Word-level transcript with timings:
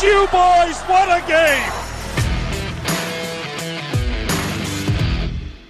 You, 0.00 0.26
boys. 0.32 0.80
What 0.88 1.08
a 1.10 1.22
game. 1.28 1.72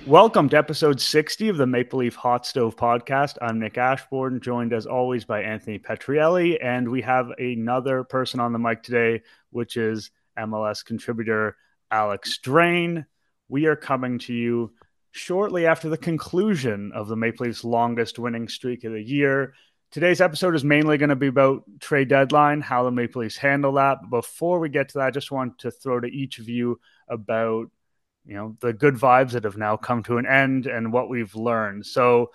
Welcome 0.07 0.49
to 0.51 0.57
episode 0.57 1.01
60 1.01 1.49
of 1.49 1.57
the 1.57 1.67
Maple 1.67 1.99
Leaf 1.99 2.15
Hot 2.15 2.47
Stove 2.47 2.77
podcast. 2.77 3.37
I'm 3.43 3.59
Nick 3.59 3.77
Ashbourne, 3.79 4.41
joined 4.41 4.73
as 4.73 4.87
always 4.87 5.25
by 5.25 5.43
Anthony 5.43 5.79
Petrielli, 5.79 6.57
and 6.63 6.89
we 6.89 7.03
have 7.03 7.31
another 7.39 8.05
person 8.05 8.39
on 8.39 8.53
the 8.53 8.59
mic 8.59 8.85
today, 8.85 9.23
which 9.51 9.77
is 9.77 10.11
MLS 10.39 10.85
contributor 10.85 11.57
Alex 11.91 12.39
Drain. 12.39 13.05
We 13.49 13.67
are 13.67 13.77
coming 13.77 14.19
to 14.21 14.33
you 14.33 14.73
shortly 15.11 15.67
after 15.67 15.89
the 15.89 15.99
conclusion 15.99 16.93
of 16.95 17.09
the 17.09 17.17
Maple 17.17 17.47
Leafs' 17.47 17.65
longest 17.65 18.19
winning 18.19 18.49
streak 18.49 18.85
of 18.85 18.93
the 18.93 19.03
year. 19.03 19.55
Today's 19.93 20.23
episode 20.23 20.55
is 20.55 20.65
mainly 20.65 20.97
going 20.97 21.11
to 21.11 21.17
be 21.17 21.27
about 21.27 21.65
trade 21.79 22.09
deadline, 22.09 22.63
how 22.63 22.83
the 22.83 22.91
Maple 22.91 23.21
Leafs 23.21 23.37
handle 23.37 23.75
that. 23.75 23.99
Before 24.09 24.59
we 24.59 24.71
get 24.71 24.89
to 24.89 24.99
that, 24.99 25.09
I 25.09 25.11
just 25.11 25.31
want 25.31 25.59
to 25.59 25.71
throw 25.71 26.01
to 26.01 26.09
each 26.09 26.39
of 26.39 26.49
you 26.49 26.81
about 27.09 27.71
you 28.25 28.35
know 28.35 28.57
the 28.61 28.73
good 28.73 28.95
vibes 28.95 29.33
that 29.33 29.45
have 29.45 29.59
now 29.59 29.77
come 29.77 30.03
to 30.05 30.17
an 30.17 30.25
end 30.25 30.65
and 30.67 30.95
what 30.95 31.11
we've 31.11 31.35
learned. 31.35 31.85
So, 31.85 32.31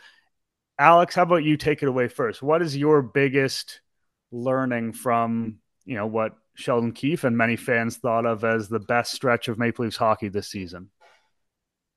Alex, 0.77 1.15
how 1.15 1.23
about 1.23 1.43
you 1.43 1.57
take 1.57 1.81
it 1.81 1.89
away 1.89 2.09
first? 2.09 2.43
What 2.43 2.61
is 2.61 2.77
your 2.77 3.01
biggest 3.01 3.81
learning 4.31 4.93
from 4.93 5.57
you 5.83 5.95
know 5.95 6.05
what 6.05 6.33
Sheldon 6.53 6.91
Keefe 6.91 7.23
and 7.23 7.35
many 7.35 7.55
fans 7.55 7.97
thought 7.97 8.27
of 8.27 8.43
as 8.43 8.69
the 8.69 8.79
best 8.79 9.13
stretch 9.13 9.47
of 9.47 9.57
Maple 9.57 9.83
Leafs 9.83 9.97
hockey 9.97 10.27
this 10.27 10.47
season? 10.47 10.91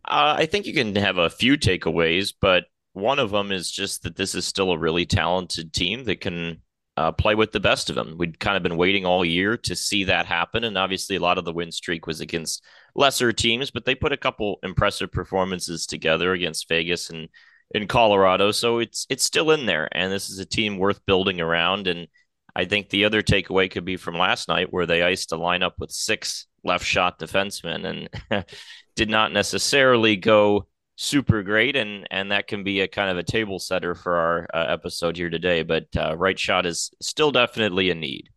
Uh, 0.07 0.37
I 0.39 0.47
think 0.47 0.65
you 0.65 0.73
can 0.73 0.97
have 0.97 1.19
a 1.19 1.29
few 1.29 1.59
takeaways, 1.59 2.33
but 2.41 2.65
one 2.93 3.19
of 3.19 3.31
them 3.31 3.53
is 3.53 3.71
just 3.71 4.03
that 4.03 4.17
this 4.17 4.35
is 4.35 4.45
still 4.45 4.73
a 4.73 4.79
really 4.79 5.07
talented 5.07 5.73
team 5.73 6.05
that 6.05 6.21
can 6.21 6.63
uh, 6.97 7.13
play 7.13 7.35
with 7.35 7.53
the 7.53 7.61
best 7.61 7.89
of 7.89 7.97
them. 7.97 8.17
We'd 8.19 8.41
kind 8.41 8.57
of 8.57 8.63
been 8.63 8.77
waiting 8.77 9.07
all 9.07 9.25
year 9.25 9.57
to 9.59 9.77
see 9.77 10.05
that 10.05 10.27
happen, 10.27 10.65
and 10.65 10.77
obviously 10.77 11.17
a 11.17 11.21
lot 11.21 11.39
of 11.39 11.45
the 11.45 11.53
win 11.53 11.73
streak 11.73 12.07
was 12.07 12.21
against 12.21 12.63
lesser 12.95 13.33
teams, 13.33 13.71
but 13.71 13.85
they 13.85 13.95
put 13.95 14.13
a 14.13 14.19
couple 14.19 14.59
impressive 14.63 15.13
performances 15.13 15.87
together 15.87 16.33
against 16.33 16.69
Vegas 16.69 17.11
and 17.11 17.29
in 17.73 17.87
Colorado. 17.87 18.51
So 18.51 18.79
it's 18.79 19.07
it's 19.09 19.25
still 19.25 19.51
in 19.53 19.67
there, 19.67 19.89
and 19.93 20.13
this 20.13 20.29
is 20.29 20.39
a 20.39 20.45
team 20.45 20.79
worth 20.79 21.05
building 21.07 21.41
around. 21.41 21.87
And 21.87 22.09
I 22.55 22.65
think 22.65 22.89
the 22.89 23.05
other 23.05 23.23
takeaway 23.23 23.71
could 23.71 23.85
be 23.85 23.97
from 23.97 24.19
last 24.19 24.49
night 24.49 24.73
where 24.73 24.87
they 24.87 25.03
iced 25.03 25.33
a 25.33 25.37
lineup 25.37 25.73
with 25.79 25.93
six 25.93 26.47
left 26.65 26.85
shot 26.85 27.19
defensemen 27.19 28.09
and 28.31 28.45
did 28.97 29.09
not 29.09 29.33
necessarily 29.33 30.17
go 30.17 30.67
super 31.03 31.43
great 31.43 31.77
and 31.77 32.07
and 32.11 32.31
that 32.31 32.47
can 32.47 32.63
be 32.63 32.81
a 32.81 32.89
kind 32.89 33.11
of 33.11 33.17
a 33.17 33.23
table 33.23 33.59
setter 33.59 33.95
for 33.95 34.17
our 34.17 34.47
uh, 34.53 34.67
episode 34.69 35.17
here 35.17 35.31
today 35.31 35.63
but 35.63 35.87
uh, 35.97 36.15
right 36.17 36.39
shot 36.39 36.67
is 36.67 36.91
still 37.01 37.31
definitely 37.31 37.89
a 37.89 37.95
need 37.95 38.29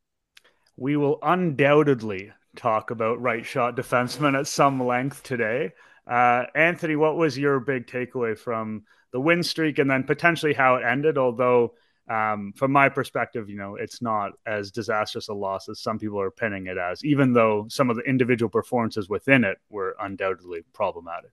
we 0.78 0.96
will 0.98 1.20
undoubtedly 1.22 2.32
talk 2.56 2.92
about 2.92 3.22
right 3.22 3.46
shot 3.46 3.76
defensemen 3.76 4.38
at 4.38 4.48
some 4.48 4.84
length 4.84 5.24
today. 5.24 5.72
Uh, 6.08 6.46
Anthony, 6.56 6.96
what 6.96 7.16
was 7.16 7.38
your 7.38 7.60
big 7.60 7.88
takeaway 7.88 8.38
from 8.38 8.84
the 9.12 9.20
win 9.20 9.44
streak 9.44 9.80
and 9.80 9.90
then 9.90 10.04
potentially 10.04 10.54
how 10.54 10.76
it 10.76 10.84
ended? 10.84 11.18
Although, 11.18 11.74
um, 12.10 12.54
from 12.56 12.72
my 12.72 12.90
perspective, 12.90 13.50
you 13.50 13.56
know, 13.56 13.76
it's 13.76 14.02
not 14.02 14.34
as 14.46 14.72
disastrous 14.72 15.30
a 15.30 15.34
loss 15.34 15.70
as 15.70 15.82
some 15.82 16.00
people 16.00 16.20
are 16.20 16.32
pinning 16.32 16.68
it 16.68 16.78
as, 16.78 17.04
even 17.06 17.32
though 17.32 17.66
some 17.70 17.90
of 17.90 17.96
the 17.96 18.04
individual 18.04 18.50
performances 18.50 19.08
within 19.08 19.44
it 19.44 19.58
were 19.70 19.96
undoubtedly 20.02 20.64
problematic. 20.74 21.32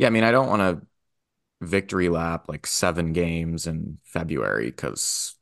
Yeah, 0.00 0.06
I 0.06 0.10
mean, 0.10 0.24
I 0.24 0.30
don't 0.30 0.48
want 0.48 0.80
to 0.80 0.86
victory 1.66 2.08
lap 2.08 2.46
like 2.48 2.66
seven 2.66 3.12
games 3.12 3.66
in 3.66 3.98
February 4.04 4.66
because 4.70 5.36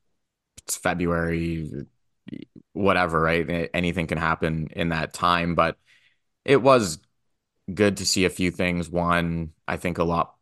it's 0.59 0.77
February 0.77 1.71
whatever, 2.73 3.21
right? 3.21 3.71
Anything 3.75 4.07
can 4.07 4.19
happen 4.19 4.69
in 4.73 4.91
that 4.91 5.15
time, 5.15 5.55
but 5.55 5.79
it 6.45 6.63
was 6.63 6.99
good 7.75 7.99
to 7.99 8.07
see 8.07 8.25
a 8.27 8.31
few 8.31 8.51
things. 8.51 8.91
One, 8.91 9.53
I 9.69 9.77
think 9.79 9.99
a 9.99 10.05
lot 10.05 10.37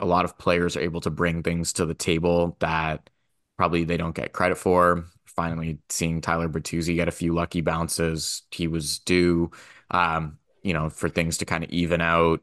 a 0.00 0.06
lot 0.06 0.24
of 0.24 0.38
players 0.38 0.76
are 0.76 0.80
able 0.82 1.00
to 1.02 1.10
bring 1.10 1.42
things 1.42 1.72
to 1.74 1.86
the 1.86 1.94
table 1.94 2.56
that 2.60 3.10
probably 3.58 3.84
they 3.84 3.96
don't 3.96 4.14
get 4.16 4.32
credit 4.32 4.58
for. 4.58 5.06
Finally, 5.26 5.78
seeing 5.90 6.20
Tyler 6.20 6.48
Bertuzzi 6.48 6.96
get 6.96 7.08
a 7.08 7.12
few 7.12 7.34
lucky 7.34 7.60
bounces, 7.62 8.42
he 8.52 8.68
was 8.68 8.98
due, 9.00 9.50
um, 9.90 10.38
you 10.62 10.74
know, 10.74 10.90
for 10.90 11.08
things 11.08 11.38
to 11.38 11.44
kind 11.46 11.64
of 11.64 11.70
even 11.70 12.00
out. 12.00 12.40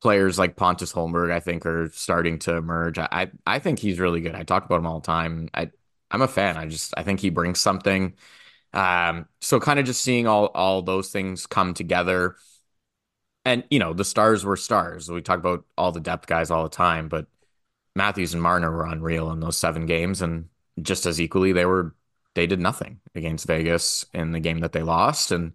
Players 0.00 0.38
like 0.38 0.56
Pontus 0.56 0.92
Holmberg, 0.92 1.32
I 1.32 1.40
think, 1.40 1.66
are 1.66 1.90
starting 1.92 2.38
to 2.40 2.54
emerge. 2.56 2.98
I 2.98 3.30
I 3.46 3.58
think 3.58 3.80
he's 3.80 3.98
really 3.98 4.20
good. 4.20 4.34
I 4.36 4.44
talk 4.44 4.64
about 4.64 4.78
him 4.78 4.86
all 4.86 5.00
the 5.00 5.06
time. 5.06 5.48
I 5.54 5.70
I'm 6.10 6.22
a 6.22 6.28
fan. 6.28 6.56
I 6.56 6.66
just 6.66 6.94
I 6.96 7.02
think 7.02 7.20
he 7.20 7.30
brings 7.30 7.58
something. 7.60 8.14
Um, 8.74 9.28
so 9.40 9.60
kind 9.60 9.80
of 9.80 9.86
just 9.86 10.02
seeing 10.02 10.26
all 10.28 10.46
all 10.48 10.82
those 10.82 11.10
things 11.10 11.46
come 11.46 11.74
together. 11.74 12.36
And 13.44 13.64
you 13.70 13.78
know, 13.78 13.92
the 13.94 14.04
stars 14.04 14.44
were 14.44 14.56
stars. 14.56 15.10
We 15.10 15.22
talk 15.22 15.38
about 15.38 15.64
all 15.76 15.92
the 15.92 16.00
depth 16.00 16.26
guys 16.26 16.50
all 16.50 16.64
the 16.64 16.68
time, 16.68 17.08
but 17.08 17.26
Matthews 17.96 18.34
and 18.34 18.42
Marner 18.42 18.70
were 18.72 18.86
unreal 18.86 19.30
in 19.32 19.40
those 19.40 19.58
seven 19.58 19.86
games, 19.86 20.22
and 20.22 20.48
just 20.82 21.06
as 21.06 21.20
equally 21.20 21.52
they 21.52 21.66
were 21.66 21.94
they 22.34 22.46
did 22.46 22.60
nothing 22.60 23.00
against 23.14 23.46
Vegas 23.46 24.06
in 24.14 24.32
the 24.32 24.40
game 24.40 24.60
that 24.60 24.72
they 24.72 24.82
lost. 24.82 25.32
And 25.32 25.54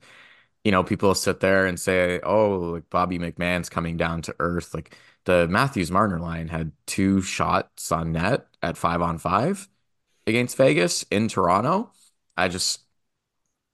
you 0.64 0.72
know, 0.72 0.84
people 0.84 1.14
sit 1.16 1.40
there 1.40 1.66
and 1.66 1.80
say, 1.80 2.20
"Oh, 2.22 2.58
like 2.74 2.90
Bobby 2.90 3.20
McMann's 3.20 3.70
coming 3.70 3.98
down 3.98 4.22
to 4.24 4.36
earth." 4.40 4.74
Like 4.74 4.98
the 5.26 5.48
Matthews 5.48 5.92
Marner 5.92 6.20
line 6.20 6.48
had 6.50 6.72
two 6.86 7.22
shots 7.22 7.92
on 7.92 8.12
net 8.14 8.48
at 8.62 8.78
five 8.78 9.02
on 9.02 9.18
five 9.18 9.68
against 10.28 10.58
Vegas 10.58 11.04
in 11.12 11.28
Toronto, 11.30 11.92
I 12.38 12.48
just 12.50 12.82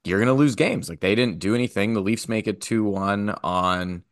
you're 0.06 0.20
gonna 0.20 0.34
lose 0.34 0.56
games. 0.56 0.90
Like 0.90 1.00
they 1.02 1.16
didn't 1.16 1.40
do 1.40 1.56
anything. 1.56 1.94
The 1.94 2.02
Leafs 2.02 2.30
make 2.30 2.48
it 2.48 2.62
two 2.62 2.84
one 2.84 3.30
on 3.44 4.04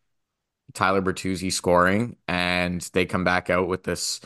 Tyler 0.73 1.01
Bertuzzi 1.01 1.51
scoring, 1.51 2.17
and 2.27 2.81
they 2.93 3.05
come 3.05 3.23
back 3.23 3.49
out 3.49 3.67
with 3.67 3.83
this. 3.83 4.21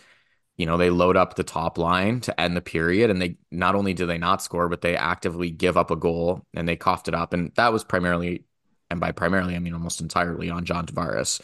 You 0.62 0.68
know, 0.68 0.78
they 0.78 0.92
load 0.92 1.18
up 1.18 1.36
the 1.36 1.44
top 1.44 1.80
line 1.80 2.22
to 2.22 2.40
end 2.40 2.56
the 2.56 2.62
period, 2.62 3.10
and 3.10 3.20
they 3.20 3.38
not 3.50 3.74
only 3.74 3.96
do 3.96 4.06
they 4.06 4.20
not 4.20 4.44
score, 4.44 4.70
but 4.70 4.82
they 4.82 4.96
actively 4.96 5.50
give 5.50 5.76
up 5.76 5.90
a 5.90 5.96
goal 5.96 6.46
and 6.54 6.68
they 6.68 6.76
coughed 6.76 7.08
it 7.08 7.16
up. 7.16 7.34
And 7.34 7.52
that 7.56 7.74
was 7.74 7.84
primarily, 7.84 8.46
and 8.92 9.00
by 9.00 9.12
primarily, 9.12 9.56
I 9.56 9.60
mean 9.60 9.74
almost 9.74 10.02
entirely 10.02 10.52
on 10.52 10.66
John 10.66 10.86
Tavares. 10.86 11.42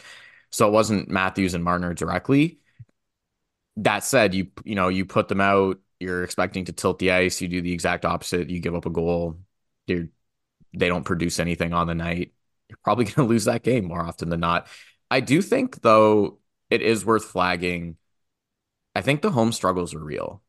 So 0.51 0.67
it 0.67 0.71
wasn't 0.71 1.09
Matthews 1.09 1.55
and 1.55 1.63
Marner 1.63 1.95
directly. 1.95 2.59
That 3.77 4.03
said, 4.03 4.35
you 4.35 4.49
you 4.63 4.75
know 4.75 4.89
you 4.89 5.03
put 5.05 5.29
them 5.29 5.41
out 5.41 5.79
you're 5.99 6.23
expecting 6.23 6.65
to 6.65 6.71
tilt 6.73 6.99
the 6.99 7.11
ice, 7.11 7.41
you 7.41 7.47
do 7.47 7.59
the 7.59 7.73
exact 7.73 8.05
opposite, 8.05 8.51
you 8.51 8.59
give 8.59 8.75
up 8.75 8.85
a 8.85 8.89
goal, 8.91 9.39
you're 9.87 10.09
they 10.73 10.89
don't 10.89 11.05
produce 11.05 11.39
anything 11.39 11.73
on 11.73 11.87
the 11.87 11.95
night, 11.95 12.33
you're 12.69 12.77
probably 12.83 13.05
going 13.07 13.15
to 13.15 13.23
lose 13.23 13.45
that 13.45 13.63
game 13.63 13.85
more 13.85 14.01
often 14.01 14.29
than 14.29 14.39
not. 14.39 14.67
I 15.09 15.21
do 15.21 15.41
think 15.41 15.81
though 15.81 16.39
it 16.69 16.81
is 16.81 17.05
worth 17.05 17.25
flagging. 17.25 17.97
I 18.97 19.01
think 19.01 19.21
the 19.21 19.31
home 19.31 19.51
struggles 19.51 19.93
are 19.93 20.03
real. 20.03 20.41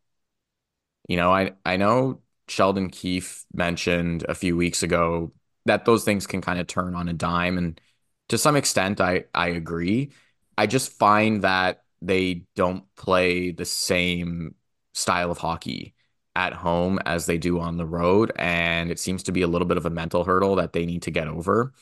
You 1.09 1.17
know, 1.17 1.33
I 1.33 1.53
I 1.65 1.77
know 1.77 2.23
Sheldon 2.49 2.91
Keefe 2.91 3.45
mentioned 3.53 4.25
a 4.29 4.35
few 4.35 4.57
weeks 4.57 4.83
ago 4.83 5.33
that 5.67 5.85
those 5.85 6.05
things 6.05 6.27
can 6.27 6.41
kind 6.41 6.59
of 6.59 6.67
turn 6.67 6.95
on 6.95 7.09
a 7.09 7.13
dime 7.13 7.59
and 7.59 7.81
to 8.29 8.39
some 8.39 8.57
extent 8.57 9.01
I 9.01 9.25
I 9.35 9.49
agree. 9.49 10.13
I 10.57 10.67
just 10.67 10.93
find 10.93 11.43
that 11.43 11.85
they 12.01 12.47
don't 12.55 12.85
play 12.97 13.51
the 13.53 13.65
same 13.67 14.55
style 14.95 15.31
of 15.31 15.39
hockey 15.39 15.95
at 16.35 16.53
home 16.55 16.99
as 17.05 17.27
they 17.27 17.37
do 17.39 17.61
on 17.61 17.77
the 17.77 17.87
road. 17.87 18.33
And 18.37 18.91
it 18.91 18.99
seems 18.99 19.25
to 19.25 19.33
be 19.33 19.43
a 19.43 19.47
little 19.49 19.67
bit 19.69 19.77
of 19.77 19.87
a 19.87 19.91
mental 19.91 20.25
hurdle 20.25 20.57
that 20.57 20.73
they 20.73 20.87
need 20.87 21.03
to 21.03 21.11
get 21.11 21.29
over. 21.29 21.75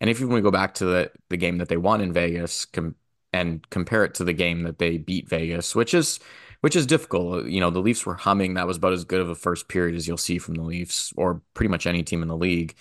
And 0.00 0.10
if 0.10 0.20
you 0.20 0.28
want 0.28 0.38
to 0.38 0.42
go 0.42 0.50
back 0.50 0.74
to 0.74 0.84
the, 0.86 1.12
the 1.30 1.36
game 1.38 1.58
that 1.58 1.68
they 1.68 1.76
won 1.78 2.00
in 2.00 2.12
Vegas 2.12 2.66
com- 2.66 2.96
and 3.34 3.68
compare 3.70 4.04
it 4.04 4.14
to 4.14 4.24
the 4.24 4.32
game 4.32 4.62
that 4.62 4.78
they 4.78 4.96
beat 4.96 5.28
Vegas, 5.28 5.74
which 5.74 5.92
is 5.92 6.20
which 6.60 6.76
is 6.76 6.86
difficult. 6.86 7.46
You 7.46 7.60
know, 7.60 7.70
the 7.70 7.80
Leafs 7.80 8.06
were 8.06 8.14
humming. 8.14 8.54
That 8.54 8.66
was 8.66 8.76
about 8.76 8.92
as 8.92 9.04
good 9.04 9.20
of 9.20 9.28
a 9.28 9.34
first 9.34 9.68
period 9.68 9.96
as 9.96 10.06
you'll 10.06 10.16
see 10.16 10.38
from 10.38 10.54
the 10.54 10.62
Leafs 10.62 11.12
or 11.16 11.42
pretty 11.52 11.68
much 11.68 11.86
any 11.86 12.04
team 12.04 12.22
in 12.22 12.28
the 12.28 12.36
league. 12.36 12.74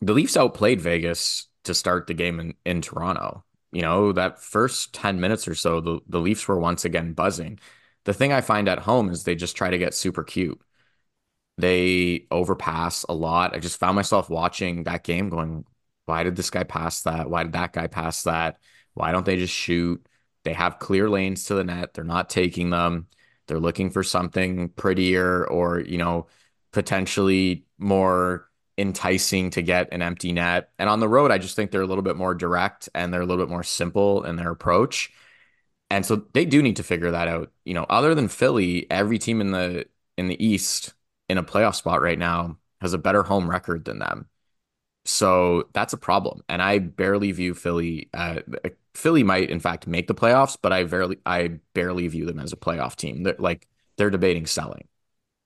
The 0.00 0.12
Leafs 0.14 0.36
outplayed 0.36 0.80
Vegas 0.80 1.46
to 1.64 1.74
start 1.74 2.06
the 2.06 2.14
game 2.14 2.40
in, 2.40 2.54
in 2.66 2.82
Toronto. 2.82 3.44
You 3.72 3.82
know, 3.82 4.12
that 4.12 4.42
first 4.42 4.92
10 4.94 5.20
minutes 5.20 5.46
or 5.46 5.54
so, 5.54 5.80
the, 5.80 6.00
the 6.08 6.18
Leafs 6.20 6.48
were 6.48 6.58
once 6.58 6.84
again 6.84 7.12
buzzing. 7.12 7.60
The 8.04 8.14
thing 8.14 8.32
I 8.32 8.40
find 8.40 8.68
at 8.68 8.80
home 8.80 9.10
is 9.10 9.22
they 9.24 9.34
just 9.36 9.56
try 9.56 9.70
to 9.70 9.78
get 9.78 9.94
super 9.94 10.24
cute. 10.24 10.60
They 11.58 12.26
overpass 12.30 13.04
a 13.08 13.14
lot. 13.14 13.54
I 13.54 13.58
just 13.58 13.78
found 13.78 13.96
myself 13.96 14.30
watching 14.30 14.84
that 14.84 15.04
game 15.04 15.28
going, 15.28 15.64
why 16.06 16.24
did 16.24 16.36
this 16.36 16.50
guy 16.50 16.64
pass 16.64 17.02
that? 17.02 17.30
Why 17.30 17.42
did 17.44 17.52
that 17.52 17.72
guy 17.72 17.86
pass 17.86 18.22
that? 18.24 18.58
Why 19.00 19.12
don't 19.12 19.24
they 19.24 19.36
just 19.36 19.54
shoot? 19.54 20.06
They 20.44 20.52
have 20.52 20.78
clear 20.78 21.08
lanes 21.08 21.44
to 21.46 21.54
the 21.54 21.64
net. 21.64 21.94
They're 21.94 22.04
not 22.04 22.28
taking 22.28 22.68
them. 22.68 23.06
They're 23.46 23.58
looking 23.58 23.90
for 23.90 24.02
something 24.02 24.68
prettier 24.70 25.46
or, 25.46 25.80
you 25.80 25.96
know, 25.96 26.26
potentially 26.72 27.64
more 27.78 28.48
enticing 28.76 29.50
to 29.50 29.62
get 29.62 29.88
an 29.90 30.02
empty 30.02 30.32
net. 30.32 30.70
And 30.78 30.90
on 30.90 31.00
the 31.00 31.08
road, 31.08 31.30
I 31.30 31.38
just 31.38 31.56
think 31.56 31.70
they're 31.70 31.80
a 31.80 31.86
little 31.86 32.02
bit 32.02 32.16
more 32.16 32.34
direct 32.34 32.90
and 32.94 33.12
they're 33.12 33.22
a 33.22 33.26
little 33.26 33.44
bit 33.44 33.50
more 33.50 33.62
simple 33.62 34.22
in 34.24 34.36
their 34.36 34.50
approach. 34.50 35.10
And 35.90 36.04
so 36.04 36.26
they 36.34 36.44
do 36.44 36.62
need 36.62 36.76
to 36.76 36.82
figure 36.82 37.10
that 37.10 37.26
out. 37.26 37.50
You 37.64 37.74
know, 37.74 37.86
other 37.88 38.14
than 38.14 38.28
Philly, 38.28 38.86
every 38.90 39.18
team 39.18 39.40
in 39.40 39.50
the 39.50 39.86
in 40.18 40.28
the 40.28 40.44
East 40.44 40.92
in 41.28 41.38
a 41.38 41.42
playoff 41.42 41.74
spot 41.74 42.02
right 42.02 42.18
now 42.18 42.58
has 42.82 42.92
a 42.92 42.98
better 42.98 43.22
home 43.22 43.50
record 43.50 43.86
than 43.86 43.98
them. 43.98 44.28
So 45.04 45.68
that's 45.72 45.92
a 45.92 45.98
problem. 45.98 46.42
And 46.48 46.62
I 46.62 46.78
barely 46.78 47.32
view 47.32 47.54
Philly 47.54 48.10
uh, 48.14 48.40
Philly 48.94 49.22
might 49.22 49.50
in 49.50 49.60
fact 49.60 49.86
make 49.86 50.08
the 50.08 50.14
playoffs, 50.14 50.56
but 50.60 50.72
I 50.72 50.84
barely 50.84 51.18
I 51.26 51.60
barely 51.74 52.08
view 52.08 52.26
them 52.26 52.38
as 52.38 52.52
a 52.52 52.56
playoff 52.56 52.96
team. 52.96 53.22
They're 53.22 53.36
like 53.38 53.68
they're 53.96 54.10
debating 54.10 54.46
selling. 54.46 54.88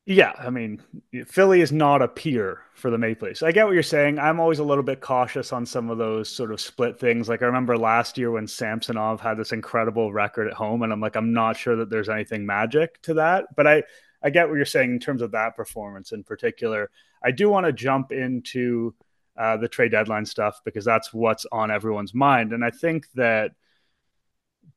Yeah, 0.06 0.32
I 0.38 0.50
mean, 0.50 0.82
Philly 1.26 1.62
is 1.62 1.73
not 1.73 2.02
a 2.02 2.08
peer 2.08 2.61
for 2.75 2.91
the 2.91 2.99
Maple 2.99 3.26
Leafs. 3.26 3.43
I 3.43 3.52
get 3.52 3.64
what 3.64 3.73
you're 3.73 3.82
saying. 3.82 4.19
I'm 4.19 4.38
always 4.38 4.58
a 4.58 4.64
little 4.64 4.85
bit 4.85 5.00
cautious 5.00 5.50
on 5.50 5.64
some 5.64 5.88
of 5.88 5.96
those 5.96 6.29
sort 6.29 6.52
of 6.52 6.61
split 6.61 7.00
things. 7.00 7.26
Like 7.26 7.41
I 7.41 7.46
remember 7.46 7.79
last 7.79 8.19
year 8.19 8.31
when 8.31 8.46
Samsonov 8.46 9.23
had 9.23 9.38
this 9.38 9.52
incredible 9.52 10.12
record 10.12 10.46
at 10.46 10.52
home, 10.52 10.82
and 10.82 10.93
I'm 10.93 11.00
like, 11.00 11.17
I'm 11.17 11.32
not 11.32 11.56
sure 11.56 11.76
that 11.76 11.88
there's 11.88 12.11
anything 12.11 12.44
magic 12.44 13.00
to 13.02 13.14
that. 13.14 13.46
But 13.56 13.67
I, 13.67 13.82
I 14.23 14.29
get 14.29 14.46
what 14.46 14.56
you're 14.56 14.67
saying 14.67 14.91
in 14.91 14.99
terms 14.99 15.23
of 15.23 15.31
that 15.31 15.56
performance 15.56 16.12
in 16.12 16.23
particular. 16.23 16.91
I 17.23 17.31
do 17.31 17.49
want 17.49 17.64
to 17.64 17.73
jump 17.73 18.12
into 18.12 18.94
uh, 19.36 19.56
the 19.56 19.69
trade 19.69 19.90
deadline 19.90 20.25
stuff 20.25 20.60
because 20.64 20.84
that's 20.84 21.12
what's 21.12 21.46
on 21.50 21.70
everyone's 21.70 22.14
mind, 22.14 22.52
and 22.52 22.64
I 22.64 22.70
think 22.70 23.06
that 23.14 23.52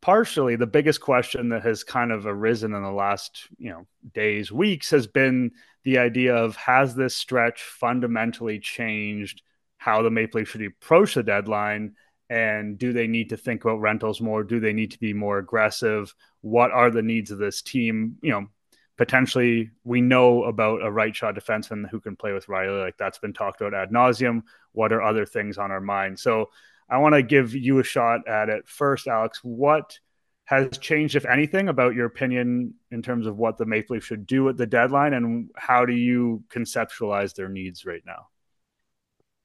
partially 0.02 0.56
the 0.56 0.68
biggest 0.68 1.02
question 1.02 1.50
that 1.50 1.64
has 1.64 1.84
kind 1.84 2.12
of 2.12 2.26
arisen 2.26 2.74
in 2.74 2.84
the 2.84 2.92
last 2.92 3.48
you 3.58 3.70
know 3.70 3.88
days 4.14 4.52
weeks 4.52 4.90
has 4.92 5.08
been 5.08 5.52
the 5.84 5.98
idea 5.98 6.36
of 6.36 6.56
has 6.58 6.94
this 6.96 7.16
stretch 7.16 7.62
fundamentally 7.62 8.60
changed 8.60 9.42
how 9.78 10.02
the 10.02 10.12
maple 10.12 10.40
leafs 10.40 10.52
should 10.52 10.62
approach 10.62 11.14
the 11.14 11.24
deadline? 11.24 11.96
And 12.30 12.78
do 12.78 12.92
they 12.92 13.08
need 13.08 13.30
to 13.30 13.38
think 13.38 13.64
about 13.64 13.80
rentals 13.80 14.20
more? 14.20 14.44
Do 14.44 14.60
they 14.60 14.74
need 14.74 14.92
to 14.92 15.00
be 15.00 15.14
more 15.14 15.38
aggressive? 15.38 16.14
What 16.42 16.72
are 16.72 16.92
the 16.92 17.02
needs 17.02 17.32
of 17.32 17.38
this 17.38 17.62
team? 17.62 18.18
You 18.22 18.32
know 18.32 18.48
potentially 18.98 19.70
we 19.84 20.02
know 20.02 20.44
about 20.44 20.84
a 20.84 20.92
right 20.92 21.16
shot 21.16 21.36
defenseman 21.36 21.88
who 21.90 22.00
can 22.00 22.16
play 22.16 22.34
with 22.34 22.48
Rielly. 22.48 22.84
like 22.84 22.98
that's 22.98 23.20
been 23.20 23.34
talked 23.34 23.62
about 23.62 23.74
ad 23.74 23.92
nauseum 23.92 24.42
what 24.72 24.92
are 24.92 25.02
other 25.02 25.26
things 25.26 25.58
on 25.58 25.72
our 25.72 25.82
mind 25.82 26.20
so 26.20 26.50
I 26.90 26.98
want 27.00 27.16
to 27.16 27.24
give 27.24 27.54
you 27.54 27.80
a 27.80 27.84
shot 27.84 28.28
at 28.28 28.50
it 28.50 28.68
first, 28.68 29.08
Alex. 29.08 29.40
What 29.44 30.00
has 30.46 30.78
changed, 30.78 31.16
if 31.16 31.26
anything, 31.26 31.68
about 31.68 31.96
your 31.96 32.06
opinion 32.06 32.76
in 32.92 33.02
terms 33.02 33.28
of 33.28 33.38
what 33.38 33.58
the 33.58 33.66
Maple 33.66 33.96
Leafs 33.96 34.06
should 34.06 34.26
do 34.26 34.48
at 34.48 34.56
the 34.56 34.66
deadline, 34.66 35.14
and 35.14 35.50
how 35.56 35.86
do 35.86 35.94
you 35.94 36.44
conceptualize 36.50 37.36
their 37.36 37.50
needs 37.50 37.86
right 37.86 38.04
now? 38.06 38.28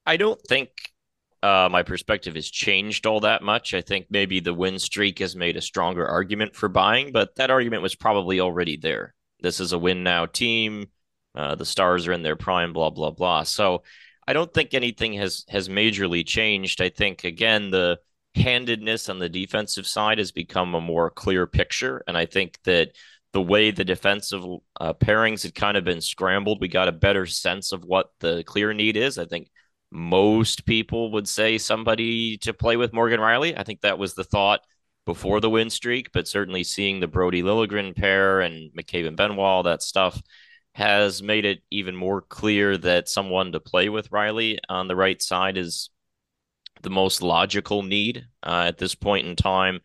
I 0.07 0.17
don't 0.17 0.41
think 0.41 0.71
uh, 1.43 1.69
my 1.71 1.83
perspective 1.83 2.37
has 2.37 2.49
changed 2.49 3.07
all 3.07 3.21
that 3.21 3.43
much. 3.43 3.75
I 3.75 3.81
think 3.81 4.07
maybe 4.11 4.39
the 4.39 4.55
win 4.55 4.79
streak 4.79 5.19
has 5.19 5.35
made 5.35 5.57
a 5.57 5.61
stronger 5.61 6.07
argument 6.07 6.55
for 6.55 6.69
buying, 6.69 7.11
but 7.11 7.35
that 7.35 7.51
argument 7.51 7.83
was 7.83 7.97
probably 7.97 8.39
already 8.39 8.77
there. 8.77 9.15
This 9.43 9.61
is 9.61 9.73
a 9.73 9.79
win 9.79 10.03
now 10.03 10.27
team. 10.27 10.87
Uh, 11.35 11.55
the 11.55 11.65
stars 11.65 12.07
are 12.07 12.13
in 12.13 12.23
their 12.23 12.37
prime, 12.37 12.73
blah, 12.73 12.91
blah, 12.91 13.11
blah. 13.11 13.43
So 13.43 13.83
I 14.27 14.33
don't 14.33 14.53
think 14.53 14.75
anything 14.75 15.15
has 15.15 15.45
has 15.49 15.69
majorly 15.69 16.27
changed. 16.27 16.81
I 16.81 16.89
think 16.89 17.25
again 17.25 17.71
the 17.71 17.99
handedness 18.35 19.09
on 19.09 19.19
the 19.19 19.29
defensive 19.29 19.87
side 19.87 20.19
has 20.19 20.33
become 20.33 20.75
a 20.75 20.81
more 20.81 21.11
clear 21.11 21.47
picture, 21.47 22.03
and 22.07 22.17
I 22.17 22.27
think 22.27 22.59
that 22.65 22.93
the 23.33 23.43
way 23.43 23.71
the 23.71 23.85
defensive 23.85 24.45
uh, 24.81 24.93
pairings 24.93 25.43
had 25.43 25.55
kind 25.55 25.77
of 25.77 25.85
been 25.85 26.01
scrambled, 26.03 26.61
we 26.61 26.69
got 26.69 26.89
a 26.89 26.93
better 26.93 27.27
sense 27.27 27.73
of 27.73 27.85
what 27.85 28.11
the 28.21 28.45
clear 28.45 28.75
need 28.75 28.97
is. 28.97 29.19
I 29.19 29.25
think 29.25 29.51
most 29.91 30.67
people 30.67 31.13
would 31.13 31.29
say 31.29 31.59
somebody 31.59 32.37
to 32.39 32.53
play 32.53 32.77
with 32.77 32.93
Morgan 32.93 33.21
Rielly. 33.21 33.59
I 33.59 33.63
think 33.63 33.81
that 33.81 33.99
was 33.99 34.15
the 34.15 34.25
thought 34.25 34.61
before 35.05 35.41
the 35.41 35.51
win 35.51 35.71
streak, 35.71 36.13
but 36.13 36.29
certainly 36.29 36.65
seeing 36.65 37.01
the 37.01 37.09
Brodie 37.09 37.43
Liljegren 37.43 37.97
pair 37.97 38.41
and 38.41 38.71
McCabe 38.73 39.09
and 39.09 39.17
Benoit, 39.17 39.65
that 39.65 39.83
stuff 39.83 40.23
has 40.75 41.23
made 41.23 41.45
it 41.45 41.61
even 41.71 41.95
more 41.95 42.23
clear 42.23 42.77
that 42.79 43.09
someone 43.09 43.53
to 43.53 43.61
play 43.61 43.89
with 43.89 44.11
Rielly 44.11 44.59
on 44.69 44.89
the 44.89 44.97
right 44.97 45.21
side 45.21 45.57
is 45.57 45.91
the 46.83 46.91
most 46.91 47.23
logical 47.23 47.83
need 47.83 48.27
uh, 48.43 48.65
at 48.67 48.79
this 48.79 48.95
point 48.95 49.27
in 49.27 49.37
time. 49.37 49.81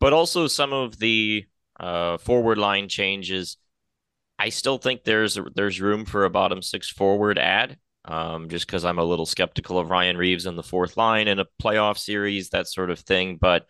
But 0.00 0.12
also 0.12 0.46
some 0.46 0.72
of 0.72 0.98
the 0.98 1.46
uh, 1.78 2.18
forward 2.18 2.58
line 2.58 2.88
changes. 2.88 3.56
I 4.38 4.48
still 4.48 4.78
think 4.78 5.04
there's 5.04 5.38
there's 5.54 5.80
room 5.80 6.04
for 6.04 6.24
a 6.24 6.30
bottom 6.30 6.62
six 6.62 6.90
forward 6.90 7.38
ad. 7.38 7.78
Um, 8.06 8.50
just 8.50 8.66
because 8.66 8.84
I'm 8.84 8.98
a 8.98 9.04
little 9.04 9.24
skeptical 9.24 9.78
of 9.78 9.88
Ryan 9.88 10.18
Reaves 10.18 10.44
in 10.44 10.56
the 10.56 10.62
fourth 10.62 10.98
line 10.98 11.26
in 11.26 11.38
a 11.38 11.46
playoff 11.62 11.96
series, 11.96 12.50
that 12.50 12.68
sort 12.68 12.90
of 12.90 12.98
thing. 12.98 13.38
But 13.40 13.66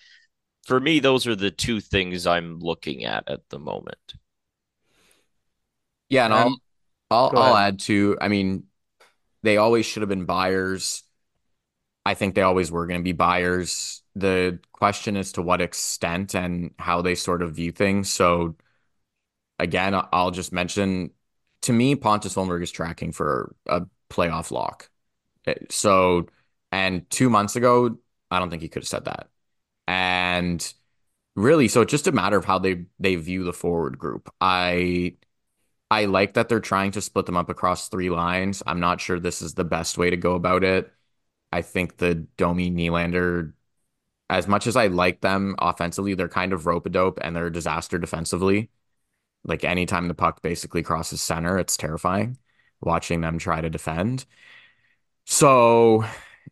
for 0.65 0.81
me, 0.81 1.01
those 1.01 1.27
are 1.27 1.37
the 1.37 1.51
two 1.51 1.81
things 1.81 2.27
I'm 2.27 2.61
looking 2.61 3.05
at 3.05 3.29
at 3.29 3.49
the 3.51 3.59
moment. 3.59 4.15
Yeah, 6.09 6.25
and 6.25 6.35
I'll 6.35 6.57
I'll 7.11 7.33
I'll 7.37 7.57
add 7.57 7.81
to. 7.81 8.17
I 8.21 8.29
mean, 8.29 8.65
they 9.43 9.57
always 9.57 9.87
should 9.87 10.03
have 10.03 10.09
been 10.09 10.27
buyers. 10.27 11.03
I 12.07 12.15
think 12.15 12.35
they 12.35 12.43
always 12.43 12.71
were 12.71 12.87
going 12.87 13.01
to 13.01 13.05
be 13.05 13.13
buyers. 13.13 14.03
The 14.15 14.61
question 14.73 15.17
is 15.17 15.33
to 15.33 15.43
what 15.43 15.61
extent 15.61 16.35
and 16.35 16.73
how 16.79 17.03
they 17.03 17.15
sort 17.15 17.43
of 17.43 17.57
view 17.57 17.73
things. 17.73 18.11
So, 18.13 18.57
again, 19.59 19.95
I'll 20.13 20.31
just 20.31 20.53
mention 20.53 21.11
to 21.63 21.73
me, 21.73 21.95
Pontus 21.97 22.35
Holmberg 22.35 22.63
is 22.63 22.71
tracking 22.71 23.13
for 23.13 23.55
a 23.67 23.83
playoff 24.11 24.51
lock. 24.51 24.91
Eh, 25.47 25.55
so, 25.71 26.27
and 26.73 27.09
two 27.11 27.31
months 27.31 27.57
ago, 27.57 27.97
I 28.31 28.39
don't 28.39 28.51
think 28.51 28.63
he 28.63 28.69
could 28.69 28.83
have 28.83 28.89
said 28.89 29.07
that. 29.07 29.29
And 29.87 30.75
really, 31.37 31.69
so 31.69 31.83
it's 31.83 31.91
just 31.93 32.07
a 32.09 32.13
matter 32.13 32.37
of 32.39 32.45
how 32.45 32.59
they 32.59 32.87
they 33.01 33.17
view 33.17 33.45
the 33.45 33.53
forward 33.53 33.99
group. 33.99 34.33
I 34.41 35.17
I 35.91 36.07
like 36.07 36.35
that 36.35 36.49
they're 36.49 36.61
trying 36.61 36.93
to 36.93 37.03
split 37.03 37.27
them 37.27 37.37
up 37.37 37.51
across 37.51 37.89
three 37.89 38.11
lines. 38.11 38.63
I'm 38.67 38.81
not 38.81 39.01
sure 39.01 39.21
this 39.21 39.43
is 39.43 39.55
the 39.55 39.65
best 39.65 39.99
way 39.99 40.11
to 40.11 40.17
go 40.17 40.35
about 40.35 40.65
it. 40.65 40.93
I 41.53 41.63
think 41.63 41.99
the 41.99 42.15
Domi 42.39 42.71
Nylander, 42.71 43.55
as 44.31 44.49
much 44.49 44.67
as 44.67 44.77
I 44.77 44.89
like 44.89 45.21
them 45.21 45.57
offensively, 45.59 46.15
they're 46.15 46.29
kind 46.29 46.53
of 46.53 46.67
rope 46.67 46.87
a 46.87 46.91
dope 46.91 47.19
and 47.23 47.37
they're 47.37 47.47
a 47.49 47.53
disaster 47.53 47.99
defensively. 47.99 48.70
Like 49.44 49.65
anytime 49.65 50.08
the 50.08 50.15
puck 50.15 50.43
basically 50.43 50.82
crosses 50.82 51.23
center, 51.23 51.58
it's 51.58 51.77
terrifying 51.77 52.39
watching 52.82 53.20
them 53.23 53.39
try 53.39 53.61
to 53.61 53.70
defend. 53.70 54.27
So, 55.27 56.05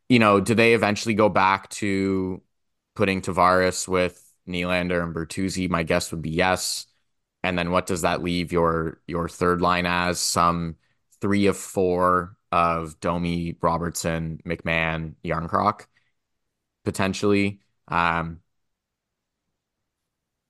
you 0.08 0.18
know, 0.18 0.40
do 0.40 0.54
they 0.54 0.74
eventually 0.74 1.14
go 1.14 1.28
back 1.28 1.68
to 1.70 2.42
putting 2.94 3.22
Tavares 3.22 3.88
with 3.88 4.32
Nylander 4.48 5.02
and 5.02 5.14
Bertuzzi? 5.14 5.68
My 5.68 5.82
guess 5.82 6.10
would 6.10 6.22
be 6.22 6.30
yes. 6.30 6.86
And 7.42 7.58
then 7.58 7.70
what 7.70 7.86
does 7.86 8.02
that 8.02 8.22
leave 8.22 8.52
your 8.52 9.00
your 9.06 9.28
third 9.28 9.60
line 9.60 9.86
as? 9.86 10.20
Some 10.20 10.76
three 11.20 11.46
of 11.46 11.56
four 11.56 12.36
of 12.52 13.00
Domi, 13.00 13.56
Robertson, 13.60 14.40
McMann, 14.46 15.14
Jarnkrok, 15.24 15.86
potentially. 16.84 17.60
Um, 17.88 18.40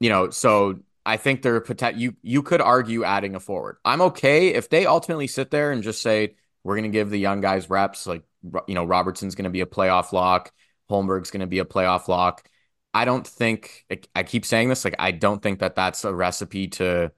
you 0.00 0.08
know, 0.08 0.30
so 0.30 0.80
I 1.06 1.16
think 1.16 1.42
they're 1.42 1.60
potent. 1.60 1.96
You 1.96 2.16
you 2.22 2.42
could 2.42 2.60
argue 2.60 3.04
adding 3.04 3.34
a 3.34 3.40
forward. 3.40 3.76
I'm 3.84 4.02
okay 4.02 4.48
if 4.48 4.68
they 4.68 4.86
ultimately 4.86 5.26
sit 5.26 5.50
there 5.50 5.72
and 5.72 5.82
just 5.82 6.02
say 6.02 6.34
we're 6.64 6.76
going 6.76 6.90
to 6.90 6.96
give 6.96 7.10
the 7.10 7.18
young 7.18 7.40
guys 7.40 7.70
reps. 7.70 8.06
Like 8.06 8.22
you 8.66 8.74
know, 8.74 8.84
Robertson's 8.84 9.34
going 9.34 9.44
to 9.44 9.50
be 9.50 9.60
a 9.60 9.66
playoff 9.66 10.12
lock. 10.12 10.52
Holmberg's 10.92 11.30
going 11.30 11.40
to 11.40 11.46
be 11.46 11.58
a 11.58 11.64
playoff 11.64 12.08
lock. 12.08 12.48
I 12.94 13.04
don't 13.06 13.26
think 13.26 13.86
I 14.14 14.22
keep 14.22 14.44
saying 14.44 14.68
this 14.68 14.84
like 14.84 14.96
I 14.98 15.12
don't 15.12 15.42
think 15.42 15.60
that 15.60 15.74
that's 15.74 16.04
a 16.04 16.14
recipe 16.14 16.68
to 16.68 17.10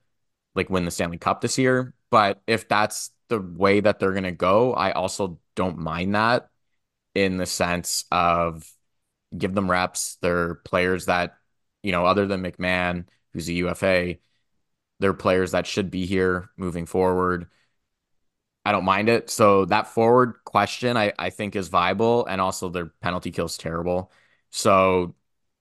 like 0.54 0.70
win 0.70 0.84
the 0.84 0.90
Stanley 0.92 1.18
Cup 1.18 1.40
this 1.40 1.58
year, 1.58 1.94
but 2.10 2.40
if 2.46 2.68
that's 2.68 3.10
the 3.28 3.40
way 3.40 3.80
that 3.80 3.98
they're 3.98 4.12
going 4.12 4.22
to 4.24 4.32
go, 4.32 4.72
I 4.72 4.92
also 4.92 5.40
don't 5.56 5.78
mind 5.78 6.14
that 6.14 6.48
in 7.14 7.38
the 7.38 7.46
sense 7.46 8.04
of 8.12 8.70
give 9.36 9.54
them 9.54 9.70
reps. 9.70 10.16
They're 10.22 10.56
players 10.56 11.06
that, 11.06 11.34
you 11.82 11.90
know, 11.90 12.06
other 12.06 12.26
than 12.26 12.42
McMann 12.42 13.06
who's 13.32 13.48
a 13.48 13.54
UFA, 13.54 14.16
they're 15.00 15.12
players 15.12 15.50
that 15.50 15.66
should 15.66 15.90
be 15.90 16.06
here 16.06 16.50
moving 16.56 16.86
forward. 16.86 17.48
I 18.64 18.72
don't 18.72 18.84
mind 18.84 19.08
it. 19.08 19.28
So 19.30 19.66
that 19.66 19.88
forward 19.88 20.36
question 20.44 20.96
I, 20.96 21.12
I 21.18 21.30
think 21.30 21.54
is 21.56 21.68
viable 21.68 22.26
and 22.26 22.40
also 22.40 22.68
their 22.68 22.86
penalty 22.86 23.30
kill 23.30 23.46
is 23.46 23.58
terrible. 23.58 24.10
So 24.50 25.14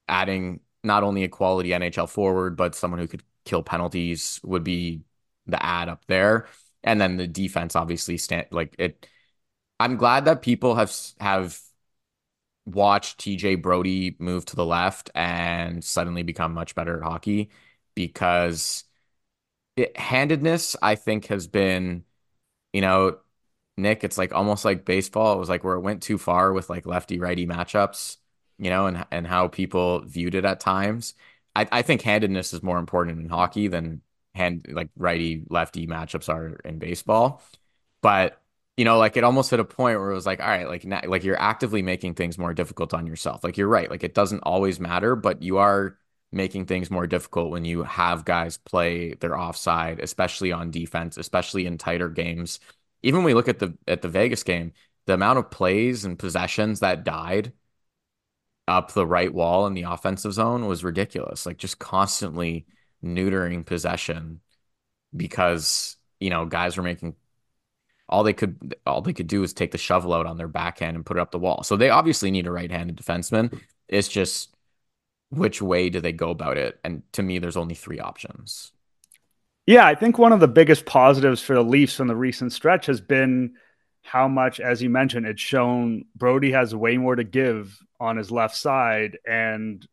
adding 0.07 0.61
not 0.83 1.03
only 1.03 1.23
a 1.23 1.29
quality 1.29 1.73
NHL 1.73 2.07
forward, 2.07 2.55
but 2.57 2.75
someone 2.75 2.99
who 2.99 3.07
could 3.07 3.23
kill 3.45 3.63
penalties 3.63 4.39
would 4.43 4.63
be 4.63 5.03
the 5.47 5.63
ad 5.63 5.89
up 5.89 6.05
there. 6.07 6.47
And 6.83 6.99
then 7.01 7.17
the 7.17 7.27
defense 7.27 7.75
obviously 7.75 8.17
stand 8.17 8.47
like 8.51 8.75
it. 8.79 9.07
I'm 9.79 9.97
glad 9.97 10.25
that 10.25 10.41
people 10.43 10.75
have 10.75 10.93
have 11.19 11.59
watched 12.65 13.19
TJ 13.19 13.55
Brodie 13.55 14.15
move 14.19 14.45
to 14.45 14.55
the 14.55 14.65
left 14.65 15.09
and 15.15 15.83
suddenly 15.83 16.23
become 16.23 16.53
much 16.53 16.75
better 16.75 16.97
at 16.97 17.03
hockey 17.03 17.49
because 17.95 18.83
it, 19.77 19.97
handedness, 19.97 20.75
I 20.81 20.95
think, 20.95 21.27
has 21.27 21.47
been, 21.47 22.05
you 22.73 22.81
know, 22.81 23.19
Nick, 23.77 24.03
it's 24.03 24.17
like 24.17 24.33
almost 24.33 24.65
like 24.65 24.85
baseball. 24.85 25.33
It 25.35 25.39
was 25.39 25.49
like 25.49 25.63
where 25.63 25.75
it 25.75 25.81
went 25.81 26.03
too 26.03 26.17
far 26.17 26.53
with 26.53 26.69
like 26.69 26.85
lefty 26.85 27.19
righty 27.19 27.47
matchups, 27.47 28.17
you 28.59 28.69
know, 28.69 28.87
and 28.87 29.05
and 29.11 29.27
how 29.27 29.47
people 29.47 30.01
viewed 30.05 30.35
it 30.35 30.45
at 30.45 30.59
times. 30.59 31.15
I, 31.55 31.67
I 31.71 31.81
think 31.83 32.01
handedness 32.01 32.53
is 32.53 32.63
more 32.63 32.79
important 32.79 33.19
in 33.19 33.29
hockey 33.29 33.67
than 33.67 34.01
hand 34.35 34.67
like 34.71 34.89
righty 34.97 35.43
lefty 35.49 35.87
matchups 35.87 36.29
are 36.29 36.57
in 36.65 36.79
baseball. 36.79 37.41
But 38.01 38.41
you 38.77 38.85
know, 38.85 38.97
like 38.97 39.17
it 39.17 39.23
almost 39.23 39.51
hit 39.51 39.59
a 39.59 39.65
point 39.65 39.99
where 39.99 40.11
it 40.11 40.15
was 40.15 40.25
like, 40.25 40.39
all 40.39 40.47
right, 40.47 40.67
like 40.67 40.83
like 41.07 41.23
you're 41.23 41.39
actively 41.39 41.81
making 41.83 42.15
things 42.15 42.37
more 42.37 42.53
difficult 42.53 42.93
on 42.93 43.05
yourself. 43.07 43.43
Like 43.43 43.57
you're 43.57 43.67
right, 43.67 43.89
like 43.89 44.03
it 44.03 44.13
doesn't 44.15 44.41
always 44.41 44.79
matter, 44.79 45.15
but 45.15 45.41
you 45.43 45.57
are 45.59 45.97
making 46.33 46.65
things 46.65 46.91
more 46.91 47.07
difficult 47.07 47.51
when 47.51 47.65
you 47.65 47.83
have 47.83 48.25
guys 48.25 48.57
play 48.57 49.13
their 49.15 49.37
offside, 49.37 49.99
especially 49.99 50.51
on 50.51 50.71
defense, 50.71 51.17
especially 51.17 51.65
in 51.65 51.77
tighter 51.77 52.09
games. 52.09 52.59
Even 53.03 53.19
when 53.19 53.25
we 53.25 53.33
look 53.33 53.47
at 53.47 53.59
the 53.59 53.77
at 53.87 54.01
the 54.01 54.09
Vegas 54.09 54.43
game, 54.43 54.73
the 55.05 55.13
amount 55.13 55.39
of 55.39 55.51
plays 55.51 56.05
and 56.05 56.17
possessions 56.17 56.79
that 56.79 57.03
died 57.03 57.53
up 58.67 58.93
the 58.93 59.05
right 59.05 59.33
wall 59.33 59.67
in 59.67 59.73
the 59.73 59.83
offensive 59.83 60.33
zone 60.33 60.67
was 60.67 60.83
ridiculous. 60.83 61.45
Like 61.45 61.57
just 61.57 61.79
constantly 61.79 62.65
neutering 63.03 63.65
possession 63.65 64.39
because, 65.15 65.97
you 66.19 66.29
know, 66.29 66.45
guys 66.45 66.77
were 66.77 66.83
making 66.83 67.15
all 68.09 68.23
they 68.23 68.33
could 68.33 68.75
all 68.85 69.01
they 69.01 69.13
could 69.13 69.27
do 69.27 69.43
is 69.43 69.53
take 69.53 69.71
the 69.71 69.77
shovel 69.77 70.13
out 70.13 70.25
on 70.25 70.37
their 70.37 70.47
backhand 70.47 70.95
and 70.95 71.05
put 71.05 71.17
it 71.17 71.21
up 71.21 71.31
the 71.31 71.39
wall. 71.39 71.63
So 71.63 71.75
they 71.75 71.89
obviously 71.89 72.31
need 72.31 72.47
a 72.47 72.51
right-handed 72.51 72.97
defenseman. 72.97 73.59
It's 73.87 74.07
just 74.07 74.55
which 75.37 75.61
way 75.61 75.89
do 75.89 75.99
they 75.99 76.11
go 76.11 76.29
about 76.29 76.57
it? 76.57 76.79
And 76.83 77.03
to 77.13 77.23
me, 77.23 77.39
there's 77.39 77.57
only 77.57 77.75
three 77.75 77.99
options. 77.99 78.71
Yeah, 79.65 79.85
I 79.85 79.95
think 79.95 80.17
one 80.17 80.33
of 80.33 80.39
the 80.39 80.47
biggest 80.47 80.85
positives 80.85 81.41
for 81.41 81.53
the 81.53 81.63
Leafs 81.63 81.95
from 81.95 82.07
the 82.07 82.15
recent 82.15 82.51
stretch 82.51 82.85
has 82.87 82.99
been 82.99 83.53
how 84.01 84.27
much, 84.27 84.59
as 84.59 84.81
you 84.81 84.89
mentioned, 84.89 85.25
it's 85.25 85.41
shown 85.41 86.03
Brodie 86.15 86.51
has 86.51 86.75
way 86.75 86.97
more 86.97 87.15
to 87.15 87.23
give 87.23 87.79
on 87.99 88.17
his 88.17 88.29
left 88.29 88.57
side, 88.57 89.17
and 89.25 89.87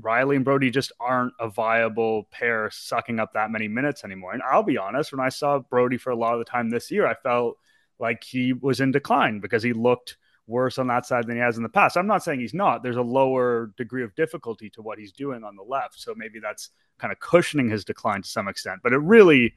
Rielly 0.00 0.34
and 0.36 0.44
Brodie 0.44 0.70
just 0.70 0.90
aren't 0.98 1.34
a 1.38 1.48
viable 1.48 2.24
pair 2.32 2.70
sucking 2.72 3.20
up 3.20 3.34
that 3.34 3.52
many 3.52 3.68
minutes 3.68 4.02
anymore. 4.04 4.32
And 4.32 4.42
I'll 4.42 4.64
be 4.64 4.78
honest, 4.78 5.12
when 5.12 5.24
I 5.24 5.28
saw 5.28 5.60
Brodie 5.60 5.98
for 5.98 6.10
a 6.10 6.16
lot 6.16 6.32
of 6.32 6.40
the 6.40 6.44
time 6.44 6.70
this 6.70 6.90
year, 6.90 7.06
I 7.06 7.14
felt 7.14 7.56
like 8.00 8.24
he 8.24 8.52
was 8.52 8.80
in 8.80 8.90
decline 8.90 9.38
because 9.38 9.62
he 9.62 9.72
looked 9.72 10.16
worse 10.46 10.78
on 10.78 10.88
that 10.88 11.06
side 11.06 11.26
than 11.26 11.36
he 11.36 11.42
has 11.42 11.56
in 11.56 11.62
the 11.62 11.68
past. 11.68 11.96
I'm 11.96 12.06
not 12.06 12.22
saying 12.22 12.40
he's 12.40 12.54
not. 12.54 12.82
There's 12.82 12.96
a 12.96 13.02
lower 13.02 13.72
degree 13.76 14.02
of 14.02 14.14
difficulty 14.14 14.70
to 14.70 14.82
what 14.82 14.98
he's 14.98 15.12
doing 15.12 15.44
on 15.44 15.56
the 15.56 15.62
left. 15.62 16.00
So 16.00 16.14
maybe 16.16 16.40
that's 16.40 16.70
kind 16.98 17.12
of 17.12 17.20
cushioning 17.20 17.70
his 17.70 17.84
decline 17.84 18.22
to 18.22 18.28
some 18.28 18.48
extent. 18.48 18.80
But 18.82 18.92
it 18.92 18.98
really 18.98 19.54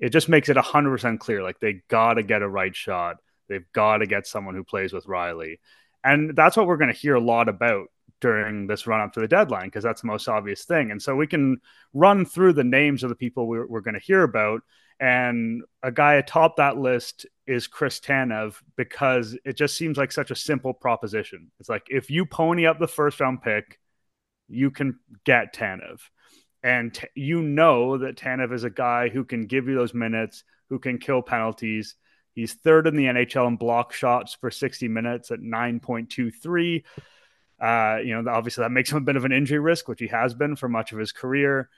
it 0.00 0.10
just 0.10 0.28
makes 0.28 0.48
it 0.48 0.56
100% 0.56 1.18
clear 1.18 1.42
like 1.42 1.60
they 1.60 1.82
got 1.88 2.14
to 2.14 2.22
get 2.22 2.42
a 2.42 2.48
right 2.48 2.74
shot. 2.74 3.16
They've 3.48 3.64
got 3.72 3.98
to 3.98 4.06
get 4.06 4.26
someone 4.26 4.54
who 4.54 4.64
plays 4.64 4.92
with 4.92 5.06
Rielly. 5.06 5.58
And 6.02 6.34
that's 6.36 6.56
what 6.56 6.66
we're 6.66 6.76
going 6.76 6.92
to 6.92 6.98
hear 6.98 7.14
a 7.14 7.20
lot 7.20 7.48
about 7.48 7.86
during 8.20 8.66
this 8.66 8.86
run 8.86 9.00
up 9.00 9.12
to 9.12 9.20
the 9.20 9.28
deadline 9.28 9.66
because 9.66 9.84
that's 9.84 10.00
the 10.00 10.06
most 10.06 10.28
obvious 10.28 10.64
thing. 10.64 10.90
And 10.90 11.00
so 11.00 11.14
we 11.14 11.26
can 11.26 11.58
run 11.92 12.24
through 12.24 12.54
the 12.54 12.64
names 12.64 13.02
of 13.02 13.08
the 13.08 13.14
people 13.14 13.46
we're, 13.46 13.66
we're 13.66 13.80
going 13.80 13.94
to 13.94 14.00
hear 14.00 14.22
about. 14.22 14.62
And 15.00 15.62
a 15.82 15.92
guy 15.92 16.14
atop 16.14 16.56
that 16.56 16.76
list 16.76 17.26
is 17.46 17.66
Chris 17.66 18.00
Tanev 18.00 18.56
because 18.76 19.36
it 19.44 19.56
just 19.56 19.76
seems 19.76 19.96
like 19.96 20.12
such 20.12 20.30
a 20.30 20.36
simple 20.36 20.72
proposition. 20.72 21.50
It's 21.60 21.68
like 21.68 21.86
if 21.90 22.10
you 22.10 22.26
pony 22.26 22.66
up 22.66 22.78
the 22.78 22.88
first 22.88 23.20
round 23.20 23.42
pick, 23.42 23.78
you 24.48 24.70
can 24.70 24.98
get 25.24 25.54
Tanev. 25.54 26.00
And 26.62 26.94
t- 26.94 27.06
you 27.14 27.42
know 27.42 27.98
that 27.98 28.16
Tanev 28.16 28.52
is 28.52 28.64
a 28.64 28.70
guy 28.70 29.10
who 29.10 29.24
can 29.24 29.46
give 29.46 29.68
you 29.68 29.74
those 29.74 29.92
minutes, 29.92 30.44
who 30.70 30.78
can 30.78 30.98
kill 30.98 31.20
penalties. 31.20 31.94
He's 32.32 32.54
third 32.54 32.86
in 32.86 32.96
the 32.96 33.04
NHL 33.04 33.46
in 33.46 33.56
block 33.56 33.92
shots 33.92 34.34
for 34.34 34.50
60 34.50 34.88
minutes 34.88 35.30
at 35.30 35.40
9.23. 35.40 36.82
Uh, 37.60 37.98
you 38.02 38.20
know, 38.20 38.30
obviously 38.30 38.62
that 38.62 38.70
makes 38.70 38.90
him 38.90 38.98
a 38.98 39.02
bit 39.02 39.16
of 39.16 39.24
an 39.24 39.32
injury 39.32 39.58
risk, 39.58 39.88
which 39.88 40.00
he 40.00 40.08
has 40.08 40.34
been 40.34 40.56
for 40.56 40.68
much 40.68 40.92
of 40.92 40.98
his 40.98 41.12
career. 41.12 41.68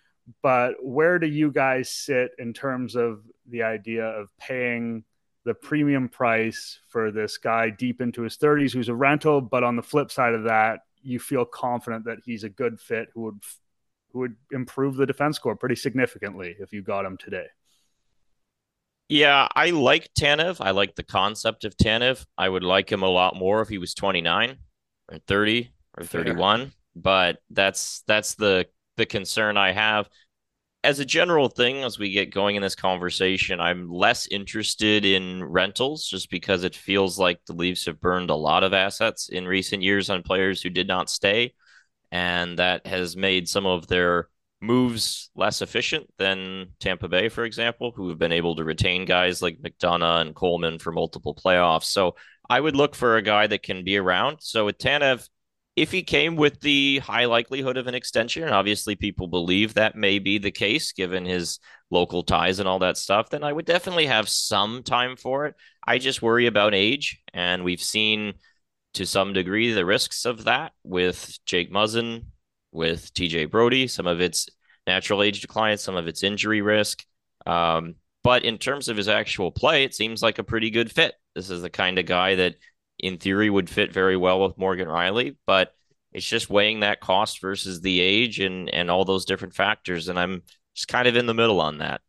But 0.42 0.74
where 0.82 1.18
do 1.18 1.26
you 1.26 1.50
guys 1.50 1.90
sit 1.90 2.30
in 2.38 2.52
terms 2.52 2.96
of 2.96 3.22
the 3.48 3.64
idea 3.64 4.04
of 4.04 4.28
paying 4.38 5.04
the 5.46 5.54
premium 5.54 6.08
price 6.08 6.80
for 6.88 7.12
this 7.12 7.38
guy 7.38 7.70
deep 7.70 8.00
into 8.00 8.22
his 8.22 8.36
30s 8.36 8.72
who's 8.72 8.88
a 8.88 8.94
rental, 8.94 9.40
but 9.40 9.62
on 9.62 9.76
the 9.76 9.82
flip 9.82 10.10
side 10.10 10.34
of 10.34 10.42
that, 10.42 10.80
you 11.02 11.20
feel 11.20 11.44
confident 11.44 12.04
that 12.04 12.18
he's 12.24 12.42
a 12.42 12.48
good 12.48 12.80
fit 12.80 13.08
who 13.14 13.22
would 13.22 13.40
who 14.12 14.18
would 14.20 14.34
improve 14.50 14.96
the 14.96 15.06
defense 15.06 15.36
score 15.36 15.54
pretty 15.54 15.76
significantly 15.76 16.56
if 16.58 16.72
you 16.72 16.82
got 16.82 17.04
him 17.04 17.16
today. 17.16 17.46
Yeah, 19.08 19.46
I 19.54 19.70
like 19.70 20.10
Tanev. 20.18 20.56
I 20.60 20.72
like 20.72 20.96
the 20.96 21.04
concept 21.04 21.64
of 21.64 21.76
Tanev. 21.76 22.26
I 22.36 22.48
would 22.48 22.64
like 22.64 22.90
him 22.90 23.04
a 23.04 23.08
lot 23.08 23.36
more 23.36 23.62
if 23.62 23.68
he 23.68 23.78
was 23.78 23.94
29 23.94 24.56
or 25.12 25.18
30 25.28 25.70
or 25.96 26.04
31, 26.04 26.60
Fair. 26.60 26.70
but 26.96 27.38
that's 27.50 28.02
that's 28.08 28.34
the 28.34 28.66
the 28.96 29.06
concern 29.06 29.56
I 29.56 29.70
have. 29.70 30.08
As 30.86 31.00
a 31.00 31.04
general 31.04 31.48
thing, 31.48 31.82
as 31.82 31.98
we 31.98 32.12
get 32.12 32.32
going 32.32 32.54
in 32.54 32.62
this 32.62 32.76
conversation, 32.76 33.58
I'm 33.58 33.90
less 33.90 34.28
interested 34.28 35.04
in 35.04 35.42
rentals 35.42 36.06
just 36.06 36.30
because 36.30 36.62
it 36.62 36.76
feels 36.76 37.18
like 37.18 37.40
the 37.44 37.54
Leafs 37.54 37.86
have 37.86 38.00
burned 38.00 38.30
a 38.30 38.36
lot 38.36 38.62
of 38.62 38.72
assets 38.72 39.28
in 39.28 39.48
recent 39.48 39.82
years 39.82 40.10
on 40.10 40.22
players 40.22 40.62
who 40.62 40.70
did 40.70 40.86
not 40.86 41.10
stay 41.10 41.54
and 42.12 42.60
that 42.60 42.86
has 42.86 43.16
made 43.16 43.48
some 43.48 43.66
of 43.66 43.88
their 43.88 44.28
moves 44.60 45.28
less 45.34 45.60
efficient 45.60 46.06
than 46.18 46.66
Tampa 46.78 47.08
Bay, 47.08 47.30
for 47.30 47.42
example, 47.42 47.92
who 47.96 48.08
have 48.10 48.18
been 48.20 48.30
able 48.30 48.54
to 48.54 48.62
retain 48.62 49.06
guys 49.06 49.42
like 49.42 49.58
McDonagh 49.58 50.20
and 50.20 50.36
Coleman 50.36 50.78
for 50.78 50.92
multiple 50.92 51.34
playoffs. 51.34 51.86
So 51.86 52.14
I 52.48 52.60
would 52.60 52.76
look 52.76 52.94
for 52.94 53.16
a 53.16 53.22
guy 53.22 53.48
that 53.48 53.64
can 53.64 53.82
be 53.82 53.96
around. 53.96 54.36
So 54.38 54.66
with 54.66 54.78
Tanev, 54.78 55.28
if 55.76 55.92
he 55.92 56.02
came 56.02 56.36
with 56.36 56.60
the 56.60 56.98
high 57.00 57.26
likelihood 57.26 57.76
of 57.76 57.86
an 57.86 57.94
extension, 57.94 58.42
and 58.42 58.54
obviously 58.54 58.96
people 58.96 59.28
believe 59.28 59.74
that 59.74 59.94
may 59.94 60.18
be 60.18 60.38
the 60.38 60.50
case 60.50 60.92
given 60.92 61.26
his 61.26 61.58
local 61.90 62.22
ties 62.22 62.58
and 62.58 62.68
all 62.68 62.78
that 62.78 62.96
stuff, 62.96 63.28
then 63.28 63.44
I 63.44 63.52
would 63.52 63.66
definitely 63.66 64.06
have 64.06 64.28
some 64.28 64.82
time 64.82 65.16
for 65.16 65.46
it. 65.46 65.54
I 65.86 65.98
just 65.98 66.22
worry 66.22 66.46
about 66.46 66.74
age, 66.74 67.20
and 67.34 67.62
we've 67.62 67.82
seen 67.82 68.34
to 68.94 69.04
some 69.04 69.34
degree 69.34 69.72
the 69.72 69.84
risks 69.84 70.24
of 70.24 70.44
that 70.44 70.72
with 70.82 71.38
Jake 71.44 71.70
Muzzin, 71.70 72.24
with 72.72 73.12
TJ 73.12 73.50
Brodie, 73.50 73.86
some 73.86 74.06
of 74.06 74.22
its 74.22 74.48
natural 74.86 75.22
age 75.22 75.42
decline, 75.42 75.76
some 75.76 75.96
of 75.96 76.08
its 76.08 76.22
injury 76.22 76.62
risk. 76.62 77.04
Um, 77.44 77.96
but 78.24 78.44
in 78.44 78.56
terms 78.56 78.88
of 78.88 78.96
his 78.96 79.08
actual 79.08 79.52
play, 79.52 79.84
it 79.84 79.94
seems 79.94 80.22
like 80.22 80.38
a 80.38 80.44
pretty 80.44 80.70
good 80.70 80.90
fit. 80.90 81.14
This 81.34 81.50
is 81.50 81.60
the 81.60 81.70
kind 81.70 81.98
of 81.98 82.06
guy 82.06 82.36
that, 82.36 82.54
in 82.98 83.18
theory, 83.18 83.50
would 83.50 83.70
fit 83.70 83.92
very 83.92 84.16
well 84.16 84.42
with 84.42 84.58
Morgan 84.58 84.88
Rielly, 84.88 85.36
but 85.46 85.74
it's 86.12 86.26
just 86.26 86.50
weighing 86.50 86.80
that 86.80 87.00
cost 87.00 87.40
versus 87.40 87.80
the 87.80 88.00
age 88.00 88.40
and 88.40 88.68
and 88.70 88.90
all 88.90 89.04
those 89.04 89.24
different 89.24 89.54
factors. 89.54 90.08
And 90.08 90.18
I'm 90.18 90.42
just 90.74 90.88
kind 90.88 91.08
of 91.08 91.16
in 91.16 91.26
the 91.26 91.34
middle 91.34 91.60
on 91.60 91.78
that. 91.78 92.00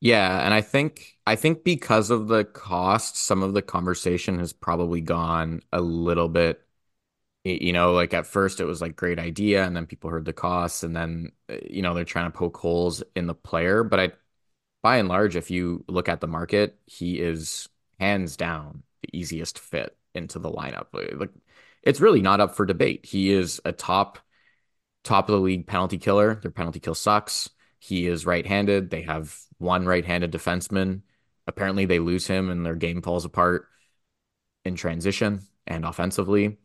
Yeah, 0.00 0.44
and 0.44 0.52
I 0.54 0.60
think 0.60 1.16
I 1.26 1.36
think 1.36 1.64
because 1.64 2.10
of 2.10 2.28
the 2.28 2.44
cost, 2.44 3.16
some 3.16 3.42
of 3.42 3.54
the 3.54 3.62
conversation 3.62 4.38
has 4.38 4.52
probably 4.52 5.00
gone 5.00 5.62
a 5.72 5.80
little 5.80 6.28
bit 6.28 6.62
you 7.44 7.72
know, 7.72 7.92
like 7.94 8.14
at 8.14 8.26
first 8.26 8.60
it 8.60 8.66
was 8.66 8.80
like 8.82 8.96
great 8.96 9.18
idea 9.20 9.64
and 9.66 9.76
then 9.76 9.86
people 9.86 10.10
heard 10.10 10.24
the 10.26 10.32
costs 10.34 10.82
and 10.84 10.96
then 10.96 11.32
uh, 11.50 11.56
you 11.70 11.82
know, 11.82 11.94
they're 11.94 12.04
trying 12.04 12.30
to 12.30 12.38
poke 12.38 12.56
holes 12.58 13.02
in 13.16 13.26
the 13.28 13.34
player, 13.34 13.84
but 13.84 14.00
I 14.00 14.12
by 14.82 14.98
and 14.98 15.08
large 15.08 15.36
if 15.36 15.50
you 15.50 15.84
look 15.88 16.08
at 16.10 16.20
the 16.20 16.28
market, 16.28 16.78
he 16.86 17.20
is 17.20 17.68
hands 18.00 18.36
down 18.36 18.84
easiest 19.12 19.58
fit 19.58 19.96
into 20.14 20.38
the 20.38 20.50
lineup. 20.50 20.86
Like 20.92 21.30
it's 21.82 22.00
really 22.00 22.22
not 22.22 22.40
up 22.40 22.54
for 22.54 22.66
debate. 22.66 23.06
He 23.06 23.30
is 23.30 23.60
a 23.64 23.72
top 23.72 24.18
top 25.04 25.28
of 25.28 25.34
the 25.34 25.40
league 25.40 25.66
penalty 25.66 25.98
killer. 25.98 26.34
Their 26.34 26.50
penalty 26.50 26.80
kill 26.80 26.94
sucks. 26.94 27.50
He 27.78 28.06
is 28.06 28.26
right-handed. 28.26 28.90
They 28.90 29.02
have 29.02 29.38
one 29.58 29.86
right-handed 29.86 30.32
defenseman. 30.32 31.02
Apparently, 31.46 31.84
they 31.84 32.00
lose 32.00 32.26
him 32.26 32.50
and 32.50 32.66
their 32.66 32.74
game 32.74 33.02
falls 33.02 33.24
apart 33.24 33.68
in 34.64 34.74
transition 34.74 35.42
and 35.66 35.84
offensively. 35.84 36.58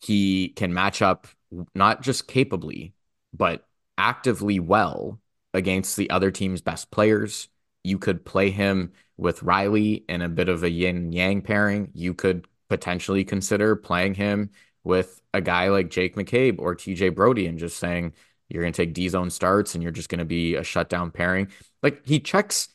He 0.00 0.48
can 0.48 0.72
match 0.72 1.02
up 1.02 1.26
not 1.74 2.02
just 2.02 2.26
capably, 2.26 2.94
but 3.34 3.66
actively 3.98 4.58
well 4.58 5.20
against 5.52 5.96
the 5.96 6.08
other 6.10 6.30
team's 6.30 6.62
best 6.62 6.90
players. 6.90 7.48
You 7.82 7.98
could 7.98 8.24
play 8.24 8.50
him 8.50 8.92
with 9.16 9.40
Rielly 9.40 10.04
in 10.08 10.22
a 10.22 10.28
bit 10.28 10.48
of 10.48 10.62
a 10.62 10.70
yin 10.70 11.12
yang 11.12 11.42
pairing. 11.42 11.90
You 11.94 12.14
could 12.14 12.46
potentially 12.68 13.24
consider 13.24 13.76
playing 13.76 14.14
him 14.14 14.50
with 14.82 15.20
a 15.32 15.40
guy 15.40 15.68
like 15.68 15.90
Jake 15.90 16.16
McCabe 16.16 16.58
or 16.58 16.74
TJ 16.74 17.14
Brodie 17.14 17.46
and 17.46 17.58
just 17.58 17.78
saying, 17.78 18.12
you're 18.48 18.62
going 18.62 18.72
to 18.72 18.76
take 18.76 18.94
D 18.94 19.08
zone 19.08 19.30
starts 19.30 19.74
and 19.74 19.82
you're 19.82 19.92
just 19.92 20.08
going 20.08 20.18
to 20.18 20.24
be 20.24 20.54
a 20.54 20.62
shutdown 20.62 21.10
pairing. 21.10 21.48
Like 21.82 22.06
he 22.06 22.20
checks 22.20 22.68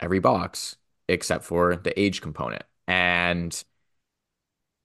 every 0.00 0.20
box 0.20 0.76
except 1.08 1.44
for 1.44 1.76
the 1.76 1.98
age 1.98 2.20
component. 2.20 2.62
And 2.86 3.62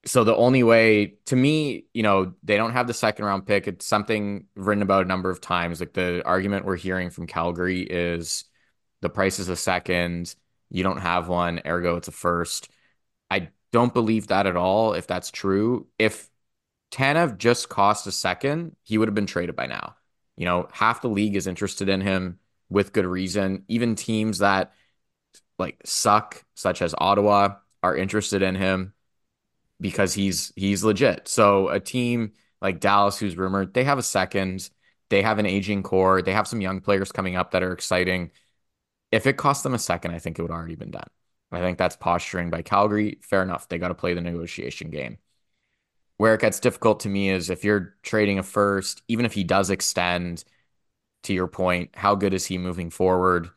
so 0.05 0.23
the 0.23 0.35
only 0.35 0.63
way 0.63 1.15
to 1.27 1.35
me, 1.35 1.85
you 1.93 2.03
know, 2.03 2.33
they 2.43 2.57
don't 2.57 2.73
have 2.73 2.87
the 2.87 2.93
second 2.93 3.25
round 3.25 3.45
pick. 3.45 3.67
It's 3.67 3.85
something 3.85 4.45
written 4.55 4.81
about 4.81 5.05
a 5.05 5.07
number 5.07 5.29
of 5.29 5.39
times. 5.39 5.79
Like 5.79 5.93
the 5.93 6.21
argument 6.25 6.65
we're 6.65 6.75
hearing 6.75 7.09
from 7.09 7.27
Calgary 7.27 7.81
is 7.81 8.43
the 9.01 9.09
price 9.09 9.39
is 9.39 9.49
a 9.49 9.55
second. 9.55 10.35
You 10.73 10.83
don't 10.83 10.97
have 10.97 11.29
one, 11.29 11.61
ergo 11.65 11.95
it's 11.95 12.09
a 12.09 12.11
first. 12.11 12.69
I 13.31 13.49
don't 13.71 13.93
believe 13.93 14.27
that 14.27 14.47
at 14.47 14.57
all. 14.57 14.93
If 14.93 15.07
that's 15.07 15.31
true, 15.31 15.87
if 15.97 16.29
Tanev 16.91 17.37
just 17.37 17.69
cost 17.69 18.07
a 18.07 18.11
second, 18.11 18.75
he 18.83 18.97
would 18.97 19.07
have 19.07 19.15
been 19.15 19.25
traded 19.25 19.55
by 19.55 19.67
now. 19.67 19.95
You 20.35 20.45
know, 20.45 20.67
half 20.71 21.01
the 21.01 21.09
league 21.09 21.35
is 21.35 21.47
interested 21.47 21.89
in 21.89 22.01
him 22.01 22.39
with 22.69 22.91
good 22.91 23.05
reason. 23.05 23.63
Even 23.67 23.95
teams 23.95 24.39
that 24.39 24.73
like 25.59 25.79
suck, 25.85 26.43
such 26.55 26.81
as 26.81 26.95
Ottawa, 26.97 27.55
are 27.83 27.95
interested 27.95 28.41
in 28.41 28.55
him 28.55 28.93
because 29.79 30.13
he's 30.13 30.51
he's 30.55 30.83
legit. 30.83 31.27
So 31.27 31.69
a 31.69 31.79
team 31.79 32.33
like 32.61 32.79
Dallas, 32.79 33.19
who's 33.19 33.37
rumored, 33.37 33.73
they 33.73 33.83
have 33.83 33.99
a 33.99 34.03
second, 34.03 34.69
they 35.09 35.21
have 35.21 35.37
an 35.37 35.45
aging 35.45 35.83
core, 35.83 36.21
they 36.21 36.33
have 36.33 36.47
some 36.47 36.61
young 36.61 36.81
players 36.81 37.11
coming 37.11 37.35
up 37.35 37.51
that 37.51 37.63
are 37.63 37.73
exciting. 37.73 38.31
If 39.13 39.27
it 39.27 39.37
cost 39.37 39.61
them 39.61 39.75
a 39.75 39.79
second, 39.79 40.11
I 40.11 40.17
think 40.17 40.39
it 40.39 40.41
would 40.41 40.49
already 40.49 40.73
been 40.73 40.89
done. 40.89 41.07
I 41.51 41.59
think 41.59 41.77
that's 41.77 41.95
posturing 41.95 42.49
by 42.49 42.63
Calgary. 42.63 43.19
Fair 43.21 43.43
enough. 43.43 43.69
They 43.69 43.77
got 43.77 43.89
to 43.89 43.93
play 43.93 44.15
the 44.15 44.21
negotiation 44.21 44.89
game. 44.89 45.19
Where 46.17 46.33
it 46.33 46.41
gets 46.41 46.59
difficult 46.59 47.01
to 47.01 47.09
me 47.09 47.29
is 47.29 47.51
if 47.51 47.63
you're 47.63 47.95
trading 48.01 48.39
a 48.39 48.43
first, 48.43 49.03
even 49.07 49.23
if 49.23 49.33
he 49.33 49.43
does 49.43 49.69
extend, 49.69 50.43
to 51.23 51.33
your 51.33 51.47
point, 51.47 51.91
how 51.93 52.15
good 52.15 52.33
is 52.33 52.47
he 52.47 52.57
moving 52.57 52.89
forward? 52.89 53.49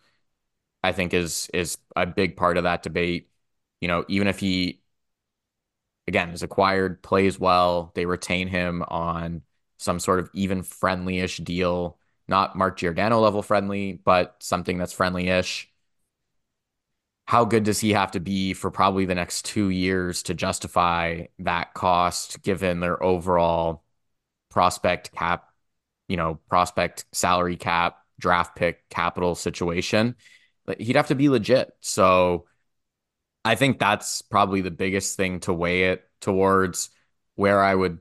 I 0.82 0.92
think 0.92 1.14
is 1.14 1.48
is 1.54 1.78
a 1.96 2.06
big 2.06 2.36
part 2.36 2.58
of 2.58 2.64
that 2.64 2.82
debate. 2.82 3.30
You 3.80 3.88
know, 3.88 4.04
even 4.08 4.28
if 4.28 4.38
he 4.38 4.82
again 6.06 6.30
is 6.30 6.42
acquired, 6.42 7.02
plays 7.02 7.38
well, 7.40 7.92
they 7.94 8.06
retain 8.06 8.48
him 8.48 8.82
on 8.88 9.42
some 9.78 9.98
sort 10.00 10.20
of 10.20 10.30
even 10.32 10.62
friendly-ish 10.62 11.38
deal, 11.38 11.98
not 12.28 12.56
Mark 12.56 12.78
Giordano 12.78 13.20
level 13.20 13.42
friendly, 13.42 13.92
but 13.92 14.36
something 14.40 14.78
that's 14.78 14.92
friendly-ish. 14.92 15.68
How 17.26 17.44
good 17.44 17.64
does 17.64 17.80
he 17.80 17.92
have 17.92 18.12
to 18.12 18.20
be 18.20 18.52
for 18.52 18.70
probably 18.70 19.04
the 19.04 19.14
next 19.14 19.44
two 19.44 19.70
years 19.70 20.22
to 20.24 20.34
justify 20.34 21.26
that 21.40 21.74
cost 21.74 22.42
given 22.42 22.80
their 22.80 23.02
overall 23.02 23.82
prospect 24.48 25.12
cap, 25.12 25.50
you 26.08 26.16
know, 26.16 26.38
prospect 26.48 27.04
salary 27.12 27.56
cap, 27.56 27.98
draft 28.20 28.54
pick 28.54 28.88
capital 28.90 29.34
situation? 29.34 30.14
He'd 30.78 30.96
have 30.96 31.08
to 31.08 31.14
be 31.16 31.28
legit. 31.28 31.72
So 31.80 32.46
I 33.44 33.54
think 33.54 33.78
that's 33.78 34.22
probably 34.22 34.60
the 34.60 34.70
biggest 34.70 35.16
thing 35.16 35.40
to 35.40 35.52
weigh 35.52 35.90
it 35.90 36.04
towards 36.20 36.90
where 37.34 37.60
I 37.60 37.74
would. 37.74 37.98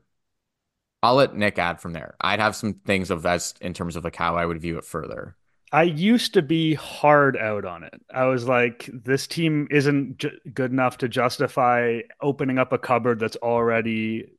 I'll 1.06 1.14
let 1.14 1.36
Nick 1.36 1.56
add 1.56 1.80
from 1.80 1.92
there. 1.92 2.16
I'd 2.20 2.40
have 2.40 2.56
some 2.56 2.74
things 2.74 3.12
of 3.12 3.22
that 3.22 3.52
in 3.60 3.72
terms 3.72 3.94
of 3.94 4.02
like 4.02 4.16
how 4.16 4.36
I 4.36 4.44
would 4.44 4.60
view 4.60 4.76
it 4.76 4.84
further. 4.84 5.36
I 5.70 5.84
used 5.84 6.34
to 6.34 6.42
be 6.42 6.74
hard 6.74 7.36
out 7.36 7.64
on 7.64 7.84
it. 7.84 7.94
I 8.12 8.24
was 8.24 8.48
like, 8.48 8.90
this 8.92 9.28
team 9.28 9.68
isn't 9.70 10.24
good 10.52 10.72
enough 10.72 10.98
to 10.98 11.08
justify 11.08 12.00
opening 12.20 12.58
up 12.58 12.72
a 12.72 12.78
cupboard 12.78 13.20
that's 13.20 13.36
already 13.36 14.32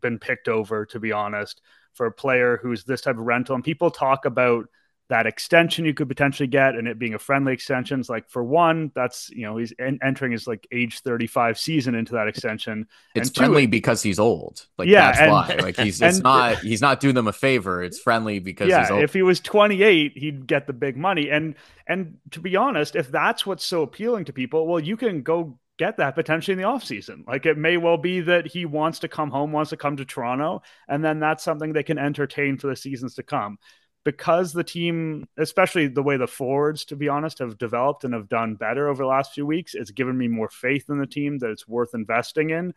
been 0.00 0.18
picked 0.18 0.48
over, 0.48 0.86
to 0.86 0.98
be 0.98 1.12
honest, 1.12 1.60
for 1.92 2.06
a 2.06 2.12
player 2.12 2.58
who's 2.62 2.84
this 2.84 3.02
type 3.02 3.18
of 3.18 3.26
rental. 3.26 3.54
And 3.54 3.62
people 3.62 3.90
talk 3.90 4.24
about 4.24 4.64
that 5.10 5.26
extension 5.26 5.84
you 5.84 5.92
could 5.92 6.08
potentially 6.08 6.46
get 6.46 6.74
and 6.74 6.88
it 6.88 6.98
being 6.98 7.14
a 7.14 7.18
friendly 7.18 7.52
extension. 7.52 8.00
Is 8.00 8.08
like 8.08 8.28
for 8.28 8.42
one 8.42 8.90
that's 8.94 9.28
you 9.30 9.42
know 9.42 9.56
he's 9.56 9.72
en- 9.78 9.98
entering 10.02 10.32
his 10.32 10.46
like 10.46 10.66
age 10.72 11.00
35 11.00 11.58
season 11.58 11.94
into 11.94 12.12
that 12.14 12.26
extension. 12.26 12.86
It's 13.14 13.28
and 13.28 13.36
friendly 13.36 13.66
because 13.66 14.02
he's 14.02 14.18
old. 14.18 14.66
Like 14.78 14.88
yeah 14.88 15.06
that's 15.06 15.20
and, 15.20 15.32
why. 15.32 15.56
Like 15.64 15.76
he's 15.76 16.00
it's 16.00 16.20
not 16.20 16.58
he's 16.58 16.80
not 16.80 17.00
doing 17.00 17.14
them 17.14 17.28
a 17.28 17.32
favor. 17.32 17.82
It's 17.82 17.98
friendly 17.98 18.38
because 18.38 18.68
yeah 18.68 18.98
if 18.98 19.12
he 19.12 19.22
was 19.22 19.40
28 19.40 20.16
he'd 20.16 20.46
get 20.46 20.66
the 20.66 20.72
big 20.72 20.96
money. 20.96 21.30
And 21.30 21.54
and 21.86 22.16
to 22.30 22.40
be 22.40 22.56
honest 22.56 22.96
if 22.96 23.10
that's 23.10 23.44
what's 23.44 23.64
so 23.64 23.82
appealing 23.82 24.24
to 24.26 24.32
people 24.32 24.66
well 24.66 24.80
you 24.80 24.96
can 24.96 25.22
go 25.22 25.58
get 25.76 25.96
that 25.96 26.14
potentially 26.14 26.52
in 26.52 26.58
the 26.58 26.64
offseason. 26.64 27.26
Like 27.26 27.46
it 27.46 27.58
may 27.58 27.76
well 27.76 27.96
be 27.96 28.20
that 28.20 28.46
he 28.46 28.64
wants 28.64 29.00
to 29.00 29.08
come 29.08 29.30
home, 29.30 29.50
wants 29.50 29.70
to 29.70 29.76
come 29.76 29.96
to 29.96 30.04
Toronto, 30.04 30.62
and 30.88 31.04
then 31.04 31.18
that's 31.18 31.42
something 31.42 31.72
they 31.72 31.82
can 31.82 31.98
entertain 31.98 32.58
for 32.58 32.68
the 32.68 32.76
seasons 32.76 33.16
to 33.16 33.24
come 33.24 33.58
because 34.04 34.52
the 34.52 34.64
team, 34.64 35.26
especially 35.38 35.88
the 35.88 36.02
way 36.02 36.16
the 36.16 36.26
forwards, 36.26 36.84
to 36.86 36.96
be 36.96 37.08
honest, 37.08 37.38
have 37.38 37.58
developed 37.58 38.04
and 38.04 38.12
have 38.14 38.28
done 38.28 38.54
better 38.54 38.88
over 38.88 39.02
the 39.02 39.08
last 39.08 39.32
few 39.32 39.46
weeks, 39.46 39.74
it's 39.74 39.90
given 39.90 40.16
me 40.16 40.28
more 40.28 40.48
faith 40.48 40.90
in 40.90 40.98
the 40.98 41.06
team 41.06 41.38
that 41.38 41.50
it's 41.50 41.66
worth 41.66 41.94
investing 41.94 42.50
in. 42.50 42.74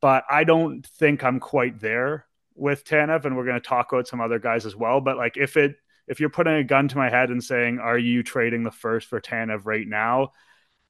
But 0.00 0.24
I 0.30 0.44
don't 0.44 0.86
think 0.86 1.22
I'm 1.22 1.40
quite 1.40 1.80
there 1.80 2.26
with 2.54 2.84
Tanev, 2.84 3.24
and 3.24 3.36
we're 3.36 3.44
going 3.44 3.60
to 3.60 3.68
talk 3.68 3.92
about 3.92 4.08
some 4.08 4.20
other 4.20 4.38
guys 4.38 4.64
as 4.64 4.74
well. 4.74 5.00
But 5.00 5.16
like, 5.16 5.36
if 5.36 5.56
it 5.56 5.76
if 6.06 6.20
you're 6.20 6.30
putting 6.30 6.54
a 6.54 6.64
gun 6.64 6.88
to 6.88 6.96
my 6.96 7.10
head 7.10 7.30
and 7.30 7.42
saying, 7.42 7.78
"Are 7.78 7.98
you 7.98 8.22
trading 8.22 8.62
the 8.62 8.70
first 8.70 9.08
for 9.08 9.20
Tanev 9.20 9.62
right 9.64 9.86
now?" 9.86 10.32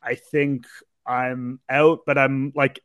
I 0.03 0.15
think 0.15 0.67
I'm 1.07 1.61
out, 1.69 2.01
but 2.07 2.19
I'm 2.19 2.53
like 2.55 2.81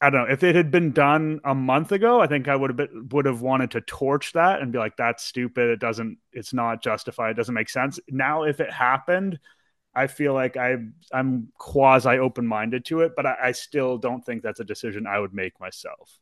I 0.00 0.10
don't 0.10 0.28
know 0.28 0.32
if 0.32 0.44
it 0.44 0.54
had 0.54 0.70
been 0.70 0.92
done 0.92 1.40
a 1.44 1.54
month 1.54 1.90
ago. 1.90 2.20
I 2.20 2.28
think 2.28 2.46
I 2.46 2.54
would 2.54 2.70
have 2.70 2.76
been, 2.76 3.08
would 3.10 3.26
have 3.26 3.40
wanted 3.40 3.72
to 3.72 3.80
torch 3.80 4.32
that 4.34 4.60
and 4.60 4.70
be 4.72 4.78
like, 4.78 4.96
"That's 4.96 5.24
stupid. 5.24 5.70
It 5.70 5.80
doesn't. 5.80 6.18
It's 6.32 6.52
not 6.54 6.82
justified. 6.82 7.30
It 7.32 7.36
doesn't 7.36 7.54
make 7.54 7.68
sense." 7.68 7.98
Now, 8.08 8.44
if 8.44 8.60
it 8.60 8.72
happened, 8.72 9.40
I 9.94 10.06
feel 10.06 10.34
like 10.34 10.56
I 10.56 10.76
I'm 11.12 11.52
quasi 11.58 12.10
open 12.10 12.46
minded 12.46 12.84
to 12.86 13.00
it, 13.02 13.12
but 13.16 13.26
I, 13.26 13.36
I 13.44 13.52
still 13.52 13.98
don't 13.98 14.24
think 14.24 14.42
that's 14.42 14.60
a 14.60 14.64
decision 14.64 15.06
I 15.06 15.18
would 15.18 15.34
make 15.34 15.58
myself. 15.60 16.20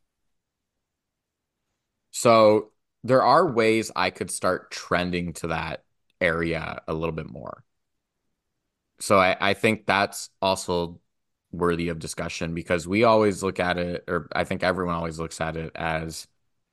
So 2.11 2.71
there 3.03 3.23
are 3.23 3.51
ways 3.51 3.91
I 3.95 4.09
could 4.09 4.31
start 4.31 4.71
trending 4.71 5.33
to 5.33 5.47
that 5.47 5.83
area 6.19 6.81
a 6.87 6.93
little 6.93 7.13
bit 7.13 7.29
more. 7.29 7.63
So 8.99 9.19
I, 9.19 9.35
I 9.39 9.53
think 9.53 9.85
that's 9.85 10.29
also 10.41 10.99
worthy 11.51 11.89
of 11.89 11.99
discussion 11.99 12.53
because 12.53 12.87
we 12.87 13.03
always 13.03 13.43
look 13.43 13.59
at 13.59 13.77
it, 13.77 14.03
or 14.07 14.27
I 14.35 14.43
think 14.43 14.63
everyone 14.63 14.95
always 14.95 15.19
looks 15.19 15.39
at 15.41 15.57
it 15.57 15.71
as 15.75 16.27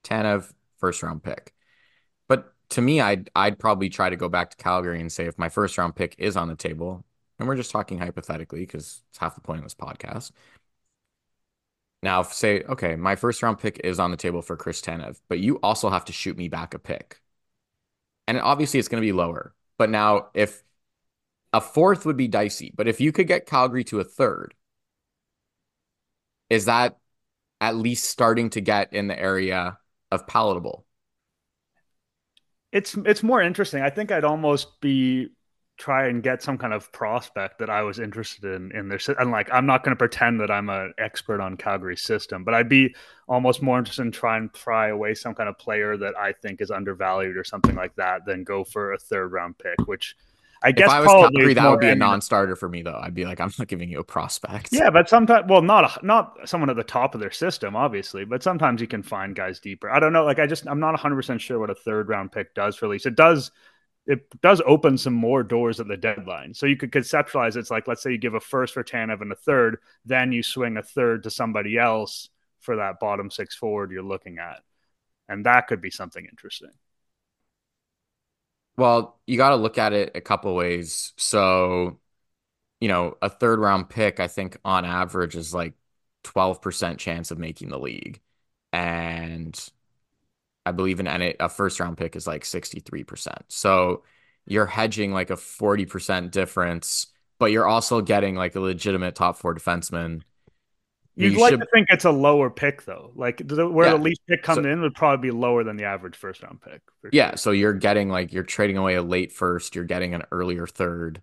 Tanev 0.05 0.53
first 0.79 1.03
round 1.03 1.23
pick. 1.23 1.55
But 2.29 2.53
to 2.71 2.83
me, 2.83 3.01
I'd 3.01 3.31
I'd 3.37 3.59
probably 3.59 3.89
try 3.89 4.11
to 4.11 4.17
go 4.17 4.29
back 4.29 4.51
to 4.51 4.57
Calgary 4.57 5.01
and 5.01 5.13
say 5.13 5.27
if 5.27 5.39
my 5.39 5.49
first 5.49 5.79
round 5.79 5.97
pick 5.97 6.15
is 6.19 6.37
on 6.37 6.49
the 6.49 6.57
table, 6.57 7.05
and 7.39 7.49
we're 7.49 7.57
just 7.57 7.71
talking 7.71 7.99
hypothetically 7.99 8.61
because 8.61 9.03
it's 9.11 9.19
half 9.19 9.35
the 9.35 9.41
point 9.41 9.59
of 9.59 9.65
this 9.65 9.75
podcast. 9.75 10.31
Now, 12.03 12.23
say, 12.23 12.63
okay, 12.65 12.97
my 12.97 13.17
first 13.17 13.43
round 13.43 13.59
pick 13.59 13.81
is 13.83 13.99
on 13.99 14.11
the 14.11 14.19
table 14.19 14.43
for 14.43 14.57
Chris 14.57 14.83
Tanev, 14.83 15.21
but 15.29 15.39
you 15.39 15.57
also 15.63 15.89
have 15.89 16.05
to 16.05 16.13
shoot 16.13 16.37
me 16.37 16.49
back 16.49 16.75
a 16.75 16.79
pick. 16.79 17.21
And 18.29 18.39
obviously 18.39 18.79
it's 18.79 18.89
going 18.89 19.03
to 19.03 19.07
be 19.07 19.13
lower. 19.13 19.55
But 19.79 19.89
now 19.89 20.29
if 20.35 20.63
a 21.55 21.63
fourth 21.63 22.05
would 22.05 22.19
be 22.19 22.29
dicey, 22.29 22.73
but 22.77 22.89
if 22.89 23.01
you 23.01 23.11
could 23.11 23.27
get 23.27 23.47
Calgary 23.47 23.85
to 23.85 24.01
a 24.01 24.05
third, 24.05 24.55
is 26.55 26.67
that 26.67 26.97
at 27.61 27.75
least 27.75 28.05
starting 28.05 28.51
to 28.51 28.61
get 28.61 28.93
in 28.93 29.09
the 29.09 29.19
area 29.19 29.77
of 30.12 30.27
palatable? 30.29 30.87
It's 32.71 32.95
it's 33.05 33.25
more 33.25 33.43
interesting. 33.43 33.83
I 33.83 33.90
think 33.90 34.12
I'd 34.12 34.25
almost 34.25 34.81
be 34.81 35.31
try 35.77 36.07
and 36.07 36.23
get 36.23 36.40
some 36.40 36.57
kind 36.57 36.73
of 36.73 36.93
prospect 36.93 37.59
that 37.59 37.69
I 37.69 37.83
was 37.83 37.99
interested 37.99 38.45
in 38.45 38.71
in 38.71 38.88
their 38.88 39.01
and 39.19 39.33
like 39.33 39.49
I'm 39.53 39.67
not 39.67 39.83
going 39.83 39.97
to 39.97 39.99
pretend 39.99 40.40
that 40.40 40.51
I'm 40.51 40.69
an 40.71 40.95
expert 40.99 41.40
on 41.40 41.57
Calgary's 41.57 42.03
system, 42.03 42.45
but 42.45 42.55
I'd 42.55 42.69
be 42.69 42.95
almost 43.29 43.61
more 43.61 43.79
interested 43.79 44.03
in 44.03 44.12
trying 44.12 44.43
and 44.43 44.53
pry 44.53 44.88
away 44.88 45.14
some 45.14 45.35
kind 45.35 45.49
of 45.49 45.59
player 45.59 45.97
that 45.97 46.14
I 46.17 46.33
think 46.33 46.61
is 46.61 46.71
undervalued 46.71 47.37
or 47.37 47.43
something 47.43 47.75
like 47.75 47.97
that 47.97 48.27
than 48.27 48.45
go 48.45 48.62
for 48.62 48.93
a 48.93 48.99
third 48.99 49.33
round 49.33 49.59
pick, 49.59 49.88
which 49.88 50.14
I 50.64 50.72
guess 50.72 50.87
if 50.87 50.92
I 50.92 51.00
was 51.00 51.09
Calgary, 51.09 51.53
that 51.55 51.70
would 51.70 51.81
be 51.81 51.90
a 51.90 51.94
non-starter 51.94 52.57
for 52.57 52.68
me, 52.68 52.81
though. 52.81 52.98
I'd 53.00 53.14
be 53.14 53.27
like, 53.27 53.38
I'm 53.38 53.53
not 53.59 53.68
giving 53.68 53.90
you 53.90 54.00
a 54.00 54.05
prospect. 54.05 54.70
Yeah, 54.72 54.88
but 54.88 55.11
sometimes, 55.11 55.44
well, 55.46 55.61
not 55.61 55.85
a, 55.85 56.07
not 56.07 56.48
someone 56.48 56.70
at 56.70 56.77
the 56.77 56.83
top 56.83 57.14
of 57.14 57.20
their 57.20 57.31
system, 57.31 57.77
obviously, 57.77 58.24
but 58.24 58.42
sometimes 58.42 58.81
you 58.81 58.87
can 58.87 59.03
find 59.03 59.37
guys 59.37 59.61
deeper. 59.61 59.90
I 59.90 60.00
don't 60.00 60.14
know. 60.14 60.24
Like, 60.24 60.38
I 60.38 60.46
just, 60.46 60.66
I'm 60.66 60.81
not 60.81 60.92
100 60.92 61.16
percent 61.16 61.40
sure 61.42 61.59
what 61.59 61.68
a 61.68 61.74
third 61.74 62.09
round 62.09 62.33
pick 62.33 62.55
does 62.55 62.77
for 62.77 62.88
Leafs. 62.88 63.05
It 63.05 63.14
does, 63.14 63.50
it 64.07 64.27
does 64.40 64.62
open 64.66 64.96
some 64.96 65.12
more 65.12 65.42
doors 65.42 65.81
at 65.81 65.88
the 65.88 65.98
deadline. 65.98 66.55
So 66.55 66.64
you 66.64 66.77
could 66.77 66.92
conceptualize 66.92 67.57
it's 67.57 67.70
like, 67.70 67.87
let's 67.87 68.03
say 68.03 68.12
you 68.12 68.18
give 68.18 68.35
a 68.35 68.40
first 68.40 68.72
for 68.72 68.83
Tanev 68.83 69.20
and 69.20 69.33
a 69.33 69.37
third, 69.37 69.79
then 70.07 70.33
you 70.33 70.42
swing 70.42 70.79
a 70.79 70.83
third 70.83 71.24
to 71.24 71.31
somebody 71.31 71.77
else 71.79 72.31
for 72.61 72.77
that 72.77 72.98
bottom 73.00 73.31
six 73.31 73.55
forward 73.55 73.92
you're 73.92 74.03
looking 74.03 74.38
at, 74.38 74.61
and 75.29 75.44
that 75.44 75.66
could 75.66 75.83
be 75.83 75.90
something 75.90 76.24
interesting. 76.24 76.70
Well, 78.77 79.21
you 79.27 79.37
got 79.37 79.51
to 79.51 79.57
look 79.57 79.79
at 79.79 79.93
it 79.93 80.13
a 80.15 80.21
couple 80.21 80.55
ways. 80.55 81.13
So, 81.17 82.01
you 82.81 82.89
know, 82.89 83.17
a 83.23 83.31
third 83.31 83.61
round 83.61 83.91
pick, 83.91 84.21
I 84.21 84.29
think 84.29 84.59
on 84.65 84.85
average 84.85 85.37
is 85.37 85.55
like 85.55 85.75
12% 86.25 86.99
chance 87.01 87.31
of 87.31 87.39
making 87.39 87.71
the 87.71 87.79
league. 87.81 88.21
And 88.73 89.59
I 90.67 90.73
believe 90.73 91.01
in 91.01 91.07
a, 91.07 91.35
a 91.41 91.49
first 91.49 91.81
round 91.81 91.99
pick 91.99 92.17
is 92.17 92.27
like 92.27 92.45
63%. 92.45 93.45
So 93.49 94.03
you're 94.47 94.67
hedging 94.67 95.13
like 95.13 95.31
a 95.31 95.37
40% 95.37 96.33
difference, 96.33 97.09
but 97.39 97.53
you're 97.53 97.67
also 97.67 98.01
getting 98.01 98.35
like 98.37 98.55
a 98.57 98.61
legitimate 98.61 99.15
top 99.15 99.37
four 99.39 99.55
defenseman 99.55 100.23
You'd 101.16 101.35
you 101.35 101.40
like 101.40 101.50
should... 101.50 101.61
to 101.61 101.66
think 101.72 101.87
it's 101.90 102.05
a 102.05 102.11
lower 102.11 102.50
pick 102.50 102.85
though. 102.85 103.12
Like 103.14 103.46
the, 103.46 103.68
where 103.68 103.87
yeah. 103.87 103.92
the 103.92 104.03
least 104.03 104.20
pick 104.29 104.42
comes 104.42 104.64
so, 104.64 104.68
in 104.68 104.81
would 104.81 104.94
probably 104.94 105.31
be 105.31 105.37
lower 105.37 105.62
than 105.62 105.77
the 105.77 105.85
average 105.85 106.16
first 106.16 106.42
round 106.42 106.61
pick. 106.61 106.83
Yeah, 107.12 107.37
so 107.37 107.53
you're 107.53 107.72
getting 107.72 108.09
like 108.09 108.33
you're 108.33 108.42
trading 108.42 108.77
away 108.77 108.94
a 108.94 109.03
late 109.03 109.33
first, 109.33 109.74
you're 109.74 109.85
getting 109.85 110.14
an 110.14 110.24
earlier 110.33 110.66
third. 110.66 111.22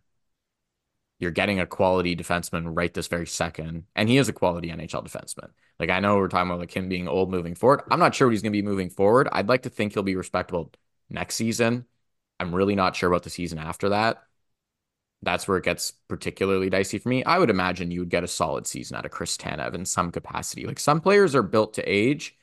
You're 1.20 1.32
getting 1.32 1.60
a 1.60 1.68
quality 1.68 2.16
defenseman 2.16 2.76
right 2.76 2.92
this 2.92 3.08
very 3.08 3.28
second, 3.28 3.84
and 3.96 4.10
he 4.10 4.18
is 4.18 4.28
a 4.28 4.34
quality 4.34 4.70
NHL 4.70 5.06
defenseman. 5.06 5.50
Like 5.80 5.90
I 5.90 6.00
know 6.00 6.18
we're 6.18 6.30
talking 6.30 6.50
about 6.50 6.60
like 6.60 6.76
him 6.76 6.90
being 6.90 7.08
old 7.08 7.30
moving 7.30 7.54
forward. 7.54 7.84
I'm 7.92 8.00
not 8.00 8.16
sure 8.16 8.28
what 8.28 8.32
he's 8.32 8.42
going 8.42 8.54
to 8.54 8.58
be 8.58 8.68
moving 8.68 8.90
forward. 8.90 9.28
I'd 9.32 9.50
like 9.50 9.64
to 9.64 9.70
think 9.70 9.94
he'll 9.94 10.04
be 10.04 10.16
respectable 10.16 10.72
next 11.10 11.36
season. 11.36 11.86
I'm 12.40 12.56
really 12.56 12.76
not 12.76 12.96
sure 12.96 13.10
about 13.10 13.24
the 13.24 13.30
season 13.30 13.60
after 13.60 13.90
that. 13.90 14.24
That's 15.24 15.48
where 15.48 15.58
it 15.58 15.66
gets 15.66 15.92
particularly 16.08 16.70
dicey 16.70 16.98
for 16.98 17.10
me. 17.10 17.24
I 17.24 17.38
would 17.38 17.50
imagine 17.50 17.92
you 17.92 18.00
would 18.00 18.10
get 18.10 18.24
a 18.24 18.28
solid 18.28 18.66
season 18.66 18.98
out 18.98 19.06
of 19.06 19.12
Chris 19.12 19.38
Tanev 19.38 19.76
in 19.76 19.86
some 19.86 20.12
capacity. 20.12 20.66
Like 20.66 20.80
some 20.80 21.00
players 21.00 21.36
are 21.36 21.44
built 21.44 21.76
to 21.76 21.84
age, 21.84 22.36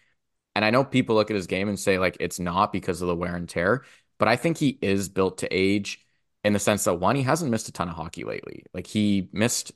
and 0.54 0.64
I 0.64 0.70
know 0.70 0.84
people 0.84 1.16
look 1.16 1.30
at 1.30 1.36
his 1.36 1.46
game 1.46 1.68
and 1.68 1.78
say 1.78 1.98
like 1.98 2.16
it's 2.20 2.38
not 2.38 2.72
because 2.72 3.02
of 3.02 3.08
the 3.08 3.16
wear 3.16 3.34
and 3.34 3.48
tear, 3.48 3.84
but 4.18 4.28
I 4.28 4.36
think 4.36 4.58
he 4.58 4.78
is 4.80 5.08
built 5.08 5.38
to 5.38 5.48
age 5.50 6.04
in 6.44 6.52
the 6.52 6.58
sense 6.58 6.84
that 6.84 6.94
one, 6.94 7.16
he 7.16 7.22
hasn't 7.22 7.50
missed 7.50 7.68
a 7.68 7.72
ton 7.72 7.88
of 7.88 7.96
hockey 7.96 8.24
lately. 8.24 8.64
Like 8.72 8.86
he 8.86 9.28
missed 9.32 9.72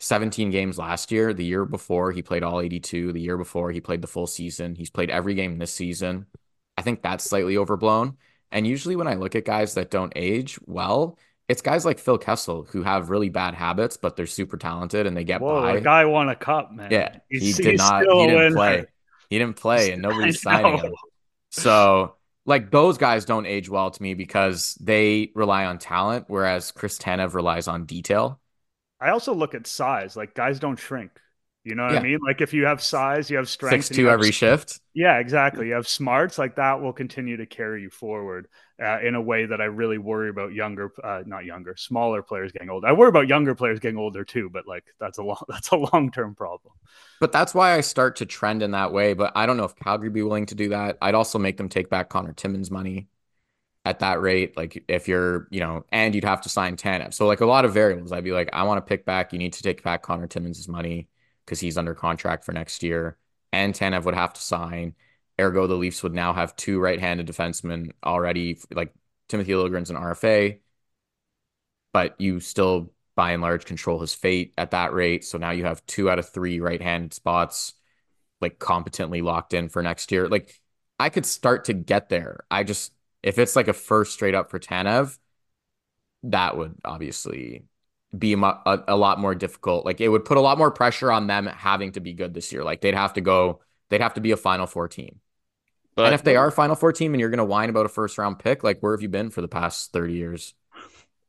17 0.00 0.50
games 0.50 0.78
last 0.78 1.10
year. 1.12 1.34
The 1.34 1.44
year 1.44 1.64
before, 1.64 2.12
he 2.12 2.22
played 2.22 2.42
all 2.42 2.60
82. 2.60 3.12
The 3.12 3.20
year 3.20 3.36
before, 3.36 3.70
he 3.72 3.80
played 3.80 4.02
the 4.02 4.08
full 4.08 4.26
season. 4.26 4.74
He's 4.74 4.90
played 4.90 5.10
every 5.10 5.34
game 5.34 5.58
this 5.58 5.72
season. 5.72 6.26
I 6.76 6.82
think 6.82 7.02
that's 7.02 7.24
slightly 7.24 7.56
overblown. 7.56 8.16
And 8.50 8.66
usually, 8.66 8.96
when 8.96 9.08
I 9.08 9.14
look 9.14 9.34
at 9.34 9.44
guys 9.44 9.74
that 9.74 9.90
don't 9.90 10.12
age 10.16 10.58
well, 10.64 11.18
it's 11.48 11.62
guys 11.62 11.84
like 11.84 11.98
Phil 11.98 12.18
Kessel 12.18 12.64
who 12.70 12.82
have 12.82 13.10
really 13.10 13.30
bad 13.30 13.54
habits, 13.54 13.96
but 13.96 14.16
they're 14.16 14.26
super 14.26 14.58
talented 14.58 15.06
and 15.06 15.16
they 15.16 15.24
get 15.24 15.40
Whoa, 15.40 15.62
by. 15.62 15.74
The 15.76 15.80
guy 15.80 16.04
won 16.04 16.28
a 16.28 16.36
cup, 16.36 16.72
man. 16.72 16.90
Yeah, 16.90 17.16
he's, 17.30 17.56
he 17.56 17.62
did 17.62 17.78
not. 17.78 18.04
He 18.04 18.26
didn't 18.26 18.54
play. 18.54 18.84
He 19.30 19.38
didn't 19.38 19.56
play, 19.56 19.92
and 19.92 20.02
nobody's 20.02 20.42
signing 20.42 20.78
him. 20.78 20.92
So 21.50 22.16
like 22.44 22.70
those 22.70 22.98
guys 22.98 23.24
don't 23.24 23.46
age 23.46 23.68
well 23.68 23.90
to 23.90 24.02
me 24.02 24.14
because 24.14 24.76
they 24.80 25.32
rely 25.34 25.64
on 25.64 25.78
talent, 25.78 26.26
whereas 26.28 26.70
Chris 26.70 26.98
Tanev 26.98 27.34
relies 27.34 27.66
on 27.66 27.86
detail. 27.86 28.40
I 29.00 29.10
also 29.10 29.34
look 29.34 29.54
at 29.54 29.66
size. 29.66 30.16
Like 30.16 30.34
guys 30.34 30.58
don't 30.58 30.78
shrink. 30.78 31.12
You 31.64 31.74
know 31.74 31.84
what 31.84 31.92
yeah. 31.92 32.00
I 32.00 32.02
mean? 32.02 32.18
Like 32.24 32.40
if 32.40 32.54
you 32.54 32.64
have 32.64 32.82
size, 32.82 33.30
you 33.30 33.36
have 33.36 33.48
strength. 33.48 33.84
Six 33.84 33.96
two 33.96 34.08
every 34.08 34.30
shift. 34.30 34.80
Yeah, 34.94 35.18
exactly. 35.18 35.68
You 35.68 35.74
have 35.74 35.86
smarts 35.86 36.38
like 36.38 36.56
that 36.56 36.80
will 36.80 36.92
continue 36.92 37.36
to 37.36 37.46
carry 37.46 37.82
you 37.82 37.90
forward 37.90 38.48
uh, 38.82 39.00
in 39.00 39.14
a 39.14 39.20
way 39.20 39.44
that 39.44 39.60
I 39.60 39.64
really 39.64 39.98
worry 39.98 40.30
about 40.30 40.52
younger, 40.54 40.92
uh, 41.02 41.24
not 41.26 41.44
younger, 41.44 41.76
smaller 41.76 42.22
players 42.22 42.52
getting 42.52 42.70
older. 42.70 42.86
I 42.86 42.92
worry 42.92 43.08
about 43.08 43.28
younger 43.28 43.54
players 43.54 43.80
getting 43.80 43.98
older 43.98 44.24
too, 44.24 44.48
but 44.50 44.66
like 44.66 44.84
that's 44.98 45.18
a 45.18 45.22
long 45.22 45.42
that's 45.48 45.70
a 45.70 45.76
long 45.76 46.10
term 46.10 46.34
problem. 46.34 46.72
But 47.20 47.32
that's 47.32 47.54
why 47.54 47.74
I 47.74 47.80
start 47.80 48.16
to 48.16 48.26
trend 48.26 48.62
in 48.62 48.70
that 48.70 48.92
way. 48.92 49.14
But 49.14 49.32
I 49.34 49.44
don't 49.44 49.56
know 49.56 49.64
if 49.64 49.76
Calgary 49.76 50.10
be 50.10 50.22
willing 50.22 50.46
to 50.46 50.54
do 50.54 50.70
that. 50.70 50.96
I'd 51.02 51.14
also 51.14 51.38
make 51.38 51.56
them 51.56 51.68
take 51.68 51.90
back 51.90 52.08
Connor 52.08 52.32
Timmins 52.32 52.70
money 52.70 53.08
at 53.84 53.98
that 53.98 54.22
rate. 54.22 54.56
Like 54.56 54.84
if 54.88 55.08
you're, 55.08 55.48
you 55.50 55.60
know, 55.60 55.84
and 55.90 56.14
you'd 56.14 56.24
have 56.24 56.42
to 56.42 56.48
sign 56.48 56.76
Tanev. 56.76 57.12
So 57.14 57.26
like 57.26 57.40
a 57.40 57.46
lot 57.46 57.64
of 57.64 57.74
variables. 57.74 58.12
I'd 58.12 58.24
be 58.24 58.32
like, 58.32 58.48
I 58.52 58.62
want 58.62 58.78
to 58.78 58.88
pick 58.88 59.04
back. 59.04 59.32
You 59.32 59.38
need 59.38 59.54
to 59.54 59.62
take 59.62 59.82
back 59.82 60.02
Connor 60.02 60.28
Timmins' 60.28 60.68
money 60.68 61.08
because 61.48 61.60
he's 61.60 61.78
under 61.78 61.94
contract 61.94 62.44
for 62.44 62.52
next 62.52 62.82
year. 62.82 63.16
And 63.54 63.72
Tanev 63.72 64.04
would 64.04 64.14
have 64.14 64.34
to 64.34 64.40
sign. 64.40 64.94
Ergo, 65.40 65.66
the 65.66 65.76
Leafs 65.76 66.02
would 66.02 66.12
now 66.12 66.34
have 66.34 66.54
two 66.56 66.78
right-handed 66.78 67.26
defensemen 67.26 67.92
already. 68.04 68.58
Like 68.70 68.92
Timothy 69.30 69.52
Liljegren's 69.52 69.88
an 69.88 69.96
RFA, 69.96 70.60
but 71.94 72.20
you 72.20 72.40
still, 72.40 72.92
by 73.16 73.32
and 73.32 73.40
large, 73.40 73.64
control 73.64 73.98
his 73.98 74.12
fate 74.12 74.52
at 74.58 74.72
that 74.72 74.92
rate. 74.92 75.24
So 75.24 75.38
now 75.38 75.50
you 75.52 75.64
have 75.64 75.84
two 75.86 76.10
out 76.10 76.18
of 76.18 76.28
three 76.28 76.60
right-handed 76.60 77.14
spots, 77.14 77.72
like 78.42 78.58
competently 78.58 79.22
locked 79.22 79.54
in 79.54 79.70
for 79.70 79.82
next 79.82 80.12
year. 80.12 80.28
Like 80.28 80.54
I 80.98 81.08
could 81.08 81.24
start 81.24 81.64
to 81.66 81.72
get 81.72 82.10
there. 82.10 82.44
I 82.50 82.62
just 82.62 82.92
if 83.22 83.38
it's 83.38 83.56
like 83.56 83.68
a 83.68 83.72
first 83.72 84.12
straight 84.12 84.34
up 84.34 84.50
for 84.50 84.58
Tanev, 84.58 85.16
that 86.24 86.58
would 86.58 86.74
obviously 86.84 87.64
be 88.16 88.32
a, 88.34 88.38
a, 88.88 88.96
lot 88.96 89.20
more 89.20 89.34
difficult. 89.34 89.84
Like 89.84 90.00
it 90.00 90.08
would 90.08 90.24
put 90.24 90.38
a 90.38 90.40
lot 90.40 90.56
more 90.56 90.70
pressure 90.70 91.12
on 91.12 91.26
them 91.26 91.46
having 91.46 91.92
to 91.92 92.00
be 92.00 92.14
good 92.14 92.32
this 92.32 92.52
year. 92.52 92.64
Like 92.64 92.80
they'd 92.80 92.94
have 92.94 93.14
to 93.14 93.20
go, 93.20 93.60
they'd 93.90 94.00
have 94.00 94.14
to 94.14 94.20
be 94.20 94.30
a 94.30 94.36
Final 94.36 94.66
Four 94.66 94.88
team. 94.88 95.20
But, 95.94 96.06
and 96.06 96.14
if 96.14 96.22
they 96.22 96.36
are 96.36 96.48
a 96.48 96.52
Final 96.52 96.76
Four 96.76 96.92
team 96.92 97.12
and 97.12 97.20
you're 97.20 97.28
going 97.28 97.38
to 97.38 97.44
whine 97.44 97.70
about 97.70 97.86
a 97.86 97.90
first 97.90 98.16
round 98.16 98.38
pick, 98.38 98.64
like 98.64 98.80
where 98.80 98.94
have 98.94 99.02
you 99.02 99.08
been 99.08 99.30
for 99.30 99.42
the 99.42 99.48
past 99.48 99.92
30 99.92 100.14
years? 100.14 100.54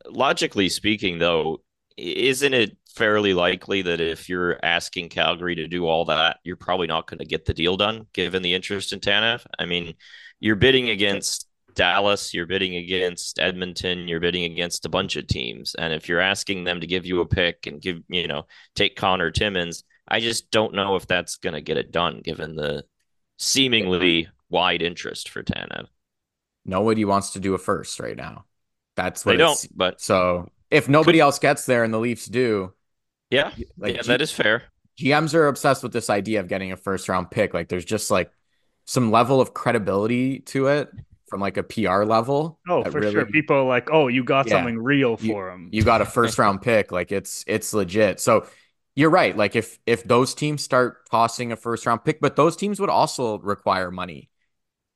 Logically 0.08 0.70
speaking, 0.70 1.20
though, 1.20 1.62
isn't 1.98 2.54
it 2.54 2.78
fairly 2.96 3.34
likely 3.34 3.82
that 3.82 4.00
if 4.00 4.30
you're 4.30 4.58
asking 4.63 5.10
Calgary 5.10 5.56
to 5.56 5.68
do 5.68 5.86
all 5.86 6.06
that, 6.06 6.38
you're 6.44 6.56
probably 6.56 6.88
not 6.88 7.08
going 7.08 7.20
to 7.20 7.26
get 7.26 7.46
the 7.46 7.54
deal 7.54 7.76
done 7.76 8.08
given 8.13 8.42
the 8.42 8.54
interest 8.54 8.94
in 8.94 9.00
Tanev? 9.00 9.46
I 9.58 9.65
mean, 9.65 9.96
you're 10.39 10.56
bidding 10.56 10.89
against 10.89 11.49
Dallas, 11.80 12.34
you're 12.34 12.46
bidding 12.46 12.76
against 12.76 13.39
Edmonton, 13.39 14.10
you're 14.10 14.20
bidding 14.20 14.44
against 14.44 14.86
a 14.86 14.89
bunch 14.89 15.15
of 15.15 15.28
teams. 15.28 15.76
And 15.76 15.94
if 15.94 16.10
you're 16.10 16.20
asking 16.20 16.65
them 16.65 16.82
to 16.82 16.88
give 16.88 17.06
you 17.06 17.22
a 17.22 17.26
pick 17.26 17.68
and 17.68 17.82
give, 17.82 18.02
you 18.10 18.28
know, 18.28 18.48
take 18.76 18.98
Connor 18.98 19.32
Timmins, 19.32 19.86
I 20.06 20.20
just 20.20 20.52
don't 20.52 20.74
know 20.74 20.98
if 20.98 21.08
that's 21.08 21.38
going 21.38 21.54
to 21.54 21.62
get 21.62 21.78
it 21.78 21.94
done 21.94 22.20
given 22.20 22.58
the 22.58 22.84
seemingly 23.38 24.28
wide 24.50 24.82
interest 24.82 25.30
for 25.30 25.42
Tanev. 25.42 25.86
Nobody 26.65 27.06
wants 27.06 27.30
to 27.32 27.39
do 27.39 27.54
a 27.54 27.58
first 27.58 28.02
right 28.02 28.18
now. 28.18 28.44
That's 28.98 29.26
what 29.26 29.32
they 29.32 29.38
don't. 29.38 29.68
But 29.74 30.02
so 30.02 30.52
if 30.70 30.89
nobody 30.89 31.20
could, 31.20 31.24
else 31.24 31.39
gets 31.39 31.65
there 31.65 31.86
and 31.86 31.94
the 31.94 32.00
Leafs 32.00 32.26
do, 32.26 32.74
yeah, 33.30 33.54
like 33.78 33.96
yeah, 33.96 34.02
G- 34.02 34.08
that 34.10 34.22
is 34.22 34.34
fair. 34.34 34.63
GMs 35.00 35.34
are 35.34 35.48
obsessed 35.48 35.84
with 35.84 35.94
this 35.94 36.10
idea 36.10 36.42
of 36.42 36.50
getting 36.50 36.74
a 36.74 36.76
first 36.76 37.08
round 37.08 37.32
pick. 37.32 37.54
Like 37.54 37.70
there's 37.70 37.86
just 37.86 38.12
like 38.12 38.32
some 38.84 39.12
level 39.12 39.39
of 39.39 39.54
credibility 39.54 40.39
to 40.39 40.68
it 40.68 40.89
from 41.30 41.39
like 41.39 41.58
a 41.58 41.63
PR 41.63 42.04
level. 42.04 42.60
Oh, 42.68 42.84
for 42.84 43.00
really, 43.00 43.12
sure. 43.12 43.26
People 43.26 43.65
like, 43.65 43.89
oh, 43.92 44.08
you 44.08 44.24
got 44.24 44.48
yeah, 44.48 44.58
something 44.58 44.78
real 44.78 45.18
for 45.18 45.50
them. 45.50 45.70
You 45.72 45.84
got 45.84 46.02
a 46.02 46.06
first 46.06 46.38
round 46.39 46.62
pick. 46.62 46.92
Like 46.92 47.12
it's 47.12 47.44
it's 47.48 47.74
legit. 47.74 48.20
So 48.20 48.48
you're 48.96 49.10
right. 49.10 49.36
Like 49.36 49.56
if 49.56 49.80
if 49.86 50.04
those 50.04 50.34
teams 50.34 50.63
start 50.63 51.10
tossing 51.10 51.52
a 51.52 51.56
first 51.56 51.86
round 51.86 52.04
pick, 52.04 52.20
but 52.20 52.36
those 52.36 52.56
teams 52.56 52.80
would 52.80 52.89
also 52.89 53.39
require 53.39 53.92
money. 53.92 54.30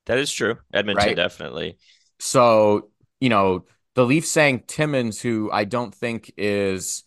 That 0.06 0.18
is 0.18 0.30
true. 0.30 0.58
Edmonton 0.72 1.06
right? 1.06 1.16
definitely. 1.16 1.78
So 2.18 2.90
you 3.20 3.28
know 3.28 3.64
the 3.94 4.04
Leafs 4.04 4.30
saying 4.30 4.64
Timmins, 4.66 5.20
who 5.20 5.50
I 5.52 5.64
don't 5.64 5.94
think 5.94 6.32
is 6.36 7.04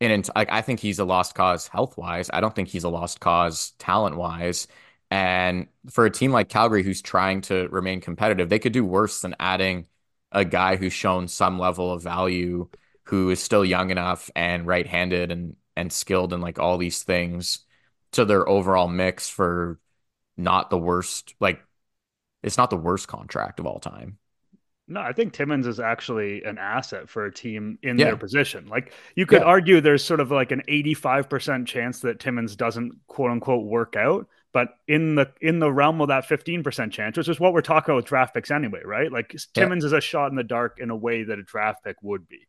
in 0.00 0.24
like 0.34 0.50
I 0.50 0.60
think 0.60 0.80
he's 0.80 0.98
a 0.98 1.04
lost 1.04 1.34
cause 1.34 1.68
health 1.68 1.96
wise. 1.96 2.30
I 2.32 2.40
don't 2.40 2.54
think 2.54 2.68
he's 2.68 2.84
a 2.84 2.88
lost 2.88 3.20
cause 3.20 3.72
talent 3.78 4.16
wise. 4.16 4.66
And 5.14 5.68
for 5.90 6.06
a 6.06 6.10
team 6.10 6.32
like 6.32 6.48
Calgary, 6.48 6.82
who's 6.82 7.00
trying 7.00 7.42
to 7.42 7.68
remain 7.68 8.00
competitive, 8.00 8.48
they 8.48 8.58
could 8.58 8.72
do 8.72 8.84
worse 8.84 9.20
than 9.20 9.36
adding 9.38 9.86
a 10.32 10.44
guy 10.44 10.74
who's 10.74 10.92
shown 10.92 11.28
some 11.28 11.56
level 11.56 11.92
of 11.92 12.02
value, 12.02 12.68
who 13.04 13.30
is 13.30 13.40
still 13.40 13.64
young 13.64 13.90
enough 13.90 14.28
and 14.34 14.66
right-handed 14.66 15.30
and 15.30 15.54
and 15.76 15.92
skilled 15.92 16.32
in 16.32 16.40
like 16.40 16.58
all 16.58 16.78
these 16.78 17.04
things 17.04 17.60
to 18.10 18.24
their 18.24 18.48
overall 18.48 18.88
mix 18.88 19.28
for 19.28 19.78
not 20.36 20.68
the 20.68 20.78
worst. 20.78 21.36
Like 21.38 21.62
it's 22.42 22.58
not 22.58 22.70
the 22.70 22.76
worst 22.76 23.06
contract 23.06 23.60
of 23.60 23.66
all 23.66 23.78
time. 23.78 24.18
No, 24.88 25.00
I 25.00 25.12
think 25.12 25.32
Timmins 25.32 25.68
is 25.68 25.78
actually 25.78 26.42
an 26.42 26.58
asset 26.58 27.08
for 27.08 27.24
a 27.24 27.32
team 27.32 27.78
in 27.84 27.98
yeah. 27.98 28.06
their 28.06 28.16
position. 28.16 28.66
Like 28.66 28.92
you 29.14 29.26
could 29.26 29.42
yeah. 29.42 29.46
argue 29.46 29.80
there's 29.80 30.02
sort 30.02 30.18
of 30.18 30.32
like 30.32 30.50
an 30.50 30.62
85% 30.68 31.68
chance 31.68 32.00
that 32.00 32.18
Timmins 32.18 32.56
doesn't 32.56 32.98
quote 33.06 33.30
unquote 33.30 33.64
work 33.64 33.94
out, 33.94 34.26
but 34.54 34.68
in 34.86 35.16
the 35.16 35.30
in 35.40 35.58
the 35.58 35.70
realm 35.70 36.00
of 36.00 36.08
that 36.08 36.26
15% 36.26 36.92
chance, 36.92 37.18
which 37.18 37.28
is 37.28 37.40
what 37.40 37.52
we're 37.52 37.60
talking 37.60 37.90
about 37.90 37.96
with 37.96 38.04
draft 38.06 38.32
picks 38.32 38.52
anyway, 38.52 38.80
right? 38.84 39.10
Like 39.10 39.34
Timmins 39.52 39.82
yeah. 39.82 39.88
is 39.88 39.92
a 39.92 40.00
shot 40.00 40.30
in 40.30 40.36
the 40.36 40.44
dark 40.44 40.78
in 40.80 40.90
a 40.90 40.96
way 40.96 41.24
that 41.24 41.38
a 41.38 41.42
draft 41.42 41.84
pick 41.84 41.96
would 42.02 42.28
be. 42.28 42.46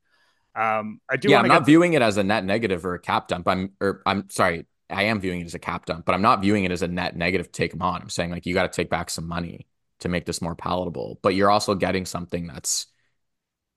Um, 0.55 1.01
I 1.09 1.17
do. 1.17 1.29
Yeah, 1.29 1.39
I'm 1.39 1.47
not 1.47 1.65
viewing 1.65 1.93
it 1.93 2.03
as 2.03 2.17
a 2.17 2.23
net 2.23 2.45
negative 2.45 2.85
or 2.85 2.93
a 2.93 2.99
cap 2.99 3.27
dump. 3.27 3.47
I'm, 3.47 3.73
or 3.81 4.03
I'm 4.05 4.29
sorry, 4.29 4.67
I 4.89 5.03
am 5.03 5.19
viewing 5.19 5.41
it 5.41 5.45
as 5.45 5.55
a 5.55 5.59
cap 5.59 5.87
dump, 5.87 6.05
but 6.05 6.13
I'm 6.13 6.21
not 6.21 6.41
viewing 6.41 6.63
it 6.63 6.71
as 6.71 6.83
a 6.83 6.87
net 6.87 7.17
negative 7.17 7.47
to 7.47 7.51
take 7.51 7.73
him 7.73 7.81
on. 7.81 8.03
I'm 8.03 8.09
saying 8.09 8.29
like 8.29 8.45
you 8.45 8.53
got 8.53 8.71
to 8.71 8.75
take 8.75 8.89
back 8.89 9.09
some 9.09 9.27
money 9.27 9.67
to 10.01 10.07
make 10.07 10.25
this 10.25 10.43
more 10.43 10.55
palatable, 10.55 11.19
but 11.23 11.33
you're 11.33 11.49
also 11.49 11.73
getting 11.73 12.05
something 12.05 12.45
that's 12.45 12.85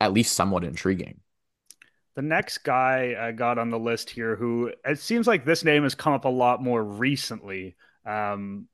at 0.01 0.13
least 0.13 0.35
somewhat 0.35 0.65
intriguing. 0.65 1.21
The 2.15 2.23
next 2.23 2.59
guy 2.59 3.17
I 3.19 3.33
got 3.33 3.59
on 3.59 3.71
the 3.71 3.79
list 3.79 4.11
here, 4.11 4.37
who 4.37 4.71
it 4.85 4.99
seems 4.99 5.27
like 5.27 5.47
this 5.47 5.65
name 5.65 5.85
has 5.85 5.95
come 5.95 6.13
up 6.13 6.27
a 6.27 6.29
lot 6.29 6.63
more 6.63 6.85
recently, 6.85 7.77
um, 8.09 8.69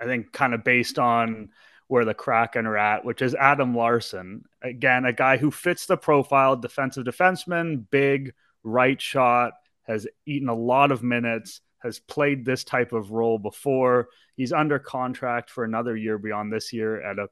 I 0.00 0.04
think 0.04 0.32
kind 0.32 0.54
of 0.54 0.64
based 0.64 0.98
on 0.98 1.50
where 1.88 2.04
the 2.04 2.14
Kraken 2.14 2.66
are 2.66 2.76
at, 2.76 3.04
which 3.04 3.22
is 3.22 3.34
Adam 3.34 3.74
Larsson. 3.74 4.44
Again, 4.62 5.04
a 5.04 5.12
guy 5.12 5.36
who 5.36 5.50
fits 5.50 5.86
the 5.86 5.96
profile 5.96 6.56
defensive 6.56 7.04
defenseman, 7.04 7.84
big, 7.90 8.34
right 8.64 9.00
shot, 9.00 9.52
has 9.84 10.06
eaten 10.26 10.48
a 10.48 10.54
lot 10.54 10.90
of 10.90 11.02
minutes, 11.02 11.60
has 11.78 12.00
played 12.00 12.44
this 12.44 12.64
type 12.64 12.92
of 12.92 13.12
role 13.12 13.38
before. 13.38 14.08
He's 14.36 14.52
under 14.52 14.78
contract 14.78 15.50
for 15.50 15.64
another 15.64 15.96
year 15.96 16.18
beyond 16.18 16.52
this 16.52 16.72
year 16.72 17.00
at 17.00 17.18
a 17.18 17.28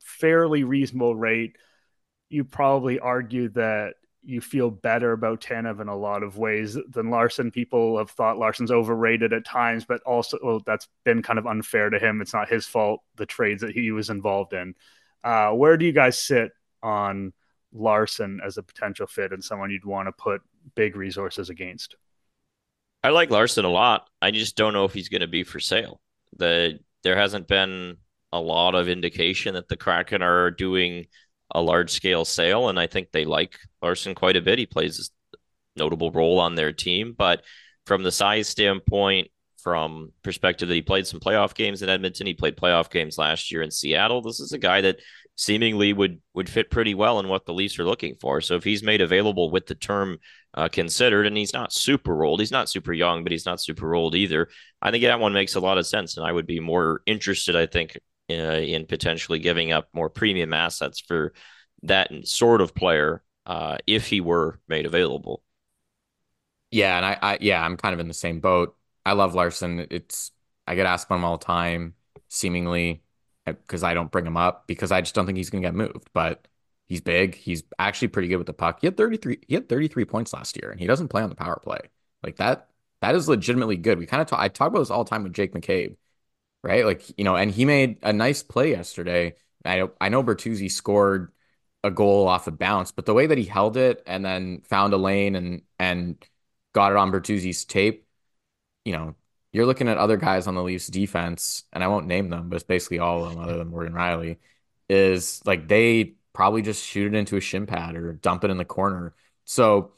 fairly 0.00 0.64
reasonable 0.64 1.14
rate. 1.14 1.56
You 2.28 2.44
probably 2.44 2.98
argue 2.98 3.50
that 3.50 3.94
you 4.24 4.40
feel 4.40 4.70
better 4.70 5.12
about 5.12 5.40
Tanev 5.40 5.80
in 5.80 5.88
a 5.88 5.96
lot 5.96 6.22
of 6.22 6.38
ways 6.38 6.78
than 6.90 7.10
Larsson. 7.10 7.50
People 7.50 7.98
have 7.98 8.10
thought 8.10 8.38
Larsson's 8.38 8.70
overrated 8.70 9.32
at 9.32 9.44
times, 9.44 9.84
but 9.84 10.00
also 10.02 10.38
well, 10.42 10.62
that's 10.64 10.88
been 11.04 11.22
kind 11.22 11.38
of 11.38 11.46
unfair 11.46 11.90
to 11.90 11.98
him. 11.98 12.20
It's 12.20 12.34
not 12.34 12.48
his 12.48 12.66
fault, 12.66 13.00
the 13.16 13.26
trades 13.26 13.62
that 13.62 13.72
he 13.72 13.90
was 13.92 14.10
involved 14.10 14.52
in. 14.52 14.74
Uh, 15.22 15.50
where 15.50 15.76
do 15.76 15.86
you 15.86 15.92
guys 15.92 16.18
sit 16.18 16.52
on 16.82 17.32
Larsson 17.74 18.40
as 18.44 18.56
a 18.56 18.62
potential 18.62 19.06
fit 19.06 19.32
and 19.32 19.42
someone 19.42 19.70
you'd 19.70 19.84
want 19.84 20.08
to 20.08 20.12
put 20.12 20.40
big 20.74 20.96
resources 20.96 21.50
against. 21.50 21.96
I 23.02 23.10
like 23.10 23.30
Larsson 23.30 23.64
a 23.64 23.70
lot. 23.70 24.08
I 24.22 24.30
just 24.30 24.56
don't 24.56 24.72
know 24.72 24.84
if 24.84 24.94
he's 24.94 25.10
going 25.10 25.20
to 25.20 25.26
be 25.26 25.44
for 25.44 25.60
sale. 25.60 26.00
The 26.36 26.78
there 27.02 27.16
hasn't 27.16 27.48
been 27.48 27.98
a 28.32 28.40
lot 28.40 28.74
of 28.74 28.88
indication 28.88 29.54
that 29.54 29.68
the 29.68 29.76
Kraken 29.76 30.22
are 30.22 30.50
doing 30.50 31.06
a 31.50 31.60
large 31.60 31.90
scale 31.90 32.24
sale, 32.24 32.68
and 32.68 32.78
I 32.78 32.86
think 32.86 33.10
they 33.12 33.24
like 33.24 33.58
Larsson 33.82 34.14
quite 34.14 34.36
a 34.36 34.40
bit. 34.40 34.58
He 34.58 34.66
plays 34.66 35.10
a 35.34 35.36
notable 35.78 36.10
role 36.10 36.38
on 36.40 36.54
their 36.54 36.72
team, 36.72 37.14
but 37.16 37.42
from 37.86 38.02
the 38.02 38.12
size 38.12 38.48
standpoint, 38.48 39.28
from 39.62 40.12
perspective 40.22 40.68
that 40.68 40.74
he 40.74 40.82
played 40.82 41.06
some 41.06 41.20
playoff 41.20 41.54
games 41.54 41.80
in 41.82 41.88
Edmonton, 41.88 42.26
he 42.26 42.34
played 42.34 42.56
playoff 42.56 42.90
games 42.90 43.16
last 43.16 43.50
year 43.50 43.62
in 43.62 43.70
Seattle. 43.70 44.20
This 44.20 44.38
is 44.38 44.52
a 44.52 44.58
guy 44.58 44.82
that 44.82 45.00
seemingly 45.36 45.92
would 45.92 46.20
would 46.34 46.48
fit 46.48 46.70
pretty 46.70 46.94
well 46.94 47.18
in 47.18 47.28
what 47.28 47.46
the 47.46 47.54
Leafs 47.54 47.78
are 47.78 47.84
looking 47.84 48.14
for. 48.20 48.40
So 48.40 48.56
if 48.56 48.64
he's 48.64 48.82
made 48.82 49.00
available 49.00 49.50
with 49.50 49.66
the 49.66 49.74
term 49.74 50.18
uh, 50.52 50.68
considered, 50.68 51.26
and 51.26 51.36
he's 51.36 51.54
not 51.54 51.72
super 51.72 52.24
old, 52.24 52.40
he's 52.40 52.52
not 52.52 52.68
super 52.68 52.92
young, 52.92 53.22
but 53.22 53.32
he's 53.32 53.46
not 53.46 53.60
super 53.60 53.94
old 53.94 54.14
either. 54.14 54.48
I 54.82 54.90
think 54.90 55.02
that 55.02 55.18
one 55.18 55.32
makes 55.32 55.54
a 55.54 55.60
lot 55.60 55.78
of 55.78 55.86
sense, 55.86 56.16
and 56.16 56.26
I 56.26 56.32
would 56.32 56.46
be 56.46 56.60
more 56.60 57.00
interested, 57.06 57.56
I 57.56 57.66
think, 57.66 57.98
in 58.40 58.86
potentially 58.86 59.38
giving 59.38 59.72
up 59.72 59.88
more 59.92 60.08
premium 60.08 60.52
assets 60.52 61.00
for 61.00 61.32
that 61.82 62.10
sort 62.26 62.60
of 62.60 62.74
player 62.74 63.22
uh, 63.46 63.78
if 63.86 64.06
he 64.06 64.20
were 64.20 64.60
made 64.68 64.86
available. 64.86 65.42
Yeah, 66.70 66.96
and 66.96 67.06
I, 67.06 67.18
I, 67.22 67.38
yeah, 67.40 67.64
I'm 67.64 67.76
kind 67.76 67.94
of 67.94 68.00
in 68.00 68.08
the 68.08 68.14
same 68.14 68.40
boat. 68.40 68.76
I 69.06 69.12
love 69.12 69.34
Larsson. 69.34 69.86
It's 69.90 70.32
I 70.66 70.74
get 70.74 70.86
asked 70.86 71.06
about 71.06 71.16
him 71.16 71.24
all 71.24 71.38
the 71.38 71.44
time, 71.44 71.94
seemingly 72.28 73.02
because 73.46 73.82
I 73.82 73.94
don't 73.94 74.10
bring 74.10 74.26
him 74.26 74.36
up 74.36 74.66
because 74.66 74.90
I 74.90 75.00
just 75.02 75.14
don't 75.14 75.26
think 75.26 75.36
he's 75.36 75.50
going 75.50 75.62
to 75.62 75.66
get 75.68 75.74
moved. 75.74 76.08
But 76.14 76.48
he's 76.86 77.00
big. 77.00 77.34
He's 77.34 77.62
actually 77.78 78.08
pretty 78.08 78.28
good 78.28 78.38
with 78.38 78.46
the 78.46 78.52
puck. 78.54 78.78
He 78.80 78.86
had 78.86 78.96
33 78.96 79.38
he 79.46 79.54
had 79.54 79.68
33 79.68 80.04
points 80.04 80.32
last 80.32 80.56
year 80.60 80.70
and 80.70 80.80
he 80.80 80.86
doesn't 80.86 81.08
play 81.08 81.22
on 81.22 81.28
the 81.28 81.34
power 81.36 81.60
play. 81.62 81.78
Like 82.22 82.36
that 82.36 82.68
that 83.02 83.14
is 83.14 83.28
legitimately 83.28 83.76
good. 83.76 83.98
We 83.98 84.06
kind 84.06 84.22
of 84.22 84.28
talk 84.28 84.40
I 84.40 84.48
talk 84.48 84.68
about 84.68 84.80
this 84.80 84.90
all 84.90 85.04
the 85.04 85.10
time 85.10 85.22
with 85.24 85.32
Jake 85.34 85.52
McCabe. 85.54 85.96
Right? 86.64 86.84
Like, 86.86 87.18
you 87.18 87.24
know, 87.24 87.36
and 87.36 87.50
he 87.50 87.66
made 87.66 87.98
a 88.02 88.12
nice 88.12 88.42
play 88.42 88.70
yesterday. 88.70 89.36
I 89.66 89.88
I 90.00 90.08
know 90.08 90.22
Bertuzzi 90.24 90.70
scored 90.70 91.32
a 91.82 91.90
goal 91.90 92.26
off 92.28 92.46
a 92.46 92.50
bounce, 92.50 92.90
but 92.92 93.06
the 93.06 93.14
way 93.14 93.26
that 93.26 93.36
he 93.38 93.44
held 93.44 93.76
it 93.76 94.02
and 94.06 94.24
then 94.24 94.62
found 94.62 94.94
a 94.94 94.96
lane 94.96 95.36
and 95.36 95.62
and 95.78 96.16
got 96.72 96.92
it 96.92 96.96
on 96.98 97.12
Bertuzzi's 97.12 97.64
tape, 97.66 98.06
you 98.84 98.92
know, 98.92 99.14
you're 99.52 99.66
looking 99.66 99.88
at 99.88 99.98
other 99.98 100.16
guys 100.16 100.46
on 100.46 100.54
the 100.54 100.62
Leafs 100.62 100.88
defense, 100.88 101.64
and 101.72 101.84
I 101.84 101.88
won't 101.88 102.06
name 102.06 102.30
them, 102.30 102.48
but 102.48 102.56
it's 102.56 102.64
basically 102.64 102.98
all 103.00 103.24
of 103.24 103.32
them 103.34 103.42
other 103.42 103.58
than 103.58 103.68
Morgan 103.68 103.92
Rielly, 103.94 104.38
is 104.88 105.42
like 105.46 105.68
they 105.68 106.14
probably 106.32 106.62
just 106.62 106.84
shoot 106.84 107.14
it 107.14 107.16
into 107.18 107.36
a 107.36 107.40
shin 107.40 107.66
pad 107.66 107.96
or 107.96 108.14
dump 108.14 108.44
it 108.44 108.50
in 108.50 108.58
the 108.58 108.64
corner. 108.64 109.14
So 109.44 109.92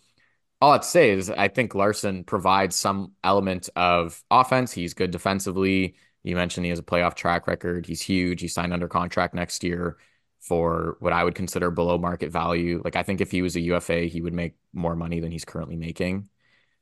all 0.60 0.72
I'd 0.72 0.84
say 0.84 1.10
is 1.10 1.30
I 1.30 1.48
think 1.48 1.74
Larsson 1.74 2.24
provides 2.24 2.76
some 2.76 3.12
element 3.24 3.68
of 3.76 4.22
offense. 4.30 4.72
He's 4.72 4.94
good 4.94 5.10
defensively. 5.10 5.96
You 6.26 6.34
mentioned 6.34 6.66
he 6.66 6.70
has 6.70 6.80
a 6.80 6.82
playoff 6.82 7.14
track 7.14 7.46
record. 7.46 7.86
He's 7.86 8.02
huge. 8.02 8.40
He 8.40 8.48
signed 8.48 8.72
under 8.72 8.88
contract 8.88 9.32
next 9.32 9.62
year 9.62 9.96
for 10.40 10.96
what 10.98 11.12
I 11.12 11.22
would 11.22 11.36
consider 11.36 11.70
below 11.70 11.98
market 11.98 12.32
value. 12.32 12.82
Like 12.84 12.96
I 12.96 13.04
think 13.04 13.20
if 13.20 13.30
he 13.30 13.42
was 13.42 13.54
a 13.54 13.60
UFA, 13.60 14.02
he 14.02 14.20
would 14.20 14.34
make 14.34 14.56
more 14.72 14.96
money 14.96 15.20
than 15.20 15.30
he's 15.30 15.44
currently 15.44 15.76
making. 15.76 16.28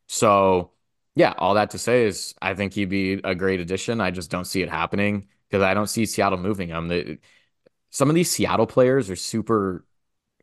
So 0.07 0.73
yeah, 1.15 1.35
all 1.37 1.55
that 1.55 1.71
to 1.71 1.79
say 1.79 2.05
is 2.07 2.35
I 2.41 2.55
think 2.55 2.73
he'd 2.73 2.89
be 2.89 3.21
a 3.23 3.35
great 3.35 3.61
addition. 3.61 4.01
I 4.01 4.11
just 4.11 4.31
don't 4.31 4.47
see 4.47 4.63
it 4.63 4.71
happening 4.71 5.29
because 5.51 5.63
I 5.63 5.75
don't 5.75 5.89
see 5.89 6.07
Seattle 6.07 6.39
moving 6.39 6.71
him. 6.71 6.89
The, 6.89 7.19
some 7.91 8.09
of 8.09 8.15
these 8.15 8.31
Seattle 8.31 8.67
players 8.67 9.11
are 9.11 9.17
super, 9.17 9.85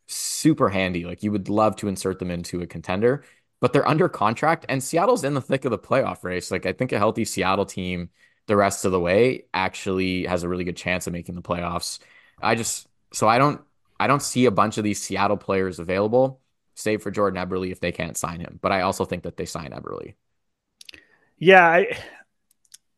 super 0.08 0.70
handy. 0.70 1.06
Like 1.06 1.24
you 1.24 1.32
would 1.32 1.50
love 1.50 1.76
to 1.78 1.88
insert 1.88 2.20
them 2.20 2.30
into 2.30 2.62
a 2.62 2.68
contender, 2.68 3.24
but 3.62 3.74
they're 3.74 3.88
under 3.88 4.08
contract 4.10 4.68
and 4.70 4.84
Seattle's 4.84 5.24
in 5.24 5.34
the 5.34 5.42
thick 5.42 5.66
of 5.66 5.72
the 5.72 5.80
playoff 5.80 6.24
race. 6.24 6.52
Like 6.52 6.68
I 6.68 6.74
think 6.74 6.92
a 6.92 7.00
healthy 7.00 7.26
Seattle 7.26 7.66
team 7.66 8.12
the 8.48 8.56
rest 8.56 8.86
of 8.86 8.92
the 8.92 9.00
way 9.00 9.46
actually 9.54 10.26
has 10.26 10.44
a 10.44 10.50
really 10.50 10.64
good 10.64 10.78
chance 10.78 11.08
of 11.08 11.14
making 11.14 11.36
the 11.36 11.42
playoffs. 11.42 12.00
I 12.42 12.56
just 12.56 12.88
so 13.14 13.28
I 13.28 13.38
don't 13.38 13.62
I 14.00 14.08
don't 14.08 14.22
see 14.22 14.46
a 14.46 14.52
bunch 14.52 14.78
of 14.78 14.84
these 14.84 15.02
Seattle 15.02 15.38
players 15.38 15.80
available, 15.80 16.42
save 16.76 17.02
for 17.04 17.12
Jordan 17.12 17.44
Eberle 17.44 17.72
if 17.72 17.80
they 17.80 17.92
can't 17.92 18.18
sign 18.18 18.40
him. 18.40 18.60
But 18.62 18.72
I 18.72 18.82
also 18.82 19.06
think 19.06 19.24
that 19.24 19.38
they 19.38 19.46
sign 19.46 19.72
Eberle. 19.72 20.14
Yeah, 21.38 21.66
I 21.68 21.98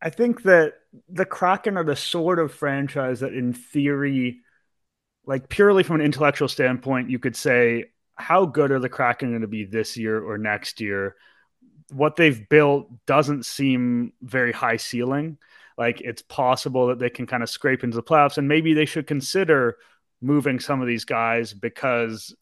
I 0.01 0.09
think 0.09 0.43
that 0.43 0.73
the 1.09 1.25
Kraken 1.25 1.77
are 1.77 1.83
the 1.83 1.95
sort 1.95 2.39
of 2.39 2.53
franchise 2.53 3.21
that 3.21 3.33
in 3.33 3.53
theory 3.53 4.41
like 5.25 5.49
purely 5.49 5.83
from 5.83 5.97
an 5.97 6.05
intellectual 6.05 6.47
standpoint 6.47 7.09
you 7.09 7.19
could 7.19 7.35
say 7.35 7.85
how 8.15 8.45
good 8.45 8.71
are 8.71 8.79
the 8.79 8.89
Kraken 8.89 9.29
going 9.31 9.41
to 9.41 9.47
be 9.47 9.65
this 9.65 9.97
year 9.97 10.21
or 10.21 10.37
next 10.37 10.81
year? 10.81 11.15
What 11.91 12.15
they've 12.15 12.47
built 12.49 12.89
doesn't 13.05 13.45
seem 13.45 14.13
very 14.21 14.51
high 14.51 14.77
ceiling. 14.77 15.37
Like 15.77 16.01
it's 16.01 16.21
possible 16.21 16.87
that 16.87 16.99
they 16.99 17.09
can 17.09 17.25
kind 17.25 17.43
of 17.43 17.49
scrape 17.49 17.83
into 17.83 17.95
the 17.95 18.03
playoffs 18.03 18.37
and 18.37 18.47
maybe 18.47 18.73
they 18.73 18.85
should 18.85 19.07
consider 19.07 19.77
moving 20.21 20.59
some 20.59 20.81
of 20.81 20.87
these 20.87 21.05
guys 21.05 21.53
because 21.53 22.33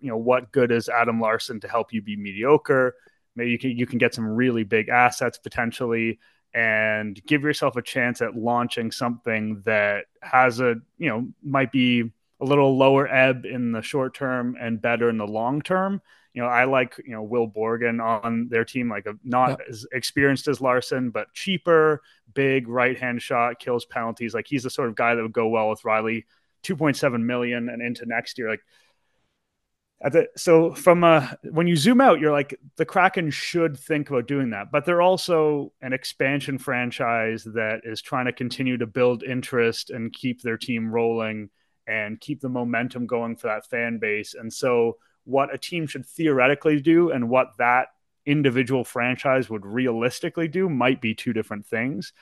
you 0.00 0.08
know 0.08 0.16
what 0.16 0.52
good 0.52 0.70
is 0.70 0.88
Adam 0.88 1.20
Larsson 1.20 1.60
to 1.60 1.68
help 1.68 1.92
you 1.92 2.02
be 2.02 2.16
mediocre? 2.16 2.94
Maybe 3.36 3.50
you 3.50 3.58
can 3.58 3.70
you 3.70 3.86
can 3.86 3.98
get 3.98 4.14
some 4.14 4.26
really 4.26 4.64
big 4.64 4.88
assets 4.88 5.38
potentially 5.38 6.18
and 6.54 7.18
give 7.24 7.42
yourself 7.42 7.76
a 7.76 7.82
chance 7.82 8.20
at 8.20 8.36
launching 8.36 8.90
something 8.90 9.62
that 9.64 10.04
has 10.20 10.60
a 10.60 10.76
you 10.98 11.08
know 11.08 11.28
might 11.42 11.72
be 11.72 12.12
a 12.40 12.44
little 12.44 12.76
lower 12.76 13.06
ebb 13.06 13.46
in 13.46 13.72
the 13.72 13.82
short 13.82 14.14
term 14.14 14.56
and 14.60 14.82
better 14.82 15.08
in 15.08 15.16
the 15.16 15.26
long 15.26 15.62
term. 15.62 16.02
You 16.34 16.42
know, 16.42 16.48
I 16.48 16.64
like 16.64 16.96
you 17.04 17.12
know 17.12 17.22
Will 17.22 17.48
Borgen 17.48 18.02
on 18.02 18.48
their 18.48 18.64
team, 18.64 18.88
like 18.88 19.06
a, 19.06 19.14
not 19.22 19.50
yep. 19.50 19.60
as 19.68 19.86
experienced 19.92 20.48
as 20.48 20.60
Larsson, 20.60 21.10
but 21.10 21.32
cheaper, 21.34 22.02
big 22.32 22.68
right 22.68 22.98
hand 22.98 23.20
shot, 23.20 23.58
kills 23.58 23.84
penalties. 23.84 24.34
Like 24.34 24.46
he's 24.48 24.62
the 24.62 24.70
sort 24.70 24.88
of 24.88 24.94
guy 24.94 25.14
that 25.14 25.22
would 25.22 25.32
go 25.32 25.48
well 25.48 25.68
with 25.68 25.82
Rielly. 25.82 26.24
2.7 26.62 27.22
million 27.22 27.68
and 27.68 27.82
into 27.82 28.06
next 28.06 28.38
year. 28.38 28.48
Like 28.48 28.60
the, 30.10 30.28
so 30.36 30.74
from 30.74 31.04
a 31.04 31.36
when 31.52 31.68
you 31.68 31.76
zoom 31.76 32.00
out 32.00 32.18
you're 32.18 32.32
like 32.32 32.58
the 32.74 32.84
kraken 32.84 33.30
should 33.30 33.78
think 33.78 34.10
about 34.10 34.26
doing 34.26 34.50
that 34.50 34.72
but 34.72 34.84
they're 34.84 35.00
also 35.00 35.72
an 35.80 35.92
expansion 35.92 36.58
franchise 36.58 37.44
that 37.44 37.82
is 37.84 38.02
trying 38.02 38.26
to 38.26 38.32
continue 38.32 38.76
to 38.76 38.86
build 38.86 39.22
interest 39.22 39.90
and 39.90 40.12
keep 40.12 40.42
their 40.42 40.56
team 40.56 40.90
rolling 40.90 41.48
and 41.86 42.18
keep 42.18 42.40
the 42.40 42.48
momentum 42.48 43.06
going 43.06 43.36
for 43.36 43.46
that 43.46 43.64
fan 43.66 43.98
base 43.98 44.34
and 44.34 44.52
so 44.52 44.96
what 45.24 45.54
a 45.54 45.58
team 45.58 45.86
should 45.86 46.06
theoretically 46.06 46.80
do 46.80 47.10
and 47.10 47.28
what 47.28 47.56
that 47.58 47.88
individual 48.24 48.84
franchise 48.84 49.50
would 49.50 49.66
realistically 49.66 50.48
do 50.48 50.68
might 50.68 51.00
be 51.00 51.14
two 51.14 51.32
different 51.32 51.66
things 51.66 52.12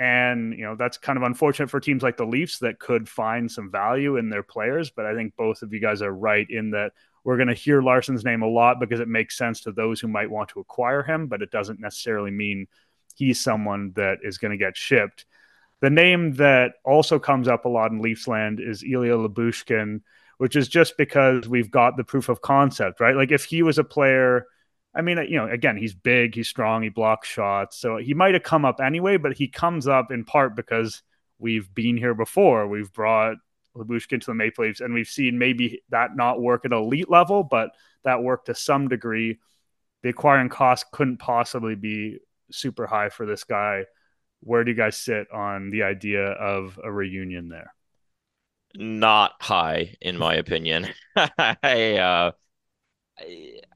and 0.00 0.52
you 0.58 0.64
know 0.64 0.74
that's 0.74 0.98
kind 0.98 1.16
of 1.16 1.22
unfortunate 1.22 1.70
for 1.70 1.78
teams 1.78 2.02
like 2.02 2.16
the 2.16 2.26
Leafs 2.26 2.58
that 2.58 2.80
could 2.80 3.08
find 3.08 3.50
some 3.50 3.70
value 3.70 4.16
in 4.16 4.28
their 4.28 4.42
players 4.42 4.90
but 4.90 5.06
I 5.06 5.14
think 5.14 5.36
both 5.36 5.62
of 5.62 5.72
you 5.72 5.80
guys 5.80 6.02
are 6.02 6.12
right 6.12 6.46
in 6.50 6.70
that 6.72 6.92
we're 7.24 7.38
going 7.38 7.48
to 7.48 7.54
hear 7.54 7.82
Larsson's 7.82 8.24
name 8.24 8.42
a 8.42 8.48
lot 8.48 8.78
because 8.78 9.00
it 9.00 9.08
makes 9.08 9.36
sense 9.36 9.62
to 9.62 9.72
those 9.72 9.98
who 9.98 10.08
might 10.08 10.30
want 10.30 10.50
to 10.50 10.60
acquire 10.60 11.02
him, 11.02 11.26
but 11.26 11.40
it 11.40 11.50
doesn't 11.50 11.80
necessarily 11.80 12.30
mean 12.30 12.66
he's 13.16 13.42
someone 13.42 13.92
that 13.96 14.18
is 14.22 14.38
going 14.38 14.50
to 14.50 14.58
get 14.58 14.76
shipped. 14.76 15.24
The 15.80 15.90
name 15.90 16.34
that 16.34 16.74
also 16.84 17.18
comes 17.18 17.48
up 17.48 17.64
a 17.64 17.68
lot 17.68 17.90
in 17.90 18.02
Leafs 18.02 18.28
land 18.28 18.60
is 18.60 18.84
Ilya 18.84 19.16
Lyubushkin, 19.16 20.02
which 20.38 20.56
is 20.56 20.68
just 20.68 20.96
because 20.96 21.48
we've 21.48 21.70
got 21.70 21.96
the 21.96 22.04
proof 22.04 22.28
of 22.28 22.40
concept, 22.40 23.00
right? 23.00 23.16
Like 23.16 23.30
if 23.30 23.44
he 23.44 23.62
was 23.62 23.78
a 23.78 23.84
player, 23.84 24.46
I 24.94 25.02
mean, 25.02 25.18
you 25.28 25.36
know, 25.36 25.48
again, 25.48 25.76
he's 25.76 25.94
big, 25.94 26.34
he's 26.34 26.48
strong, 26.48 26.82
he 26.82 26.88
blocks 26.88 27.28
shots. 27.28 27.78
So 27.78 27.96
he 27.96 28.14
might 28.14 28.34
have 28.34 28.42
come 28.42 28.64
up 28.64 28.80
anyway, 28.80 29.16
but 29.16 29.36
he 29.36 29.48
comes 29.48 29.88
up 29.88 30.10
in 30.10 30.24
part 30.24 30.54
because 30.54 31.02
we've 31.38 31.72
been 31.74 31.96
here 31.96 32.14
before. 32.14 32.68
We've 32.68 32.92
brought 32.92 33.36
Lyubushkin 33.76 34.20
to 34.20 34.26
the 34.26 34.34
Maple 34.34 34.64
Leafs, 34.64 34.80
and 34.80 34.94
we've 34.94 35.08
seen 35.08 35.38
maybe 35.38 35.82
that 35.90 36.16
not 36.16 36.40
work 36.40 36.64
at 36.64 36.72
elite 36.72 37.10
level, 37.10 37.42
but 37.42 37.70
that 38.04 38.22
worked 38.22 38.46
to 38.46 38.54
some 38.54 38.88
degree. 38.88 39.38
The 40.02 40.10
acquiring 40.10 40.48
cost 40.48 40.86
couldn't 40.92 41.18
possibly 41.18 41.74
be 41.74 42.18
super 42.52 42.86
high 42.86 43.08
for 43.08 43.26
this 43.26 43.44
guy. 43.44 43.84
Where 44.40 44.62
do 44.62 44.70
you 44.70 44.76
guys 44.76 44.96
sit 44.96 45.30
on 45.32 45.70
the 45.70 45.84
idea 45.84 46.24
of 46.24 46.78
a 46.82 46.92
reunion 46.92 47.48
there? 47.48 47.74
Not 48.76 49.32
high, 49.40 49.96
in 50.00 50.18
my 50.18 50.34
opinion. 50.34 50.88
I, 51.16 51.98
uh, 51.98 52.32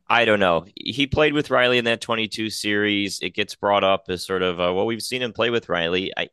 I 0.08 0.24
don't 0.24 0.40
know. 0.40 0.64
He 0.74 1.06
played 1.06 1.34
with 1.34 1.48
Rielly 1.48 1.78
in 1.78 1.84
that 1.84 2.00
22 2.00 2.50
series. 2.50 3.20
It 3.20 3.34
gets 3.34 3.54
brought 3.54 3.84
up 3.84 4.04
as 4.08 4.24
sort 4.24 4.42
of, 4.42 4.58
uh, 4.58 4.72
well, 4.74 4.86
we've 4.86 5.02
seen 5.02 5.22
him 5.22 5.32
play 5.32 5.50
with 5.50 5.66
Rielly. 5.66 6.10
I, 6.16 6.28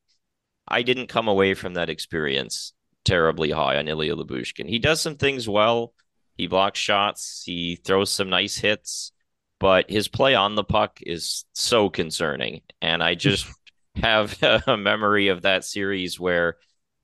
I 0.68 0.82
didn't 0.82 1.08
come 1.08 1.28
away 1.28 1.54
from 1.54 1.76
that 1.76 1.90
experience 1.90 2.74
terribly 3.04 3.52
high 3.52 3.78
on 3.78 3.88
Ilya 3.88 4.16
Lyubushkin. 4.16 4.68
He 4.68 4.80
does 4.80 5.00
some 5.00 5.16
things 5.16 5.48
well. 5.48 5.94
He 6.38 6.48
blocks 6.48 6.80
shots. 6.80 7.44
He 7.46 7.76
throws 7.76 8.12
some 8.12 8.30
nice 8.30 8.58
hits, 8.58 9.12
but 9.60 9.90
his 9.90 10.08
play 10.08 10.36
on 10.36 10.56
the 10.56 10.64
puck 10.64 11.00
is 11.02 11.46
so 11.54 11.90
concerning. 11.90 12.62
And 12.82 13.04
I 13.04 13.16
just 13.16 13.48
have 13.96 14.42
a 14.68 14.76
memory 14.76 15.30
of 15.30 15.44
that 15.44 15.64
series 15.64 16.20
where 16.20 16.58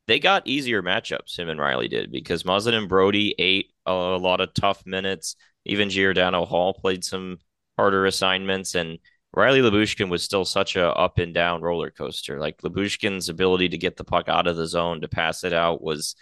they 0.07 0.19
got 0.19 0.47
easier 0.47 0.81
matchups. 0.81 1.37
Him 1.37 1.49
and 1.49 1.59
Rielly 1.59 1.89
did 1.89 2.11
because 2.11 2.43
Muzzin 2.43 2.73
and 2.73 2.89
Brodie 2.89 3.35
ate 3.37 3.71
a 3.85 3.93
lot 3.93 4.41
of 4.41 4.53
tough 4.53 4.85
minutes. 4.85 5.35
Even 5.65 5.89
Giordano 5.89 6.45
Holl 6.45 6.73
played 6.73 7.03
some 7.03 7.37
harder 7.77 8.05
assignments. 8.05 8.75
And 8.75 8.99
Rielly 9.35 9.61
Lyubushkin 9.61 10.09
was 10.09 10.23
still 10.23 10.45
such 10.45 10.75
a 10.75 10.87
up 10.89 11.19
and 11.19 11.33
down 11.33 11.61
roller 11.61 11.91
coaster. 11.91 12.39
Like 12.39 12.57
Lyubushkin's 12.61 13.29
ability 13.29 13.69
to 13.69 13.77
get 13.77 13.97
the 13.97 14.03
puck 14.03 14.27
out 14.27 14.47
of 14.47 14.57
the 14.57 14.67
zone 14.67 15.01
to 15.01 15.07
pass 15.07 15.43
it 15.43 15.53
out 15.53 15.81
was 15.81 16.15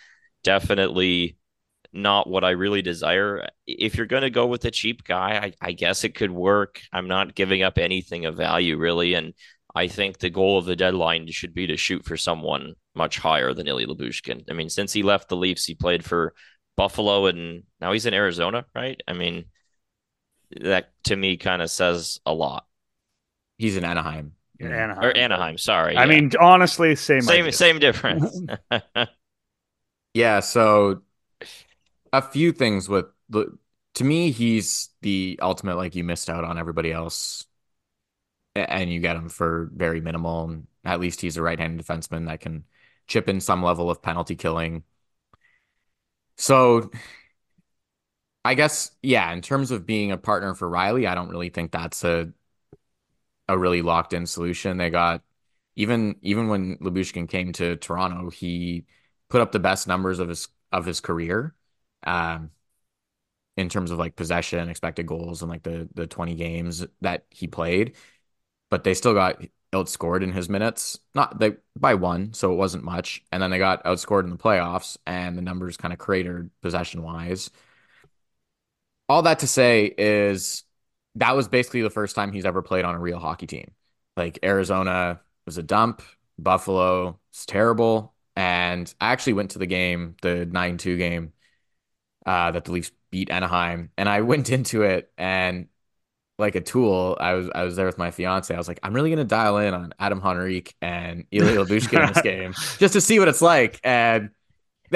definitely 0.44 1.38
not 1.92 2.30
what 2.30 2.44
I 2.44 2.52
really 2.52 2.82
desire. 2.82 3.48
If 3.66 3.96
you're 3.96 4.06
going 4.06 4.22
to 4.22 4.30
go 4.30 4.46
with 4.46 4.66
a 4.66 4.72
cheap 4.72 5.04
guy, 5.04 5.54
I, 5.62 5.70
I, 5.70 5.72
guess 5.72 6.04
it 6.04 6.14
could 6.14 6.32
work. 6.32 6.82
I'm 6.94 7.08
not 7.08 7.34
giving 7.34 7.64
up 7.64 7.78
anything 7.78 8.26
of 8.26 8.38
value 8.38 8.78
really, 8.78 9.16
and 9.16 9.34
I 9.74 9.88
think 9.88 10.20
the 10.20 10.30
goal 10.30 10.58
of 10.58 10.66
the 10.66 10.76
deadline 10.76 11.28
should 11.32 11.54
be 11.54 11.68
to 11.68 11.78
shoot 11.78 12.06
for 12.06 12.18
someone 12.18 12.76
much 13.00 13.18
higher 13.18 13.54
than 13.54 13.68
Ilya 13.68 13.88
Lyubushkin. 13.88 14.44
I 14.50 14.54
mean, 14.54 14.70
since 14.70 14.94
he 14.94 15.02
left 15.02 15.30
the 15.30 15.38
Leafs, 15.38 15.66
he 15.66 15.74
played 15.74 16.06
for 16.06 16.36
Buffalo, 16.76 17.26
and 17.26 17.64
now 17.82 17.94
he's 17.94 18.06
in 18.06 18.14
Arizona, 18.14 18.66
right? 18.76 19.02
I 19.08 19.14
mean, 19.14 19.46
that 20.60 20.92
to 21.06 21.16
me 21.16 21.38
kind 21.38 21.64
of 21.64 21.72
says 21.72 22.20
a 22.26 22.34
lot. 22.34 22.68
He's 23.58 23.78
in 23.78 23.84
Anaheim. 23.84 24.34
Anaheim. 24.62 25.04
Or 25.04 25.18
Anaheim, 25.18 25.58
sorry. 25.58 25.96
I 25.96 26.04
yeah. 26.04 26.10
mean, 26.10 26.32
honestly, 26.40 26.96
same 26.96 27.22
same 27.22 27.46
idea. 27.46 27.54
same 27.54 27.80
difference. 27.80 28.40
yeah, 30.14 30.42
so 30.42 31.02
a 32.12 32.22
few 32.22 32.52
things 32.52 32.90
with 32.90 33.06
the 33.30 33.58
to 33.96 34.04
me 34.04 34.32
he's 34.32 34.90
the 35.02 35.40
ultimate 35.42 35.78
like 35.78 35.96
you 35.96 36.04
missed 36.04 36.30
out 36.30 36.44
on 36.44 36.58
everybody 36.58 36.92
else 36.92 37.46
and 38.56 38.92
you 38.92 39.00
get 39.00 39.16
him 39.16 39.30
for 39.30 39.70
very 39.74 40.02
minimal 40.02 40.64
at 40.86 41.00
least 41.00 41.22
he's 41.22 41.38
a 41.38 41.42
right-handed 41.42 41.86
defenseman 41.86 42.28
that 42.28 42.40
can 42.40 42.64
chip 43.10 43.28
in 43.28 43.42
some 43.42 43.64
level 43.64 43.90
of 43.90 44.02
penalty 44.02 44.36
killing 44.36 44.84
so 46.38 46.90
i 48.46 48.54
guess 48.54 48.92
yeah 49.02 49.32
in 49.34 49.42
terms 49.42 49.72
of 49.72 49.86
being 49.86 50.12
a 50.12 50.18
partner 50.18 50.54
for 50.54 50.70
Rielly 50.70 51.08
i 51.08 51.16
don't 51.16 51.30
really 51.30 51.50
think 51.50 51.72
that's 51.72 52.04
a 52.04 52.32
a 53.48 53.58
really 53.58 53.82
locked 53.82 54.14
in 54.14 54.26
solution 54.26 54.78
they 54.78 54.90
got 54.90 55.22
even 55.76 56.16
even 56.22 56.48
when 56.48 56.78
Lyubushkin 56.78 57.28
came 57.28 57.52
to 57.54 57.76
toronto 57.78 58.30
he 58.30 58.86
put 59.30 59.42
up 59.42 59.52
the 59.52 59.60
best 59.60 59.88
numbers 59.88 60.20
of 60.20 60.30
his 60.30 60.48
of 60.72 60.86
his 60.86 61.00
career 61.00 61.56
um, 62.04 62.52
in 63.58 63.70
terms 63.70 63.92
of 63.92 64.00
like 64.00 64.16
possession, 64.16 64.70
expected 64.70 65.06
goals, 65.06 65.42
and 65.42 65.52
like 65.52 65.64
the 65.64 65.90
the 65.94 66.08
20 66.08 66.36
games 66.36 66.86
that 67.02 67.26
he 67.30 67.48
played. 67.48 67.96
But 68.70 68.84
they 68.84 68.94
still 68.94 69.14
got 69.14 69.42
outscored 69.74 70.24
in 70.24 70.32
his 70.32 70.50
minutes, 70.50 71.00
not 71.14 71.40
they 71.40 71.54
by 71.78 71.96
one, 71.96 72.34
so 72.34 72.52
it 72.52 72.56
wasn't 72.56 72.84
much. 72.84 73.24
And 73.32 73.42
then 73.42 73.52
they 73.52 73.60
got 73.60 73.84
outscored 73.84 74.24
in 74.24 74.30
the 74.30 74.38
playoffs, 74.38 74.98
and 75.06 75.38
the 75.38 75.42
numbers 75.42 75.78
kind 75.78 75.94
of 75.94 76.00
cratered 76.00 76.50
possession 76.62 77.04
wise. 77.04 77.50
All 79.08 79.24
that 79.24 79.40
to 79.40 79.48
say 79.48 79.94
is 79.98 80.64
that 81.16 81.36
was 81.36 81.48
basically 81.48 81.82
the 81.82 81.90
first 81.90 82.16
time 82.16 82.32
he's 82.32 82.46
ever 82.46 82.62
played 82.62 82.86
on 82.86 82.96
a 82.96 83.00
real 83.00 83.20
hockey 83.20 83.48
team. 83.48 83.72
Like 84.16 84.40
Arizona 84.44 85.22
was 85.46 85.58
a 85.58 85.64
dump, 85.64 86.02
Buffalo 86.38 87.20
was 87.32 87.46
terrible. 87.46 88.14
And 88.36 88.94
I 89.02 89.12
actually 89.12 89.34
went 89.34 89.52
to 89.52 89.60
the 89.60 89.66
game, 89.66 90.16
the 90.22 90.46
9 90.46 90.78
2 90.78 90.98
game 90.98 91.34
uh, 92.26 92.52
that 92.52 92.66
the 92.66 92.72
Leafs 92.72 92.92
beat 93.12 93.30
Anaheim, 93.30 93.92
and 93.98 94.08
I 94.08 94.22
went 94.32 94.50
into 94.50 94.84
it 94.84 95.12
and 95.18 95.68
like 96.40 96.56
a 96.56 96.62
tool. 96.62 97.18
I 97.20 97.34
was 97.34 97.50
I 97.54 97.64
was 97.64 97.76
there 97.76 97.86
with 97.86 97.98
my 97.98 98.12
fiance. 98.12 98.54
I 98.54 98.58
was 98.58 98.68
like, 98.68 98.80
I'm 98.82 98.94
really 98.94 99.10
gonna 99.10 99.26
dial 99.26 99.58
in 99.58 99.74
on 99.74 99.94
Adam 100.00 100.22
Henrique 100.24 100.76
and 100.82 101.26
Ilya 101.32 101.66
Lyubushkin 101.66 102.08
in 102.08 102.14
this 102.14 102.22
game 102.24 102.54
just 102.78 102.94
to 102.94 103.02
see 103.02 103.20
what 103.20 103.28
it's 103.28 103.42
like. 103.42 103.80
And 103.84 104.32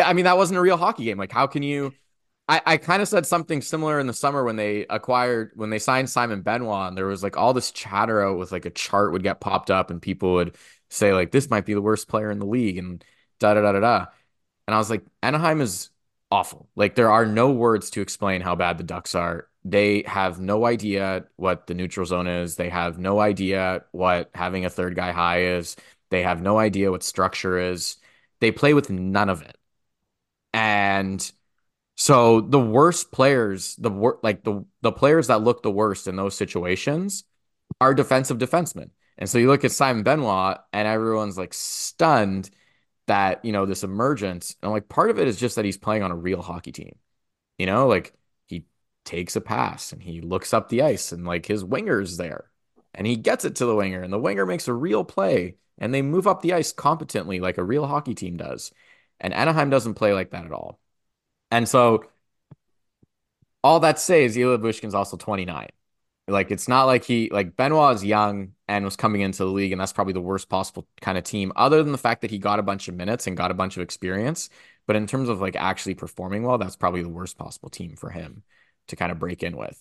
I 0.01 0.13
mean, 0.13 0.25
that 0.25 0.37
wasn't 0.37 0.57
a 0.57 0.61
real 0.61 0.77
hockey 0.77 1.05
game. 1.05 1.17
Like, 1.17 1.31
how 1.31 1.47
can 1.47 1.63
you? 1.63 1.93
I, 2.49 2.61
I 2.65 2.77
kind 2.77 3.01
of 3.01 3.07
said 3.07 3.25
something 3.25 3.61
similar 3.61 3.99
in 3.99 4.07
the 4.07 4.13
summer 4.13 4.43
when 4.43 4.57
they 4.57 4.85
acquired 4.89 5.51
when 5.55 5.69
they 5.69 5.79
signed 5.79 6.09
Simon 6.09 6.41
Benoit, 6.41 6.89
and 6.89 6.97
there 6.97 7.05
was 7.05 7.23
like 7.23 7.37
all 7.37 7.53
this 7.53 7.71
chatter 7.71 8.21
out 8.21 8.37
with 8.37 8.51
like 8.51 8.65
a 8.65 8.69
chart 8.69 9.11
would 9.11 9.23
get 9.23 9.39
popped 9.39 9.71
up, 9.71 9.91
and 9.91 10.01
people 10.01 10.33
would 10.33 10.57
say 10.89 11.13
like 11.13 11.31
this 11.31 11.49
might 11.49 11.65
be 11.65 11.73
the 11.73 11.81
worst 11.81 12.07
player 12.07 12.31
in 12.31 12.39
the 12.39 12.45
league, 12.45 12.77
and 12.77 13.03
da 13.39 13.53
da 13.53 13.61
da 13.61 13.73
da 13.73 13.79
da. 13.79 14.05
And 14.67 14.75
I 14.75 14.77
was 14.77 14.89
like, 14.89 15.03
Anaheim 15.21 15.61
is 15.61 15.89
awful. 16.31 16.69
Like 16.75 16.95
there 16.95 17.11
are 17.11 17.25
no 17.25 17.51
words 17.51 17.91
to 17.91 18.01
explain 18.01 18.41
how 18.41 18.55
bad 18.55 18.77
the 18.77 18.83
Ducks 18.83 19.15
are. 19.15 19.47
They 19.65 20.03
have 20.05 20.39
no 20.39 20.65
idea 20.65 21.25
what 21.37 21.67
the 21.67 21.73
neutral 21.73 22.05
zone 22.05 22.27
is. 22.27 22.55
They 22.55 22.69
have 22.69 22.97
no 22.97 23.19
idea 23.19 23.85
what 23.91 24.29
having 24.33 24.65
a 24.65 24.69
third 24.69 24.95
guy 24.95 25.11
high 25.11 25.43
is. 25.57 25.75
They 26.09 26.23
have 26.23 26.41
no 26.41 26.59
idea 26.59 26.91
what 26.91 27.03
structure 27.03 27.57
is. 27.57 27.97
They 28.39 28.51
play 28.51 28.73
with 28.73 28.89
none 28.89 29.29
of 29.29 29.41
it. 29.41 29.57
And 30.53 31.31
so 31.95 32.41
the 32.41 32.59
worst 32.59 33.11
players, 33.11 33.75
the 33.77 33.89
wor- 33.89 34.19
like 34.23 34.43
the 34.43 34.65
the 34.81 34.91
players 34.91 35.27
that 35.27 35.41
look 35.43 35.63
the 35.63 35.71
worst 35.71 36.07
in 36.07 36.15
those 36.15 36.35
situations 36.35 37.23
are 37.81 37.93
defensive 37.93 38.37
defensemen. 38.37 38.89
And 39.17 39.29
so 39.29 39.37
you 39.37 39.47
look 39.47 39.63
at 39.63 39.71
Simon 39.71 40.03
Benoit 40.03 40.57
and 40.73 40.87
everyone's 40.87 41.37
like 41.37 41.53
stunned 41.53 42.49
that, 43.07 43.43
you 43.45 43.51
know, 43.51 43.65
this 43.65 43.83
emergence. 43.83 44.55
And 44.61 44.71
like 44.71 44.89
part 44.89 45.09
of 45.09 45.19
it 45.19 45.27
is 45.27 45.39
just 45.39 45.55
that 45.55 45.65
he's 45.65 45.77
playing 45.77 46.03
on 46.03 46.11
a 46.11 46.15
real 46.15 46.41
hockey 46.41 46.71
team. 46.71 46.95
You 47.57 47.67
know, 47.67 47.87
like 47.87 48.13
takes 49.05 49.35
a 49.35 49.41
pass 49.41 49.91
and 49.91 50.01
he 50.03 50.21
looks 50.21 50.53
up 50.53 50.69
the 50.69 50.81
ice 50.81 51.11
and 51.11 51.25
like 51.25 51.45
his 51.45 51.63
winger's 51.63 52.17
there 52.17 52.49
and 52.93 53.07
he 53.07 53.15
gets 53.15 53.45
it 53.45 53.55
to 53.57 53.65
the 53.65 53.75
winger 53.75 54.01
and 54.01 54.13
the 54.13 54.19
winger 54.19 54.45
makes 54.45 54.67
a 54.67 54.73
real 54.73 55.03
play 55.03 55.55
and 55.77 55.93
they 55.93 56.01
move 56.01 56.27
up 56.27 56.41
the 56.41 56.53
ice 56.53 56.71
competently 56.71 57.39
like 57.39 57.57
a 57.57 57.63
real 57.63 57.85
hockey 57.87 58.13
team 58.13 58.37
does. 58.37 58.71
And 59.19 59.33
Anaheim 59.33 59.69
doesn't 59.69 59.95
play 59.95 60.13
like 60.13 60.31
that 60.31 60.45
at 60.45 60.51
all. 60.51 60.79
And 61.51 61.67
so 61.67 62.05
all 63.63 63.79
that 63.81 63.99
says 63.99 64.35
Ilya 64.35 64.57
Lyubushkin's 64.57 64.93
also 64.93 65.17
29. 65.17 65.69
Like 66.27 66.51
it's 66.51 66.67
not 66.67 66.85
like 66.85 67.03
he 67.03 67.29
like 67.31 67.55
Benoit 67.57 67.95
is 67.95 68.03
young 68.05 68.53
and 68.67 68.85
was 68.85 68.95
coming 68.95 69.21
into 69.21 69.39
the 69.43 69.51
league, 69.51 69.73
and 69.73 69.81
that's 69.81 69.91
probably 69.91 70.13
the 70.13 70.21
worst 70.21 70.47
possible 70.47 70.87
kind 71.01 71.17
of 71.17 71.25
team, 71.25 71.51
other 71.57 71.83
than 71.83 71.91
the 71.91 71.97
fact 71.97 72.21
that 72.21 72.31
he 72.31 72.39
got 72.39 72.59
a 72.59 72.63
bunch 72.63 72.87
of 72.87 72.95
minutes 72.95 73.27
and 73.27 73.35
got 73.35 73.51
a 73.51 73.53
bunch 73.53 73.75
of 73.75 73.83
experience. 73.83 74.49
But 74.87 74.95
in 74.95 75.05
terms 75.05 75.27
of 75.27 75.41
like 75.41 75.55
actually 75.57 75.95
performing 75.95 76.43
well, 76.43 76.57
that's 76.57 76.77
probably 76.77 77.03
the 77.03 77.09
worst 77.09 77.37
possible 77.37 77.69
team 77.69 77.95
for 77.97 78.09
him 78.09 78.43
to 78.87 78.95
kind 78.95 79.11
of 79.11 79.19
break 79.19 79.43
in 79.43 79.55
with. 79.55 79.79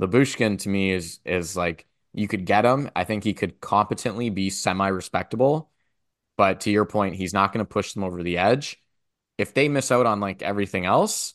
Lyubushkin 0.00 0.58
to 0.60 0.68
me 0.68 0.92
is 0.92 1.20
is 1.24 1.56
like 1.56 1.86
you 2.12 2.26
could 2.28 2.44
get 2.46 2.64
him. 2.64 2.90
I 2.96 3.04
think 3.04 3.24
he 3.24 3.34
could 3.34 3.60
competently 3.60 4.30
be 4.30 4.50
semi-respectable, 4.50 5.70
but 6.36 6.60
to 6.60 6.70
your 6.70 6.84
point, 6.84 7.16
he's 7.16 7.34
not 7.34 7.52
going 7.52 7.64
to 7.64 7.68
push 7.68 7.92
them 7.92 8.04
over 8.04 8.22
the 8.22 8.38
edge. 8.38 8.82
If 9.38 9.54
they 9.54 9.68
miss 9.68 9.92
out 9.92 10.06
on 10.06 10.20
like 10.20 10.42
everything 10.42 10.86
else, 10.86 11.34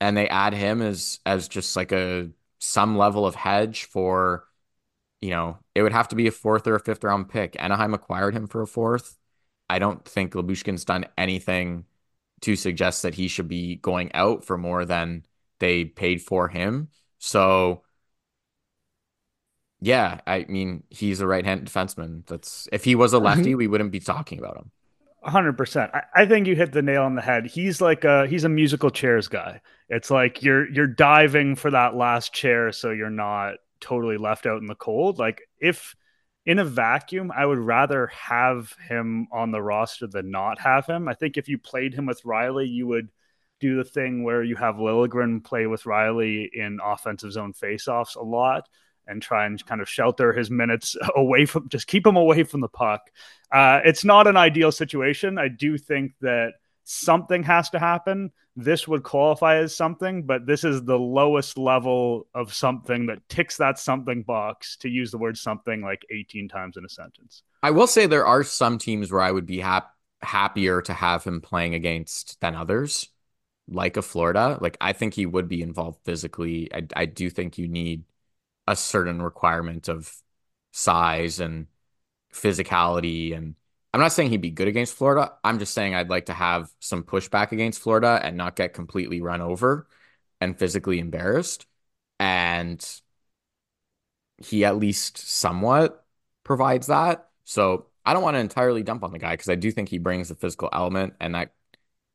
and 0.00 0.16
they 0.16 0.28
add 0.28 0.54
him 0.54 0.82
as 0.82 1.20
as 1.24 1.48
just 1.48 1.76
like 1.76 1.92
a 1.92 2.30
some 2.58 2.96
level 2.96 3.26
of 3.26 3.34
hedge 3.34 3.84
for, 3.84 4.44
you 5.20 5.30
know, 5.30 5.58
it 5.74 5.82
would 5.82 5.92
have 5.92 6.08
to 6.08 6.16
be 6.16 6.26
a 6.26 6.32
fourth 6.32 6.66
or 6.66 6.74
a 6.74 6.80
fifth 6.80 7.04
round 7.04 7.28
pick. 7.28 7.56
Anaheim 7.58 7.94
acquired 7.94 8.34
him 8.34 8.46
for 8.46 8.62
a 8.62 8.66
fourth. 8.66 9.16
I 9.68 9.78
don't 9.78 10.04
think 10.04 10.34
Lyubushkin's 10.34 10.84
done 10.84 11.06
anything 11.16 11.84
to 12.42 12.56
suggest 12.56 13.02
that 13.02 13.14
he 13.14 13.28
should 13.28 13.48
be 13.48 13.76
going 13.76 14.10
out 14.14 14.44
for 14.44 14.58
more 14.58 14.84
than 14.84 15.24
they 15.58 15.84
paid 15.84 16.22
for 16.22 16.48
him. 16.48 16.88
So, 17.18 17.82
yeah, 19.80 20.20
I 20.26 20.46
mean, 20.48 20.84
he's 20.90 21.20
a 21.20 21.26
right-handed 21.26 21.68
defenseman. 21.68 22.26
That's 22.26 22.68
if 22.72 22.84
he 22.84 22.94
was 22.94 23.12
a 23.12 23.18
lefty, 23.20 23.54
we 23.54 23.66
wouldn't 23.66 23.92
be 23.92 24.00
talking 24.00 24.38
about 24.38 24.56
him 24.56 24.70
hundred 25.30 25.56
percent. 25.56 25.90
I 26.14 26.26
think 26.26 26.46
you 26.46 26.54
hit 26.54 26.72
the 26.72 26.82
nail 26.82 27.02
on 27.02 27.14
the 27.14 27.22
head. 27.22 27.46
He's 27.46 27.80
like 27.80 28.04
a 28.04 28.26
he's 28.26 28.44
a 28.44 28.48
musical 28.48 28.90
chairs 28.90 29.28
guy. 29.28 29.60
It's 29.88 30.10
like 30.10 30.42
you're 30.42 30.68
you're 30.70 30.86
diving 30.86 31.56
for 31.56 31.70
that 31.70 31.94
last 31.94 32.32
chair 32.32 32.72
so 32.72 32.90
you're 32.90 33.10
not 33.10 33.54
totally 33.80 34.16
left 34.16 34.46
out 34.46 34.60
in 34.60 34.66
the 34.66 34.74
cold. 34.74 35.18
Like 35.18 35.42
if 35.58 35.96
in 36.46 36.58
a 36.58 36.64
vacuum, 36.64 37.32
I 37.34 37.46
would 37.46 37.58
rather 37.58 38.06
have 38.08 38.74
him 38.88 39.28
on 39.32 39.50
the 39.50 39.62
roster 39.62 40.06
than 40.06 40.30
not 40.30 40.60
have 40.60 40.86
him. 40.86 41.08
I 41.08 41.14
think 41.14 41.36
if 41.36 41.48
you 41.48 41.58
played 41.58 41.94
him 41.94 42.06
with 42.06 42.22
Rielly, 42.22 42.70
you 42.70 42.86
would 42.86 43.08
do 43.60 43.76
the 43.76 43.84
thing 43.84 44.24
where 44.24 44.42
you 44.42 44.56
have 44.56 44.76
Liljegren 44.76 45.42
play 45.42 45.66
with 45.66 45.84
Rielly 45.84 46.48
in 46.52 46.80
offensive 46.84 47.32
zone 47.32 47.52
faceoffs 47.52 48.16
a 48.16 48.22
lot 48.22 48.68
and 49.06 49.22
try 49.22 49.46
and 49.46 49.64
kind 49.66 49.80
of 49.80 49.88
shelter 49.88 50.32
his 50.32 50.50
minutes 50.50 50.96
away 51.16 51.46
from 51.46 51.68
just 51.68 51.86
keep 51.86 52.06
him 52.06 52.16
away 52.16 52.44
from 52.44 52.60
the 52.60 52.68
puck. 52.68 53.10
Uh, 53.52 53.80
it's 53.84 54.04
not 54.04 54.26
an 54.26 54.36
ideal 54.36 54.72
situation. 54.72 55.38
I 55.38 55.48
do 55.48 55.78
think 55.78 56.12
that 56.20 56.54
something 56.84 57.42
has 57.42 57.70
to 57.70 57.78
happen. 57.78 58.30
This 58.56 58.86
would 58.86 59.02
qualify 59.02 59.56
as 59.56 59.76
something, 59.76 60.24
but 60.24 60.46
this 60.46 60.62
is 60.62 60.84
the 60.84 60.98
lowest 60.98 61.58
level 61.58 62.28
of 62.34 62.54
something 62.54 63.06
that 63.06 63.28
ticks 63.28 63.56
that 63.56 63.78
something 63.78 64.22
box 64.22 64.76
to 64.78 64.88
use 64.88 65.10
the 65.10 65.18
word 65.18 65.36
something 65.36 65.82
like 65.82 66.04
18 66.10 66.48
times 66.48 66.76
in 66.76 66.84
a 66.84 66.88
sentence. 66.88 67.42
I 67.62 67.72
will 67.72 67.86
say 67.86 68.06
there 68.06 68.26
are 68.26 68.44
some 68.44 68.78
teams 68.78 69.10
where 69.10 69.22
I 69.22 69.32
would 69.32 69.46
be 69.46 69.58
hap- 69.58 69.94
happier 70.22 70.82
to 70.82 70.92
have 70.92 71.24
him 71.24 71.40
playing 71.40 71.74
against 71.74 72.40
than 72.40 72.54
others, 72.54 73.08
like 73.68 73.96
a 73.96 74.02
Florida. 74.02 74.58
Like 74.60 74.76
I 74.80 74.92
think 74.92 75.14
he 75.14 75.26
would 75.26 75.48
be 75.48 75.62
involved 75.62 76.00
physically. 76.04 76.72
I, 76.74 76.86
I 76.96 77.06
do 77.06 77.30
think 77.30 77.58
you 77.58 77.68
need 77.68 78.04
a 78.66 78.76
certain 78.76 79.22
requirement 79.22 79.88
of 79.88 80.14
size 80.72 81.40
and 81.40 81.66
physicality 82.32 83.36
and 83.36 83.54
I'm 83.92 84.00
not 84.00 84.12
saying 84.12 84.30
he'd 84.30 84.40
be 84.40 84.50
good 84.50 84.66
against 84.66 84.94
Florida. 84.94 85.34
I'm 85.44 85.60
just 85.60 85.72
saying 85.72 85.94
I'd 85.94 86.10
like 86.10 86.26
to 86.26 86.32
have 86.32 86.68
some 86.80 87.04
pushback 87.04 87.52
against 87.52 87.80
Florida 87.80 88.20
and 88.24 88.36
not 88.36 88.56
get 88.56 88.74
completely 88.74 89.20
run 89.20 89.40
over 89.40 89.86
and 90.40 90.58
physically 90.58 90.98
embarrassed. 90.98 91.66
And 92.18 92.84
he 94.38 94.64
at 94.64 94.78
least 94.78 95.18
somewhat 95.18 96.04
provides 96.42 96.88
that. 96.88 97.28
So 97.44 97.86
I 98.04 98.12
don't 98.14 98.22
want 98.24 98.34
to 98.34 98.40
entirely 98.40 98.82
dump 98.82 99.04
on 99.04 99.12
the 99.12 99.18
guy 99.20 99.34
because 99.34 99.48
I 99.48 99.54
do 99.54 99.70
think 99.70 99.88
he 99.88 99.98
brings 99.98 100.28
the 100.28 100.34
physical 100.34 100.68
element 100.72 101.14
and 101.20 101.34
that 101.36 101.52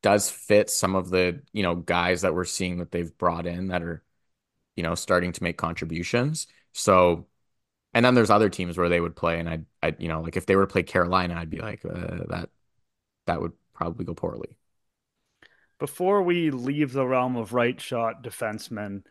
does 0.02 0.30
fit 0.30 0.70
some 0.70 0.95
of 0.95 1.10
the, 1.10 1.41
you 1.52 1.64
know, 1.64 1.76
guys 1.76 2.22
that 2.22 2.34
we're 2.34 2.45
seeing 2.45 2.78
that 2.78 2.91
they've 2.91 3.18
brought 3.18 3.45
in 3.45 3.68
that 3.68 3.84
are, 3.84 4.04
you 4.76 4.84
know, 4.84 4.95
starting 4.95 5.32
to 5.34 5.43
make 5.43 5.58
contributions. 5.58 6.47
So, 6.74 7.28
and 7.93 8.06
then 8.06 8.16
there's 8.16 8.30
other 8.30 8.50
teams 8.50 8.78
where 8.78 8.89
they 8.89 9.02
would 9.02 9.16
play 9.16 9.39
and 9.39 9.50
I'd, 9.50 9.66
i 9.84 9.95
you 10.00 10.08
know, 10.08 10.22
like 10.22 10.38
if 10.38 10.45
they 10.45 10.56
were 10.56 10.66
to 10.66 10.72
play 10.72 10.84
Carolina, 10.84 11.36
I'd 11.36 11.50
be 11.50 11.60
like, 11.60 11.84
uh, 11.84 12.24
that, 12.30 12.50
that 13.28 13.41
would 13.41 13.54
probably 13.74 14.06
go 14.06 14.14
poorly. 14.14 14.50
Before 15.80 16.24
we 16.24 16.52
leave 16.52 16.91
the 16.91 17.08
realm 17.08 17.36
of 17.36 17.54
right 17.54 17.80
shot 17.80 18.24
defensemen, 18.24 19.04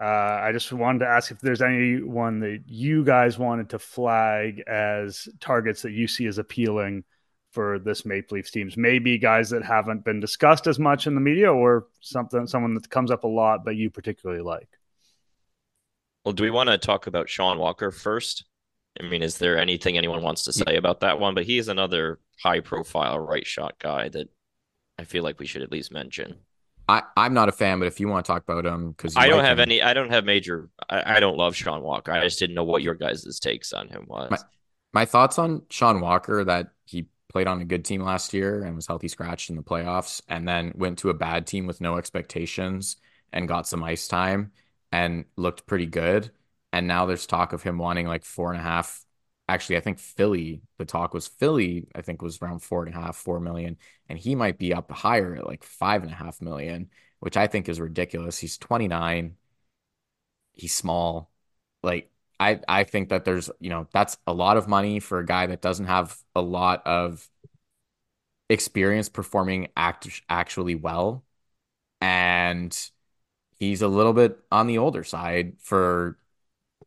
uh, 0.00 0.04
I 0.42 0.50
just 0.52 0.72
wanted 0.72 1.00
to 1.00 1.06
ask 1.06 1.30
if 1.30 1.40
there's 1.40 1.62
anyone 1.62 2.40
that 2.40 2.64
you 2.66 3.04
guys 3.04 3.38
wanted 3.38 3.70
to 3.70 3.78
flag 3.78 4.60
as 4.66 5.28
targets 5.40 5.82
that 5.82 5.92
you 5.92 6.08
see 6.08 6.26
as 6.26 6.38
appealing 6.38 7.04
for 7.54 7.78
this 7.78 8.04
Maple 8.04 8.36
Leafs 8.36 8.50
teams. 8.50 8.76
Maybe 8.76 9.16
guys 9.16 9.50
that 9.50 9.64
haven't 9.64 10.04
been 10.04 10.20
discussed 10.20 10.66
as 10.66 10.78
much 10.78 11.06
in 11.06 11.14
the 11.14 11.20
media, 11.20 11.52
or 11.52 11.86
something 12.00 12.46
someone 12.46 12.74
that 12.74 12.90
comes 12.90 13.10
up 13.10 13.24
a 13.24 13.28
lot 13.28 13.64
but 13.64 13.76
you 13.76 13.90
particularly 13.90 14.42
like. 14.42 14.68
Well, 16.24 16.32
do 16.32 16.42
we 16.42 16.50
want 16.50 16.70
to 16.70 16.78
talk 16.78 17.06
about 17.06 17.28
Sean 17.28 17.58
Walker 17.58 17.90
first? 17.90 18.44
I 18.98 19.04
mean, 19.04 19.22
is 19.22 19.38
there 19.38 19.58
anything 19.58 19.96
anyone 19.96 20.22
wants 20.22 20.44
to 20.44 20.52
say 20.52 20.76
about 20.76 21.00
that 21.00 21.18
one? 21.18 21.34
But 21.34 21.44
he 21.44 21.58
is 21.58 21.68
another 21.68 22.20
high 22.42 22.60
profile 22.60 23.18
right 23.18 23.46
shot 23.46 23.78
guy 23.78 24.08
that 24.10 24.28
I 24.98 25.04
feel 25.04 25.22
like 25.22 25.38
we 25.38 25.46
should 25.46 25.62
at 25.62 25.72
least 25.72 25.92
mention. 25.92 26.36
I, 26.88 27.02
I'm 27.16 27.34
not 27.34 27.48
a 27.48 27.52
fan, 27.52 27.78
but 27.78 27.86
if 27.86 27.98
you 27.98 28.08
want 28.08 28.26
to 28.26 28.32
talk 28.32 28.42
about 28.42 28.66
him, 28.66 28.90
because 28.90 29.16
I 29.16 29.28
don't 29.28 29.44
have 29.44 29.58
him, 29.58 29.62
any, 29.62 29.82
I 29.82 29.94
don't 29.94 30.10
have 30.10 30.24
major, 30.24 30.68
I, 30.88 31.16
I, 31.16 31.20
don't 31.20 31.36
love 31.36 31.56
Sean 31.56 31.82
Walker. 31.82 32.12
I 32.12 32.22
just 32.22 32.38
didn't 32.38 32.54
know 32.54 32.64
what 32.64 32.82
your 32.82 32.94
guys' 32.94 33.40
takes 33.40 33.72
on 33.72 33.88
him 33.88 34.04
was. 34.06 34.30
My, 34.30 34.38
my 34.92 35.04
thoughts 35.06 35.38
on 35.38 35.62
Sean 35.70 36.00
Walker 36.02 36.44
that 36.44 36.68
he 36.84 37.06
played 37.34 37.46
on 37.48 37.60
a 37.60 37.66
good 37.66 37.84
team 37.84 38.02
last 38.02 38.32
year 38.32 38.64
and 38.64 38.76
was 38.76 38.86
healthy 38.86 39.08
scratched 39.08 39.50
in 39.50 39.56
the 39.56 39.62
playoffs, 39.62 40.22
and 40.28 40.48
then 40.48 40.72
went 40.76 40.98
to 41.00 41.10
a 41.10 41.14
bad 41.14 41.46
team 41.46 41.66
with 41.66 41.82
no 41.82 41.98
expectations 41.98 42.96
and 43.32 43.48
got 43.48 43.68
some 43.68 43.84
ice 43.84 44.08
time 44.08 44.52
and 44.92 45.26
looked 45.36 45.66
pretty 45.66 45.86
good. 45.86 46.30
And 46.72 46.86
now 46.88 47.06
there's 47.06 47.26
talk 47.26 47.52
of 47.52 47.62
him 47.62 47.78
wanting 47.78 48.06
like 48.06 48.24
four 48.24 48.52
and 48.52 48.60
a 48.60 48.64
half 48.64 49.04
actually, 49.48 49.76
I 49.76 49.80
think 49.80 49.98
Philly, 49.98 50.62
the 50.78 50.84
talk 50.84 51.14
was 51.14 51.26
Philly, 51.26 51.86
I 51.94 52.02
think 52.02 52.22
was 52.22 52.40
around 52.40 52.60
four 52.60 52.84
and 52.84 52.94
a 52.94 52.98
half, 52.98 53.16
four 53.16 53.40
million, 53.40 53.76
and 54.08 54.18
he 54.18 54.34
might 54.34 54.58
be 54.58 54.72
up 54.72 54.90
higher 54.90 55.34
at 55.36 55.46
like 55.46 55.64
five 55.64 56.02
and 56.02 56.12
a 56.12 56.14
half 56.14 56.40
million, 56.40 56.90
which 57.20 57.36
I 57.36 57.46
think 57.46 57.68
is 57.68 57.80
ridiculous. 57.80 58.38
He's 58.38 58.58
29, 58.58 59.36
he's 60.52 60.74
small. 60.74 61.30
Like, 61.82 62.10
I, 62.40 62.60
I 62.68 62.84
think 62.84 63.10
that 63.10 63.24
there's, 63.24 63.50
you 63.60 63.70
know, 63.70 63.86
that's 63.92 64.16
a 64.26 64.32
lot 64.34 64.56
of 64.56 64.68
money 64.68 65.00
for 65.00 65.18
a 65.20 65.26
guy 65.26 65.46
that 65.46 65.62
doesn't 65.62 65.86
have 65.86 66.16
a 66.34 66.42
lot 66.42 66.86
of 66.86 67.28
experience 68.48 69.08
performing 69.08 69.68
act 69.76 70.22
actually 70.28 70.74
well. 70.74 71.24
And 72.00 72.76
he's 73.58 73.82
a 73.82 73.88
little 73.88 74.12
bit 74.12 74.38
on 74.52 74.66
the 74.66 74.78
older 74.78 75.04
side 75.04 75.54
for 75.60 76.18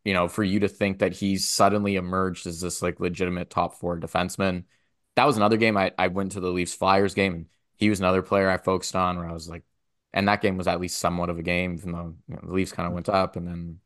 you 0.05 0.13
know, 0.13 0.27
for 0.29 0.43
you 0.43 0.61
to 0.61 0.69
think 0.69 0.99
that 0.99 1.13
he's 1.13 1.49
suddenly 1.49 1.95
emerged 1.95 2.47
as 2.47 2.61
this 2.61 2.81
like 2.81 2.99
legitimate 3.01 3.49
top 3.49 3.75
four 3.75 3.99
defenseman. 3.99 4.63
That 5.15 5.25
was 5.25 5.37
another 5.37 5.57
game 5.57 5.77
I, 5.77 5.93
I 5.97 6.07
went 6.09 6.33
to 6.33 6.39
the 6.41 6.51
Leafs 6.51 6.73
Flyers 6.75 7.13
game 7.15 7.33
and 7.35 7.45
he 7.77 7.89
was 7.89 7.99
another 7.99 8.21
player 8.23 8.49
I 8.49 8.57
focused 8.57 8.95
on 8.95 9.17
where 9.17 9.29
I 9.29 9.33
was 9.33 9.49
like, 9.49 9.63
and 10.13 10.27
that 10.27 10.41
game 10.41 10.57
was 10.57 10.67
at 10.67 10.79
least 10.81 10.99
somewhat 10.99 11.29
of 11.29 11.39
a 11.39 11.43
game, 11.43 11.75
even 11.75 11.91
though 11.93 12.15
you 12.29 12.35
know, 12.35 12.41
the 12.45 12.53
Leafs 12.53 12.71
kind 12.73 12.87
of 12.87 12.93
went 12.93 13.09
up 13.09 13.35
and 13.37 13.47
then 13.47 13.79